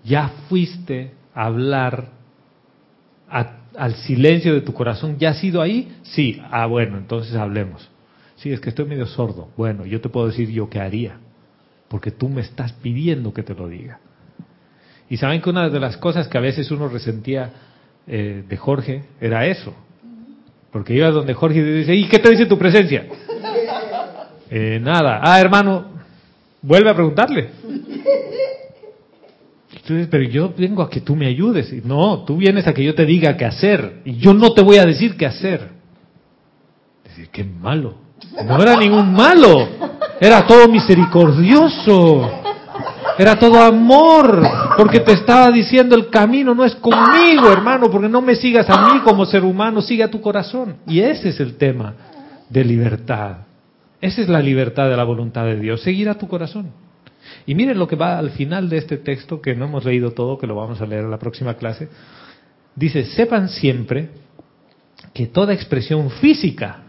¿Ya 0.04 0.28
fuiste 0.48 1.12
a 1.34 1.46
hablar 1.46 2.10
al 3.76 3.94
silencio 3.94 4.54
de 4.54 4.60
tu 4.60 4.72
corazón? 4.72 5.16
¿Ya 5.18 5.30
has 5.30 5.42
ido 5.42 5.60
ahí? 5.60 5.96
Sí. 6.02 6.40
Ah, 6.50 6.66
bueno, 6.66 6.98
entonces 6.98 7.34
hablemos. 7.34 7.88
Sí, 8.36 8.52
es 8.52 8.60
que 8.60 8.70
estoy 8.70 8.86
medio 8.86 9.06
sordo. 9.06 9.48
Bueno, 9.56 9.86
yo 9.86 10.00
te 10.00 10.08
puedo 10.08 10.26
decir 10.26 10.50
yo 10.50 10.68
qué 10.68 10.80
haría, 10.80 11.18
porque 11.88 12.10
tú 12.10 12.28
me 12.28 12.40
estás 12.40 12.72
pidiendo 12.72 13.32
que 13.32 13.42
te 13.42 13.54
lo 13.54 13.68
diga. 13.68 14.00
Y 15.08 15.16
saben 15.16 15.40
que 15.40 15.50
una 15.50 15.68
de 15.68 15.80
las 15.80 15.96
cosas 15.96 16.28
que 16.28 16.38
a 16.38 16.40
veces 16.40 16.70
uno 16.70 16.88
resentía 16.88 17.52
eh, 18.06 18.44
de 18.48 18.56
Jorge 18.56 19.04
era 19.20 19.46
eso. 19.46 19.74
Porque 20.72 20.94
iba 20.94 21.10
donde 21.10 21.34
Jorge 21.34 21.60
y 21.60 21.62
dice, 21.62 21.94
¿y 21.94 22.08
qué 22.08 22.18
te 22.18 22.30
dice 22.30 22.46
tu 22.46 22.58
presencia? 22.58 23.06
Eh, 24.50 24.78
nada. 24.80 25.18
Ah, 25.20 25.40
hermano, 25.40 25.86
vuelve 26.62 26.88
a 26.88 26.94
preguntarle. 26.94 27.48
Pero 29.86 30.22
yo 30.24 30.52
vengo 30.56 30.82
a 30.82 30.88
que 30.88 31.00
tú 31.00 31.14
me 31.14 31.26
ayudes. 31.26 31.84
No, 31.84 32.24
tú 32.24 32.36
vienes 32.36 32.66
a 32.66 32.72
que 32.72 32.84
yo 32.84 32.94
te 32.94 33.04
diga 33.04 33.36
qué 33.36 33.44
hacer. 33.44 34.00
Y 34.04 34.16
yo 34.16 34.32
no 34.32 34.52
te 34.52 34.62
voy 34.62 34.78
a 34.78 34.84
decir 34.84 35.16
qué 35.16 35.26
hacer. 35.26 35.70
Decir, 37.04 37.28
qué 37.30 37.44
malo. 37.44 38.04
No 38.46 38.60
era 38.60 38.76
ningún 38.76 39.12
malo, 39.12 39.68
era 40.20 40.46
todo 40.46 40.68
misericordioso, 40.68 42.30
era 43.18 43.38
todo 43.38 43.62
amor, 43.62 44.42
porque 44.76 45.00
te 45.00 45.12
estaba 45.12 45.50
diciendo 45.50 45.94
el 45.94 46.08
camino 46.08 46.54
no 46.54 46.64
es 46.64 46.74
conmigo, 46.76 47.52
hermano, 47.52 47.90
porque 47.90 48.08
no 48.08 48.20
me 48.20 48.34
sigas 48.34 48.68
a 48.70 48.86
mí 48.86 49.00
como 49.00 49.24
ser 49.24 49.44
humano, 49.44 49.82
sigue 49.82 50.02
a 50.02 50.10
tu 50.10 50.20
corazón. 50.20 50.76
Y 50.86 51.00
ese 51.00 51.28
es 51.28 51.40
el 51.40 51.56
tema 51.56 51.94
de 52.48 52.64
libertad. 52.64 53.38
Esa 54.00 54.22
es 54.22 54.28
la 54.28 54.40
libertad 54.40 54.88
de 54.88 54.96
la 54.96 55.04
voluntad 55.04 55.44
de 55.44 55.58
Dios, 55.58 55.80
seguir 55.82 56.08
a 56.08 56.14
tu 56.14 56.26
corazón. 56.26 56.83
Y 57.46 57.54
miren 57.54 57.78
lo 57.78 57.86
que 57.86 57.96
va 57.96 58.18
al 58.18 58.30
final 58.30 58.68
de 58.68 58.78
este 58.78 58.96
texto, 58.96 59.40
que 59.40 59.54
no 59.54 59.66
hemos 59.66 59.84
leído 59.84 60.12
todo, 60.12 60.38
que 60.38 60.46
lo 60.46 60.54
vamos 60.54 60.80
a 60.80 60.86
leer 60.86 61.04
en 61.04 61.10
la 61.10 61.18
próxima 61.18 61.54
clase. 61.54 61.88
Dice, 62.74 63.04
sepan 63.04 63.48
siempre 63.48 64.10
que 65.12 65.26
toda 65.26 65.52
expresión 65.52 66.10
física 66.10 66.84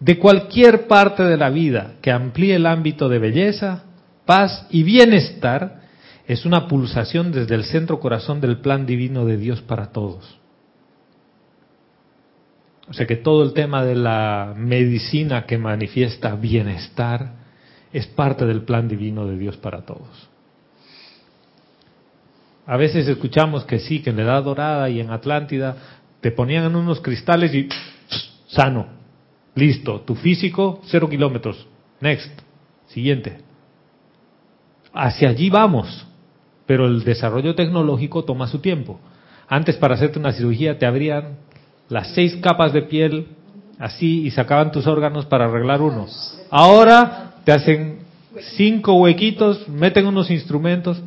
de 0.00 0.18
cualquier 0.18 0.86
parte 0.86 1.22
de 1.22 1.36
la 1.36 1.50
vida 1.50 1.94
que 2.00 2.10
amplíe 2.10 2.54
el 2.54 2.66
ámbito 2.66 3.08
de 3.08 3.18
belleza, 3.18 3.84
paz 4.24 4.66
y 4.70 4.82
bienestar, 4.82 5.82
es 6.26 6.44
una 6.44 6.68
pulsación 6.68 7.32
desde 7.32 7.54
el 7.54 7.64
centro 7.64 8.00
corazón 8.00 8.40
del 8.40 8.58
plan 8.58 8.86
divino 8.86 9.24
de 9.24 9.36
Dios 9.36 9.62
para 9.62 9.92
todos. 9.92 10.38
O 12.88 12.92
sea 12.92 13.06
que 13.06 13.16
todo 13.16 13.42
el 13.42 13.52
tema 13.52 13.84
de 13.84 13.94
la 13.94 14.54
medicina 14.56 15.44
que 15.44 15.58
manifiesta 15.58 16.34
bienestar 16.36 17.32
es 17.92 18.06
parte 18.06 18.44
del 18.46 18.62
plan 18.62 18.88
divino 18.88 19.26
de 19.26 19.38
Dios 19.38 19.56
para 19.56 19.82
todos. 19.82 20.28
A 22.66 22.76
veces 22.76 23.08
escuchamos 23.08 23.64
que 23.64 23.78
sí, 23.78 24.02
que 24.02 24.10
en 24.10 24.16
la 24.16 24.22
Edad 24.22 24.44
Dorada 24.44 24.90
y 24.90 25.00
en 25.00 25.10
Atlántida 25.10 25.76
te 26.20 26.30
ponían 26.30 26.64
en 26.64 26.76
unos 26.76 27.00
cristales 27.00 27.54
y 27.54 27.68
sano 28.48 28.98
Listo, 29.58 30.02
tu 30.02 30.14
físico, 30.14 30.80
cero 30.84 31.08
kilómetros. 31.08 31.66
Next, 32.00 32.30
siguiente. 32.86 33.38
Hacia 34.92 35.30
allí 35.30 35.50
vamos, 35.50 36.06
pero 36.64 36.86
el 36.86 37.02
desarrollo 37.02 37.56
tecnológico 37.56 38.24
toma 38.24 38.46
su 38.46 38.60
tiempo. 38.60 39.00
Antes 39.48 39.76
para 39.76 39.96
hacerte 39.96 40.20
una 40.20 40.32
cirugía 40.32 40.78
te 40.78 40.86
abrían 40.86 41.38
las 41.88 42.14
seis 42.14 42.36
capas 42.36 42.72
de 42.72 42.82
piel 42.82 43.26
así 43.80 44.24
y 44.24 44.30
sacaban 44.30 44.70
tus 44.70 44.86
órganos 44.86 45.26
para 45.26 45.46
arreglar 45.46 45.82
uno. 45.82 46.06
Ahora 46.50 47.27
te 47.48 47.54
hacen 47.54 48.00
cinco 48.58 48.92
huequitos, 48.96 49.66
meten 49.70 50.04
unos 50.06 50.30
instrumentos, 50.30 51.02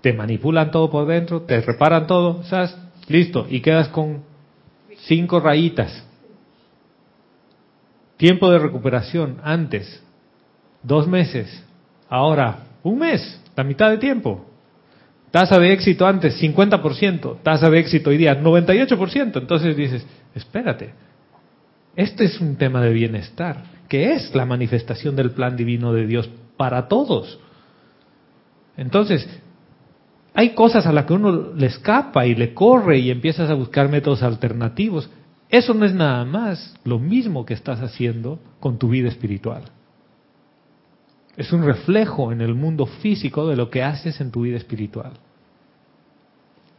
te 0.00 0.14
manipulan 0.14 0.70
todo 0.70 0.88
por 0.88 1.06
dentro, 1.06 1.42
te 1.42 1.60
reparan 1.60 2.06
todo, 2.06 2.42
¿sabes? 2.44 2.74
Listo, 3.08 3.46
y 3.50 3.60
quedas 3.60 3.88
con 3.88 4.22
cinco 5.00 5.38
rayitas. 5.38 6.02
Tiempo 8.16 8.50
de 8.50 8.58
recuperación 8.60 9.36
antes, 9.44 10.02
dos 10.82 11.06
meses, 11.06 11.62
ahora 12.08 12.60
un 12.82 12.98
mes, 12.98 13.42
la 13.54 13.62
mitad 13.62 13.90
de 13.90 13.98
tiempo. 13.98 14.46
Tasa 15.30 15.58
de 15.58 15.74
éxito 15.74 16.06
antes, 16.06 16.40
50%, 16.40 17.42
tasa 17.42 17.68
de 17.68 17.78
éxito 17.78 18.08
hoy 18.08 18.16
día, 18.16 18.40
98%. 18.40 19.36
Entonces 19.36 19.76
dices, 19.76 20.06
espérate, 20.34 20.94
este 21.94 22.24
es 22.24 22.40
un 22.40 22.56
tema 22.56 22.80
de 22.80 22.94
bienestar, 22.94 23.71
que 23.92 24.14
es 24.14 24.34
la 24.34 24.46
manifestación 24.46 25.16
del 25.16 25.32
plan 25.32 25.54
divino 25.54 25.92
de 25.92 26.06
Dios 26.06 26.30
para 26.56 26.88
todos. 26.88 27.38
Entonces, 28.74 29.28
hay 30.32 30.54
cosas 30.54 30.86
a 30.86 30.94
las 30.94 31.04
que 31.04 31.12
uno 31.12 31.52
le 31.52 31.66
escapa 31.66 32.24
y 32.24 32.34
le 32.34 32.54
corre 32.54 33.00
y 33.00 33.10
empiezas 33.10 33.50
a 33.50 33.54
buscar 33.54 33.90
métodos 33.90 34.22
alternativos. 34.22 35.10
Eso 35.50 35.74
no 35.74 35.84
es 35.84 35.92
nada 35.92 36.24
más 36.24 36.74
lo 36.84 36.98
mismo 36.98 37.44
que 37.44 37.52
estás 37.52 37.82
haciendo 37.82 38.38
con 38.60 38.78
tu 38.78 38.88
vida 38.88 39.10
espiritual. 39.10 39.64
Es 41.36 41.52
un 41.52 41.62
reflejo 41.62 42.32
en 42.32 42.40
el 42.40 42.54
mundo 42.54 42.86
físico 42.86 43.46
de 43.46 43.56
lo 43.56 43.68
que 43.68 43.82
haces 43.82 44.22
en 44.22 44.30
tu 44.30 44.40
vida 44.40 44.56
espiritual. 44.56 45.12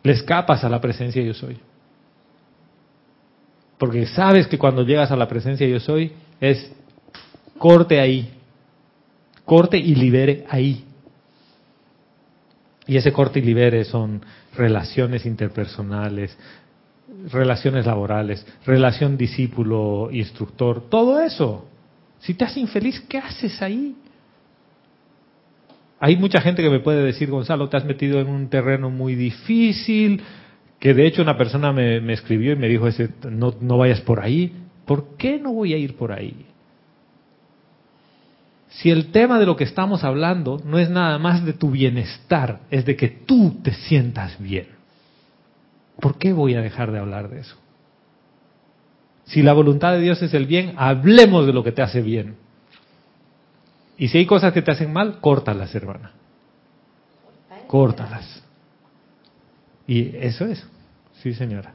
Le 0.01 0.13
escapas 0.13 0.63
a 0.63 0.69
la 0.69 0.81
presencia 0.81 1.21
yo 1.21 1.35
soy. 1.35 1.59
Porque 3.77 4.07
sabes 4.07 4.47
que 4.47 4.57
cuando 4.57 4.81
llegas 4.81 5.11
a 5.11 5.15
la 5.15 5.27
presencia 5.27 5.67
yo 5.67 5.79
soy 5.79 6.13
es 6.41 6.73
corte 7.63 8.01
ahí. 8.01 8.29
Corte 9.45 9.77
y 9.77 9.95
libere 9.95 10.43
ahí. 10.49 10.83
Y 12.85 12.97
ese 12.97 13.13
corte 13.13 13.39
y 13.39 13.41
libere 13.41 13.85
son 13.85 14.21
relaciones 14.53 15.25
interpersonales, 15.25 16.37
relaciones 17.31 17.85
laborales, 17.85 18.45
relación 18.65 19.15
discípulo-instructor, 19.15 20.89
todo 20.89 21.21
eso. 21.21 21.65
Si 22.19 22.33
te 22.33 22.43
hace 22.43 22.59
infeliz, 22.59 22.99
¿qué 23.07 23.19
haces 23.19 23.61
ahí? 23.61 23.95
Hay 26.01 26.17
mucha 26.17 26.41
gente 26.41 26.61
que 26.61 26.69
me 26.69 26.81
puede 26.81 27.01
decir, 27.01 27.29
Gonzalo, 27.29 27.69
te 27.69 27.77
has 27.77 27.85
metido 27.85 28.19
en 28.19 28.27
un 28.27 28.49
terreno 28.49 28.89
muy 28.89 29.15
difícil, 29.15 30.21
que 30.79 30.93
de 30.93 31.07
hecho 31.07 31.21
una 31.21 31.37
persona 31.37 31.71
me, 31.71 32.11
escribió 32.11 32.51
y 32.51 32.57
me 32.57 32.67
dijo, 32.67 32.89
ese, 32.89 33.07
no, 33.31 33.55
no 33.61 33.77
vayas 33.77 34.01
por 34.01 34.19
ahí. 34.19 34.51
¿Por 34.83 35.15
qué 35.15 35.39
no 35.39 35.53
voy 35.53 35.73
a 35.73 35.77
ir 35.77 35.95
por 35.95 36.11
ahí? 36.11 36.47
Si 38.77 38.89
el 38.89 39.11
tema 39.11 39.39
de 39.39 39.45
lo 39.45 39.55
que 39.55 39.63
estamos 39.63 40.03
hablando 40.03 40.59
no 40.65 40.79
es 40.79 40.89
nada 40.89 41.19
más 41.19 41.45
de 41.45 41.53
tu 41.53 41.71
bienestar, 41.71 42.61
es 42.71 42.85
de 42.85 42.95
que 42.95 43.07
tú 43.07 43.59
te 43.63 43.73
sientas 43.73 44.39
bien. 44.39 44.67
¿Por 45.99 46.17
qué 46.17 46.33
voy 46.33 46.55
a 46.55 46.61
dejar 46.61 46.91
de 46.91 46.99
hablar 46.99 47.29
de 47.29 47.41
eso? 47.41 47.55
Si 49.25 49.43
la 49.43 49.53
voluntad 49.53 49.93
de 49.93 50.01
Dios 50.01 50.21
es 50.21 50.33
el 50.33 50.47
bien, 50.47 50.73
hablemos 50.77 51.45
de 51.45 51.53
lo 51.53 51.63
que 51.63 51.71
te 51.71 51.83
hace 51.83 52.01
bien. 52.01 52.35
Y 53.97 54.07
si 54.07 54.17
hay 54.17 54.25
cosas 54.25 54.53
que 54.53 54.63
te 54.63 54.71
hacen 54.71 54.91
mal, 54.91 55.19
córtalas, 55.21 55.73
hermana. 55.75 56.11
Córtalas. 57.67 58.43
Y 59.87 60.15
eso 60.17 60.45
es. 60.45 60.65
Sí, 61.21 61.33
señora. 61.33 61.73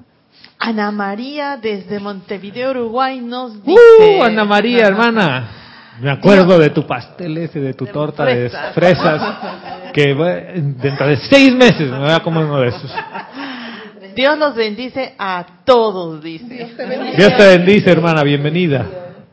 Ana 0.58 0.90
María 0.90 1.56
desde 1.56 2.00
Montevideo, 2.00 2.72
Uruguay 2.72 3.20
nos 3.20 3.52
¡Uh, 3.56 3.60
dice... 3.60 4.18
¡Uh, 4.20 4.24
Ana 4.24 4.44
María, 4.44 4.86
hermana! 4.86 5.67
Me 6.00 6.10
acuerdo 6.10 6.58
de 6.58 6.70
tu 6.70 6.86
pastel 6.86 7.36
ese, 7.38 7.60
de 7.60 7.74
tu 7.74 7.86
torta 7.86 8.24
de 8.24 8.50
fresas, 8.72 9.92
que 9.92 10.14
dentro 10.80 11.08
de 11.08 11.16
seis 11.16 11.52
meses 11.54 11.90
me 11.90 11.98
voy 11.98 12.10
a 12.10 12.20
comer 12.20 12.44
uno 12.44 12.60
de 12.60 12.68
esos. 12.68 12.92
Dios 14.14 14.38
los 14.38 14.54
bendice 14.54 15.14
a 15.18 15.44
todos, 15.64 16.22
dice. 16.22 16.68
Dios 17.16 17.36
te 17.36 17.46
bendice, 17.56 17.90
hermana, 17.90 18.22
bienvenida. 18.22 18.86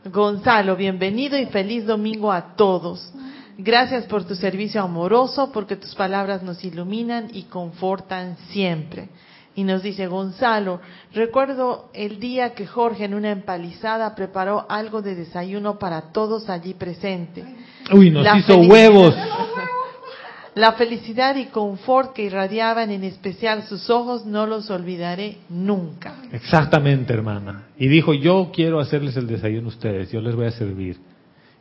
Gonzalo, 0.04 0.76
bienvenido 0.76 1.38
y 1.38 1.46
feliz 1.46 1.86
domingo 1.86 2.32
a 2.32 2.56
todos. 2.56 3.12
Gracias 3.58 4.04
por 4.04 4.24
tu 4.24 4.34
servicio 4.34 4.82
amoroso, 4.82 5.50
porque 5.52 5.76
tus 5.76 5.94
palabras 5.94 6.42
nos 6.42 6.62
iluminan 6.64 7.28
y 7.32 7.44
confortan 7.44 8.36
siempre. 8.50 9.08
Y 9.56 9.64
nos 9.64 9.82
dice 9.82 10.06
Gonzalo, 10.06 10.80
recuerdo 11.14 11.88
el 11.94 12.20
día 12.20 12.52
que 12.52 12.66
Jorge 12.66 13.06
en 13.06 13.14
una 13.14 13.30
empalizada 13.30 14.14
preparó 14.14 14.66
algo 14.68 15.00
de 15.00 15.14
desayuno 15.14 15.78
para 15.78 16.12
todos 16.12 16.50
allí 16.50 16.74
presentes. 16.74 17.46
Uy, 17.90 18.10
nos 18.10 18.26
hizo 18.36 18.58
huevos. 18.58 19.14
La 20.54 20.72
felicidad 20.72 21.36
y 21.36 21.46
confort 21.46 22.14
que 22.14 22.24
irradiaban 22.24 22.90
en 22.90 23.04
especial 23.04 23.62
sus 23.64 23.90
ojos 23.90 24.24
no 24.24 24.46
los 24.46 24.70
olvidaré 24.70 25.38
nunca. 25.48 26.16
Exactamente, 26.32 27.12
hermana. 27.12 27.64
Y 27.78 27.88
dijo, 27.88 28.14
yo 28.14 28.50
quiero 28.54 28.78
hacerles 28.80 29.16
el 29.16 29.26
desayuno 29.26 29.66
a 29.66 29.68
ustedes, 29.68 30.10
yo 30.12 30.20
les 30.20 30.34
voy 30.34 30.46
a 30.46 30.50
servir. 30.50 30.98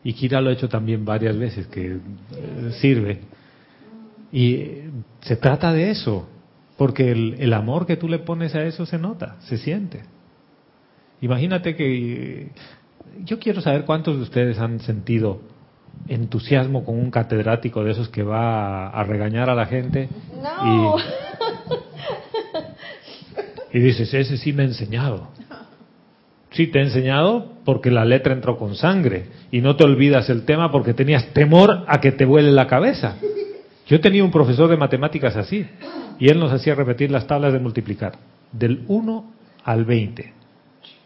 Y 0.03 0.13
Kira 0.13 0.39
lo 0.39 0.49
ha 0.49 0.53
hecho 0.53 0.69
también 0.69 1.03
varias 1.03 1.37
veces, 1.37 1.67
que 1.67 1.93
eh, 1.93 1.99
sirve. 2.79 3.21
Y 4.31 4.65
se 5.21 5.35
trata 5.37 5.73
de 5.73 5.91
eso. 5.91 6.27
Porque 6.77 7.11
el, 7.11 7.53
amor 7.53 7.85
que 7.85 7.95
tú 7.95 8.09
le 8.09 8.19
pones 8.19 8.53
a 8.55 8.63
eso 8.63 8.85
se 8.85 8.97
nota, 8.97 9.37
se 9.41 9.57
siente. 9.57 10.03
Imagínate 11.21 11.75
que 11.75 12.49
yo 13.23 13.39
quiero 13.39 13.61
saber 13.61 13.85
cuántos 13.85 14.17
de 14.17 14.23
ustedes 14.23 14.59
han 14.59 14.79
sentido 14.81 15.39
entusiasmo 16.09 16.83
con 16.83 16.99
un 16.99 17.09
catedrático 17.09 17.83
de 17.83 17.91
esos 17.91 18.09
que 18.09 18.23
va 18.23 18.89
a, 18.89 19.03
regañar 19.05 19.49
a 19.49 19.55
la 19.55 19.65
gente 19.65 20.09
no. 20.35 20.97
y, 23.71 23.77
y 23.77 23.79
dices, 23.79 24.13
ese 24.13 24.37
sí 24.37 24.51
me 24.51 24.63
ha 24.63 24.65
enseñado. 24.65 25.29
Sí, 26.51 26.67
te 26.67 26.79
ha 26.79 26.83
enseñado 26.83 27.51
porque 27.65 27.91
la 27.91 28.05
letra 28.05 28.33
entró 28.33 28.57
con 28.57 28.75
sangre 28.75 29.25
y 29.51 29.59
no 29.59 29.75
te 29.75 29.83
olvidas 29.83 30.29
el 30.29 30.45
tema 30.45 30.71
porque 30.71 30.93
tenías 30.93 31.27
temor 31.33 31.83
a 31.87 31.99
que 31.99 32.13
te 32.13 32.23
vuele 32.23 32.51
la 32.51 32.67
cabeza. 32.67 33.17
Yo 33.87 33.99
tenía 33.99 34.23
un 34.23 34.31
profesor 34.31 34.69
de 34.69 34.77
matemáticas 34.77 35.35
así. 35.35 35.65
Y 36.19 36.29
él 36.29 36.39
nos 36.39 36.51
hacía 36.51 36.75
repetir 36.75 37.11
las 37.11 37.27
tablas 37.27 37.53
de 37.53 37.59
multiplicar, 37.59 38.13
del 38.51 38.83
1 38.87 39.25
al 39.63 39.85
20. 39.85 40.33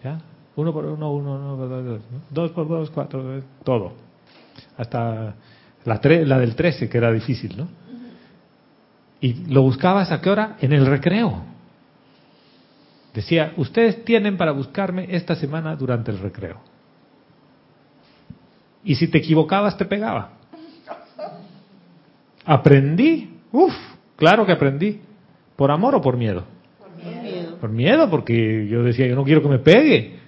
¿Ya? 0.03 0.22
1 0.56 0.73
por 0.73 0.86
1, 0.86 1.11
1, 1.11 1.56
1 1.56 1.99
2 2.30 2.52
por 2.52 2.68
2, 2.68 2.90
4, 2.91 3.41
todo. 3.64 3.94
Hasta 4.77 5.36
la, 5.86 6.02
la 6.03 6.40
del 6.40 6.56
13, 6.56 6.90
que 6.90 6.98
era 6.98 7.11
difícil, 7.11 7.57
¿no? 7.57 7.68
Y 9.22 9.34
lo 9.52 9.61
buscabas 9.61 10.11
a 10.11 10.22
qué 10.22 10.30
hora? 10.30 10.57
En 10.61 10.72
el 10.72 10.86
recreo. 10.86 11.44
Decía, 13.14 13.53
ustedes 13.57 14.06
tienen 14.06 14.38
para 14.38 14.52
buscarme 14.52 15.07
esta 15.10 15.36
semana 15.36 15.76
durante 15.76 16.11
el 16.11 16.19
recreo. 16.19 16.61
Y 18.84 18.95
si 18.95 19.07
te 19.07 19.18
equivocabas, 19.18 19.77
te 19.77 19.86
pegaba. 19.86 20.34
Aprendí, 22.45 23.40
uff, 23.52 23.73
Claro 24.19 24.45
que 24.45 24.51
aprendí. 24.51 24.99
¿Por 25.55 25.71
amor 25.71 25.95
o 25.95 26.01
por 26.01 26.17
miedo? 26.17 26.43
Por 26.79 27.23
miedo. 27.23 27.57
Por 27.59 27.69
miedo, 27.69 28.09
porque 28.09 28.67
yo 28.67 28.83
decía, 28.83 29.07
yo 29.07 29.15
no 29.15 29.23
quiero 29.23 29.41
que 29.41 29.47
me 29.47 29.59
pegue. 29.59 30.19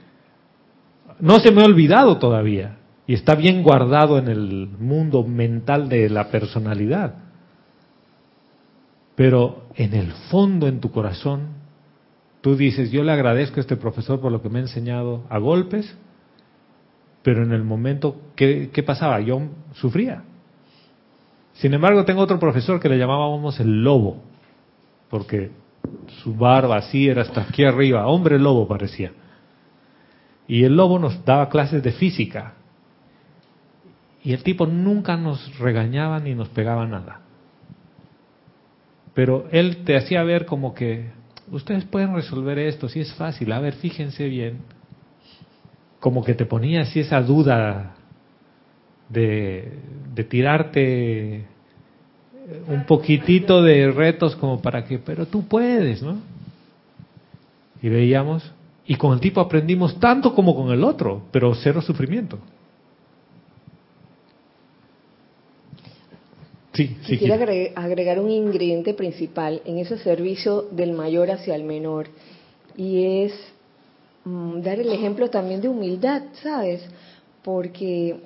No 1.20 1.40
se 1.40 1.52
me 1.52 1.62
ha 1.62 1.66
olvidado 1.66 2.18
todavía. 2.18 2.78
Y 3.06 3.14
está 3.14 3.36
bien 3.36 3.62
guardado 3.62 4.18
en 4.18 4.30
el 4.30 4.70
mundo 4.80 5.24
mental 5.24 5.90
de 5.90 6.10
la 6.10 6.30
personalidad. 6.30 7.16
Pero 9.16 9.68
en 9.76 9.94
el 9.94 10.14
fondo, 10.32 10.68
en 10.68 10.80
tu 10.80 10.92
corazón, 10.92 11.50
tú 12.40 12.56
dices, 12.56 12.92
yo 12.92 13.04
le 13.04 13.12
agradezco 13.12 13.58
a 13.58 13.62
este 13.62 13.76
profesor 13.76 14.22
por 14.22 14.32
lo 14.32 14.42
que 14.42 14.50
me 14.50 14.60
ha 14.60 14.64
enseñado 14.64 15.26
a 15.30 15.38
golpes, 15.38 15.98
pero 17.24 17.44
en 17.44 17.52
el 17.52 17.64
momento, 17.64 18.22
¿qué, 18.36 18.84
pasaba? 18.86 19.20
Yo 19.20 19.42
sufría. 19.74 20.24
Sin 21.62 21.76
embargo, 21.76 22.06
tengo 22.06 22.22
otro 22.22 22.40
profesor 22.40 22.80
que 22.80 22.90
le 22.90 22.98
llamábamos 22.98 23.60
el 23.60 23.84
lobo, 23.84 24.24
porque 25.12 25.52
su 26.24 26.34
barba 26.34 26.78
así 26.78 27.08
era 27.08 27.22
hasta 27.22 27.42
aquí 27.42 27.64
arriba, 27.64 28.08
hombre 28.08 28.40
lobo 28.40 28.68
parecía. 28.68 29.12
Y 30.48 30.64
el 30.64 30.76
lobo 30.76 30.98
nos 30.98 31.24
daba 31.24 31.50
clases 31.50 31.84
de 31.84 31.92
física. 31.92 32.56
Y 34.24 34.34
el 34.34 34.42
tipo 34.42 34.66
nunca 34.66 35.18
nos 35.18 35.60
regañaba 35.60 36.20
ni 36.20 36.34
nos 36.34 36.50
pegaba 36.50 36.88
nada. 36.88 37.22
Pero 39.14 39.48
él 39.52 39.84
te 39.84 39.96
hacía 39.96 40.24
ver 40.24 40.48
como 40.48 40.74
que 40.74 41.12
ustedes 41.52 41.86
pueden 41.86 42.16
resolver 42.16 42.58
esto, 42.58 42.90
si 42.90 43.02
es 43.02 43.14
fácil, 43.14 43.52
a 43.52 43.60
ver, 43.60 43.74
fíjense 43.76 44.28
bien. 44.28 44.62
como 46.00 46.24
que 46.24 46.34
te 46.34 46.48
ponía 46.48 46.82
así 46.82 47.02
esa 47.02 47.22
duda 47.22 47.94
de, 49.10 49.78
de 50.16 50.24
tirarte 50.24 51.51
un 52.68 52.86
poquitito 52.86 53.62
de 53.62 53.92
retos 53.92 54.36
como 54.36 54.62
para 54.62 54.86
que, 54.86 55.00
pero 55.00 55.26
tú 55.26 55.48
puedes, 55.48 56.02
¿no? 56.02 56.18
Y 57.82 57.90
veíamos, 57.90 58.52
y 58.86 58.96
con 58.96 59.14
el 59.14 59.20
tipo 59.20 59.42
aprendimos 59.42 60.00
tanto 60.00 60.34
como 60.34 60.56
con 60.56 60.72
el 60.72 60.84
otro, 60.84 61.24
pero 61.32 61.54
cero 61.56 61.82
sufrimiento. 61.82 62.38
Sí, 66.74 66.96
sí. 67.02 67.18
Quisiera 67.18 67.36
agregar 67.76 68.20
un 68.20 68.30
ingrediente 68.30 68.94
principal 68.94 69.62
en 69.66 69.78
ese 69.78 69.98
servicio 69.98 70.64
del 70.72 70.94
mayor 70.94 71.30
hacia 71.30 71.56
el 71.56 71.64
menor 71.64 72.08
y 72.78 73.24
es 73.24 73.34
mm, 74.24 74.62
dar 74.62 74.80
el 74.80 74.90
ejemplo 74.92 75.30
también 75.30 75.60
de 75.60 75.68
humildad, 75.68 76.24
¿sabes? 76.42 76.82
Porque 77.44 78.22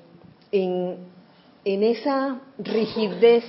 en, 0.51 0.95
en 1.63 1.83
esa 1.83 2.39
rigidez 2.59 3.43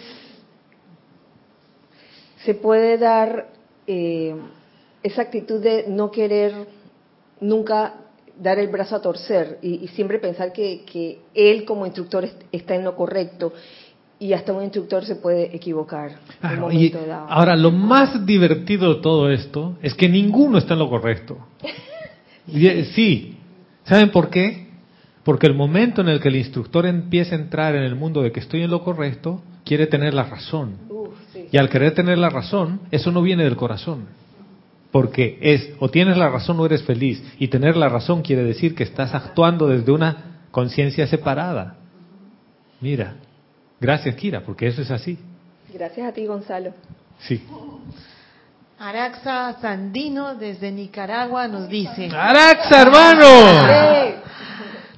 se 2.46 2.54
puede 2.54 2.96
dar 2.96 3.48
eh, 3.86 4.34
esa 5.02 5.22
actitud 5.22 5.60
de 5.62 5.84
no 5.88 6.10
querer 6.10 6.52
nunca 7.40 7.94
dar 8.40 8.58
el 8.58 8.68
brazo 8.68 8.96
a 8.96 9.02
torcer 9.02 9.58
y, 9.62 9.84
y 9.84 9.88
siempre 9.88 10.18
pensar 10.18 10.52
que, 10.52 10.84
que 10.90 11.18
él 11.34 11.64
como 11.64 11.84
instructor 11.86 12.24
est- 12.24 12.42
está 12.52 12.74
en 12.74 12.84
lo 12.84 12.94
correcto 12.94 13.52
y 14.18 14.32
hasta 14.32 14.52
un 14.52 14.62
instructor 14.62 15.04
se 15.04 15.16
puede 15.16 15.54
equivocar 15.54 16.12
Claro, 16.40 16.70
y 16.72 16.88
dado. 16.90 17.26
ahora 17.28 17.54
lo 17.56 17.70
más 17.70 18.24
divertido 18.24 18.94
de 18.94 19.00
todo 19.02 19.30
esto 19.30 19.76
es 19.82 19.92
que 19.94 20.08
ninguno 20.08 20.56
está 20.58 20.72
en 20.74 20.78
lo 20.80 20.88
correcto. 20.88 21.36
Eh, 22.48 22.84
Sí, 22.94 23.36
¿saben 23.84 24.12
por 24.12 24.30
qué? 24.30 24.68
Porque 25.24 25.48
el 25.48 25.54
momento 25.54 26.00
en 26.02 26.08
el 26.08 26.20
que 26.20 26.28
el 26.28 26.36
instructor 26.36 26.86
empieza 26.86 27.34
a 27.34 27.38
entrar 27.40 27.74
en 27.74 27.82
el 27.82 27.96
mundo 27.96 28.22
de 28.22 28.30
que 28.30 28.38
estoy 28.38 28.62
en 28.62 28.70
lo 28.70 28.84
correcto, 28.84 29.42
quiere 29.64 29.88
tener 29.88 30.14
la 30.14 30.22
razón. 30.22 30.76
Y 31.50 31.58
al 31.58 31.68
querer 31.68 31.94
tener 31.94 32.18
la 32.18 32.30
razón, 32.30 32.80
eso 32.90 33.12
no 33.12 33.22
viene 33.22 33.44
del 33.44 33.56
corazón. 33.56 34.06
Porque 34.90 35.38
es, 35.40 35.70
o 35.78 35.88
tienes 35.88 36.16
la 36.16 36.28
razón 36.28 36.58
o 36.60 36.66
eres 36.66 36.82
feliz. 36.82 37.22
Y 37.38 37.48
tener 37.48 37.76
la 37.76 37.88
razón 37.88 38.22
quiere 38.22 38.42
decir 38.42 38.74
que 38.74 38.84
estás 38.84 39.14
actuando 39.14 39.68
desde 39.68 39.92
una 39.92 40.40
conciencia 40.50 41.06
separada. 41.06 41.76
Mira, 42.80 43.16
gracias 43.80 44.14
Kira, 44.16 44.42
porque 44.42 44.66
eso 44.66 44.82
es 44.82 44.90
así. 44.90 45.18
Gracias 45.72 46.08
a 46.08 46.12
ti, 46.12 46.26
Gonzalo. 46.26 46.72
Sí. 47.18 47.42
Araxa 48.78 49.56
Sandino 49.60 50.34
desde 50.34 50.70
Nicaragua 50.70 51.48
nos 51.48 51.68
dice, 51.68 52.08
¡Araxa, 52.12 52.82
hermano! 52.82 54.22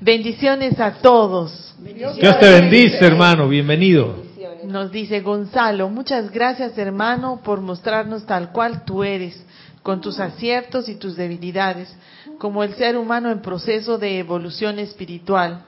Bendiciones 0.00 0.78
a 0.80 0.94
todos. 0.94 1.74
Dios 1.78 2.38
te 2.38 2.50
bendice, 2.60 3.04
hermano. 3.04 3.48
Bienvenido. 3.48 4.27
Nos 4.64 4.90
dice 4.90 5.20
Gonzalo, 5.20 5.88
muchas 5.88 6.30
gracias 6.30 6.76
hermano 6.78 7.40
por 7.44 7.60
mostrarnos 7.60 8.26
tal 8.26 8.50
cual 8.52 8.84
tú 8.84 9.04
eres, 9.04 9.44
con 9.82 10.00
tus 10.00 10.18
aciertos 10.18 10.88
y 10.88 10.96
tus 10.96 11.16
debilidades, 11.16 11.94
como 12.38 12.62
el 12.64 12.74
ser 12.74 12.96
humano 12.96 13.30
en 13.30 13.40
proceso 13.40 13.98
de 13.98 14.18
evolución 14.18 14.78
espiritual. 14.78 15.62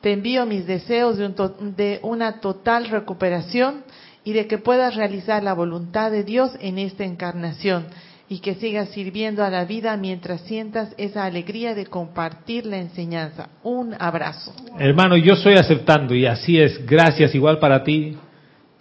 Te 0.00 0.12
envío 0.12 0.44
mis 0.46 0.66
deseos 0.66 1.16
de, 1.16 1.26
un 1.26 1.34
to- 1.34 1.56
de 1.60 2.00
una 2.02 2.40
total 2.40 2.86
recuperación 2.88 3.84
y 4.24 4.32
de 4.32 4.46
que 4.46 4.58
puedas 4.58 4.96
realizar 4.96 5.42
la 5.42 5.52
voluntad 5.54 6.10
de 6.10 6.24
Dios 6.24 6.50
en 6.60 6.78
esta 6.78 7.04
encarnación 7.04 7.86
y 8.28 8.40
que 8.40 8.54
sigas 8.54 8.88
sirviendo 8.90 9.44
a 9.44 9.50
la 9.50 9.64
vida 9.64 9.96
mientras 9.96 10.40
sientas 10.42 10.94
esa 10.96 11.24
alegría 11.24 11.74
de 11.74 11.86
compartir 11.86 12.66
la 12.66 12.78
enseñanza. 12.78 13.48
Un 13.62 13.94
abrazo. 13.98 14.54
Hermano, 14.78 15.16
yo 15.16 15.34
estoy 15.34 15.54
aceptando 15.54 16.14
y 16.14 16.26
así 16.26 16.58
es. 16.58 16.84
Gracias 16.86 17.34
igual 17.34 17.58
para 17.58 17.84
ti 17.84 18.16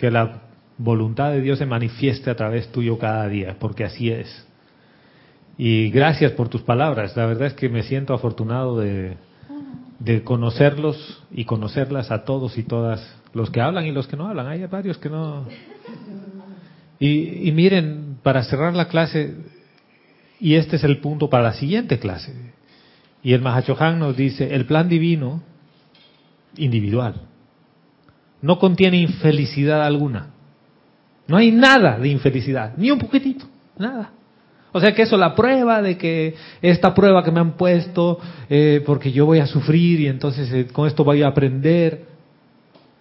que 0.01 0.09
la 0.09 0.41
voluntad 0.79 1.31
de 1.31 1.41
Dios 1.41 1.59
se 1.59 1.67
manifieste 1.67 2.31
a 2.31 2.35
través 2.35 2.71
tuyo 2.71 2.97
cada 2.97 3.27
día, 3.27 3.57
porque 3.59 3.83
así 3.83 4.09
es. 4.09 4.47
Y 5.59 5.91
gracias 5.91 6.31
por 6.31 6.49
tus 6.49 6.63
palabras. 6.63 7.15
La 7.15 7.27
verdad 7.27 7.49
es 7.49 7.53
que 7.53 7.69
me 7.69 7.83
siento 7.83 8.15
afortunado 8.15 8.79
de, 8.79 9.15
conocerlos 10.23 11.21
y 11.29 11.45
conocerlas 11.45 12.09
a 12.09 12.23
todos 12.23 12.57
y 12.57 12.63
todas, 12.63 13.15
los 13.33 13.51
que 13.51 13.61
hablan 13.61 13.85
y 13.85 13.91
los 13.91 14.07
que 14.07 14.17
no 14.17 14.27
hablan. 14.27 14.47
Hay 14.47 14.65
varios 14.65 14.97
que 14.97 15.09
no. 15.09 15.45
Y, 16.99 17.47
y 17.47 17.51
miren, 17.51 18.17
para 18.23 18.41
cerrar 18.43 18.73
la 18.73 18.87
clase, 18.87 19.35
y 20.39 20.55
este 20.55 20.77
es 20.77 20.83
el 20.83 20.97
punto 20.97 21.29
para 21.29 21.43
la 21.43 21.53
siguiente 21.53 21.99
clase. 21.99 22.33
Y 23.21 23.33
el 23.33 23.41
Mahachohan 23.43 23.99
nos 23.99 24.17
dice, 24.17 24.55
el 24.55 24.65
plan 24.65 24.89
divino 24.89 25.43
individual 26.57 27.27
no 28.41 28.59
contiene 28.59 28.97
infelicidad 28.97 29.83
alguna. 29.85 30.31
No 31.27 31.37
hay 31.37 31.51
nada 31.51 31.97
de 31.97 32.09
infelicidad, 32.09 32.73
ni 32.77 32.91
un 32.91 32.99
poquitito, 32.99 33.45
nada. 33.77 34.11
O 34.73 34.79
sea 34.79 34.93
que 34.93 35.01
eso, 35.01 35.17
la 35.17 35.35
prueba 35.35 35.81
de 35.81 35.97
que 35.97 36.35
esta 36.61 36.93
prueba 36.93 37.23
que 37.23 37.31
me 37.31 37.41
han 37.41 37.57
puesto, 37.57 38.19
eh, 38.49 38.81
porque 38.85 39.11
yo 39.11 39.25
voy 39.25 39.39
a 39.39 39.45
sufrir 39.45 39.99
y 39.99 40.07
entonces 40.07 40.51
eh, 40.53 40.67
con 40.71 40.87
esto 40.87 41.03
voy 41.03 41.23
a 41.23 41.27
aprender, 41.27 42.05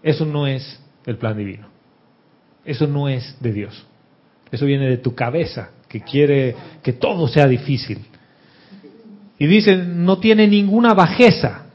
eso 0.02 0.24
no 0.24 0.46
es 0.46 0.80
el 1.06 1.16
plan 1.16 1.36
divino. 1.36 1.68
Eso 2.64 2.86
no 2.86 3.08
es 3.08 3.36
de 3.40 3.52
Dios. 3.52 3.86
Eso 4.50 4.66
viene 4.66 4.88
de 4.88 4.98
tu 4.98 5.14
cabeza, 5.14 5.70
que 5.88 6.00
quiere 6.00 6.56
que 6.82 6.92
todo 6.92 7.28
sea 7.28 7.46
difícil. 7.46 7.98
Y 9.38 9.46
dice, 9.46 9.76
no 9.76 10.18
tiene 10.18 10.46
ninguna 10.46 10.92
bajeza. 10.92 11.66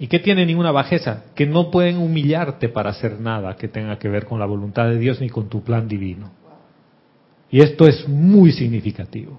¿Y 0.00 0.06
qué 0.06 0.18
tiene 0.18 0.46
ninguna 0.46 0.72
bajeza? 0.72 1.24
Que 1.34 1.44
no 1.44 1.70
pueden 1.70 1.98
humillarte 1.98 2.70
para 2.70 2.88
hacer 2.88 3.20
nada 3.20 3.56
que 3.56 3.68
tenga 3.68 3.98
que 3.98 4.08
ver 4.08 4.24
con 4.24 4.40
la 4.40 4.46
voluntad 4.46 4.86
de 4.86 4.98
Dios 4.98 5.20
ni 5.20 5.28
con 5.28 5.50
tu 5.50 5.62
plan 5.62 5.86
divino. 5.86 6.30
Y 7.50 7.60
esto 7.60 7.86
es 7.86 8.08
muy 8.08 8.50
significativo. 8.50 9.38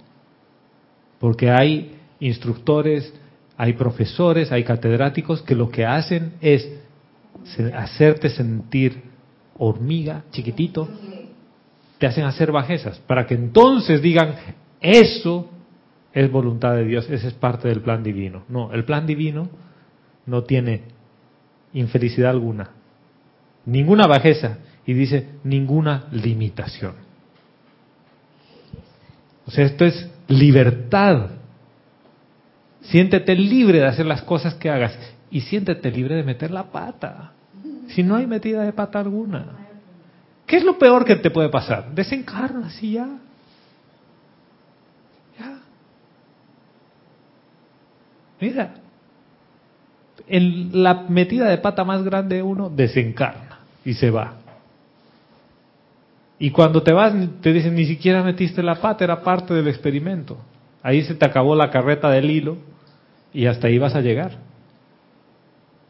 Porque 1.20 1.50
hay 1.50 1.96
instructores, 2.20 3.12
hay 3.58 3.74
profesores, 3.74 4.52
hay 4.52 4.64
catedráticos 4.64 5.42
que 5.42 5.56
lo 5.56 5.72
que 5.72 5.84
hacen 5.84 6.34
es 6.42 6.70
hacerte 7.74 8.30
sentir 8.30 9.02
hormiga, 9.58 10.26
chiquitito, 10.30 10.88
te 11.98 12.06
hacen 12.06 12.26
hacer 12.26 12.52
bajezas, 12.52 13.00
para 13.00 13.26
que 13.26 13.34
entonces 13.34 14.00
digan, 14.00 14.36
eso 14.80 15.50
es 16.14 16.32
voluntad 16.32 16.76
de 16.76 16.86
Dios, 16.86 17.10
ese 17.10 17.30
es 17.30 17.34
parte 17.34 17.68
del 17.68 17.82
plan 17.82 18.04
divino. 18.04 18.44
No, 18.48 18.72
el 18.74 18.86
plan 18.86 19.08
divino 19.08 19.50
no 20.26 20.44
tiene 20.44 20.84
infelicidad 21.74 22.32
alguna, 22.32 22.72
ninguna 23.66 24.08
bajeza, 24.08 24.58
y 24.86 24.94
dice 24.94 25.30
ninguna 25.44 26.08
limitación. 26.12 26.94
O 29.46 29.52
sea, 29.52 29.66
esto 29.66 29.86
es 29.86 30.10
libertad. 30.28 31.32
Siéntete 32.82 33.36
libre 33.36 33.80
de 33.80 33.86
hacer 33.86 34.06
las 34.06 34.24
cosas 34.24 34.56
que 34.56 34.70
hagas 34.70 34.98
y 35.30 35.42
siéntete 35.42 35.92
libre 35.92 36.16
de 36.16 36.24
meter 36.24 36.52
la 36.52 36.72
pata. 36.72 37.34
Si 37.90 38.04
no 38.04 38.16
hay 38.16 38.28
metida 38.28 38.64
de 38.64 38.74
pata 38.74 39.00
alguna. 39.00 39.46
¿Qué 40.46 40.58
es 40.58 40.64
lo 40.64 40.78
peor 40.78 41.06
que 41.06 41.16
te 41.16 41.30
puede 41.30 41.50
pasar? 41.50 41.94
Desencarnas 41.94 42.82
y 42.82 42.94
ya. 42.94 43.08
Ya. 45.40 45.60
Mira, 48.40 48.74
en 50.32 50.82
la 50.82 51.06
metida 51.10 51.50
de 51.50 51.58
pata 51.58 51.84
más 51.84 52.04
grande 52.04 52.42
uno 52.42 52.70
desencarna 52.70 53.60
y 53.84 53.94
se 53.94 54.10
va. 54.10 54.36
Y 56.40 56.52
cuando 56.52 56.82
te 56.82 56.94
vas 56.94 57.14
te 57.42 57.52
dicen 57.52 57.76
ni 57.76 57.86
siquiera 57.86 58.24
metiste 58.24 58.64
la 58.64 58.76
pata, 58.76 59.04
era 59.04 59.22
parte 59.22 59.54
del 59.54 59.68
experimento. 59.68 60.38
Ahí 60.82 61.04
se 61.04 61.16
te 61.16 61.26
acabó 61.26 61.54
la 61.54 61.70
carreta 61.70 62.10
del 62.10 62.32
hilo 62.32 62.58
y 63.34 63.46
hasta 63.46 63.68
ahí 63.68 63.78
vas 63.78 63.94
a 63.94 64.02
llegar. 64.02 64.32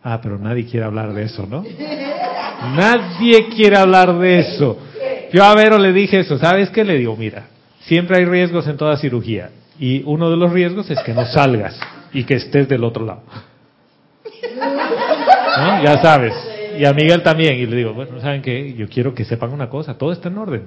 Ah, 0.04 0.20
pero 0.22 0.40
nadie 0.40 0.66
quiere 0.66 0.88
hablar 0.88 1.14
de 1.14 1.24
eso, 1.24 1.46
¿no? 1.46 1.64
Nadie 2.76 3.50
quiere 3.50 3.76
hablar 3.76 4.20
de 4.20 4.40
eso. 4.40 4.78
Yo 5.34 5.44
a 5.44 5.56
Vero 5.56 5.80
le 5.80 5.94
dije 5.94 6.20
eso, 6.20 6.38
¿sabes 6.38 6.70
qué? 6.70 6.84
Le 6.84 6.96
digo, 6.98 7.16
mira, 7.16 7.48
siempre 7.80 8.18
hay 8.18 8.26
riesgos 8.26 8.68
en 8.68 8.78
toda 8.78 8.98
cirugía 8.98 9.50
y 9.80 10.04
uno 10.06 10.30
de 10.30 10.38
los 10.38 10.52
riesgos 10.52 10.90
es 10.92 11.00
que 11.02 11.14
no 11.14 11.26
salgas 11.26 11.80
y 12.14 12.24
que 12.24 12.36
estés 12.36 12.68
del 12.68 12.84
otro 12.84 13.04
lado. 13.04 13.24
¿No? 14.58 15.84
Ya 15.84 16.02
sabes. 16.02 16.34
Y 16.78 16.86
a 16.86 16.94
Miguel 16.94 17.22
también. 17.24 17.56
Y 17.56 17.66
le 17.66 17.76
digo, 17.76 17.94
bueno, 17.94 18.20
¿saben 18.20 18.42
qué? 18.42 18.74
Yo 18.74 18.88
quiero 18.88 19.14
que 19.14 19.26
sepan 19.26 19.54
una 19.54 19.70
cosa, 19.70 19.98
todo 19.98 20.12
está 20.12 20.30
en 20.30 20.38
orden. 20.38 20.64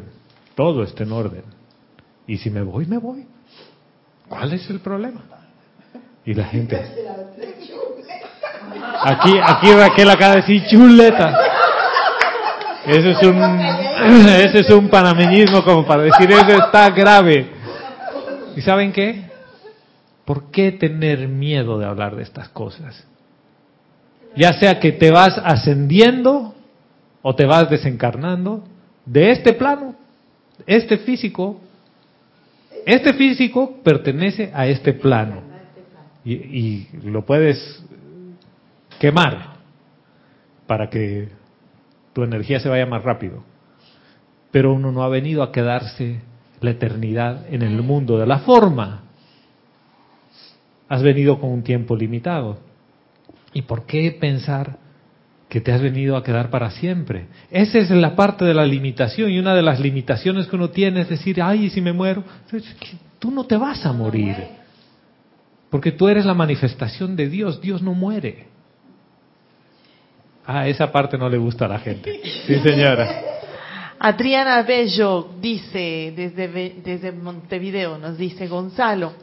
Todo 0.55 0.83
está 0.83 1.03
en 1.03 1.13
orden. 1.13 1.43
Y 2.27 2.37
si 2.39 2.51
me 2.51 2.63
voy, 2.63 2.87
me 2.87 2.99
voy. 2.99 3.27
¿Cuál 4.29 4.53
es 4.53 4.69
el 4.71 4.81
problema? 4.81 5.23
Y 6.25 6.35
la 6.35 6.45
gente... 6.45 6.81
Aquí, 9.07 9.33
aquí 9.43 9.73
Raquel 9.73 10.11
acaba 10.11 10.37
de 10.37 10.41
decir 10.41 10.65
chuleta. 10.67 11.39
Eso 12.87 13.11
es 13.11 13.23
un, 13.23 13.43
ese 14.27 14.61
es 14.61 14.71
un 14.71 14.89
panameñismo 14.89 15.63
como 15.65 15.87
para 15.87 16.03
decir 16.03 16.31
eso 16.31 16.65
está 16.65 16.91
grave. 16.91 17.51
¿Y 18.57 18.61
saben 18.63 18.93
qué? 18.93 19.25
¿Por 20.25 20.51
qué 20.51 20.73
tener 20.73 21.29
miedo 21.29 21.79
de 21.79 21.87
hablar 21.87 22.17
de 22.17 22.23
estas 22.23 22.49
cosas? 22.49 23.07
Ya 24.37 24.53
sea 24.55 24.81
que 24.81 24.93
te 24.93 25.11
vas 25.11 25.41
ascendiendo 25.45 26.55
o 27.23 27.35
te 27.35 27.47
vas 27.47 27.71
desencarnando 27.71 28.65
de 29.07 29.31
este 29.31 29.53
plano, 29.53 29.95
este 30.67 30.99
físico, 30.99 31.61
este 32.87 33.15
físico 33.15 33.79
pertenece 33.83 34.51
a 34.55 34.67
este 34.67 34.93
plano 34.93 35.43
y, 36.25 36.87
lo 37.03 37.25
puedes 37.25 37.83
quemar 38.99 39.55
para 40.67 40.89
que 40.89 41.29
tu 42.13 42.23
energía 42.23 42.61
se 42.61 42.69
vaya 42.69 42.87
más 42.87 43.03
rápido. 43.03 43.43
Pero 44.51 44.73
uno 44.73 44.93
no 44.93 45.03
ha 45.03 45.09
venido 45.09 45.43
a 45.43 45.53
quedarse 45.53 46.21
la 46.61 46.71
eternidad 46.71 47.47
en 47.53 47.63
el 47.63 47.83
mundo 47.83 48.19
de 48.19 48.27
la 48.27 48.39
forma. 48.39 49.03
Has 50.89 51.03
venido 51.03 51.41
con 51.41 51.51
un 51.51 51.63
tiempo 51.63 51.97
limitado. 51.97 52.59
¿Y 53.55 53.63
por 53.63 53.87
qué 53.87 54.11
pensar 54.11 54.77
que 55.49 55.61
te 55.61 55.73
has 55.73 55.81
venido 55.81 56.17
a 56.17 56.25
quedar 56.25 56.51
para 56.51 56.71
siempre? 56.73 57.29
Esa 57.51 57.79
es 57.79 57.91
la 57.91 58.17
parte 58.17 58.45
de 58.45 58.53
la 58.53 58.67
limitación 58.67 59.31
y 59.31 59.39
una 59.39 59.55
de 59.55 59.63
las 59.63 59.81
limitaciones 59.81 60.49
que 60.49 60.57
uno 60.57 60.71
tiene 60.71 61.03
es 61.03 61.09
decir, 61.09 61.41
ay, 61.41 61.67
¿y 61.67 61.71
si 61.71 61.81
me 61.81 61.93
muero? 61.93 62.25
Tú 63.19 63.31
no 63.31 63.45
te 63.45 63.57
vas 63.57 63.87
a 63.87 63.93
morir. 63.93 64.37
Porque 65.71 65.93
tú 65.93 66.09
eres 66.09 66.27
la 66.27 66.35
manifestación 66.35 67.17
de 67.17 67.29
Dios. 67.29 67.61
Dios 67.61 67.81
no 67.81 67.95
muere. 67.95 68.49
Ah, 70.47 70.69
esa 70.69 70.93
parte 70.93 71.17
no 71.17 71.29
le 71.29 71.39
gusta 71.39 71.65
a 71.65 71.69
la 71.69 71.79
gente. 71.79 72.21
Sí, 72.47 72.57
señora. 72.61 73.23
Adriana 73.99 74.63
Bello 74.63 75.31
dice 75.41 76.13
desde, 76.15 76.75
desde 76.85 77.13
Montevideo, 77.13 77.97
nos 77.97 78.19
dice 78.19 78.49
Gonzalo, 78.49 79.15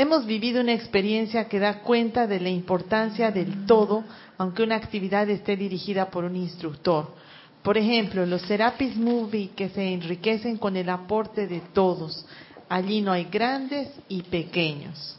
hemos 0.00 0.24
vivido 0.26 0.60
una 0.60 0.72
experiencia 0.72 1.48
que 1.48 1.58
da 1.58 1.80
cuenta 1.80 2.26
de 2.26 2.40
la 2.40 2.48
importancia 2.48 3.30
del 3.30 3.66
todo, 3.66 4.04
aunque 4.38 4.62
una 4.62 4.76
actividad 4.76 5.28
esté 5.28 5.56
dirigida 5.56 6.10
por 6.10 6.24
un 6.24 6.36
instructor. 6.36 7.14
Por 7.62 7.76
ejemplo, 7.76 8.24
los 8.24 8.40
Serapis 8.42 8.96
Movie 8.96 9.50
que 9.54 9.68
se 9.68 9.92
enriquecen 9.92 10.56
con 10.56 10.76
el 10.76 10.88
aporte 10.88 11.46
de 11.46 11.60
todos. 11.74 12.24
Allí 12.68 13.02
no 13.02 13.12
hay 13.12 13.24
grandes 13.24 13.88
y 14.08 14.22
pequeños. 14.22 15.18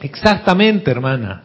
Exactamente, 0.00 0.90
hermana. 0.90 1.44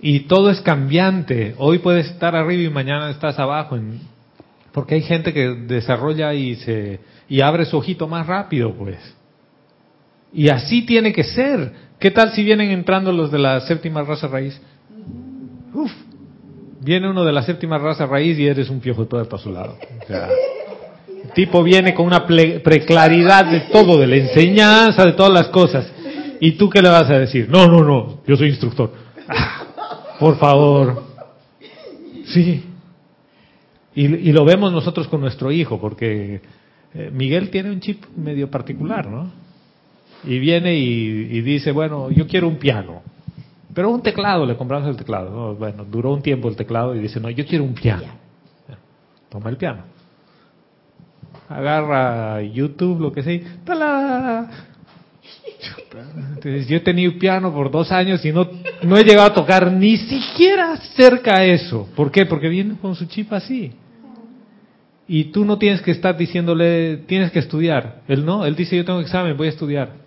Y 0.00 0.20
todo 0.20 0.50
es 0.50 0.60
cambiante. 0.60 1.54
Hoy 1.58 1.78
puedes 1.78 2.06
estar 2.06 2.36
arriba 2.36 2.62
y 2.62 2.70
mañana 2.70 3.10
estás 3.10 3.38
abajo. 3.38 3.76
porque 4.70 4.96
hay 4.96 5.02
gente 5.02 5.32
que 5.32 5.48
desarrolla 5.48 6.34
y 6.34 6.54
se 6.56 7.00
y 7.28 7.40
abre 7.40 7.64
su 7.64 7.76
ojito 7.76 8.06
más 8.06 8.26
rápido, 8.26 8.72
pues. 8.74 9.15
Y 10.36 10.50
así 10.50 10.82
tiene 10.82 11.14
que 11.14 11.24
ser. 11.24 11.72
¿Qué 11.98 12.10
tal 12.10 12.32
si 12.32 12.44
vienen 12.44 12.70
entrando 12.70 13.10
los 13.10 13.32
de 13.32 13.38
la 13.38 13.58
séptima 13.62 14.02
raza 14.02 14.28
raíz? 14.28 14.60
Uf, 15.72 15.90
viene 16.82 17.08
uno 17.08 17.24
de 17.24 17.32
la 17.32 17.42
séptima 17.42 17.78
raza 17.78 18.04
raíz 18.04 18.38
y 18.38 18.46
eres 18.46 18.68
un 18.68 18.78
piojo 18.78 19.06
todo 19.06 19.26
a 19.34 19.38
su 19.38 19.50
lado. 19.50 19.78
el 20.10 21.30
tipo 21.32 21.62
viene 21.62 21.94
con 21.94 22.04
una 22.04 22.26
preclaridad 22.26 23.46
de 23.46 23.60
todo, 23.72 23.98
de 23.98 24.06
la 24.06 24.16
enseñanza, 24.16 25.06
de 25.06 25.12
todas 25.12 25.32
las 25.32 25.48
cosas. 25.48 25.90
¿Y 26.38 26.52
tú 26.52 26.68
qué 26.68 26.82
le 26.82 26.90
vas 26.90 27.08
a 27.08 27.18
decir? 27.18 27.48
No, 27.48 27.66
no, 27.66 27.82
no, 27.82 28.20
yo 28.26 28.36
soy 28.36 28.48
instructor. 28.48 28.92
Por 30.20 30.36
favor. 30.36 31.02
Sí. 32.26 32.62
Y, 33.94 34.32
lo 34.32 34.44
vemos 34.44 34.70
nosotros 34.70 35.08
con 35.08 35.22
nuestro 35.22 35.50
hijo, 35.50 35.80
porque 35.80 36.42
eh, 36.92 37.10
Miguel 37.10 37.48
tiene 37.48 37.70
un 37.70 37.80
chip 37.80 38.04
medio 38.14 38.50
particular, 38.50 39.08
¿no? 39.08 39.45
Y 40.26 40.38
viene 40.40 40.76
y, 40.76 41.40
dice, 41.40 41.70
bueno, 41.70 42.10
yo 42.10 42.26
quiero 42.26 42.48
un 42.48 42.56
piano. 42.56 43.02
Pero 43.72 43.90
un 43.90 44.02
teclado, 44.02 44.44
le 44.44 44.56
compramos 44.56 44.88
el 44.88 44.96
teclado. 44.96 45.54
Bueno, 45.54 45.84
duró 45.84 46.12
un 46.12 46.22
tiempo 46.22 46.48
el 46.48 46.56
teclado 46.56 46.94
y 46.94 46.98
dice, 46.98 47.20
no, 47.20 47.30
yo 47.30 47.46
quiero 47.46 47.64
un 47.64 47.74
piano. 47.74 48.06
Toma 49.28 49.50
el 49.50 49.56
piano. 49.56 49.82
Agarra 51.48 52.42
YouTube, 52.42 53.00
lo 53.00 53.12
que 53.12 53.22
sea. 53.22 54.48
Entonces, 56.34 56.66
yo 56.68 56.76
he 56.76 56.80
tenido 56.80 57.18
piano 57.18 57.52
por 57.52 57.70
dos 57.70 57.92
años 57.92 58.24
y 58.24 58.32
no, 58.32 58.48
no 58.82 58.96
he 58.96 59.04
llegado 59.04 59.28
a 59.28 59.34
tocar 59.34 59.70
ni 59.70 59.96
siquiera 59.96 60.76
cerca 60.96 61.36
a 61.36 61.44
eso. 61.44 61.88
¿Por 61.94 62.10
qué? 62.10 62.26
Porque 62.26 62.48
viene 62.48 62.74
con 62.80 62.94
su 62.94 63.06
chip 63.06 63.32
así. 63.32 63.72
Y 65.08 65.24
tú 65.24 65.44
no 65.44 65.56
tienes 65.56 65.82
que 65.82 65.92
estar 65.92 66.16
diciéndole, 66.16 66.98
tienes 67.06 67.30
que 67.30 67.38
estudiar. 67.38 68.02
Él 68.08 68.24
no, 68.24 68.44
él 68.44 68.56
dice, 68.56 68.76
yo 68.76 68.84
tengo 68.84 69.00
examen, 69.00 69.36
voy 69.36 69.46
a 69.46 69.50
estudiar. 69.50 70.05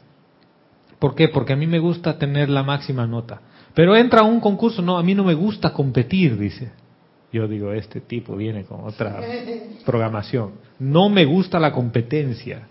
¿Por 1.00 1.16
qué? 1.16 1.30
Porque 1.30 1.54
a 1.54 1.56
mí 1.56 1.66
me 1.66 1.80
gusta 1.80 2.18
tener 2.18 2.50
la 2.50 2.64
máxima 2.64 3.08
nota. 3.08 3.42
Pero 3.74 3.96
entra 3.96 4.22
a 4.22 4.24
un 4.24 4.40
concurso, 4.40 4.82
no, 4.82 4.98
a 4.98 5.04
mí 5.04 5.16
no 5.16 5.24
me 5.24 5.34
gusta 5.34 5.72
competir, 5.72 6.38
dice. 6.38 6.72
Yo 7.32 7.48
digo, 7.48 7.72
este 7.72 8.02
tipo 8.02 8.36
viene 8.36 8.66
con 8.66 8.82
otra 8.84 9.22
programación. 9.86 10.54
No 10.80 11.10
me 11.10 11.26
gusta 11.26 11.60
la 11.60 11.72
competencia. 11.72 12.68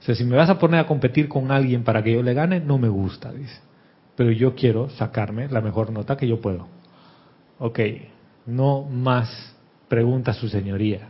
O 0.00 0.02
sea, 0.02 0.14
si 0.14 0.24
me 0.24 0.36
vas 0.36 0.48
a 0.48 0.58
poner 0.58 0.80
a 0.80 0.86
competir 0.86 1.28
con 1.28 1.50
alguien 1.50 1.82
para 1.82 2.02
que 2.02 2.12
yo 2.12 2.22
le 2.22 2.34
gane, 2.34 2.60
no 2.60 2.78
me 2.78 2.88
gusta, 2.88 3.32
dice. 3.32 3.58
Pero 4.16 4.30
yo 4.30 4.54
quiero 4.54 4.88
sacarme 4.90 5.48
la 5.48 5.60
mejor 5.60 5.90
nota 5.90 6.16
que 6.16 6.28
yo 6.28 6.40
puedo. 6.40 6.68
Ok, 7.58 7.80
no 8.46 8.82
más 8.82 9.54
pregunta 9.88 10.32
su 10.34 10.48
señoría. 10.48 11.08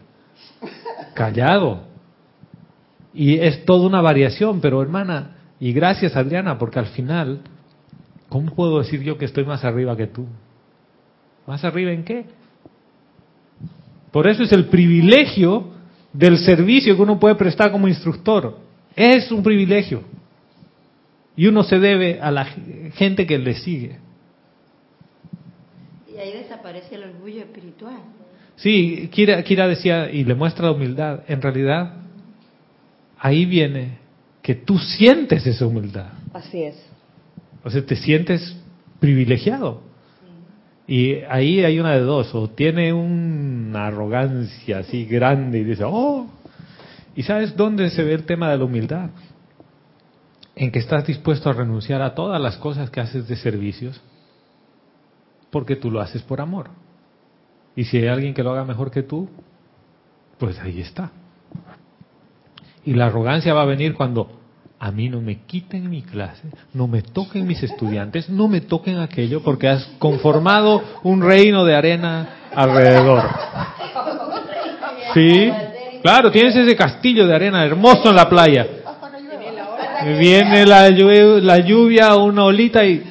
Callado. 1.15 1.83
Y 3.13 3.39
es 3.39 3.65
toda 3.65 3.87
una 3.87 4.01
variación, 4.01 4.61
pero 4.61 4.81
hermana, 4.81 5.40
y 5.61 5.73
gracias 5.75 6.17
Adriana, 6.17 6.59
porque 6.59 6.79
al 6.79 6.87
final, 6.87 7.43
¿cómo 8.31 8.55
puedo 8.55 8.79
decir 8.79 9.03
yo 9.03 9.19
que 9.19 9.27
estoy 9.27 9.45
más 9.45 9.63
arriba 9.65 9.97
que 9.97 10.07
tú? 10.07 10.27
¿Más 11.47 11.63
arriba 11.65 11.93
en 11.93 12.03
qué? 12.03 12.25
Por 14.11 14.27
eso 14.27 14.43
es 14.43 14.53
el 14.53 14.67
privilegio 14.67 15.69
del 16.13 16.39
servicio 16.39 16.97
que 16.97 17.03
uno 17.03 17.21
puede 17.21 17.35
prestar 17.35 17.71
como 17.71 17.87
instructor. 17.87 18.59
Es 18.97 19.31
un 19.31 19.43
privilegio. 19.43 20.03
Y 21.37 21.47
uno 21.47 21.63
se 21.63 21.79
debe 21.79 22.21
a 22.21 22.31
la 22.31 22.45
gente 22.45 23.27
que 23.27 23.39
le 23.39 23.55
sigue. 23.55 23.99
Y 26.13 26.19
ahí 26.19 26.33
desaparece 26.33 26.95
el 26.97 27.05
orgullo 27.05 27.43
espiritual. 27.43 28.01
Sí, 28.57 29.09
Kira, 29.13 29.69
decía, 29.69 30.11
y 30.11 30.25
le 30.25 30.35
muestra 30.35 30.71
humildad, 30.71 31.21
en 31.29 31.41
realidad, 31.41 31.95
ahí 33.19 33.47
viene 33.47 33.99
que 34.43 34.55
tú 34.55 34.79
sientes 34.79 35.47
esa 35.47 35.67
humildad. 35.67 36.09
Así 36.33 36.63
es. 36.63 36.77
O 37.63 37.71
sea, 37.71 37.85
te 37.85 37.97
sientes 37.97 38.57
privilegiado. 38.99 39.83
Y 40.87 41.15
ahí 41.29 41.65
hay 41.65 41.79
una 41.79 41.93
de 41.93 42.01
dos, 42.01 42.35
o 42.35 42.49
tiene 42.51 42.93
una 42.93 43.87
arrogancia 43.87 44.79
así 44.79 45.05
grande 45.05 45.61
y 45.61 45.65
dice, 45.65 45.85
oh, 45.87 46.27
¿Y 47.15 47.23
sabes 47.23 47.57
dónde 47.57 47.91
se 47.91 48.03
ve 48.03 48.15
el 48.15 48.25
tema 48.25 48.51
de 48.51 48.59
la 48.59 48.65
humildad? 48.65 49.11
En 50.55 50.71
que 50.71 50.79
estás 50.79 51.07
dispuesto 51.07 51.51
a 51.51 51.53
renunciar 51.53 52.03
a 52.03 52.15
todas 52.15 52.41
las 52.41 52.57
cosas 52.57 52.91
que 52.91 53.01
haces 53.01 53.27
de 53.29 53.37
servicios 53.37 54.01
porque 55.51 55.77
tú 55.77 55.91
lo 55.91 56.01
haces 56.01 56.23
por 56.23 56.41
amor. 56.41 56.71
Y 57.75 57.85
si 57.85 57.99
hay 57.99 58.07
alguien 58.07 58.35
que 58.35 58.43
lo 58.43 58.53
haga 58.53 58.65
mejor 58.65 58.91
que 58.91 59.03
tú, 59.03 59.29
pues 60.39 60.59
ahí 60.61 60.81
está. 60.81 61.11
Y 62.85 62.95
la 62.95 63.07
arrogancia 63.07 63.55
va 63.55 63.63
a 63.63 63.67
venir 63.67 63.95
cuando 63.95 64.41
a 64.83 64.91
mí 64.91 65.11
no 65.11 65.21
me 65.21 65.43
quiten 65.43 65.91
mi 65.91 66.01
clase, 66.01 66.49
no 66.73 66.89
me 66.89 67.03
toquen 67.03 67.47
mis 67.47 67.63
estudiantes, 67.63 68.31
no 68.31 68.49
me 68.49 68.63
toquen 68.63 68.99
aquello, 68.99 69.43
porque 69.43 69.69
has 69.69 69.85
conformado 69.99 70.83
un 71.03 71.21
reino 71.21 71.67
de 71.67 71.75
arena 71.75 72.29
alrededor. 72.55 73.25
¿Sí? 75.13 75.51
Claro, 76.03 76.31
tienes 76.31 76.57
ese 76.57 76.75
castillo 76.75 77.27
de 77.27 77.35
arena 77.35 77.63
hermoso 77.63 78.09
en 78.09 78.17
la 78.17 78.27
playa. 78.27 78.67
Viene 80.19 80.65
la 80.65 80.89
lluvia, 80.89 81.25
la 81.43 81.59
lluvia 81.59 82.17
una 82.17 82.45
olita 82.45 82.83
y, 82.83 83.05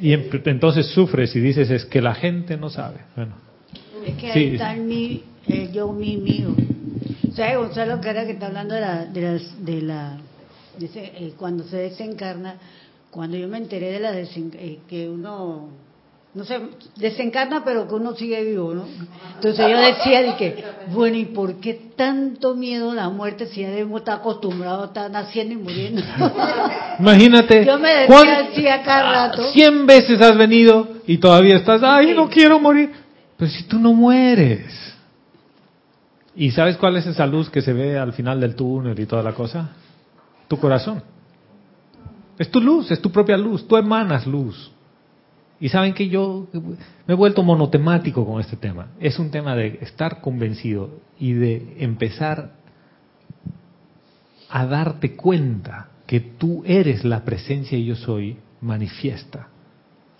y 0.00 0.12
entonces 0.12 0.88
sufres 0.88 1.36
y 1.36 1.40
dices, 1.40 1.70
es 1.70 1.84
que 1.84 2.02
la 2.02 2.14
gente 2.14 2.56
no 2.56 2.70
sabe. 2.70 2.98
Bueno, 3.14 3.34
es 4.04 4.14
que 4.16 4.32
ahí 4.32 4.54
está 4.54 4.74
mi, 4.74 5.22
el 5.46 5.70
yo 5.70 5.92
mi 5.92 6.16
mío. 6.16 6.56
¿Sabes, 7.34 7.56
Gonzalo 7.56 8.00
Cara, 8.00 8.24
que 8.24 8.32
está 8.32 8.46
hablando 8.46 8.74
de 8.74 8.80
la, 8.80 9.04
de, 9.06 9.20
las, 9.20 9.64
de 9.64 9.82
la, 9.82 10.18
eh, 10.80 11.32
cuando 11.36 11.64
se 11.64 11.76
desencarna, 11.76 12.56
cuando 13.10 13.36
yo 13.36 13.48
me 13.48 13.58
enteré 13.58 13.92
de 13.92 14.00
la 14.00 14.12
eh, 14.18 14.78
que 14.88 15.08
uno 15.08 15.68
no 16.32 16.44
sé, 16.44 16.60
desencarna, 16.96 17.64
pero 17.64 17.88
que 17.88 17.94
uno 17.94 18.14
sigue 18.14 18.44
vivo, 18.44 18.72
¿no? 18.72 18.84
Entonces 19.34 19.66
yo 19.68 19.76
decía, 19.76 20.22
de 20.22 20.36
que, 20.36 20.64
bueno, 20.92 21.16
¿y 21.16 21.24
por 21.24 21.56
qué 21.56 21.74
tanto 21.96 22.54
miedo 22.54 22.92
a 22.92 22.94
la 22.94 23.08
muerte 23.08 23.46
si 23.46 23.62
ya 23.62 23.70
debemos 23.70 24.02
estar 24.02 24.20
acostumbrados 24.20 24.84
a 24.84 24.86
estar 24.86 25.10
naciendo 25.10 25.54
y 25.54 25.56
muriendo? 25.56 26.02
Imagínate. 27.00 27.64
Yo 27.64 27.78
me 27.80 27.88
decía 27.88 28.38
así 28.48 28.68
a 28.68 28.82
cada 28.82 29.12
rato. 29.12 29.42
Cien 29.50 29.86
veces 29.86 30.20
has 30.20 30.36
venido 30.36 30.86
y 31.04 31.18
todavía 31.18 31.56
estás, 31.56 31.82
ay, 31.82 32.14
no 32.14 32.28
quiero 32.28 32.60
morir. 32.60 32.92
Pero 33.36 33.50
si 33.50 33.64
tú 33.64 33.80
no 33.80 33.92
mueres. 33.92 34.89
¿Y 36.40 36.52
sabes 36.52 36.78
cuál 36.78 36.96
es 36.96 37.06
esa 37.06 37.26
luz 37.26 37.50
que 37.50 37.60
se 37.60 37.74
ve 37.74 37.98
al 37.98 38.14
final 38.14 38.40
del 38.40 38.54
túnel 38.54 38.98
y 38.98 39.04
toda 39.04 39.22
la 39.22 39.34
cosa? 39.34 39.72
Tu 40.48 40.56
corazón. 40.56 41.02
Es 42.38 42.50
tu 42.50 42.62
luz, 42.62 42.90
es 42.90 43.02
tu 43.02 43.12
propia 43.12 43.36
luz, 43.36 43.68
tú 43.68 43.76
emanas 43.76 44.26
luz. 44.26 44.72
Y 45.60 45.68
saben 45.68 45.92
que 45.92 46.08
yo 46.08 46.46
me 47.06 47.12
he 47.12 47.14
vuelto 47.14 47.42
monotemático 47.42 48.24
con 48.24 48.40
este 48.40 48.56
tema. 48.56 48.86
Es 48.98 49.18
un 49.18 49.30
tema 49.30 49.54
de 49.54 49.80
estar 49.82 50.22
convencido 50.22 50.88
y 51.18 51.34
de 51.34 51.76
empezar 51.80 52.52
a 54.48 54.64
darte 54.64 55.16
cuenta 55.16 55.90
que 56.06 56.20
tú 56.20 56.62
eres 56.64 57.04
la 57.04 57.22
presencia 57.22 57.76
y 57.76 57.84
yo 57.84 57.96
soy 57.96 58.38
manifiesta. 58.62 59.48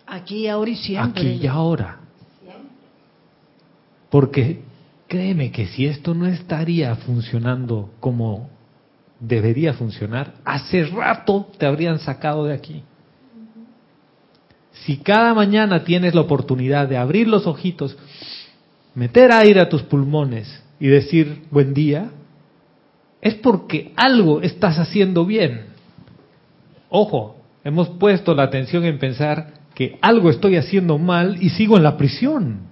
Aquí, 0.06 0.46
ahora 0.48 0.70
y 0.70 0.76
siempre. 0.76 1.22
Aquí 1.22 1.44
y 1.44 1.46
ahora. 1.46 1.96
Porque 4.10 4.68
créeme 5.10 5.50
que 5.50 5.66
si 5.66 5.86
esto 5.86 6.14
no 6.14 6.26
estaría 6.26 6.94
funcionando 6.94 7.90
como 7.98 8.48
debería 9.18 9.74
funcionar, 9.74 10.34
hace 10.44 10.84
rato 10.84 11.48
te 11.58 11.66
habrían 11.66 11.98
sacado 11.98 12.44
de 12.44 12.54
aquí. 12.54 12.84
Si 14.72 14.98
cada 14.98 15.34
mañana 15.34 15.82
tienes 15.82 16.14
la 16.14 16.20
oportunidad 16.20 16.88
de 16.88 16.96
abrir 16.96 17.26
los 17.26 17.48
ojitos, 17.48 17.98
meter 18.94 19.32
aire 19.32 19.60
a 19.60 19.68
tus 19.68 19.82
pulmones 19.82 20.62
y 20.78 20.86
decir 20.86 21.42
buen 21.50 21.74
día, 21.74 22.12
es 23.20 23.34
porque 23.34 23.92
algo 23.96 24.40
estás 24.42 24.78
haciendo 24.78 25.26
bien. 25.26 25.66
Ojo, 26.88 27.36
hemos 27.64 27.88
puesto 27.88 28.32
la 28.32 28.44
atención 28.44 28.84
en 28.84 29.00
pensar 29.00 29.54
que 29.74 29.98
algo 30.02 30.30
estoy 30.30 30.54
haciendo 30.54 30.98
mal 30.98 31.36
y 31.42 31.50
sigo 31.50 31.76
en 31.76 31.82
la 31.82 31.96
prisión. 31.96 32.69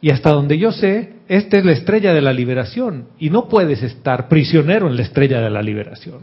Y 0.00 0.10
hasta 0.10 0.30
donde 0.30 0.58
yo 0.58 0.72
sé, 0.72 1.14
esta 1.28 1.58
es 1.58 1.64
la 1.64 1.72
estrella 1.72 2.14
de 2.14 2.22
la 2.22 2.32
liberación 2.32 3.08
y 3.18 3.30
no 3.30 3.48
puedes 3.48 3.82
estar 3.82 4.28
prisionero 4.28 4.88
en 4.88 4.96
la 4.96 5.02
estrella 5.02 5.40
de 5.40 5.50
la 5.50 5.62
liberación. 5.62 6.20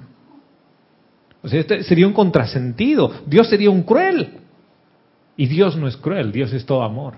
O 1.44 1.48
sea, 1.48 1.60
este 1.60 1.84
sería 1.84 2.08
un 2.08 2.14
contrasentido. 2.14 3.12
Dios 3.28 3.48
sería 3.48 3.70
un 3.70 3.84
cruel. 3.84 4.30
Y 5.38 5.46
Dios 5.46 5.78
no 5.78 5.88
es 5.88 5.96
cruel, 5.96 6.32
Dios 6.32 6.52
es 6.52 6.66
todo 6.66 6.82
amor. 6.82 7.14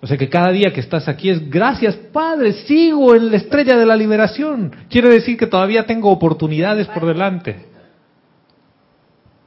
O 0.00 0.06
sea 0.06 0.16
que 0.16 0.28
cada 0.28 0.52
día 0.52 0.72
que 0.72 0.80
estás 0.80 1.08
aquí 1.08 1.30
es 1.30 1.50
gracias 1.50 1.96
Padre, 1.96 2.52
sigo 2.52 3.14
en 3.16 3.30
la 3.30 3.38
estrella 3.38 3.76
de 3.76 3.86
la 3.86 3.96
liberación. 3.96 4.72
Quiere 4.88 5.08
decir 5.08 5.36
que 5.36 5.48
todavía 5.48 5.84
tengo 5.84 6.10
oportunidades 6.10 6.86
por 6.86 7.06
delante. 7.06 7.66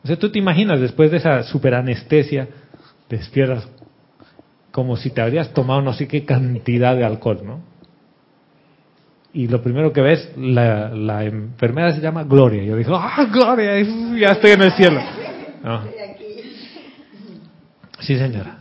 O 0.04 0.08
sea, 0.08 0.18
tú 0.18 0.30
te 0.30 0.40
imaginas 0.40 0.82
después 0.82 1.12
de 1.12 1.18
esa 1.18 1.44
superanestesia, 1.44 2.48
despiertas 3.10 3.68
como 4.72 4.98
si 4.98 5.10
te 5.10 5.22
habrías 5.22 5.54
tomado 5.54 5.82
no 5.82 5.94
sé 5.94 6.08
qué 6.08 6.26
cantidad 6.26 6.96
de 6.96 7.04
alcohol, 7.04 7.42
¿no? 7.44 7.62
Y 9.32 9.48
lo 9.48 9.62
primero 9.62 9.94
que 9.94 10.02
ves, 10.02 10.32
la, 10.38 10.90
la 10.90 11.24
enfermera 11.24 11.94
se 11.94 12.02
llama 12.02 12.24
Gloria. 12.24 12.64
Yo 12.64 12.76
digo, 12.76 12.96
¡ah, 12.96 13.28
Gloria! 13.32 13.80
Ya 14.18 14.32
estoy 14.32 14.52
en 14.52 14.62
el 14.64 14.72
cielo. 14.72 15.02
No. 15.64 15.84
Sí, 18.00 18.18
señora. 18.18 18.58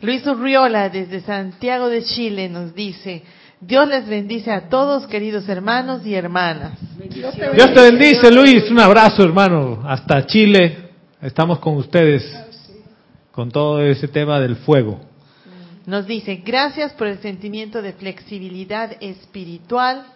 Luis 0.00 0.26
Urriola, 0.26 0.88
desde 0.88 1.20
Santiago 1.20 1.88
de 1.88 2.02
Chile, 2.04 2.48
nos 2.48 2.74
dice, 2.74 3.22
Dios 3.60 3.86
les 3.86 4.08
bendice 4.08 4.50
a 4.50 4.68
todos, 4.68 5.06
queridos 5.06 5.48
hermanos 5.48 6.06
y 6.06 6.14
hermanas. 6.14 6.78
Dios 7.54 7.74
te 7.74 7.80
bendice, 7.82 8.32
Luis. 8.32 8.70
Un 8.70 8.80
abrazo, 8.80 9.22
hermano. 9.22 9.82
Hasta 9.86 10.24
Chile. 10.26 10.90
Estamos 11.20 11.58
con 11.58 11.76
ustedes 11.76 12.24
con 13.30 13.50
todo 13.50 13.80
ese 13.82 14.08
tema 14.08 14.40
del 14.40 14.56
fuego. 14.56 15.11
Nos 15.86 16.06
dice, 16.06 16.36
gracias 16.36 16.92
por 16.92 17.08
el 17.08 17.18
sentimiento 17.18 17.82
de 17.82 17.92
flexibilidad 17.92 18.96
espiritual 19.00 20.06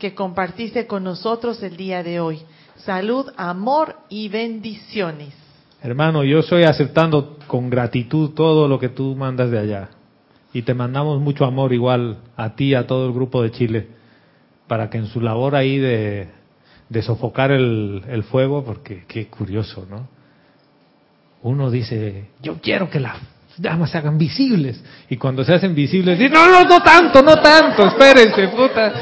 que 0.00 0.14
compartiste 0.14 0.86
con 0.86 1.04
nosotros 1.04 1.62
el 1.62 1.76
día 1.76 2.02
de 2.02 2.18
hoy. 2.18 2.40
Salud, 2.78 3.30
amor 3.36 3.96
y 4.08 4.28
bendiciones. 4.28 5.32
Hermano, 5.80 6.24
yo 6.24 6.40
estoy 6.40 6.64
aceptando 6.64 7.38
con 7.46 7.70
gratitud 7.70 8.30
todo 8.30 8.66
lo 8.66 8.80
que 8.80 8.88
tú 8.88 9.14
mandas 9.14 9.50
de 9.52 9.60
allá. 9.60 9.90
Y 10.52 10.62
te 10.62 10.74
mandamos 10.74 11.20
mucho 11.20 11.44
amor 11.44 11.72
igual 11.72 12.18
a 12.36 12.56
ti, 12.56 12.74
a 12.74 12.86
todo 12.86 13.06
el 13.06 13.12
grupo 13.12 13.42
de 13.42 13.52
Chile, 13.52 13.88
para 14.66 14.90
que 14.90 14.98
en 14.98 15.06
su 15.06 15.20
labor 15.20 15.54
ahí 15.54 15.78
de, 15.78 16.28
sofocar 17.02 17.52
el, 17.52 18.02
el 18.08 18.24
fuego, 18.24 18.64
porque 18.64 19.04
qué 19.06 19.28
curioso, 19.28 19.86
¿no? 19.88 20.08
Uno 21.42 21.70
dice, 21.70 22.30
yo 22.42 22.60
quiero 22.60 22.90
que 22.90 22.98
las 22.98 23.18
llamas 23.58 23.90
se 23.90 23.98
hagan 23.98 24.18
visibles. 24.18 24.82
Y 25.08 25.16
cuando 25.16 25.44
se 25.44 25.54
hacen 25.54 25.74
visibles, 25.74 26.18
dice, 26.18 26.30
no, 26.34 26.48
no, 26.48 26.64
no 26.64 26.80
tanto, 26.80 27.22
no 27.22 27.36
tanto, 27.36 27.86
espérense, 27.86 28.48
puta. 28.48 28.92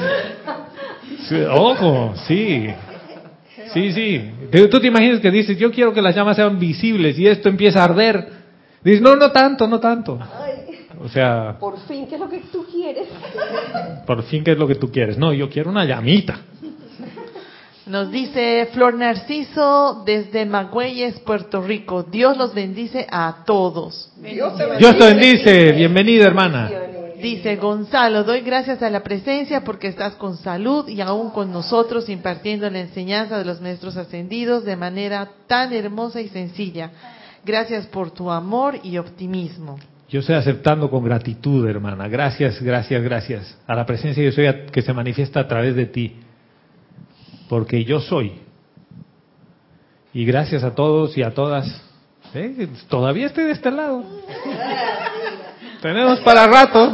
Ojo, 1.52 2.14
sí. 2.26 2.66
Sí, 3.72 3.93
sí. 3.93 4.31
Tú 4.70 4.81
te 4.81 4.86
imaginas 4.86 5.20
que 5.20 5.31
dices, 5.31 5.59
yo 5.59 5.70
quiero 5.72 5.93
que 5.93 6.02
las 6.02 6.14
llamas 6.14 6.36
sean 6.36 6.59
visibles 6.59 7.18
y 7.18 7.26
esto 7.26 7.48
empieza 7.48 7.81
a 7.81 7.85
arder. 7.85 8.28
Dices, 8.82 9.01
no, 9.01 9.16
no 9.16 9.32
tanto, 9.32 9.66
no 9.66 9.81
tanto. 9.81 10.18
O 11.01 11.09
sea, 11.09 11.56
Por 11.59 11.78
fin, 11.86 12.06
¿qué 12.06 12.14
es 12.14 12.20
lo 12.20 12.28
que 12.28 12.39
tú 12.52 12.64
quieres? 12.70 13.09
por 14.06 14.22
fin, 14.24 14.44
¿qué 14.44 14.52
es 14.52 14.59
lo 14.59 14.66
que 14.68 14.76
tú 14.76 14.90
quieres? 14.93 15.18
No, 15.18 15.32
yo 15.32 15.51
quiero 15.51 15.70
una 15.70 15.85
llamita. 15.85 16.39
Nos 17.86 18.11
dice 18.11 18.66
Flor 18.73 18.94
Narciso 18.94 20.02
desde 20.06 20.47
Magüeyes, 20.47 21.20
Puerto 21.20 21.61
Rico. 21.61 22.02
Dios 22.02 22.36
los 22.39 22.55
bendice 22.55 23.06
a 23.11 23.43
todos. 23.44 24.11
Dios 24.16 24.56
te 24.56 24.77
Dios 24.78 24.97
te 24.97 25.05
bendice. 25.05 25.73
Bienvenida, 25.73 26.24
hermana. 26.24 26.70
Dice 27.20 27.56
Gonzalo, 27.56 28.24
doy 28.24 28.40
gracias 28.40 28.82
a 28.82 28.89
la 28.90 29.02
presencia 29.02 29.65
porque 29.65 29.89
estás 29.89 30.15
con 30.15 30.36
salud 30.36 30.89
y 30.89 31.01
aún 31.01 31.31
con 31.31 31.52
nosotros 31.52 32.09
impartiendo 32.09 32.69
la 32.70 32.81
enseñanza 32.81 33.39
de 33.39 33.44
los 33.44 33.61
maestros 33.61 33.97
ascendidos 33.97 34.65
de 34.65 34.77
manera 34.77 35.28
tan 35.47 35.73
hermosa 35.73 36.20
y 36.20 36.28
sencilla. 36.28 36.90
Gracias 37.44 37.86
por 37.86 38.11
tu 38.11 38.31
amor 38.31 38.78
y 38.82 38.97
optimismo. 38.98 39.78
Yo 40.09 40.20
estoy 40.20 40.36
aceptando 40.36 40.89
con 40.90 41.05
gratitud, 41.05 41.66
hermana. 41.69 42.09
Gracias, 42.09 42.62
gracias, 42.62 43.02
gracias. 43.02 43.59
A 43.66 43.74
la 43.74 43.85
presencia 43.85 44.23
yo 44.23 44.32
soy 44.32 44.47
a- 44.47 44.66
que 44.66 44.81
se 44.82 44.93
manifiesta 44.93 45.40
a 45.40 45.48
través 45.48 45.74
de 45.77 45.86
ti. 45.86 46.16
Porque 47.48 47.84
yo 47.84 48.00
soy. 48.00 48.32
Y 50.12 50.24
gracias 50.24 50.62
a 50.64 50.74
todos 50.74 51.16
y 51.18 51.22
a 51.22 51.34
todas. 51.34 51.82
¿Eh? 52.34 52.68
Todavía 52.88 53.26
estoy 53.26 53.44
de 53.44 53.52
este 53.52 53.70
lado. 53.70 54.04
Tenemos 55.82 56.20
para 56.20 56.46
rato. 56.46 56.92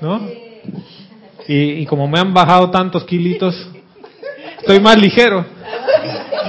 ¿No? 0.00 0.20
Y, 1.48 1.54
y 1.54 1.86
como 1.86 2.06
me 2.06 2.18
han 2.18 2.32
bajado 2.32 2.70
tantos 2.70 3.04
kilitos, 3.04 3.68
estoy 4.58 4.80
más 4.80 4.98
ligero. 5.00 5.44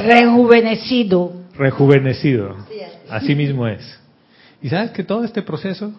Rejuvenecido. 0.04 1.34
rejuvenecido. 1.56 2.56
Así 3.10 3.36
mismo 3.36 3.68
es. 3.68 4.00
Y 4.62 4.70
sabes 4.70 4.92
que 4.92 5.04
todo 5.04 5.24
este 5.24 5.42
proceso, 5.42 5.94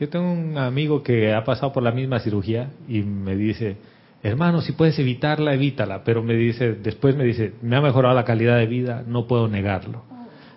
yo 0.00 0.08
tengo 0.08 0.32
un 0.32 0.58
amigo 0.58 1.02
que 1.02 1.32
ha 1.32 1.44
pasado 1.44 1.72
por 1.72 1.82
la 1.82 1.92
misma 1.92 2.20
cirugía 2.20 2.70
y 2.88 3.02
me 3.02 3.36
dice, 3.36 3.76
hermano, 4.24 4.62
si 4.62 4.72
puedes 4.72 4.98
evitarla, 4.98 5.54
evítala. 5.54 6.02
Pero 6.02 6.22
me 6.22 6.34
dice, 6.34 6.72
después 6.72 7.14
me 7.14 7.24
dice, 7.24 7.52
me 7.62 7.76
ha 7.76 7.80
mejorado 7.80 8.14
la 8.14 8.24
calidad 8.24 8.56
de 8.56 8.66
vida, 8.66 9.04
no 9.06 9.26
puedo 9.26 9.46
negarlo. 9.46 10.02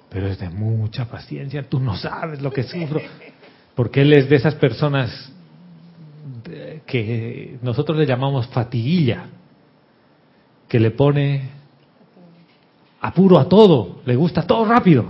Pero 0.10 0.28
es 0.28 0.40
de 0.40 0.50
mucha 0.50 1.06
paciencia, 1.06 1.64
tú 1.64 1.80
no 1.80 1.96
sabes 1.96 2.42
lo 2.42 2.52
que 2.52 2.64
sufro. 2.64 3.02
Porque 3.76 4.02
él 4.02 4.14
es 4.14 4.30
de 4.30 4.38
esas 4.38 4.56
personas 4.56 5.32
que 6.86 7.60
nosotros 7.62 7.98
le 7.98 8.06
llamamos 8.06 8.48
fatiguilla, 8.48 9.26
que 10.68 10.80
le 10.80 10.92
pone 10.92 11.50
apuro 13.02 13.38
a 13.38 13.48
todo, 13.50 14.02
le 14.06 14.16
gusta 14.16 14.44
todo 14.44 14.66
rápido. 14.66 15.06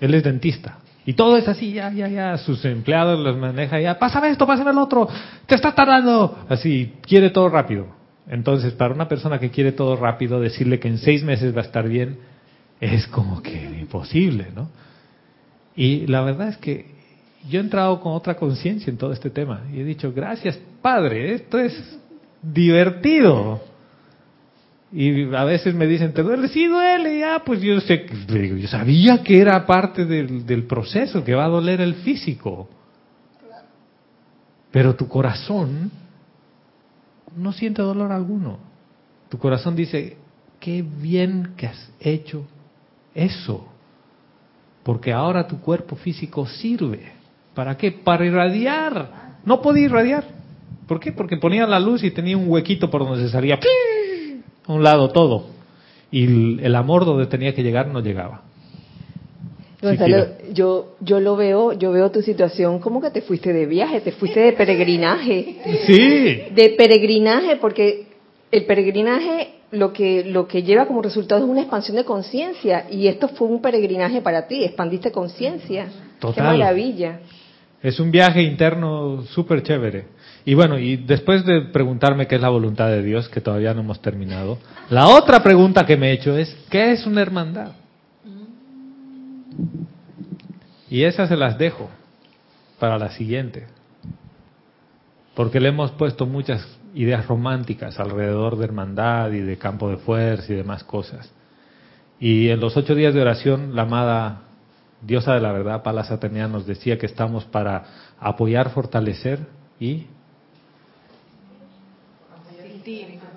Él 0.00 0.12
es 0.12 0.24
dentista. 0.24 0.78
Y 1.06 1.14
todo 1.14 1.36
es 1.36 1.46
así, 1.46 1.72
ya, 1.72 1.92
ya, 1.92 2.08
ya, 2.08 2.36
sus 2.36 2.64
empleados 2.64 3.18
los 3.20 3.36
maneja, 3.36 3.80
ya, 3.80 3.96
pásame 3.98 4.30
esto, 4.30 4.44
pásame 4.46 4.72
el 4.72 4.78
otro, 4.78 5.08
te 5.46 5.54
estás 5.54 5.74
tardando. 5.74 6.36
Así, 6.48 6.94
quiere 7.02 7.30
todo 7.30 7.48
rápido. 7.48 7.86
Entonces, 8.28 8.72
para 8.72 8.92
una 8.92 9.08
persona 9.08 9.38
que 9.38 9.50
quiere 9.50 9.70
todo 9.70 9.94
rápido, 9.94 10.40
decirle 10.40 10.80
que 10.80 10.88
en 10.88 10.98
seis 10.98 11.22
meses 11.22 11.56
va 11.56 11.60
a 11.60 11.64
estar 11.64 11.88
bien, 11.88 12.18
es 12.80 13.06
como 13.06 13.40
que 13.40 13.54
imposible, 13.78 14.48
¿no? 14.54 14.68
Y 15.76 16.08
la 16.08 16.22
verdad 16.22 16.48
es 16.48 16.56
que 16.56 16.86
yo 17.48 17.60
he 17.60 17.62
entrado 17.62 18.00
con 18.00 18.12
otra 18.12 18.34
conciencia 18.34 18.90
en 18.90 18.96
todo 18.96 19.12
este 19.12 19.30
tema 19.30 19.62
y 19.72 19.80
he 19.80 19.84
dicho, 19.84 20.12
gracias 20.12 20.58
Padre, 20.82 21.34
esto 21.34 21.58
es 21.58 21.98
divertido. 22.42 23.60
Y 24.98 25.34
a 25.34 25.44
veces 25.44 25.74
me 25.74 25.86
dicen, 25.86 26.14
¿te 26.14 26.22
duele? 26.22 26.48
Sí, 26.48 26.66
duele, 26.68 27.18
ya, 27.18 27.42
pues 27.44 27.60
yo 27.60 27.78
sé, 27.82 28.06
yo 28.58 28.66
sabía 28.66 29.22
que 29.22 29.38
era 29.38 29.66
parte 29.66 30.06
del, 30.06 30.46
del 30.46 30.64
proceso, 30.64 31.22
que 31.22 31.34
va 31.34 31.44
a 31.44 31.48
doler 31.48 31.82
el 31.82 31.96
físico. 31.96 32.66
Pero 34.70 34.96
tu 34.96 35.06
corazón 35.06 35.90
no 37.36 37.52
siente 37.52 37.82
dolor 37.82 38.10
alguno. 38.10 38.58
Tu 39.28 39.36
corazón 39.36 39.76
dice, 39.76 40.16
qué 40.58 40.82
bien 40.82 41.52
que 41.58 41.66
has 41.66 41.92
hecho 42.00 42.46
eso. 43.14 43.68
Porque 44.82 45.12
ahora 45.12 45.46
tu 45.46 45.60
cuerpo 45.60 45.96
físico 45.96 46.46
sirve. 46.46 47.12
¿Para 47.54 47.76
qué? 47.76 47.92
Para 47.92 48.24
irradiar. 48.24 49.40
No 49.44 49.60
podía 49.60 49.84
irradiar. 49.84 50.24
¿Por 50.88 51.00
qué? 51.00 51.12
Porque 51.12 51.36
ponía 51.36 51.66
la 51.66 51.80
luz 51.80 52.02
y 52.02 52.10
tenía 52.10 52.38
un 52.38 52.48
huequito 52.48 52.88
por 52.88 53.04
donde 53.04 53.26
se 53.26 53.30
salía. 53.30 53.60
A 54.66 54.72
un 54.72 54.82
lado 54.82 55.10
todo. 55.10 55.46
y 56.10 56.24
el, 56.62 56.74
amor 56.74 57.04
donde 57.04 57.26
tenía 57.26 57.54
que 57.54 57.62
llegar 57.62 57.88
no 57.88 58.00
llegaba. 58.00 58.42
Gonzalo, 59.82 60.26
yo, 60.52 60.96
yo 61.00 61.20
lo 61.20 61.36
veo, 61.36 61.72
yo 61.72 61.92
veo 61.92 62.10
tu 62.10 62.22
situación 62.22 62.78
como 62.78 63.00
que 63.00 63.10
te 63.10 63.20
fuiste 63.20 63.52
de 63.52 63.66
viaje, 63.66 64.00
te 64.00 64.12
fuiste 64.12 64.40
de 64.40 64.52
peregrinaje. 64.52 65.56
Sí, 65.86 66.54
de 66.54 66.74
peregrinaje, 66.76 67.56
porque 67.56 68.06
el 68.50 68.64
peregrinaje 68.64 69.56
lo 69.72 69.92
que 69.92 70.24
lo 70.24 70.46
que 70.46 70.62
lleva 70.62 70.86
como 70.86 71.02
resultado 71.02 71.44
es 71.44 71.50
una 71.50 71.60
expansión 71.60 71.96
de 71.96 72.04
conciencia 72.04 72.86
y 72.90 73.08
esto 73.08 73.28
fue 73.28 73.48
un 73.48 73.60
peregrinaje 73.60 74.20
para 74.22 74.46
ti, 74.46 74.64
expandiste 74.64 75.10
conciencia. 75.10 75.86
Qué 75.86 76.20
Total. 76.20 76.58
maravilla. 76.58 77.20
es 77.82 78.00
un 78.00 78.10
viaje 78.10 78.42
interno 78.42 79.22
súper 79.24 79.62
chévere. 79.62 80.06
Y 80.46 80.54
bueno, 80.54 80.78
y 80.78 80.96
después 80.96 81.44
de 81.44 81.60
preguntarme 81.60 82.28
qué 82.28 82.36
es 82.36 82.40
la 82.40 82.50
voluntad 82.50 82.86
de 82.86 83.02
Dios, 83.02 83.28
que 83.28 83.40
todavía 83.40 83.74
no 83.74 83.80
hemos 83.80 84.00
terminado, 84.00 84.58
la 84.90 85.08
otra 85.08 85.42
pregunta 85.42 85.84
que 85.84 85.96
me 85.96 86.10
he 86.10 86.12
hecho 86.12 86.38
es, 86.38 86.56
¿qué 86.70 86.92
es 86.92 87.04
una 87.04 87.20
hermandad? 87.20 87.72
Y 90.88 91.02
esas 91.02 91.28
se 91.28 91.36
las 91.36 91.58
dejo 91.58 91.90
para 92.78 92.96
la 92.96 93.10
siguiente. 93.10 93.66
Porque 95.34 95.58
le 95.58 95.70
hemos 95.70 95.90
puesto 95.90 96.26
muchas 96.26 96.64
ideas 96.94 97.26
románticas 97.26 97.98
alrededor 97.98 98.56
de 98.56 98.66
hermandad 98.66 99.32
y 99.32 99.40
de 99.40 99.58
campo 99.58 99.90
de 99.90 99.96
fuerza 99.96 100.52
y 100.52 100.56
demás 100.56 100.84
cosas. 100.84 101.28
Y 102.20 102.50
en 102.50 102.60
los 102.60 102.76
ocho 102.76 102.94
días 102.94 103.14
de 103.14 103.20
oración, 103.20 103.74
la 103.74 103.82
amada 103.82 104.42
diosa 105.02 105.34
de 105.34 105.40
la 105.40 105.50
verdad, 105.50 105.82
Palas 105.82 106.12
Atenea, 106.12 106.46
nos 106.46 106.66
decía 106.66 106.98
que 106.98 107.06
estamos 107.06 107.44
para 107.46 107.84
apoyar, 108.20 108.70
fortalecer 108.70 109.40
y 109.80 110.06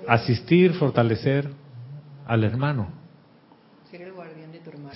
asistir, 0.10 0.74
fortalecer 0.74 1.50
al 2.26 2.44
hermano, 2.44 2.88
Ser 3.90 4.02
el 4.02 4.12
guardián 4.14 4.52
de 4.52 4.60
tu 4.60 4.70
hermano. 4.72 4.94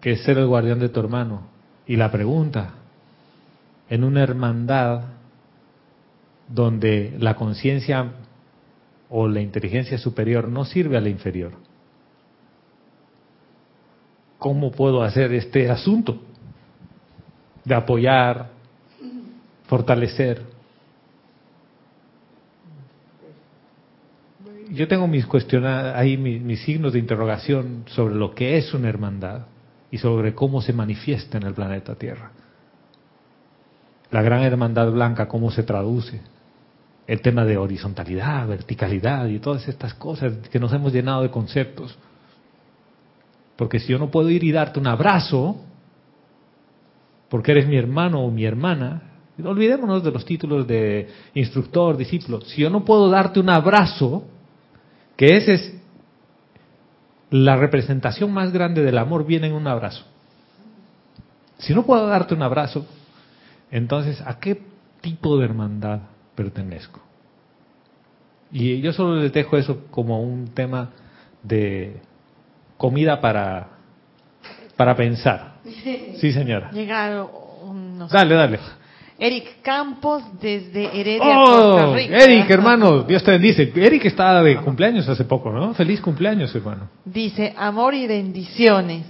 que 0.00 0.12
es 0.12 0.22
ser 0.22 0.38
el 0.38 0.46
guardián 0.46 0.78
de 0.78 0.88
tu 0.88 1.00
hermano. 1.00 1.42
Y 1.86 1.96
la 1.96 2.10
pregunta, 2.10 2.74
en 3.88 4.04
una 4.04 4.22
hermandad 4.22 5.02
donde 6.48 7.16
la 7.18 7.34
conciencia 7.36 8.12
o 9.08 9.28
la 9.28 9.40
inteligencia 9.40 9.98
superior 9.98 10.48
no 10.48 10.64
sirve 10.64 10.96
a 10.96 11.00
la 11.00 11.08
inferior, 11.08 11.52
¿cómo 14.38 14.70
puedo 14.72 15.02
hacer 15.02 15.32
este 15.32 15.70
asunto 15.70 16.22
de 17.64 17.74
apoyar, 17.74 18.50
fortalecer? 19.66 20.49
Yo 24.70 24.86
tengo 24.86 25.08
mis 25.08 25.26
cuestiona 25.26 25.98
ahí 25.98 26.16
mis, 26.16 26.40
mis 26.40 26.62
signos 26.62 26.92
de 26.92 27.00
interrogación 27.00 27.84
sobre 27.86 28.14
lo 28.14 28.34
que 28.34 28.56
es 28.56 28.72
una 28.72 28.88
hermandad 28.88 29.46
y 29.90 29.98
sobre 29.98 30.34
cómo 30.34 30.62
se 30.62 30.72
manifiesta 30.72 31.38
en 31.38 31.44
el 31.44 31.54
planeta 31.54 31.96
Tierra. 31.96 32.30
La 34.10 34.22
gran 34.22 34.42
hermandad 34.42 34.90
blanca, 34.92 35.28
cómo 35.28 35.50
se 35.50 35.64
traduce. 35.64 36.20
El 37.06 37.20
tema 37.20 37.44
de 37.44 37.56
horizontalidad, 37.56 38.46
verticalidad 38.46 39.26
y 39.26 39.40
todas 39.40 39.66
estas 39.66 39.94
cosas 39.94 40.34
que 40.48 40.60
nos 40.60 40.72
hemos 40.72 40.92
llenado 40.92 41.22
de 41.22 41.30
conceptos. 41.30 41.98
Porque 43.56 43.80
si 43.80 43.88
yo 43.88 43.98
no 43.98 44.10
puedo 44.10 44.30
ir 44.30 44.44
y 44.44 44.52
darte 44.52 44.78
un 44.78 44.86
abrazo, 44.86 45.60
porque 47.28 47.50
eres 47.52 47.66
mi 47.66 47.76
hermano 47.76 48.20
o 48.20 48.30
mi 48.30 48.44
hermana, 48.44 49.02
olvidémonos 49.42 50.04
de 50.04 50.12
los 50.12 50.24
títulos 50.24 50.66
de 50.66 51.08
instructor, 51.34 51.96
discípulo. 51.96 52.40
Si 52.42 52.62
yo 52.62 52.70
no 52.70 52.84
puedo 52.84 53.10
darte 53.10 53.40
un 53.40 53.50
abrazo, 53.50 54.24
que 55.20 55.36
ese 55.36 55.52
es 55.52 55.74
la 57.28 57.54
representación 57.54 58.32
más 58.32 58.52
grande 58.52 58.82
del 58.82 58.96
amor, 58.96 59.26
viene 59.26 59.48
en 59.48 59.52
un 59.52 59.66
abrazo. 59.66 60.02
Si 61.58 61.74
no 61.74 61.84
puedo 61.84 62.06
darte 62.06 62.32
un 62.32 62.42
abrazo, 62.42 62.86
entonces, 63.70 64.22
¿a 64.24 64.40
qué 64.40 64.62
tipo 65.02 65.36
de 65.36 65.44
hermandad 65.44 66.00
pertenezco? 66.34 67.00
Y 68.50 68.80
yo 68.80 68.94
solo 68.94 69.16
les 69.16 69.30
dejo 69.30 69.58
eso 69.58 69.88
como 69.90 70.22
un 70.22 70.54
tema 70.54 70.88
de 71.42 72.00
comida 72.78 73.20
para, 73.20 73.68
para 74.74 74.96
pensar. 74.96 75.56
Sí, 76.16 76.32
señora. 76.32 76.70
Llegaron 76.70 77.28
unos... 77.64 78.10
Dale, 78.10 78.34
dale. 78.34 78.58
Eric 79.20 79.60
Campos 79.60 80.22
desde 80.40 80.98
Heredia, 80.98 81.34
Costa 81.34 81.88
Oh, 81.88 81.94
Rica. 81.94 82.16
Eric, 82.16 82.50
hermano, 82.50 83.02
Dios 83.02 83.22
te 83.22 83.32
bendice. 83.32 83.70
Eric 83.76 84.06
estaba 84.06 84.42
de 84.42 84.56
cumpleaños 84.56 85.06
hace 85.10 85.24
poco, 85.24 85.52
¿no? 85.52 85.74
Feliz 85.74 86.00
cumpleaños, 86.00 86.54
hermano. 86.54 86.88
Dice, 87.04 87.52
amor 87.56 87.94
y 87.94 88.06
bendiciones. 88.06 89.04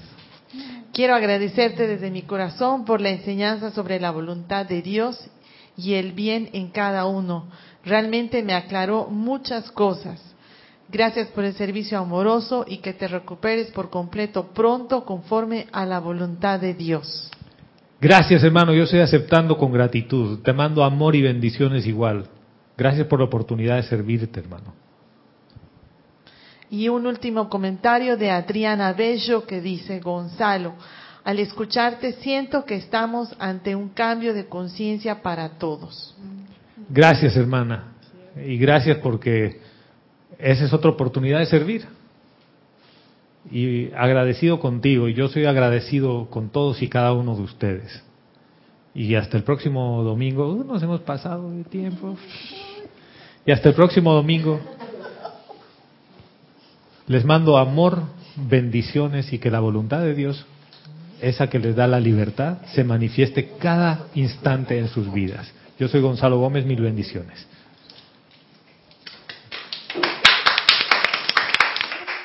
Quiero 0.92 1.14
agradecerte 1.14 1.86
desde 1.86 2.10
mi 2.10 2.22
corazón 2.22 2.84
por 2.84 3.00
la 3.00 3.10
enseñanza 3.10 3.70
sobre 3.70 4.00
la 4.00 4.10
voluntad 4.10 4.66
de 4.66 4.82
Dios 4.82 5.30
y 5.76 5.94
el 5.94 6.10
bien 6.12 6.50
en 6.52 6.70
cada 6.70 7.06
uno. 7.06 7.46
Realmente 7.84 8.42
me 8.42 8.54
aclaró 8.54 9.06
muchas 9.06 9.70
cosas. 9.70 10.20
Gracias 10.88 11.28
por 11.28 11.44
el 11.44 11.54
servicio 11.54 11.98
amoroso 12.00 12.64
y 12.66 12.78
que 12.78 12.92
te 12.94 13.06
recuperes 13.06 13.70
por 13.70 13.90
completo 13.90 14.48
pronto 14.52 15.04
conforme 15.04 15.68
a 15.70 15.86
la 15.86 16.00
voluntad 16.00 16.58
de 16.58 16.74
Dios. 16.74 17.30
Gracias, 18.00 18.42
hermano. 18.42 18.72
Yo 18.72 18.84
estoy 18.84 19.00
aceptando 19.00 19.58
con 19.58 19.72
gratitud. 19.72 20.40
Te 20.40 20.52
mando 20.52 20.82
amor 20.82 21.14
y 21.14 21.22
bendiciones 21.22 21.86
igual. 21.86 22.24
Gracias 22.76 23.06
por 23.06 23.18
la 23.18 23.26
oportunidad 23.26 23.76
de 23.76 23.82
servirte, 23.82 24.40
hermano. 24.40 24.72
Y 26.70 26.88
un 26.88 27.06
último 27.06 27.48
comentario 27.50 28.16
de 28.16 28.30
Adriana 28.30 28.92
Bello 28.92 29.46
que 29.46 29.60
dice, 29.60 30.00
Gonzalo, 30.00 30.74
al 31.24 31.38
escucharte 31.40 32.12
siento 32.14 32.64
que 32.64 32.76
estamos 32.76 33.34
ante 33.38 33.74
un 33.74 33.90
cambio 33.90 34.32
de 34.32 34.46
conciencia 34.46 35.20
para 35.20 35.58
todos. 35.58 36.16
Gracias, 36.88 37.36
hermana. 37.36 37.92
Y 38.46 38.56
gracias 38.56 38.98
porque 38.98 39.60
esa 40.38 40.64
es 40.64 40.72
otra 40.72 40.90
oportunidad 40.90 41.40
de 41.40 41.46
servir. 41.46 41.86
Y 43.50 43.92
agradecido 43.92 44.60
contigo. 44.60 45.08
Y 45.08 45.14
yo 45.14 45.28
soy 45.28 45.46
agradecido 45.46 46.28
con 46.30 46.50
todos 46.50 46.82
y 46.82 46.88
cada 46.88 47.12
uno 47.12 47.36
de 47.36 47.42
ustedes. 47.42 48.02
Y 48.94 49.14
hasta 49.14 49.36
el 49.36 49.44
próximo 49.44 50.02
domingo. 50.02 50.52
Uh, 50.52 50.64
nos 50.64 50.82
hemos 50.82 51.00
pasado 51.02 51.50
de 51.50 51.64
tiempo. 51.64 52.16
Y 53.46 53.52
hasta 53.52 53.68
el 53.68 53.74
próximo 53.74 54.12
domingo. 54.12 54.60
Les 57.06 57.24
mando 57.24 57.58
amor, 57.58 58.02
bendiciones 58.36 59.32
y 59.32 59.38
que 59.38 59.50
la 59.50 59.60
voluntad 59.60 60.00
de 60.00 60.14
Dios, 60.14 60.46
esa 61.20 61.48
que 61.48 61.58
les 61.58 61.74
da 61.74 61.86
la 61.86 61.98
libertad, 61.98 62.58
se 62.74 62.84
manifieste 62.84 63.52
cada 63.58 64.06
instante 64.14 64.78
en 64.78 64.88
sus 64.88 65.12
vidas. 65.12 65.52
Yo 65.78 65.88
soy 65.88 66.00
Gonzalo 66.00 66.38
Gómez, 66.38 66.66
mil 66.66 66.80
bendiciones. 66.80 67.46